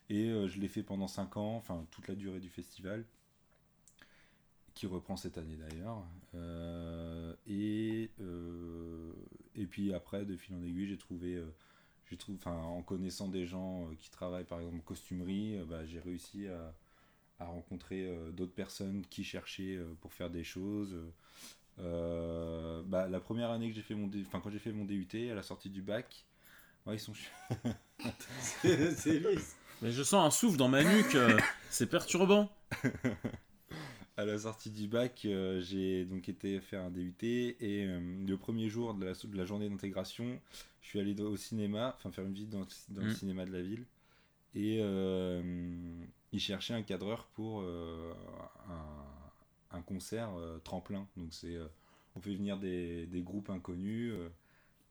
Et 0.10 0.30
euh, 0.30 0.48
je 0.48 0.60
l'ai 0.60 0.68
fait 0.68 0.84
pendant 0.84 1.08
5 1.08 1.38
ans, 1.38 1.56
enfin 1.56 1.86
toute 1.92 2.08
la 2.08 2.16
durée 2.16 2.40
du 2.40 2.50
festival, 2.50 3.04
qui 4.74 4.88
reprend 4.88 5.18
cette 5.18 5.38
année 5.38 5.58
d'ailleurs. 5.58 6.06
Euh, 6.36 7.34
et, 7.48 8.10
et 9.56 9.66
puis 9.66 9.94
après, 9.94 10.26
de 10.26 10.36
fil 10.36 10.56
en 10.56 10.64
aiguille, 10.64 10.88
j'ai 10.88 10.98
trouvé, 10.98 11.44
j'ai 12.10 12.18
trouvé 12.18 12.38
en 12.46 12.82
connaissant 12.84 13.28
des 13.28 13.46
gens 13.46 13.90
qui 14.00 14.10
travaillent 14.10 14.46
par 14.46 14.60
exemple 14.60 14.78
en 14.78 14.82
costumerie, 14.82 15.60
bah, 15.68 15.86
j'ai 15.86 16.00
réussi 16.00 16.48
à, 16.48 16.74
rencontrer 17.40 18.12
d'autres 18.34 18.54
personnes 18.54 19.04
qui 19.10 19.24
cherchaient 19.24 19.80
pour 20.02 20.12
faire 20.14 20.30
des 20.30 20.44
choses. 20.44 20.96
Euh, 21.80 22.82
bah, 22.86 23.08
la 23.08 23.20
première 23.20 23.52
année 23.52 23.70
que 23.70 23.76
j'ai 23.76 23.82
fait 23.84 23.96
mon, 23.96 24.08
dé- 24.08 24.24
enfin 24.26 24.40
quand 24.40 24.50
j'ai 24.50 24.60
fait 24.60 24.72
mon 24.72 24.86
DUT 24.86 25.32
à 25.32 25.36
la 25.36 25.44
sortie 25.44 25.70
du 25.70 25.82
bac, 25.82 26.26
ouais, 26.86 26.96
ils 26.96 27.00
sont 27.00 27.14
c'est. 28.96 29.22
Mais 29.82 29.92
je 29.92 30.04
sens 30.04 30.26
un 30.26 30.32
souffle 30.32 30.58
dans 30.58 30.70
ma 30.70 30.84
nuque, 30.84 31.16
euh, 31.16 31.38
c'est 31.70 31.88
perturbant. 31.88 32.50
À 34.18 34.26
la 34.26 34.40
sortie 34.40 34.72
du 34.72 34.88
bac, 34.88 35.22
euh, 35.26 35.62
j'ai 35.62 36.04
donc 36.06 36.28
été 36.28 36.60
faire 36.60 36.82
un 36.82 36.90
DUT 36.90 37.56
et 37.60 37.86
euh, 37.86 38.00
le 38.26 38.36
premier 38.38 38.68
jour 38.68 38.96
de 38.96 39.06
la, 39.06 39.14
de 39.14 39.38
la 39.38 39.46
journée 39.46 39.70
d'intégration, 39.70 40.40
je 40.82 40.88
suis 40.88 41.00
allé 41.00 41.20
au 41.22 41.38
cinéma, 41.38 41.94
enfin 41.96 42.12
faire 42.12 42.26
une 42.26 42.34
visite 42.34 42.50
dans, 42.50 42.66
dans 42.90 43.04
le 43.04 43.10
Mm. 43.10 43.14
cinéma 43.14 43.46
de 43.46 43.52
la 43.52 43.62
ville 43.62 43.86
et 44.56 44.80
euh, 44.82 45.42
ils 46.34 46.40
cherchaient 46.40 46.74
un 46.74 46.84
cadreur 46.84 47.28
pour 47.36 47.62
euh, 47.62 48.14
un, 48.70 49.06
un 49.72 49.82
concert 49.82 50.34
euh, 50.38 50.60
tremplin. 50.60 51.08
Donc 51.18 51.34
c'est, 51.34 51.56
euh, 51.56 51.68
on 52.16 52.22
fait 52.22 52.36
venir 52.36 52.58
des, 52.60 53.06
des 53.08 53.22
groupes 53.22 53.50
inconnus, 53.50 54.14
euh, 54.16 54.30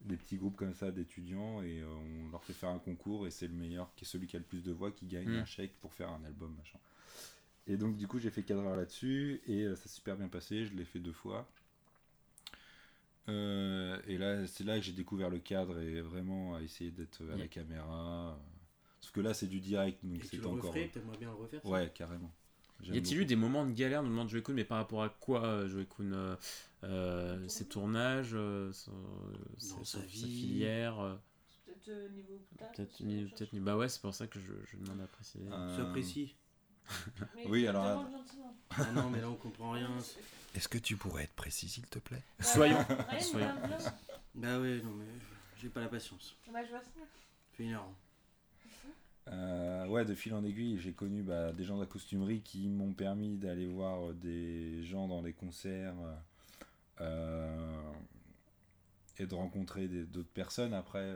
des 0.03 0.17
petits 0.17 0.37
groupes 0.39 0.57
comme 0.57 0.75
ça 0.75 0.91
d'étudiants 0.93 1.63
et 1.63 1.83
on 1.85 2.31
leur 2.31 2.45
fait 2.45 2.55
faire 2.55 2.71
un 2.71 2.79
concours 2.81 3.27
et 3.27 3.31
c'est 3.31 3.49
le 3.49 3.55
meilleur, 3.55 3.95
qui 3.97 4.05
est 4.05 4.09
celui 4.09 4.27
qui 4.29 4.37
a 4.37 4.41
le 4.41 4.45
plus 4.45 4.65
de 4.65 4.73
voix 4.73 4.93
qui 4.93 5.07
gagne 5.07 5.27
Mm. 5.27 5.39
un 5.39 5.47
chèque 5.47 5.75
pour 5.81 5.95
faire 5.95 6.11
un 6.11 6.25
album 6.25 6.55
machin. 6.57 6.79
Et 7.69 7.77
donc 7.77 7.97
du 7.97 8.07
coup 8.09 8.19
j'ai 8.19 8.31
fait 8.31 8.43
cadreur 8.45 8.77
là-dessus 8.77 9.43
et 9.47 9.69
ça 9.71 9.77
s'est 9.77 9.89
super 9.91 10.17
bien 10.17 10.29
passé, 10.29 10.67
je 10.67 10.75
l'ai 10.75 10.85
fait 10.87 11.01
deux 11.01 11.13
fois. 11.13 11.49
Euh, 13.29 14.01
et 14.07 14.19
là 14.19 14.47
c'est 14.47 14.63
là 14.65 14.77
que 14.79 14.85
j'ai 14.85 14.93
découvert 14.93 15.31
le 15.31 15.39
cadre 15.41 15.81
et 15.81 16.01
vraiment 16.01 16.55
à 16.55 16.63
essayer 16.63 16.91
d'être 16.93 17.23
à 17.23 17.37
la 17.37 17.39
Yeah. 17.39 17.49
caméra. 17.49 18.39
Parce 19.01 19.11
que 19.13 19.21
là 19.21 19.35
c'est 19.35 19.49
du 19.49 19.61
direct 19.61 20.05
donc 20.05 20.25
c'est 20.25 20.45
encore. 20.47 20.75
t'aimerais 20.93 21.17
bien 21.19 21.29
le 21.31 21.35
refaire 21.37 21.65
ça? 21.65 21.69
Ouais 21.71 21.91
carrément. 21.95 22.31
Y 22.83 22.99
a-t-il 22.99 23.19
eu 23.21 23.25
des 23.25 23.37
moments 23.37 23.67
de 23.67 23.73
galère, 23.73 24.03
nous 24.03 24.11
demande 24.11 24.29
Joey 24.29 24.43
Kun, 24.43 24.53
mais 24.53 24.65
par 24.65 24.79
rapport 24.79 25.03
à 25.03 25.09
quoi 25.09 25.45
euh, 25.45 25.69
Joey 25.69 25.87
Kun 25.87 26.13
euh, 26.13 26.37
euh, 26.85 27.49
Ses 27.49 27.67
tournages, 27.67 28.31
euh, 28.35 28.73
son- 28.73 28.93
Dans 28.93 29.85
sa, 29.85 29.85
sa 29.85 30.01
sa 30.01 30.03
vie. 30.07 30.29
filière 30.29 31.01
euh, 31.01 31.17
Peut-être 31.65 31.89
euh, 31.89 32.09
niveau 32.11 32.39
Peut-être 32.59 32.73
peut-être 32.77 33.39
cherche. 33.39 33.53
ni- 33.53 33.61
Bah 33.61 33.77
ouais, 33.77 33.89
c'est 33.89 34.01
pour 34.01 34.15
ça 34.15 34.27
que 34.27 34.39
je, 34.39 34.53
je 34.71 34.77
demande 34.77 35.01
à 35.01 35.07
préciser. 35.07 35.45
Euh, 35.51 35.75
Sois 35.77 35.87
précis. 35.87 36.37
Oui, 37.45 37.67
alors, 37.67 38.09
gentiment. 38.13 38.57
Ah 38.71 38.91
non, 38.93 39.11
mais 39.11 39.21
là 39.21 39.31
on 39.31 39.35
comprend 39.37 39.73
rien. 39.73 39.91
Est-ce 40.55 40.69
que 40.69 40.79
tu 40.79 40.97
pourrais 40.97 41.25
être 41.25 41.35
précis 41.35 41.69
s'il 41.69 41.87
te 41.87 41.99
plaît? 41.99 42.23
Soyons. 42.41 42.79
Ryan, 43.11 43.21
Soyons. 43.21 43.53
bien. 43.67 43.77
Bah 44.35 44.61
ouais, 44.61 44.81
non 44.83 44.93
mais 44.93 45.07
j'ai 45.57 45.69
pas 45.71 45.81
la 45.81 45.89
patience. 45.89 46.37
Bah, 46.53 46.63
je 46.65 46.71
vois 46.71 46.81
ça. 46.83 46.91
Fait 47.53 47.65
une 47.65 47.73
heure. 47.73 47.89
Euh, 49.29 49.87
ouais, 49.89 50.05
de 50.05 50.15
fil 50.15 50.35
en 50.35 50.45
aiguille, 50.45 50.79
j'ai 50.79 50.93
connu 50.93 51.23
bah, 51.23 51.53
des 51.53 51.65
gens 51.65 51.77
de 51.77 51.81
la 51.83 51.87
costumerie 51.87 52.43
qui 52.43 52.69
m'ont 52.69 52.93
permis 52.93 53.37
d'aller 53.37 53.67
voir 53.67 54.11
euh, 54.11 54.13
des 54.15 54.85
gens 54.85 55.09
dans 55.09 55.21
les 55.23 55.33
concerts 55.33 55.95
euh, 57.01 57.93
et 59.19 59.27
de 59.27 59.35
rencontrer 59.35 59.89
des- 59.89 60.05
d'autres 60.05 60.33
personnes 60.33 60.73
après 60.75 61.15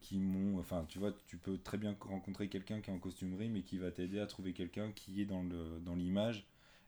qui 0.00 0.18
m'ont. 0.18 0.58
Enfin, 0.58 0.84
tu 0.88 0.98
vois, 0.98 1.12
tu 1.26 1.36
peux 1.36 1.58
très 1.58 1.78
bien 1.78 1.96
rencontrer 2.00 2.48
quelqu'un 2.48 2.80
qui 2.80 2.90
est 2.90 2.92
en 2.92 2.98
costumerie 2.98 3.48
mais 3.48 3.62
qui 3.62 3.78
va 3.78 3.90
t'aider 3.90 4.20
à 4.20 4.26
trouver 4.26 4.52
quelqu'un 4.52 4.92
qui 4.92 5.20
est 5.20 5.24
dans 5.26 5.94
l'image, 5.96 6.46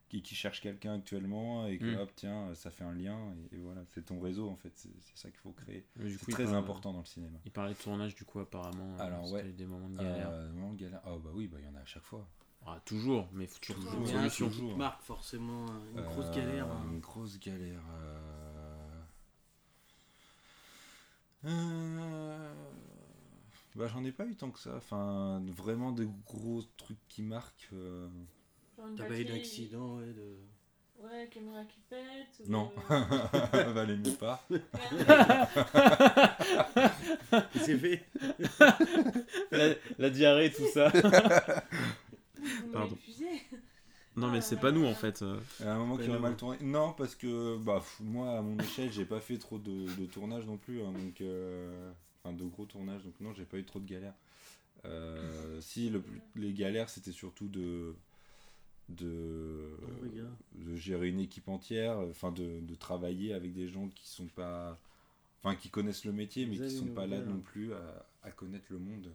qui, 0.09 0.23
qui 0.23 0.35
cherche 0.37 0.61
quelqu'un 0.61 0.95
actuellement 0.95 1.67
et 1.67 1.79
que 1.79 1.97
Mm. 1.97 1.99
hop, 1.99 2.11
tiens, 2.15 2.55
ça 2.55 2.71
fait 2.71 2.85
un 2.85 2.93
lien 2.95 3.19
et, 3.51 3.57
et 3.57 3.59
voilà, 3.59 3.83
c'est 3.89 4.05
ton 4.05 4.21
réseau 4.21 4.49
en 4.49 4.57
fait, 4.57 4.71
c'est 4.77 4.91
ça 5.17 5.31
qu'il 5.31 5.41
faut 5.41 5.51
créer. 5.53 5.85
C'est 5.99 6.31
très 6.31 6.45
parle- 6.45 6.57
important 6.57 6.93
dans 6.93 7.01
le 7.01 7.05
cinéma. 7.07 7.39
Il 7.45 7.51
parlait 7.51 7.75
de 7.75 7.79
tournage, 7.79 8.15
du 8.15 8.25
coup, 8.25 8.39
apparemment. 8.39 8.97
euh, 8.99 9.03
Alors, 9.03 9.31
ouais. 9.33 9.43
des 9.53 9.67
moments 9.67 9.89
de 9.91 9.97
galère. 9.97 10.31
Euh, 10.31 10.53
moment 10.53 10.73
de 10.75 10.79
galère. 10.79 11.01
Ah 11.05 11.17
bah 11.19 11.31
oui, 11.35 11.49
bah 11.49 11.59
il 11.61 11.65
y 11.67 11.69
en 11.69 11.75
a 11.75 11.81
à 11.81 11.85
chaque 11.85 12.05
fois. 12.05 12.29
Ah, 12.69 12.81
toujours, 12.85 13.29
mais 13.33 13.45
il 13.45 13.49
faut 13.49 13.59
toujours 13.61 13.83
Toujours. 13.85 14.01
une 14.01 14.07
Il 14.09 14.13
y 14.13 14.17
en 14.17 14.23
a 14.23 14.29
solution. 14.31 14.67
qui 14.69 14.73
te 14.73 14.79
marquent 14.79 15.03
forcément 15.03 15.67
hein, 15.71 15.83
une 15.95 16.03
grosse 16.03 16.27
Euh, 16.27 16.35
galère. 16.35 16.67
hein. 16.71 16.85
Une 16.93 17.01
grosse 17.01 17.39
galère. 17.39 17.83
euh. 18.01 19.03
Euh, 21.45 22.55
Bah 23.77 23.87
j'en 23.89 24.05
ai 24.05 24.13
pas 24.13 24.25
eu 24.27 24.35
tant 24.37 24.51
que 24.51 24.59
ça. 24.59 24.75
Enfin, 24.77 25.43
vraiment 25.57 25.93
de 25.93 26.07
gros 26.27 26.63
trucs 26.77 26.99
qui 27.09 27.23
marquent. 27.23 27.69
euh, 27.73 28.09
T'as 28.97 29.05
pas 29.05 29.19
eu 29.19 29.25
d'accident, 29.25 29.97
ouais, 29.99 30.07
de... 30.13 30.37
Ouais, 31.03 31.29
caméra 31.31 31.63
qui 31.65 31.79
pète. 31.91 32.47
ou, 32.47 32.51
Non. 32.51 32.73
euh, 32.91 33.73
Valait 33.73 33.97
mieux 33.97 34.15
pas. 34.15 34.47
C'est 37.55 37.79
fait 37.79 38.05
la, 39.51 39.75
la 39.99 40.11
diarrhée, 40.11 40.51
tout 40.53 40.67
ça. 40.73 40.89
Vous 40.89 42.73
Pardon. 42.73 42.97
non, 44.17 44.29
mais 44.31 44.41
c'est 44.41 44.57
pas 44.59 44.73
nous, 44.73 44.85
en 44.87 44.95
fait. 44.95 45.23
À 45.63 45.73
un 45.73 45.79
moment 45.79 45.97
qui 45.97 46.09
nous. 46.09 46.19
mal 46.19 46.37
tourné. 46.37 46.59
Non, 46.63 46.93
parce 46.93 47.15
que 47.15 47.57
bah, 47.59 47.83
moi, 48.01 48.39
à 48.39 48.43
mon 48.43 48.59
échelle, 48.59 48.91
j'ai 48.93 49.05
pas 49.05 49.21
fait 49.21 49.39
trop 49.39 49.59
de, 49.59 49.87
de 50.01 50.07
tournages 50.07 50.47
non 50.47 50.57
plus. 50.57 50.83
hein, 50.83 50.93
donc, 50.93 51.21
euh, 51.21 51.93
Enfin, 52.25 52.35
de 52.35 52.45
gros 52.45 52.65
tournages. 52.65 53.05
Donc, 53.05 53.15
non, 53.21 53.33
j'ai 53.35 53.45
pas 53.45 53.59
eu 53.59 53.65
trop 53.65 53.79
de 53.81 53.87
galères. 53.89 54.15
Euh, 54.85 55.61
si, 55.61 55.91
le 55.91 56.01
plus- 56.01 56.21
les 56.37 56.53
galères, 56.53 56.89
c'était 56.89 57.13
surtout 57.13 57.49
de. 57.49 57.95
De, 58.89 59.77
gars. 60.15 60.23
de 60.55 60.77
gérer 60.77 61.09
une 61.09 61.19
équipe 61.21 61.49
entière, 61.49 61.99
enfin 62.11 62.31
de, 62.31 62.61
de 62.61 62.75
travailler 62.77 63.35
avec 63.35 63.53
des 63.53 63.67
gens 63.69 63.89
qui 63.89 64.09
sont 64.09 64.27
pas, 64.27 64.79
enfin 65.43 65.57
qui 65.57 65.71
connaissent 65.71 66.05
le 66.05 66.13
métier 66.13 66.47
mais 66.47 66.57
Vous 66.57 66.65
qui 66.69 66.71
sont 66.77 66.87
pas 66.87 67.07
là 67.07 67.19
non 67.19 67.41
plus 67.41 67.73
à, 67.73 68.07
à 68.23 68.31
connaître 68.31 68.67
le 68.71 68.79
monde, 68.79 69.09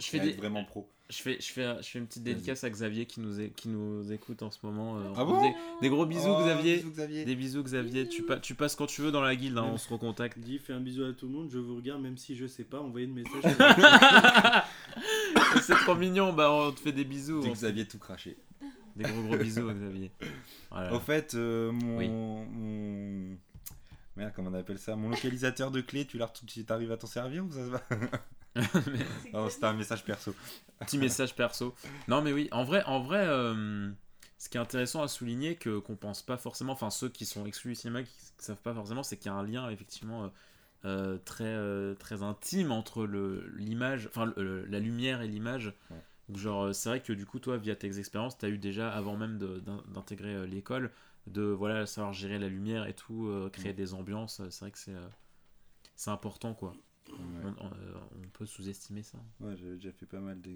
Je 0.00 0.06
à 0.06 0.10
fais, 0.10 0.16
être 0.18 0.24
des... 0.24 0.32
vraiment 0.32 0.64
pro. 0.64 0.88
je, 1.08 1.18
fais, 1.22 1.36
je, 1.40 1.46
fais, 1.52 1.76
je 1.82 1.86
fais 1.88 1.98
une 2.00 2.06
petite 2.08 2.24
dédicace 2.24 2.64
à 2.64 2.70
Xavier 2.70 3.06
qui 3.06 3.20
nous, 3.20 3.48
qui 3.54 3.68
nous 3.68 4.10
écoute 4.10 4.42
en 4.42 4.50
ce 4.50 4.58
moment. 4.64 4.98
euh, 4.98 5.12
Ah 5.16 5.24
bon 5.24 5.40
des, 5.40 5.54
des 5.82 5.88
gros 5.88 6.04
bisous, 6.04 6.26
Oh, 6.28 6.42
Xavier. 6.42 6.76
bisous, 6.78 6.90
Xavier. 6.90 7.24
Des 7.24 7.36
bisous, 7.36 7.62
Xavier. 7.62 8.08
Tu, 8.08 8.24
pa- 8.24 8.40
tu 8.40 8.56
passes 8.56 8.74
quand 8.74 8.86
tu 8.86 9.02
veux 9.02 9.12
dans 9.12 9.22
la 9.22 9.36
guilde, 9.36 9.56
hein, 9.56 9.70
on 9.72 9.78
se 9.78 9.88
recontacte. 9.88 10.36
Dis, 10.40 10.58
fais 10.58 10.72
un 10.72 10.80
bisou 10.80 11.04
à 11.04 11.12
tout 11.12 11.26
le 11.28 11.32
monde, 11.32 11.48
je 11.48 11.58
vous 11.58 11.76
regarde, 11.76 12.02
même 12.02 12.16
si 12.18 12.34
je 12.34 12.46
sais 12.48 12.64
pas, 12.64 12.80
envoyez 12.80 13.06
des 13.06 13.12
messages. 13.22 13.54
c'est 15.62 15.76
trop 15.76 15.94
mignon, 15.94 16.32
bah 16.32 16.50
on 16.52 16.72
te 16.72 16.80
fait 16.80 16.92
des 16.92 17.04
bisous. 17.04 17.40
Dis 17.40 17.50
Xavier 17.52 17.86
tout 17.86 17.98
craché. 17.98 18.36
Des 18.96 19.04
gros 19.04 19.22
gros 19.22 19.36
bisous, 19.36 19.70
Xavier. 19.72 20.10
Voilà. 20.70 20.92
Au 20.94 21.00
fait, 21.00 21.34
euh, 21.34 21.70
mon, 21.72 21.98
Oui. 21.98 22.08
mon- 22.08 23.36
Merde, 24.16 24.32
comment 24.34 24.50
on 24.50 24.54
appelle 24.54 24.78
ça? 24.78 24.96
Mon 24.96 25.10
localisateur 25.10 25.70
de 25.70 25.82
clé, 25.82 26.06
tu 26.06 26.16
l'as 26.16 26.28
tu 26.46 26.64
t'arrives 26.64 26.90
à 26.92 26.96
t'en 26.96 27.06
servir 27.06 27.44
ou 27.44 27.50
ça 27.52 27.64
se 27.66 27.70
va? 27.70 27.82
Non, 28.56 28.64
que- 29.44 29.50
c'était 29.50 29.66
un 29.66 29.74
message 29.74 30.04
perso. 30.04 30.34
Petit 30.80 30.96
message 30.96 31.34
perso. 31.34 31.74
Non, 32.08 32.22
mais 32.22 32.32
oui, 32.32 32.48
en 32.52 32.64
vrai, 32.64 32.82
en 32.84 33.00
vrai 33.00 33.26
euh, 33.26 33.90
ce 34.38 34.48
qui 34.48 34.56
est 34.56 34.60
intéressant 34.60 35.02
à 35.02 35.08
souligner, 35.08 35.56
que 35.56 35.78
qu'on 35.80 35.96
pense 35.96 36.22
pas 36.22 36.38
forcément, 36.38 36.72
enfin 36.72 36.88
ceux 36.88 37.10
qui 37.10 37.26
sont 37.26 37.44
exclus 37.44 37.72
du 37.72 37.74
cinéma, 37.74 38.02
qui 38.02 38.10
ne 38.38 38.42
savent 38.42 38.62
pas 38.62 38.72
forcément, 38.72 39.02
c'est 39.02 39.18
qu'il 39.18 39.26
y 39.30 39.34
a 39.34 39.36
un 39.36 39.42
lien 39.44 39.68
effectivement 39.68 40.32
euh, 40.86 41.18
très, 41.26 41.54
très 41.98 42.22
intime 42.22 42.72
entre 42.72 43.04
le- 43.04 43.46
l'image, 43.58 44.06
enfin 44.08 44.32
la 44.38 44.78
lumière 44.78 45.20
et 45.20 45.28
l'image. 45.28 45.74
Ouais. 45.90 45.96
Donc, 46.28 46.38
Genre, 46.38 46.62
euh, 46.64 46.72
c'est 46.72 46.88
vrai 46.88 47.02
que 47.02 47.12
du 47.12 47.26
coup, 47.26 47.38
toi, 47.38 47.56
via 47.56 47.76
tes 47.76 47.98
expériences, 47.98 48.36
tu 48.38 48.46
as 48.46 48.48
eu 48.48 48.58
déjà, 48.58 48.90
avant 48.92 49.16
même 49.16 49.38
d'intégrer 49.88 50.34
euh, 50.34 50.46
l'école, 50.46 50.90
de 51.26 51.42
voilà, 51.42 51.86
savoir 51.86 52.12
gérer 52.12 52.38
la 52.38 52.48
lumière 52.48 52.86
et 52.86 52.94
tout, 52.94 53.26
euh, 53.28 53.48
créer 53.50 53.72
Mm. 53.72 53.76
des 53.76 53.94
ambiances. 53.94 54.42
C'est 54.50 54.60
vrai 54.60 54.70
que 54.72 54.78
c'est 54.78 54.94
euh, 54.94 55.08
c'est 55.96 56.10
important, 56.10 56.54
quoi. 56.54 56.74
Ouais. 57.10 57.16
On, 57.58 57.66
on- 57.66 57.70
euh, 57.72 57.94
on 58.24 58.28
peut 58.32 58.46
sous-estimer 58.46 59.02
ça. 59.02 59.18
Ouais, 59.40 59.56
j'avais 59.56 59.76
déjà 59.76 59.92
fait 59.92 60.06
pas 60.06 60.20
mal 60.20 60.40
de, 60.40 60.54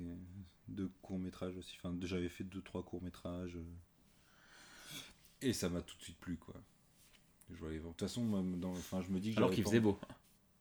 de 0.68 0.90
courts-métrages 1.02 1.56
aussi. 1.56 1.76
Enfin, 1.82 1.94
j'avais 2.02 2.28
fait 2.28 2.44
deux, 2.44 2.62
trois 2.62 2.82
courts-métrages. 2.82 3.56
Et 5.42 5.52
ça 5.52 5.68
m'a 5.68 5.80
tout 5.82 5.96
de 5.96 6.02
suite 6.02 6.18
plu, 6.18 6.36
quoi. 6.36 6.54
Je 7.52 7.56
voyais- 7.58 7.78
De 7.78 7.84
toute 7.84 8.00
façon, 8.00 8.26
dans... 8.42 8.70
enfin, 8.70 9.02
je 9.02 9.10
me 9.12 9.18
dis 9.20 9.32
que 9.32 9.38
Alors 9.38 9.50
qu'il 9.50 9.64
faisait 9.64 9.80
beau. 9.80 9.98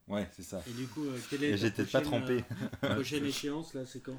Ouais, 0.08 0.28
c'est 0.32 0.42
ça. 0.42 0.62
Et 0.68 0.72
du 0.72 0.86
coup, 0.88 1.04
euh, 1.04 1.18
quelle 1.30 1.44
est 1.44 1.56
j'étais 1.56 1.84
pas 1.84 2.00
prochaine, 2.00 2.20
trempé. 2.20 2.44
euh, 2.84 2.94
prochaine 2.94 3.24
échéance 3.26 3.74
là, 3.74 3.86
c'est 3.86 4.00
quand? 4.00 4.18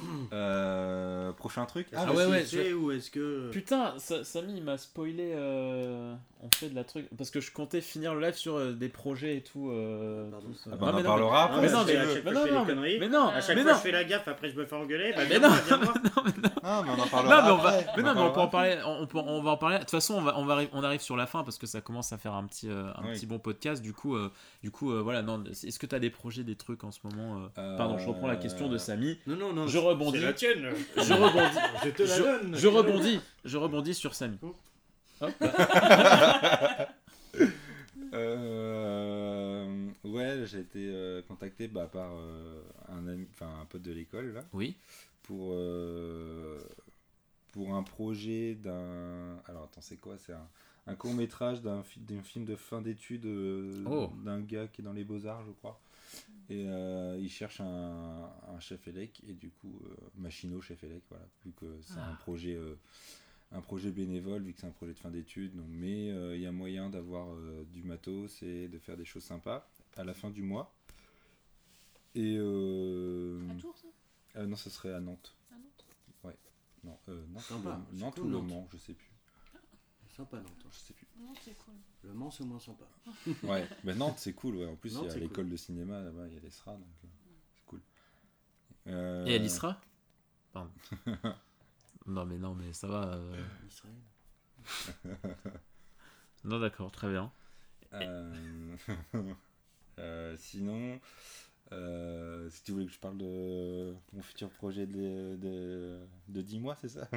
Euh, 0.32 1.32
prochain 1.32 1.64
truc 1.66 1.86
Est-ce 1.92 2.00
Ah 2.02 2.10
que 2.10 2.16
ouais, 2.16 2.26
ouais, 2.26 2.42
fait 2.42 2.72
ou 2.72 2.90
est-ce 2.92 3.10
que 3.10 3.50
Putain, 3.50 3.94
Sa- 3.98 4.22
Samy 4.24 4.54
il 4.58 4.62
m'a 4.64 4.78
spoilé 4.78 5.32
euh, 5.34 6.14
en 6.42 6.48
fait 6.54 6.68
de 6.68 6.74
la 6.74 6.84
truc 6.84 7.06
parce 7.16 7.30
que 7.30 7.40
je 7.40 7.50
comptais 7.52 7.80
finir 7.80 8.14
le 8.14 8.20
live 8.20 8.34
sur 8.34 8.56
euh, 8.56 8.72
des 8.72 8.88
projets 8.88 9.36
et 9.38 9.42
tout. 9.42 9.70
euh, 9.70 10.30
ça. 10.64 10.70
Ah 10.72 10.76
bah, 10.76 10.78
Ah, 10.80 10.90
on 10.92 10.92
mais 10.92 10.92
en 10.92 11.02
non, 11.02 11.02
parlera 11.08 11.30
mais- 11.48 11.54
après, 11.54 11.60
mais 11.66 11.72
non, 11.72 11.84
mais, 11.84 11.92
veux. 11.94 11.98
à 11.98 12.02
chaque 12.14 12.14
mais 12.14 12.20
fois, 12.22 12.32
non, 12.32 12.40
je 12.46 12.50
non, 12.52 13.08
non, 13.08 13.26
À 13.28 13.40
chaque 13.40 13.56
mais 13.56 13.62
fois, 13.62 13.72
non. 13.72 13.76
je 13.78 13.82
fais 13.82 13.90
la 13.92 14.04
gaffe, 14.04 14.28
après 14.28 14.50
je 14.50 14.56
me 14.56 14.64
fais 14.66 14.76
engueuler. 14.76 15.12
Bah, 15.16 15.22
Mais 15.28 15.38
non. 15.38 15.48
non, 15.70 15.78
mais 16.24 16.32
non. 16.32 16.50
Non, 16.62 16.82
mais 16.84 16.90
on 16.90 16.92
en 16.92 16.96
Non, 16.96 17.06
parlera 17.10 17.42
mais 17.42 17.50
on 17.50 17.56
va, 17.56 17.72
mais 17.96 18.02
non, 18.02 18.14
mais 18.14 18.20
on 18.20 18.32
peut 18.32 18.40
en 18.40 18.48
parler. 18.48 18.76
On, 18.86 19.06
peut- 19.06 19.18
on 19.18 19.42
va 19.42 19.50
en 19.52 19.56
parler. 19.56 19.76
De 19.76 19.80
toute 19.80 19.90
façon, 19.90 20.14
on 20.14 20.20
va, 20.22 20.38
on 20.38 20.44
va, 20.44 20.58
on 20.72 20.84
arrive 20.84 21.00
sur 21.00 21.16
la 21.16 21.26
fin 21.26 21.42
parce 21.42 21.58
que 21.58 21.66
ça 21.66 21.80
commence 21.80 22.12
à 22.12 22.18
faire 22.18 22.34
un 22.34 22.44
petit, 22.46 22.68
euh, 22.68 22.84
un 22.96 23.04
Oui. 23.06 23.12
petit 23.14 23.26
bon 23.26 23.38
podcast. 23.38 23.82
Du 23.82 23.92
coup, 23.92 24.14
euh, 24.14 24.30
du 24.62 24.70
coup, 24.70 24.92
euh, 24.92 25.00
voilà. 25.02 25.22
Non, 25.22 25.42
est-ce 25.44 25.78
que 25.78 25.86
tu 25.86 25.94
as 25.94 25.98
des 25.98 26.10
projets, 26.10 26.44
des 26.44 26.56
trucs 26.56 26.84
en 26.84 26.90
ce 26.92 27.00
moment 27.04 27.38
euh? 27.38 27.48
Euh, 27.58 27.76
Pardon, 27.76 27.98
je 27.98 28.06
reprends 28.06 28.28
la 28.28 28.36
question 28.36 28.68
de 28.68 28.78
Samy. 28.78 29.18
Non, 29.26 29.36
non, 29.36 29.52
non. 29.52 29.66
Je 29.90 29.94
rebondis. 29.94 30.18
C'est 30.18 30.24
la 30.24 30.32
tienne. 30.32 30.68
Je 30.96 31.12
rebondis. 31.12 31.58
Je 31.84 31.90
te 31.90 32.02
la 32.04 32.16
Je- 32.16 32.22
donne. 32.22 32.56
Je 32.56 32.66
rebondis. 32.68 33.20
Je 33.44 33.56
rebondis 33.56 33.94
sur 33.94 34.14
Samy. 34.14 34.38
Euh, 38.12 39.88
ouais, 40.04 40.42
j'ai 40.46 40.58
été 40.60 40.80
euh, 40.92 41.22
contacté 41.22 41.68
bah, 41.68 41.86
par 41.90 42.10
euh, 42.16 42.60
un, 42.88 43.06
ami, 43.06 43.26
enfin, 43.32 43.48
un 43.62 43.64
pote 43.66 43.82
de 43.82 43.92
l'école 43.92 44.32
là, 44.32 44.44
Oui. 44.52 44.74
pour, 45.22 45.50
euh, 45.52 46.58
pour 47.52 47.72
un 47.74 47.82
projet 47.84 48.54
d'un. 48.56 49.36
Alors 49.46 49.64
attends, 49.64 49.80
c'est 49.80 49.98
quoi? 50.00 50.16
C'est 50.18 50.32
un, 50.32 50.46
un 50.88 50.94
court 50.96 51.14
métrage 51.14 51.62
d'un 51.62 51.82
fi- 51.84 52.00
d'un 52.00 52.22
film 52.22 52.44
de 52.44 52.56
fin 52.56 52.80
d'études 52.80 53.26
euh, 53.26 53.84
Oh. 53.88 54.10
d'un 54.24 54.40
gars 54.40 54.66
qui 54.66 54.80
est 54.80 54.84
dans 54.84 54.92
les 54.92 55.04
beaux-arts, 55.04 55.44
je 55.46 55.52
crois. 55.52 55.78
Et 56.48 56.64
euh, 56.68 57.16
il 57.20 57.30
cherche 57.30 57.60
un, 57.60 58.30
un 58.48 58.60
chef 58.60 58.88
élec 58.88 59.22
et 59.28 59.34
du 59.34 59.50
coup, 59.50 59.80
euh, 59.84 59.94
Machino 60.16 60.60
chef 60.60 60.82
élec, 60.82 61.02
voilà, 61.08 61.24
vu 61.44 61.52
que 61.52 61.80
c'est 61.82 61.98
un 62.00 62.12
Ah. 62.12 62.18
projet. 62.20 62.54
euh, 62.56 62.76
un 63.52 63.60
projet 63.62 63.90
bénévole 63.90 64.42
vu 64.44 64.52
que 64.52 64.60
c'est 64.60 64.68
un 64.68 64.70
projet 64.70 64.92
de 64.92 64.98
fin 64.98 65.10
d'études 65.10 65.56
donc 65.56 65.66
mais 65.68 66.12
euh, 66.12 66.36
il 66.36 66.40
y 66.42 66.46
a 66.46 66.52
moyen 66.52 66.88
d'avoir 66.88 67.34
euh, 67.34 67.64
du 67.72 67.82
matos 67.82 68.40
et 68.44 68.68
de 68.68 68.78
faire 68.78 68.96
des 68.96 69.04
choses 69.04 69.24
sympas 69.24 69.68
à 69.96 70.04
la 70.04 70.14
fin 70.14 70.30
du 70.30 70.40
mois 70.42 70.72
et 72.14 72.36
euh, 72.38 73.40
À 73.50 73.54
Tours, 73.60 73.76
ça 73.76 73.88
euh, 74.36 74.46
non 74.46 74.54
ce 74.54 74.70
serait 74.70 74.92
à 74.94 75.00
Nantes 75.00 75.34
À 75.50 75.56
Nantes? 75.58 75.84
Non 76.84 76.96
euh, 77.08 77.26
Nantes, 77.34 77.50
Nantes 77.94 78.14
cool, 78.14 78.24
ou 78.24 78.28
le 78.28 78.32
Nantes. 78.34 78.48
Mans 78.50 78.68
je 78.72 78.76
sais 78.78 78.94
plus 78.94 79.10
Sympa, 80.16 80.36
Nantes. 80.38 80.66
je 80.70 80.78
sais 80.78 80.92
plus 80.94 81.06
Non, 81.20 81.32
c'est 81.44 81.54
cool. 81.64 81.74
Le 82.02 82.12
Mans, 82.14 82.30
c'est 82.30 82.44
moins 82.44 82.58
sympa. 82.60 82.84
ouais 83.44 83.68
mais 83.84 83.94
Nantes 83.94 84.18
c'est 84.18 84.32
cool 84.32 84.56
ouais 84.56 84.66
en 84.66 84.76
plus 84.76 84.90
il 84.92 84.94
Nantes, 84.96 85.06
y 85.08 85.10
a 85.10 85.18
l'école 85.18 85.48
de 85.50 85.56
cinéma 85.56 86.00
là-bas 86.00 86.26
il 86.28 86.34
y 86.34 86.36
a 86.36 86.40
l'ESRA 86.40 86.72
donc 86.72 86.86
euh, 87.04 87.08
c'est 87.54 87.64
cool 87.66 87.80
Euh, 88.86 89.26
Et 89.26 89.36
y 89.36 89.50
sera 89.50 89.80
Pardon. 90.52 90.70
non, 92.06 92.24
mais 92.26 92.38
non, 92.38 92.54
mais 92.54 92.72
ça 92.72 92.88
va. 92.88 93.14
euh, 93.14 93.44
Israël. 93.68 93.94
Non, 96.44 96.58
d'accord, 96.58 96.90
très 96.90 97.08
bien. 97.10 97.30
Euh, 97.92 98.76
euh, 99.98 100.36
sinon, 100.38 100.98
euh, 101.72 102.48
si 102.50 102.62
tu 102.64 102.72
voulais 102.72 102.86
que 102.86 102.92
je 102.92 102.98
parle 102.98 103.18
de 103.18 103.94
mon 104.12 104.22
futur 104.22 104.50
projet 104.50 104.86
de, 104.86 105.36
de, 105.36 106.00
de 106.28 106.40
10 106.42 106.58
mois, 106.58 106.74
c'est 106.76 106.88
ça? 106.88 107.08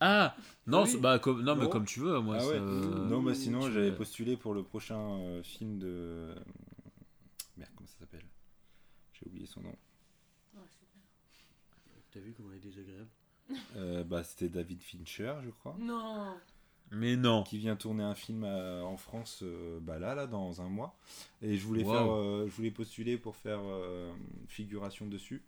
Ah 0.00 0.34
Non, 0.66 0.84
Oui. 0.84 0.96
bah, 1.00 1.18
comme, 1.18 1.42
non, 1.42 1.54
mais 1.56 1.68
comme 1.68 1.84
tu 1.86 2.00
veux, 2.00 2.18
moi. 2.20 2.36
Ah 2.38 2.40
ça, 2.40 2.48
ouais. 2.48 2.58
euh, 2.58 3.08
Non, 3.08 3.22
bah 3.22 3.34
sinon, 3.34 3.70
j'avais 3.70 3.92
postulé 3.92 4.36
pour 4.36 4.54
le 4.54 4.62
prochain 4.62 4.98
euh, 5.20 5.42
film 5.42 5.78
de. 5.78 6.34
Merde, 7.56 7.70
comment 7.76 7.88
ça 7.88 7.98
s'appelle? 8.00 8.24
J'ai 9.14 9.26
oublié 9.26 9.46
son 9.46 9.60
nom. 9.62 9.74
T'as 12.10 12.20
vu 12.20 12.34
comment 12.36 12.50
elle 12.50 12.58
est 12.58 12.60
désagréable? 12.60 13.08
Euh, 13.76 14.04
bah, 14.04 14.22
c'était 14.22 14.48
David 14.48 14.82
Fincher, 14.82 15.34
je 15.44 15.50
crois. 15.50 15.74
Non 15.78 16.36
Mais 16.90 17.16
non. 17.16 17.42
qui 17.42 17.56
vient 17.58 17.74
tourner 17.76 18.02
un 18.02 18.14
film 18.14 18.44
à- 18.44 18.82
en 18.84 18.96
France 18.98 19.40
euh, 19.42 19.78
bah 19.80 19.98
là 19.98 20.14
là 20.14 20.26
dans 20.26 20.60
un 20.60 20.68
mois 20.68 20.94
et 21.40 21.56
je 21.56 21.64
voulais 21.66 21.84
Wow. 21.84 21.90
faire 21.92 22.12
euh, 22.12 22.46
je 22.48 22.52
voulais 22.52 22.70
postuler 22.70 23.16
pour 23.16 23.34
faire 23.36 23.60
euh, 23.62 24.12
figuration 24.48 25.06
dessus 25.06 25.42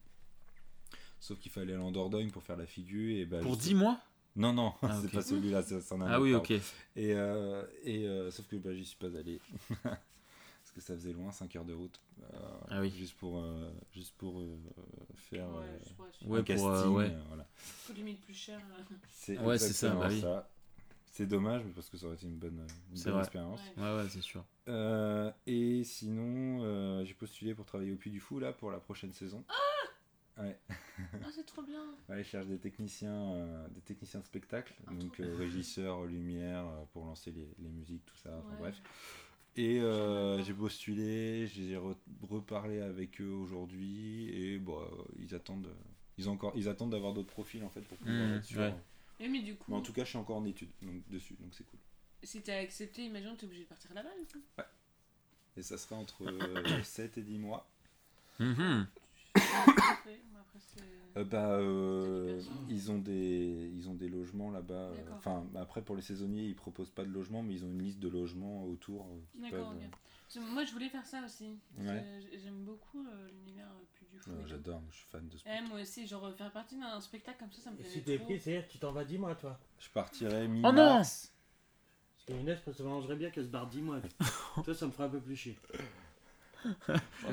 sauf 1.24 1.38
qu'il 1.38 1.50
fallait 1.50 1.72
aller 1.72 1.82
en 1.82 1.90
Dordogne 1.90 2.30
pour 2.30 2.42
faire 2.42 2.56
la 2.56 2.66
figure 2.66 3.16
et 3.16 3.24
bah, 3.24 3.40
Pour 3.40 3.54
je- 3.54 3.60
10 3.60 3.74
mois 3.74 3.98
non 4.36 4.52
non 4.52 4.74
Ah, 4.82 4.98
c'est 5.00 5.10
pas 5.10 5.22
celui-là 5.22 5.62
c'en 5.80 6.00
Ah 6.02 6.20
oui, 6.20 6.34
ok. 6.34 6.50
et 6.50 6.60
euh, 6.96 7.64
et 7.82 8.06
euh, 8.06 8.30
sauf 8.30 8.46
que 8.46 8.56
bah, 8.56 8.74
j'y 8.74 8.84
suis 8.84 8.98
pas 8.98 9.06
allé 9.16 9.40
parce 9.82 10.72
que 10.74 10.80
ça 10.80 10.94
faisait 10.94 11.12
loin 11.12 11.30
5 11.32 11.54
heures 11.56 11.64
de 11.64 11.72
route 11.72 11.98
euh, 12.22 12.36
Ah 12.68 12.80
oui. 12.80 12.90
juste 12.90 13.16
pour 13.16 13.38
euh, 13.38 13.70
juste 13.92 14.14
pour 14.18 14.40
euh, 14.40 14.58
faire 15.14 15.48
Ouais, 15.48 15.64
euh, 15.64 15.78
je 15.86 15.92
crois. 15.94 16.06
Ouais, 16.26 16.38
un 16.40 16.42
pour, 16.42 16.46
casting 16.46 16.70
euh, 16.72 16.88
ouais. 16.90 17.16
voilà 17.28 17.46
Faut 17.54 17.92
limite 17.94 18.20
plus 18.20 18.34
cher. 18.34 18.60
c'est 19.10 19.38
Ouais, 19.38 19.58
c'est 19.58 19.72
ça, 19.72 19.94
bah 19.94 20.46
c'est 21.10 21.26
dommage 21.26 21.62
mais 21.64 21.70
parce 21.72 21.88
que 21.88 21.96
ça 21.96 22.06
aurait 22.06 22.16
été 22.16 22.26
une 22.26 22.36
bonne, 22.38 22.66
une 22.90 23.18
expérience 23.20 23.60
Ouais. 23.78 23.82
Ouais, 23.84 23.96
ouais, 24.02 24.08
c'est 24.10 24.20
sûr. 24.20 24.44
Euh, 24.68 25.30
et 25.46 25.84
sinon, 25.84 26.64
euh, 26.64 27.04
j'ai 27.04 27.14
postulé 27.14 27.54
pour 27.54 27.64
travailler 27.66 27.92
au 27.92 27.96
Puy 27.96 28.10
du 28.10 28.18
Fou 28.20 28.40
là 28.40 28.52
pour 28.52 28.70
la 28.72 28.80
prochaine 28.80 29.12
saison. 29.12 29.44
Ouais. 30.38 30.58
Ah, 31.24 31.28
c'est 31.34 31.44
trop 31.46 31.62
bien. 31.62 31.84
Ouais, 32.08 32.20
ils 32.20 32.24
cherchent 32.24 32.46
des 32.46 32.58
techniciens, 32.58 33.32
euh, 33.34 33.68
des 33.68 33.80
techniciens 33.80 34.20
de 34.20 34.24
spectacle, 34.24 34.74
Ah, 34.86 34.90
donc 34.92 35.20
euh, 35.20 35.34
régisseurs, 35.38 36.04
lumière, 36.04 36.66
euh, 36.66 36.84
pour 36.92 37.04
lancer 37.04 37.30
les, 37.32 37.48
les 37.58 37.70
musiques, 37.70 38.04
tout 38.04 38.16
ça. 38.16 38.30
enfin, 38.38 38.48
Ouais. 38.54 38.58
bref. 38.58 38.82
Et 39.56 39.80
euh, 39.80 40.42
j'ai 40.42 40.52
postulé, 40.52 41.46
j'ai 41.46 41.76
re- 41.76 41.96
reparlé 42.28 42.80
avec 42.80 43.20
eux 43.20 43.30
aujourd'hui 43.30 44.28
et 44.30 44.58
bon, 44.58 44.80
euh, 44.80 44.86
ils 45.20 45.34
attendent, 45.34 45.68
ils 46.18 46.28
ont 46.28 46.32
encore, 46.32 46.52
ils 46.56 46.68
attendent 46.68 46.90
d'avoir 46.90 47.12
d'autres 47.12 47.32
profils 47.32 47.62
en 47.62 47.70
fait 47.70 47.82
pour 47.82 47.96
pouvoir 47.98 48.28
Mmh, 48.28 48.36
être 48.38 48.44
sûr. 48.44 48.60
ouais. 48.60 48.74
Oui, 49.20 49.28
mais 49.28 49.42
du 49.42 49.54
coup, 49.54 49.70
Mais 49.70 49.76
en 49.78 49.80
tout 49.80 49.92
cas, 49.92 50.02
je 50.04 50.08
suis 50.08 50.18
encore 50.18 50.36
en 50.36 50.44
étude 50.44 50.70
donc, 50.82 51.08
dessus, 51.08 51.36
donc 51.40 51.54
c'est 51.54 51.64
cool. 51.64 51.78
si 52.24 52.42
t'as 52.42 52.58
accepté, 52.58 53.04
imagine, 53.04 53.36
t'es 53.36 53.44
obligé 53.46 53.62
de 53.62 53.68
partir 53.68 53.94
là-bas, 53.94 54.10
du 54.18 54.26
coup. 54.26 54.42
Et 55.56 55.62
ça 55.62 55.78
sera 55.78 55.96
entre 55.96 56.24
euh, 56.24 56.64
7 56.82 57.16
et 57.18 57.22
10 57.22 57.38
mois. 57.38 57.64
Mhm. 58.40 58.86
Euh, 61.16 61.24
bah, 61.24 61.52
euh, 61.58 62.40
ils 62.68 62.90
ont 62.90 62.98
des 62.98 63.70
ils 63.76 63.88
ont 63.88 63.94
des 63.94 64.08
logements 64.08 64.50
là-bas. 64.50 64.74
euh, 64.74 64.96
D'accord. 64.96 65.14
Enfin, 65.16 65.46
après 65.54 65.80
pour 65.82 65.94
les 65.94 66.02
saisonniers, 66.02 66.42
ils 66.44 66.56
proposent 66.56 66.90
pas 66.90 67.04
de 67.04 67.10
logement, 67.10 67.42
mais 67.42 67.54
ils 67.54 67.64
ont 67.64 67.68
une 67.70 67.82
liste 67.82 68.00
de 68.00 68.08
logements 68.08 68.64
autour. 68.64 69.06
euh, 69.06 69.40
D'accord, 69.40 69.74
peuvent, 70.32 70.42
Moi, 70.52 70.64
je 70.64 70.72
voulais 70.72 70.88
faire 70.88 71.06
ça 71.06 71.22
aussi. 71.24 71.56
Ouais. 71.78 72.04
J'aime 72.42 72.64
beaucoup 72.64 73.06
euh, 73.06 73.28
l'univers 73.30 73.68
plus 73.94 74.06
du 74.06 74.18
fou. 74.18 74.30
ouais. 74.30 74.42
J'adore, 74.46 74.82
je 74.90 74.96
suis 74.96 75.06
fan 75.06 75.28
de 75.28 75.36
ce. 75.36 75.44
Ouais, 75.48 75.62
moi 75.62 75.80
aussi, 75.80 76.04
genre 76.04 76.34
faire 76.34 76.50
partie 76.50 76.76
d'un 76.76 77.00
spectacle 77.00 77.38
comme 77.38 77.52
ça, 77.52 77.62
ça 77.62 77.70
me 77.70 77.76
Et 77.76 77.80
plaît 77.80 77.90
si 77.90 78.02
t'es 78.02 78.18
pris, 78.18 78.40
c'est-à-dire 78.40 78.66
que 78.66 78.72
tu 78.72 78.78
t'en 78.78 78.90
vas 78.90 79.04
10 79.04 79.18
mois, 79.18 79.36
toi. 79.36 79.60
Je 79.78 79.88
partirai 79.90 80.48
mi 80.48 80.62
Oh 80.64 80.72
non 80.72 80.96
Parce 80.96 81.30
que 82.26 82.32
Inès, 82.32 82.58
ça 82.76 82.82
m'arrangerait 82.82 83.16
bien 83.16 83.30
qu'elle 83.30 83.44
se 83.44 83.50
barre 83.50 83.68
10 83.68 83.82
mois. 83.82 84.00
toi, 84.64 84.74
ça 84.74 84.86
me 84.86 84.90
ferait 84.90 85.04
un 85.04 85.10
peu 85.10 85.20
plus 85.20 85.36
chier. 85.36 85.56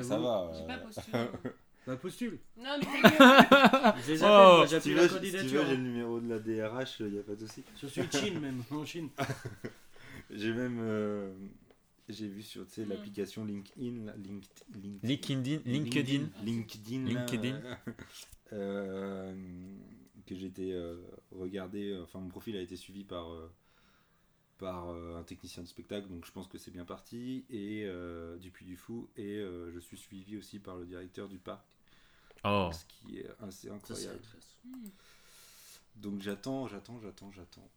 ça 0.02 0.18
va. 0.18 0.52
J'ai 0.54 0.66
pas 0.68 0.78
postulé. 0.78 1.18
Bah, 1.86 1.96
postule. 1.96 2.38
non, 2.56 2.78
mais 2.78 2.84
ta 2.84 3.08
gueule. 3.10 3.94
Je 4.06 4.12
les 4.12 4.22
appelle, 4.22 4.36
Oh, 4.40 4.56
moi, 4.58 4.66
si 4.66 4.70
j'appuie 4.72 4.90
tu 4.90 4.94
la 4.96 5.02
veux, 5.02 5.08
si 5.08 5.14
tu 5.14 5.20
candidature. 5.20 5.62
veux, 5.62 5.68
j'ai 5.68 5.76
le 5.76 5.82
numéro 5.82 6.20
de 6.20 6.28
la 6.28 6.38
DRH, 6.38 7.00
il 7.00 7.06
n'y 7.06 7.18
a 7.18 7.22
pas 7.22 7.34
de 7.34 7.46
souci. 7.46 7.62
Je 7.80 7.86
suis 7.88 8.02
Chine, 8.12 8.38
même, 8.40 8.62
en 8.70 8.84
Chine. 8.84 9.08
J'ai 10.30 10.52
même. 10.52 10.78
euh, 10.80 11.32
j'ai 12.08 12.28
vu 12.28 12.42
sur 12.42 12.66
tu 12.66 12.72
sais, 12.74 12.84
Mm. 12.84 12.88
l'application 12.90 13.44
LinkedIn. 13.44 14.04
là, 14.06 14.14
Linked- 14.16 14.64
Linked- 14.74 15.02
LinkedIn. 15.02 15.60
LinkedIn. 15.64 16.28
LinkedIn. 16.44 17.04
LinkedIn. 17.06 17.60
euh, 18.52 19.34
que 20.26 20.34
j'ai 20.34 20.46
été 20.46 20.72
euh, 20.72 20.96
regardé, 21.30 21.98
enfin 22.02 22.18
mon 22.20 22.28
profil 22.28 22.56
a 22.56 22.60
été 22.60 22.76
suivi 22.76 23.04
par, 23.04 23.32
euh, 23.32 23.50
par 24.58 24.90
euh, 24.90 25.16
un 25.18 25.22
technicien 25.22 25.62
de 25.62 25.68
spectacle, 25.68 26.08
donc 26.08 26.24
je 26.26 26.32
pense 26.32 26.46
que 26.48 26.58
c'est 26.58 26.70
bien 26.70 26.84
parti, 26.84 27.44
et 27.50 27.84
euh, 27.86 28.36
du 28.38 28.50
Puy 28.50 28.64
du 28.64 28.76
Fou, 28.76 29.08
et 29.16 29.38
euh, 29.38 29.70
je 29.72 29.80
suis 29.80 29.96
suivi 29.96 30.36
aussi 30.36 30.58
par 30.58 30.76
le 30.76 30.84
directeur 30.86 31.28
du 31.28 31.38
parc, 31.38 31.64
Oh. 32.44 32.70
ce 32.72 32.84
qui 32.86 33.18
est 33.18 33.26
assez 33.40 33.68
c'est 33.68 33.70
incroyable. 33.70 34.20
Hmm. 34.64 34.88
Donc 35.96 36.20
j'attends, 36.20 36.66
j'attends, 36.66 36.98
j'attends, 37.02 37.30
j'attends. 37.32 37.68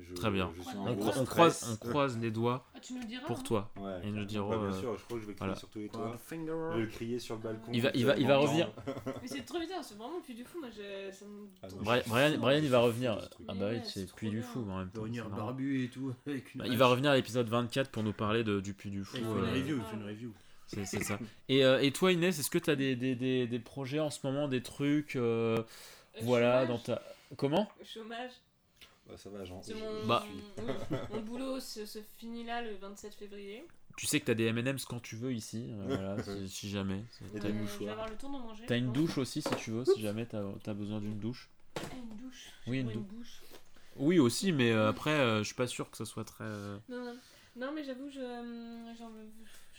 Je- 0.00 0.14
Très 0.14 0.30
bien. 0.30 0.50
je 0.56 0.62
suis 0.62 0.74
On, 0.78 0.96
cro- 0.96 1.12
on 1.18 1.24
croise, 1.26 1.68
on 1.70 1.76
croise 1.88 2.16
les 2.18 2.30
doigts 2.30 2.64
Ah, 2.74 2.80
tu 2.80 2.94
nous 2.94 3.04
diras 3.04 3.26
pour 3.26 3.40
hein. 3.40 3.42
toi. 3.44 3.70
Ouais. 3.76 4.00
Et 4.04 4.10
nous 4.10 4.24
dirons, 4.24 4.48
Ouais, 4.48 4.56
bien 4.56 4.74
euh, 4.74 4.80
sûr, 4.80 4.96
je 4.96 5.04
crois 5.04 5.16
que 5.18 5.22
je 5.22 5.26
vais 5.28 5.34
crier 5.34 5.48
voilà. 5.48 5.54
sur 5.54 5.68
tous 5.68 5.78
les 5.80 5.88
toits. 5.90 6.16
Je 6.30 6.80
vais 6.80 6.88
crier 6.88 7.18
sur 7.18 7.34
le 7.36 7.42
balcon. 7.42 7.70
Il 7.74 7.82
va- 7.82 7.90
il 7.92 8.06
va- 8.06 8.16
il 8.16 8.26
va 8.26 8.38
revenir. 8.38 8.72
Mais 9.20 9.28
c'est 9.28 9.42
trop 9.44 9.60
bizarre, 9.60 9.84
c'est 9.84 9.96
vraiment 9.98 10.16
le 10.16 10.22
puits 10.22 10.34
du 10.34 10.44
fou. 10.44 10.60
Moi, 10.60 10.70
je... 10.70 11.12
ça 11.14 11.26
me 11.26 11.46
Ah, 11.62 11.68
non, 11.68 11.76
Brian, 11.82 12.02
je- 12.04 12.08
Brian, 12.08 12.38
Brian, 12.38 12.60
il 12.62 12.70
va 12.70 12.78
revenir. 12.78 13.18
Ah 13.48 13.52
bah 13.54 13.68
oui, 13.70 13.80
c'est 13.84 14.06
c'est 14.06 14.14
Puy 14.14 14.30
du. 14.30 14.40
Fou 14.40 14.60
en 14.70 14.78
même 14.78 14.88
Il 14.94 14.98
temps. 14.98 15.04
c'est 15.28 15.36
barbu 15.36 15.84
et 15.84 15.88
tout. 15.90 16.14
Avec 16.26 16.54
une 16.54 16.60
Bah, 16.62 16.66
il 16.68 16.78
va 16.78 16.86
revenir 16.86 17.10
à 17.10 17.14
l'épisode 17.16 17.48
24 17.50 17.90
pour 17.90 18.02
nous 18.02 18.14
parler 18.14 18.44
de, 18.44 18.60
du 18.60 18.72
Puy 18.72 18.90
du 18.90 19.04
Fou. 19.04 19.16
Fait 19.16 19.22
une 19.22 19.26
euh, 19.28 19.52
review, 19.52 19.78
une 19.92 20.04
review. 20.04 20.32
C'est 20.66 20.84
c'est 20.84 21.02
ça. 21.02 21.18
Et, 21.48 21.64
euh, 21.64 21.80
et 21.80 21.92
toi 21.92 22.12
Inès, 22.12 22.38
est-ce 22.38 22.50
que 22.50 22.58
tu 22.58 22.70
as 22.70 22.76
des, 22.76 22.96
des, 22.96 23.14
des, 23.14 23.46
des 23.46 23.58
projets 23.58 24.00
en 24.00 24.10
ce 24.10 24.26
moment, 24.26 24.48
des 24.48 24.62
trucs 24.62 25.16
euh, 25.16 25.58
Euh, 26.16 26.20
Voilà, 26.22 26.62
chômage. 26.66 26.68
dans 26.68 26.78
ta... 26.78 27.02
Comment? 27.36 27.68
Chômage. 27.84 28.32
Bah, 29.08 29.16
ça 29.16 29.30
va, 29.30 29.44
genre. 29.44 29.60
C'est 29.64 29.72
je- 29.74 29.78
mon... 29.78 30.06
Bah. 30.06 30.24
suis- 30.26 30.64
oui, 30.90 30.96
mon 31.12 31.20
boulot 31.22 31.60
se, 31.60 31.86
se 31.86 31.98
finit 32.18 32.44
là 32.44 32.62
le 32.62 32.74
27 32.76 33.14
février. 33.14 33.64
Tu 33.96 34.06
sais 34.06 34.20
que 34.20 34.24
tu 34.26 34.30
as 34.30 34.34
des 34.34 34.44
M&M's 34.46 34.84
quand 34.86 35.00
tu 35.00 35.16
veux 35.16 35.32
ici, 35.34 35.66
euh, 35.70 35.84
voilà, 35.96 36.22
si, 36.22 36.48
si 36.48 36.70
jamais. 36.70 37.02
T'as 37.40 37.48
une, 37.50 37.56
Euh, 37.56 37.60
mouchoirs. 37.60 37.78
Je 37.80 37.84
vais 37.84 37.90
avoir 37.90 38.08
le 38.08 38.16
temps 38.16 38.30
d'en 38.30 38.38
manger. 38.38 38.64
t'as 38.66 38.76
une 38.78 38.92
douche 38.92 39.18
aussi 39.18 39.42
si 39.42 39.54
tu 39.56 39.70
veux, 39.72 39.84
si 39.84 40.00
jamais 40.00 40.26
tu 40.26 40.36
as, 40.36 40.74
besoin 40.74 41.00
d'une 41.00 41.18
douche. 41.18 41.50
Ah, 41.76 41.80
une 41.96 42.16
douche. 42.16 42.46
Oui, 42.66 42.78
une 42.80 42.86
Ouais, 42.88 42.94
dou- 42.94 43.00
bouche. 43.00 43.42
Oui 43.96 44.18
aussi, 44.18 44.52
mais 44.52 44.70
euh, 44.72 44.88
après, 44.88 45.10
euh, 45.10 45.38
je 45.40 45.44
suis 45.44 45.54
pas 45.54 45.66
sûr 45.66 45.90
que 45.90 45.96
ce 45.98 46.04
soit 46.06 46.24
très... 46.24 46.44
euh, 46.44 46.78
Non, 46.88 47.04
non. 47.04 47.16
Non, 47.56 47.72
mais 47.74 47.84
j'avoue, 47.84 48.08
je, 48.08 48.20
euh, 48.20 48.94
j'en- 48.98 49.10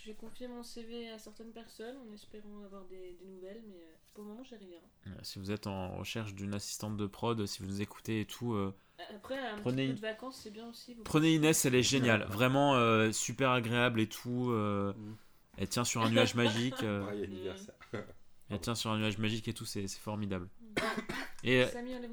j'ai 0.04 0.14
confié 0.14 0.48
mon 0.48 0.62
CV 0.62 1.08
à 1.10 1.18
certaines 1.18 1.52
personnes 1.52 1.96
en 2.08 2.12
espérant 2.12 2.62
avoir 2.64 2.84
des, 2.84 3.16
des 3.20 3.26
nouvelles, 3.26 3.62
mais 3.68 3.76
euh, 3.76 3.94
pour 4.12 4.24
le 4.24 4.30
moment, 4.30 4.44
j'ai 4.44 4.56
rien. 4.56 4.78
Euh, 5.06 5.10
Si 5.22 5.38
vous 5.38 5.50
êtes 5.50 5.66
en 5.66 5.96
recherche 5.96 6.34
d'une 6.34 6.54
assistante 6.54 6.96
de 6.96 7.06
prod, 7.06 7.44
si 7.46 7.62
vous 7.62 7.68
nous 7.68 7.80
écoutez 7.82 8.20
et 8.20 8.26
tout, 8.26 8.54
euh, 8.54 8.72
Après, 9.14 9.38
un 9.38 9.58
Prenez- 9.58 9.86
petit 9.86 9.92
peu 9.94 9.96
de 9.96 10.00
vacances, 10.12 10.40
c'est 10.42 10.50
bien 10.50 10.68
aussi. 10.68 10.94
vous 10.94 11.02
prenez 11.02 11.34
Inès, 11.34 11.64
elle 11.64 11.74
est 11.74 11.82
géniale. 11.82 12.24
Vraiment 12.28 12.74
euh, 12.76 13.10
super 13.12 13.50
agréable 13.50 14.00
et 14.00 14.08
tout. 14.08 14.50
euh, 14.50 14.92
Mm. 14.92 15.16
Elle 15.56 15.68
tient 15.68 15.84
sur 15.84 16.02
un 16.02 16.10
nuage 16.10 16.34
magique. 16.34 16.82
euh, 16.82 17.06
anniversaire. 17.22 17.74
elle 18.50 18.60
tient 18.60 18.74
sur 18.74 18.90
un 18.90 18.98
nuage 18.98 19.18
magique 19.18 19.46
et 19.48 19.54
tout, 19.54 19.64
c'est 19.64 19.86
formidable. 19.88 20.48
pouvez- 20.74 20.86
Et, 21.44 21.64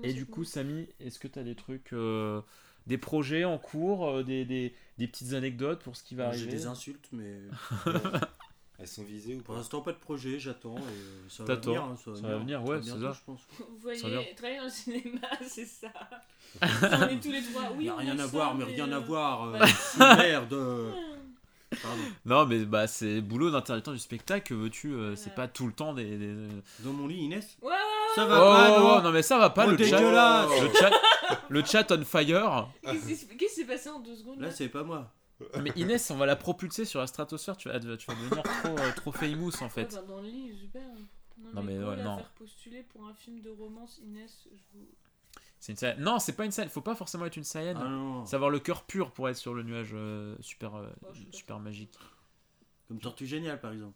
et 0.03 0.13
du 0.13 0.26
coup. 0.26 0.43
Samy, 0.43 0.88
est-ce 0.99 1.19
que 1.19 1.27
tu 1.27 1.39
as 1.39 1.43
des 1.43 1.55
trucs, 1.55 1.91
euh, 1.93 2.41
des 2.87 2.97
projets 2.97 3.43
en 3.45 3.57
cours, 3.57 4.07
euh, 4.09 4.23
des, 4.23 4.45
des, 4.45 4.73
des 4.97 5.07
petites 5.07 5.33
anecdotes 5.33 5.81
pour 5.83 5.95
ce 5.95 6.03
qui 6.03 6.15
va 6.15 6.25
J'ai 6.25 6.29
arriver 6.43 6.51
des 6.51 6.65
insultes, 6.65 7.07
mais 7.11 7.37
Elles 8.79 8.87
sont 8.87 9.03
visées 9.03 9.35
ou 9.35 9.41
pour 9.41 9.53
pas 9.53 9.59
l'instant, 9.59 9.81
pas 9.81 9.91
de 9.91 9.97
projet, 9.99 10.39
j'attends. 10.39 10.75
Et 10.75 10.79
euh, 10.79 11.29
ça 11.29 11.43
va 11.43 11.55
T'attends, 11.55 11.69
venir. 11.71 11.83
hein, 11.83 11.95
ça 12.03 12.11
va 12.11 12.17
ça 12.17 12.27
va 12.27 12.37
venir, 12.37 12.63
ouais, 12.63 12.79
c'est 12.81 12.89
ça. 12.89 12.95
je 13.13 13.25
pense. 13.25 13.41
Vous 13.59 13.77
voyez, 13.79 14.01
travailler 14.35 14.57
dans 14.57 14.63
le 14.65 14.69
cinéma, 14.71 15.27
c'est 15.47 15.65
ça. 15.65 15.91
on 16.61 17.07
est 17.07 17.19
tous 17.21 17.31
les 17.31 17.43
trois. 17.43 17.69
Il 17.73 17.77
Oui, 17.77 17.83
n'y 17.83 17.89
a 17.89 17.95
rien 17.95 18.19
à 18.19 18.25
voir, 18.25 18.55
mais 18.55 18.63
rien 18.63 18.91
à 18.91 18.95
euh, 18.97 18.99
voir. 18.99 19.43
euh, 19.43 19.59
ouais. 19.59 19.67
Merde. 20.17 20.93
Pardon. 21.81 22.03
Non, 22.25 22.45
mais 22.47 22.65
bah, 22.65 22.85
c'est 22.87 23.21
boulot 23.21 23.49
d'intermittent 23.51 23.91
du 23.91 23.99
spectacle, 23.99 24.49
que 24.49 24.53
veux-tu, 24.53 24.93
euh, 24.93 25.15
c'est 25.15 25.33
pas 25.33 25.47
tout 25.47 25.67
le 25.67 25.73
temps 25.73 25.93
des. 25.93 26.17
des- 26.17 26.47
Dans 26.79 26.91
mon 26.91 27.07
lit, 27.07 27.19
Inès? 27.25 27.57
Ouais, 27.61 27.69
ouais, 27.69 27.75
Ça 28.15 28.25
Oh, 28.25 28.29
va 28.29 28.39
pas, 28.39 28.79
non, 28.79 29.01
non, 29.03 29.11
mais 29.11 29.21
ça 29.21 29.38
va 29.38 29.49
pas, 29.49 29.67
Oh, 29.67 29.71
le 29.71 29.77
chat. 29.77 29.99
Le 29.99 30.73
chat, 30.73 30.91
le 31.49 31.63
chat 31.65 31.91
on 31.91 32.03
fire. 32.05 32.67
Qu'est-ce 32.83 33.25
qui 33.38 33.49
s'est 33.49 33.65
passé 33.65 33.89
en 33.89 33.99
deux 33.99 34.15
secondes 34.15 34.39
là 34.39 34.47
Là, 34.47 34.53
c'est 34.53 34.69
pas 34.69 34.83
moi. 34.83 35.11
Mais 35.61 35.71
Inès, 35.75 36.11
on 36.11 36.17
va 36.17 36.25
la 36.27 36.35
propulser 36.35 36.85
sur 36.85 36.99
la 36.99 37.07
stratosphère, 37.07 37.57
tu 37.57 37.67
vas, 37.69 37.79
tu 37.79 37.88
vas 37.88 37.95
devenir 38.15 38.43
trop, 38.43 38.77
euh, 38.77 38.91
trop 38.95 39.11
famous 39.11 39.51
en 39.61 39.63
Ouais, 39.65 39.69
fait. 39.69 39.95
bah, 39.95 40.01
dans 40.07 40.21
le 40.21 40.27
lit, 40.27 40.55
super. 40.59 40.81
Non, 41.38 41.49
Non, 41.55 41.63
mais, 41.63 41.73
mais 41.75 41.83
go 41.83 41.89
ouais, 41.89 41.95
la 41.95 42.03
non. 42.03 42.17
faire 42.17 42.29
postuler 42.31 42.83
pour 42.83 43.05
un 43.07 43.13
film 43.15 43.41
de 43.41 43.49
romance, 43.49 43.99
Inès, 44.05 44.47
je 44.51 44.77
vous... 44.79 44.85
C'est 45.59 45.81
une. 45.81 46.03
Non, 46.03 46.19
c'est 46.19 46.33
pas 46.33 46.45
une 46.45 46.51
Saiyan, 46.51 46.69
faut 46.69 46.81
pas 46.81 46.93
forcément 46.95 47.25
être 47.25 47.38
une 47.38 47.43
Saiyan. 47.43 47.75
Ah 47.79 47.88
non. 47.88 48.25
C'est 48.25 48.35
avoir 48.35 48.49
le 48.51 48.59
cœur 48.59 48.83
pur 48.83 49.11
pour 49.11 49.29
être 49.29 49.38
sur 49.38 49.53
le 49.55 49.63
nuage 49.63 49.91
euh, 49.93 50.35
super, 50.41 50.75
euh, 50.75 50.88
Oh, 51.03 51.13
super 51.31 51.59
magique. 51.59 51.97
Comme 52.88 52.99
Tortue 52.99 53.25
Géniale, 53.27 53.59
par 53.59 53.71
exemple. 53.71 53.93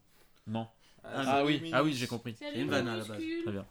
Non. 0.48 0.68
Ah, 1.14 1.24
Ah 1.40 1.46
oui, 1.46 1.70
ah 1.74 1.84
oui, 1.84 1.94
j'ai 1.94 2.08
compris. 2.08 2.36
Salut, 2.40 2.62
une 2.62 2.70
vanne, 2.70 2.88
à 2.88 2.98
la 2.98 3.04
base. 3.04 3.22
Très 3.44 3.52
bien. 3.52 3.66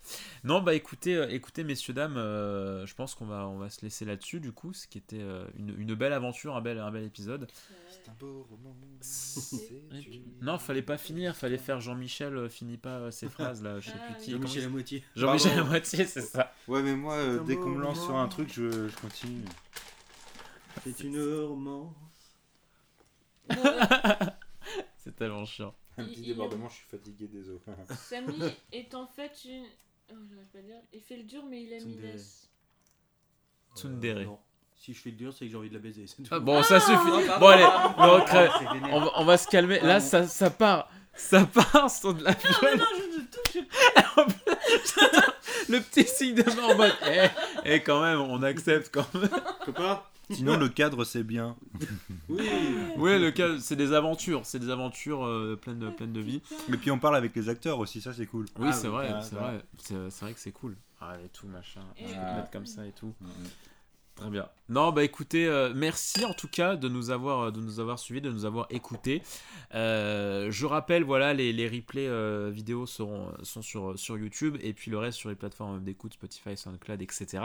Non, 0.44 0.62
bah 0.62 0.74
écoutez, 0.74 1.16
euh, 1.16 1.28
écoutez 1.30 1.64
messieurs, 1.64 1.92
dames, 1.92 2.16
euh, 2.16 2.86
je 2.86 2.94
pense 2.94 3.14
qu'on 3.14 3.26
va, 3.26 3.46
on 3.48 3.58
va 3.58 3.68
se 3.70 3.82
laisser 3.82 4.04
là-dessus 4.04 4.40
du 4.40 4.52
coup, 4.52 4.72
ce 4.72 4.86
qui 4.86 4.98
était 4.98 5.20
euh, 5.20 5.44
une, 5.58 5.74
une 5.78 5.94
belle 5.94 6.12
aventure, 6.12 6.54
un 6.56 6.60
bel, 6.60 6.78
un 6.78 6.90
bel 6.90 7.04
épisode. 7.04 7.46
C'est 7.90 8.08
un 8.10 8.14
beau 8.18 8.46
roman. 8.50 8.76
C'est- 9.00 9.72
Non, 10.42 10.58
fallait 10.58 10.82
pas 10.82 10.96
finir, 10.96 11.34
fallait 11.36 11.58
faire 11.58 11.80
Jean-Michel 11.80 12.48
finit 12.50 12.76
pas 12.78 12.98
euh, 12.98 13.10
ses 13.10 13.28
phrases 13.28 13.62
là, 13.62 13.80
je 13.80 13.88
sais 13.90 13.96
Ah, 13.98 14.12
plus 14.12 14.22
qui. 14.24 14.34
oui. 14.34 14.40
comment 14.40 14.46
Jean-Michel 14.46 14.64
à 14.64 14.68
moitié. 14.70 15.04
Jean-Michel 15.16 15.50
à 15.52 15.54
Pardon. 15.56 15.70
moitié, 15.70 16.04
c'est 16.06 16.20
ça. 16.22 16.52
Ouais, 16.68 16.82
mais 16.82 16.94
moi, 16.96 17.14
euh, 17.14 17.38
C'est 17.38 17.44
dès 17.46 17.56
qu'on 17.56 17.70
me 17.70 17.80
lance 17.82 18.02
sur 18.04 18.16
un 18.16 18.28
truc, 18.28 18.52
je, 18.52 18.88
je 18.88 18.96
continue. 19.00 19.44
C'est 20.84 21.00
une 21.00 21.20
romance. 21.44 21.94
Bon, 23.48 23.56
euh, 23.66 25.30
Chiant. 25.46 25.74
Un 25.96 26.02
Il- 26.04 26.08
petit 26.10 26.20
il- 26.22 26.26
débordement, 26.28 26.68
je 26.68 26.74
suis 26.74 26.86
fatigué 26.90 27.26
des 27.28 27.48
os. 27.50 27.60
Samy 27.96 28.42
est 28.72 28.94
en 28.94 29.06
fait 29.06 29.32
une... 29.44 29.64
Oh, 30.12 30.16
j'arrive 30.30 30.48
pas 30.48 30.58
à 30.58 30.62
dire. 30.62 30.76
Il 30.92 31.00
fait 31.00 31.16
le 31.16 31.22
dur, 31.24 31.44
mais 31.48 31.62
il 31.62 31.72
aime. 31.72 31.88
Inès. 31.88 32.50
Tsundere. 33.76 34.18
Euh, 34.18 34.24
non. 34.24 34.38
Si 34.76 34.92
je 34.92 35.00
fais 35.00 35.10
le 35.10 35.16
dur, 35.16 35.32
c'est 35.32 35.46
que 35.46 35.50
j'ai 35.50 35.56
envie 35.56 35.70
de 35.70 35.74
la 35.74 35.80
baiser. 35.80 36.04
Ah, 36.30 36.38
bon, 36.40 36.62
ça 36.62 36.78
suffit. 36.80 36.94
pardon. 36.96 37.22
Bon 37.40 37.46
allez, 37.46 37.62
non. 37.62 38.24
C'est 38.26 38.74
vénère. 38.74 38.94
on, 38.94 39.00
va, 39.00 39.10
on 39.16 39.24
va 39.24 39.38
se 39.38 39.48
calmer. 39.48 39.76
Là, 39.80 40.00
Pardon. 40.00 40.06
ça, 40.06 40.26
ça 40.26 40.50
part, 40.50 40.90
ça 41.14 41.46
part 41.46 41.90
sur 41.90 42.12
de 42.12 42.22
la 42.24 42.32
Non, 42.32 42.36
mais 42.62 42.76
non, 42.76 42.84
je 42.96 43.20
ne 43.20 43.26
touche 43.26 43.64
Le 45.70 45.80
petit 45.80 46.04
signe 46.06 46.34
de 46.34 46.42
main 46.42 46.64
en 46.64 46.74
mode. 46.76 46.92
Eh, 47.08 47.28
eh, 47.64 47.80
quand 47.82 48.02
même, 48.02 48.20
on 48.20 48.42
accepte 48.42 48.90
quand 48.92 49.06
même. 49.14 49.30
Copain 49.64 50.02
Sinon, 50.30 50.56
le 50.56 50.68
cadre, 50.68 51.04
c'est 51.04 51.22
bien. 51.22 51.56
Oui. 52.28 52.48
Ouais, 52.96 53.18
le 53.18 53.30
cas, 53.30 53.58
c'est 53.58 53.76
des 53.76 53.92
aventures, 53.92 54.42
c'est 54.44 54.58
des 54.58 54.70
aventures 54.70 55.24
euh, 55.26 55.56
pleines, 55.60 55.78
de, 55.78 55.90
pleines 55.90 56.12
de 56.12 56.20
vie. 56.20 56.40
Et 56.72 56.76
puis, 56.76 56.90
on 56.90 56.98
parle 56.98 57.16
avec 57.16 57.34
les 57.36 57.48
acteurs 57.48 57.78
aussi, 57.78 58.00
ça, 58.00 58.12
c'est 58.12 58.26
cool. 58.26 58.46
Oui, 58.58 58.68
Ah, 58.70 58.72
c'est 58.72 58.86
oui, 58.88 58.92
vrai, 58.94 59.10
ah, 59.12 59.22
c'est 59.22 59.34
vrai, 59.36 59.60
c'est 60.10 60.20
vrai 60.20 60.34
que 60.34 60.40
c'est 60.40 60.52
cool. 60.52 60.76
Ah, 61.00 61.14
et 61.24 61.28
tout 61.28 61.46
machin. 61.46 61.82
Et 61.98 62.06
Je 62.06 62.14
peux 62.14 62.18
euh, 62.20 62.30
te 62.32 62.36
mettre 62.36 62.50
comme 62.50 62.66
ça 62.66 62.86
et 62.86 62.92
tout. 62.92 63.12
Très 64.14 64.30
bien. 64.30 64.48
Non, 64.68 64.92
bah 64.92 65.02
écoutez, 65.02 65.46
euh, 65.46 65.72
merci 65.74 66.24
en 66.24 66.34
tout 66.34 66.46
cas 66.46 66.76
de 66.76 66.88
nous 66.88 67.10
avoir, 67.10 67.50
de 67.50 67.60
nous 67.60 67.80
avoir 67.80 67.98
suivis, 67.98 68.20
de 68.20 68.30
nous 68.30 68.44
avoir 68.44 68.66
écoutés. 68.70 69.22
Euh, 69.74 70.52
je 70.52 70.66
rappelle, 70.66 71.02
voilà, 71.02 71.34
les, 71.34 71.52
les 71.52 71.68
replays 71.68 72.06
euh, 72.06 72.48
vidéo 72.54 72.86
seront, 72.86 73.32
sont 73.42 73.60
sur, 73.60 73.98
sur 73.98 74.16
YouTube 74.16 74.56
et 74.62 74.72
puis 74.72 74.90
le 74.92 74.98
reste 74.98 75.18
sur 75.18 75.30
les 75.30 75.34
plateformes 75.34 75.82
d'écoute, 75.82 76.12
Spotify, 76.14 76.56
SoundCloud, 76.56 77.02
etc. 77.02 77.42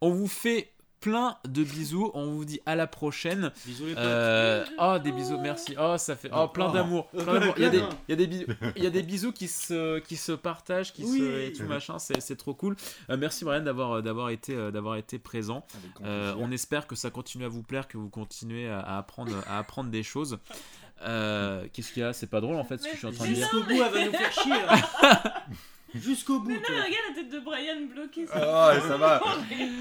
On 0.00 0.10
vous 0.10 0.26
fait 0.26 0.72
plein 1.00 1.36
de 1.48 1.64
bisous. 1.64 2.10
On 2.14 2.26
vous 2.32 2.44
dit 2.44 2.60
à 2.66 2.76
la 2.76 2.86
prochaine. 2.86 3.50
Bisous 3.66 3.86
les 3.86 3.94
potes. 3.94 4.02
Euh, 4.04 4.64
oh, 4.78 4.98
des 5.02 5.12
bisous, 5.12 5.38
merci. 5.38 5.74
Oh, 5.80 5.96
ça 5.98 6.14
fait. 6.16 6.30
Oh, 6.34 6.48
plein 6.48 6.68
Oh. 6.70 6.72
d'amour. 6.72 7.08
Il 7.56 7.62
y 7.62 7.64
a 7.66 7.70
des, 7.70 7.82
il 8.08 8.10
y 8.10 8.12
a 8.12 8.16
des 8.16 8.26
bisous, 8.26 8.46
il 8.76 8.84
y 8.84 8.86
a 8.86 8.90
des 8.90 9.02
bisous 9.02 9.32
qui 9.32 9.48
se, 9.48 9.98
qui 10.00 10.16
se 10.16 10.32
partagent, 10.32 10.92
qui 10.92 11.04
Oui. 11.04 11.18
se 11.18 11.40
et 11.48 11.52
tout 11.52 11.64
machin. 11.64 11.98
C'est, 11.98 12.20
c'est 12.20 12.36
trop 12.36 12.54
cool. 12.54 12.76
Euh, 13.10 13.16
merci 13.16 13.44
Brian 13.44 13.62
d'avoir, 13.62 14.02
d'avoir 14.02 14.30
été, 14.30 14.54
euh, 14.54 14.70
d'avoir 14.70 14.96
été 14.96 15.18
présent. 15.18 15.64
Euh, 16.04 16.34
on 16.38 16.50
espère 16.52 16.86
que 16.86 16.94
ça 16.96 17.10
continue 17.10 17.44
à 17.44 17.48
vous 17.48 17.62
plaire, 17.62 17.88
que 17.88 17.96
vous 17.98 18.08
continuez 18.10 18.68
à, 18.68 18.80
à 18.80 18.98
apprendre, 18.98 19.32
à 19.48 19.58
apprendre 19.58 19.90
des 19.90 20.02
choses. 20.02 20.38
Euh, 21.02 21.66
qu'est-ce 21.72 21.92
qu'il 21.94 22.02
y 22.02 22.04
a? 22.04 22.12
C'est 22.12 22.26
pas 22.26 22.42
drôle 22.42 22.56
en 22.56 22.64
fait 22.64 22.76
ce 22.76 22.84
que 22.86 22.92
je 22.92 22.98
suis 22.98 23.06
en 23.06 23.12
train 23.12 23.26
de 23.26 23.32
dire. 23.32 23.48
Jusqu'au 23.50 23.62
bout, 23.66 23.82
elle 23.82 23.92
va 23.92 24.04
nous 24.04 24.12
faire 24.12 24.32
chier. 24.32 24.52
hein. 24.68 25.22
Jusqu'au 25.94 26.40
bout. 26.40 26.48
Mais 26.48 26.54
non, 26.56 26.60
mais 26.68 26.76
regarde 26.76 26.94
la 27.10 27.14
tête 27.22 27.32
de 27.32 27.40
Brian 27.40 27.86
bloquée. 27.92 28.26
Oh, 28.28 28.36
ça 28.88 28.96
va. 28.96 29.20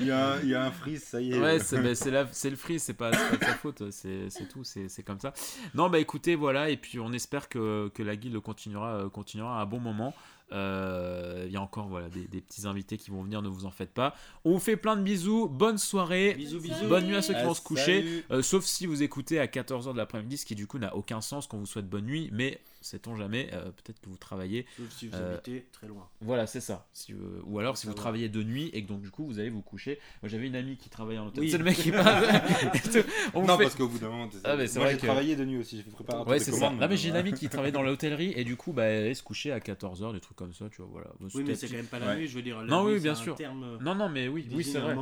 Il 0.02 0.08
y, 0.08 0.12
a 0.12 0.34
un, 0.34 0.40
il 0.42 0.50
y 0.50 0.56
a 0.56 0.66
un 0.66 0.72
freeze, 0.72 1.04
ça 1.04 1.22
y 1.22 1.32
est. 1.34 1.40
Ouais, 1.40 1.60
c'est, 1.64 1.96
c'est, 1.96 2.12
la- 2.12 2.28
c'est 2.32 2.50
le 2.50 2.56
free, 2.56 2.80
c'est 2.80 2.94
pas, 2.94 3.12
c'est 3.14 3.30
pas 3.30 3.36
de 3.38 3.44
sa 3.52 3.56
faute, 3.58 3.92
c'est, 3.92 4.30
c'est 4.30 4.48
tout, 4.48 4.64
c'est, 4.64 4.90
c'est 4.90 5.04
comme 5.04 5.20
ça. 5.20 5.34
Non, 5.74 5.90
bah 5.90 6.00
écoutez, 6.00 6.36
voilà, 6.36 6.70
et 6.70 6.78
puis 6.78 7.00
on 7.00 7.12
espère 7.14 7.50
que, 7.50 7.90
que 7.94 8.04
la 8.04 8.16
guilde 8.16 8.40
continuera, 8.40 8.96
euh, 8.96 9.10
continuera 9.10 9.60
à 9.60 9.62
un 9.64 9.66
bon 9.66 9.80
moment. 9.80 10.14
Euh, 10.52 11.44
Il 11.46 11.52
y 11.54 11.58
a 11.58 11.62
encore 11.62 11.88
voilà, 11.88 12.10
des, 12.10 12.26
des 12.28 12.42
petits 12.42 12.66
invités 12.66 12.98
qui 12.98 13.12
vont 13.12 13.22
venir, 13.22 13.42
ne 13.44 13.48
vous 13.50 13.66
en 13.66 13.72
faites 13.72 13.94
pas. 13.94 14.16
On 14.46 14.54
vous 14.54 14.60
fait 14.60 14.78
plein 14.78 14.96
de 14.98 15.04
bisous, 15.04 15.48
bonne 15.48 15.78
soirée, 15.78 16.34
Bisous, 16.34 16.60
bisous. 16.60 16.88
bonne 16.88 17.06
nuit 17.06 17.16
à 17.16 17.22
ceux 17.22 17.34
qui 17.34 17.40
Ah, 17.42 17.46
vont 17.46 17.54
se 17.54 17.62
coucher. 17.62 18.24
Euh, 18.32 18.42
sauf 18.42 18.66
si 18.66 18.88
vous 18.88 19.04
écoutez 19.04 19.40
à 19.40 19.46
14h 19.46 19.94
de 19.94 19.98
l'après-midi, 19.98 20.38
ce 20.38 20.46
qui 20.48 20.56
du 20.56 20.66
coup 20.66 20.80
n'a 20.80 20.96
aucun 20.96 21.22
sens 21.22 21.46
qu'on 21.46 21.58
vous 21.60 21.68
souhaite 21.68 21.88
bonne 21.88 22.06
nuit, 22.06 22.30
mais 22.34 22.60
sait-on 22.82 23.16
jamais, 23.16 23.50
euh, 23.54 23.66
peut-être 23.72 24.00
que 24.02 24.10
vous 24.10 24.18
travaillez. 24.18 24.66
Sauf 24.78 24.90
si 24.92 25.08
vous 25.08 25.16
Euh, 25.16 25.34
habitez 25.36 25.68
très 25.72 25.88
loin. 25.88 26.08
Voilà, 26.22 26.48
c'est 26.48 26.62
ça. 26.62 26.88
Si, 26.94 27.14
euh, 27.14 27.18
ou 27.46 27.60
alors 27.60 27.78
si 27.78 27.88
vous 27.88 27.94
travaillez 27.94 28.30
de 28.30 28.44
nuit 28.44 28.70
et 28.74 28.84
que 28.84 28.88
donc 28.88 29.02
du 29.02 29.10
coup 29.12 29.26
vous 29.26 29.40
allez 29.40 29.50
vous 29.50 29.62
coucher. 29.62 30.00
Moi 30.22 30.30
j'avais 30.30 30.48
une 30.48 30.56
amie 30.56 30.78
qui 30.78 30.90
travaillait 30.90 31.20
en 31.20 31.28
hôtel. 31.28 31.44
Oui. 31.44 31.50
C'est 31.52 31.58
le 31.58 31.64
mec 31.64 31.76
qui 31.78 31.92
parle. 31.92 32.26
On 33.34 33.46
Non, 33.46 33.58
fait- 33.58 33.64
parce 33.64 33.76
qu'au 33.76 33.88
bout 33.88 34.00
d'un 34.00 34.10
moment, 34.10 34.30
Ah, 34.44 34.56
mais 34.56 34.68
c'est 34.68 34.80
moi 34.80 34.86
vrai 34.88 34.96
j'ai 34.96 35.02
que- 35.02 35.06
travaillé 35.06 35.36
de 35.36 35.46
nuit 35.46 35.58
aussi, 35.58 35.78
j'ai 35.78 35.84
fait 35.84 35.90
préparateur 35.92 36.28
Ouais, 36.28 36.40
c'est 36.40 36.52
ça. 36.52 36.70
Non, 36.70 36.88
mais 36.88 36.98
j'ai 36.98 37.10
une 37.10 37.16
amie 37.16 37.34
qui 37.34 37.50
travaillait 37.50 37.72
dans 37.72 37.82
l'hôtellerie 37.84 38.34
et 38.36 38.44
du 38.44 38.56
coup, 38.56 38.72
bah, 38.74 38.84
elle 38.86 39.16
se 39.16 39.24
couchait 39.24 39.52
à 39.52 39.60
14h, 39.60 40.14
des 40.14 40.20
trucs 40.20 40.38
comme 40.38 40.54
ça, 40.54 40.66
tu 40.70 40.82
vois. 40.82 40.90
Voilà. 40.92 41.08
Bon, 41.20 41.28
Oui, 41.36 41.44
mais 41.46 41.56
c'est 41.56 41.68
quand 41.68 41.76
même 41.76 41.86
pas 41.86 42.00
la 42.00 42.08
Ouais. 42.08 42.16
nuit, 42.18 42.28
je 42.28 42.36
veux 42.36 42.42
dire. 42.42 42.58
la 42.60 42.64
Non, 42.66 42.86
nuit, 42.86 42.94
oui, 42.96 43.00
bien 43.00 43.16
sûr. 43.16 43.36
Non, 43.82 43.96
non, 43.96 44.10
mais 44.10 44.28
oui, 44.28 44.48
oui, 44.52 44.64
c'est 44.64 44.80
vrai. 44.80 44.96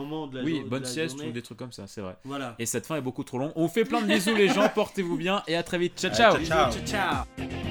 Oui, 0.44 0.64
bonne 0.68 0.86
sieste 0.86 1.18
ou 1.22 1.32
des 1.32 1.42
trucs 1.42 1.58
comme 1.58 1.72
ça, 1.72 1.88
c'est 1.88 2.02
vrai. 2.02 2.16
Voilà. 2.24 2.56
Et 2.60 2.66
cette 2.66 2.86
fin 2.86 2.96
est 2.96 3.02
beaucoup 3.02 3.24
trop 3.24 3.38
longue. 3.38 3.52
On 3.56 3.64
vous 3.64 3.72
fait 3.74 3.86
plein 3.86 4.02
de 4.02 4.08
bisous, 4.08 4.36
les 4.36 4.50
gens. 4.50 4.68
Portez-vous 4.74 5.18
bien 5.18 5.44
et 5.48 5.56
à 5.56 5.64
très 5.64 5.78
vite. 5.78 5.94
Ciao, 5.98 6.12
Ouais, 6.12 6.18
ciao. 6.18 6.72
ciao. 6.72 6.72
Ciao, 6.72 6.86
ciao. 6.86 7.67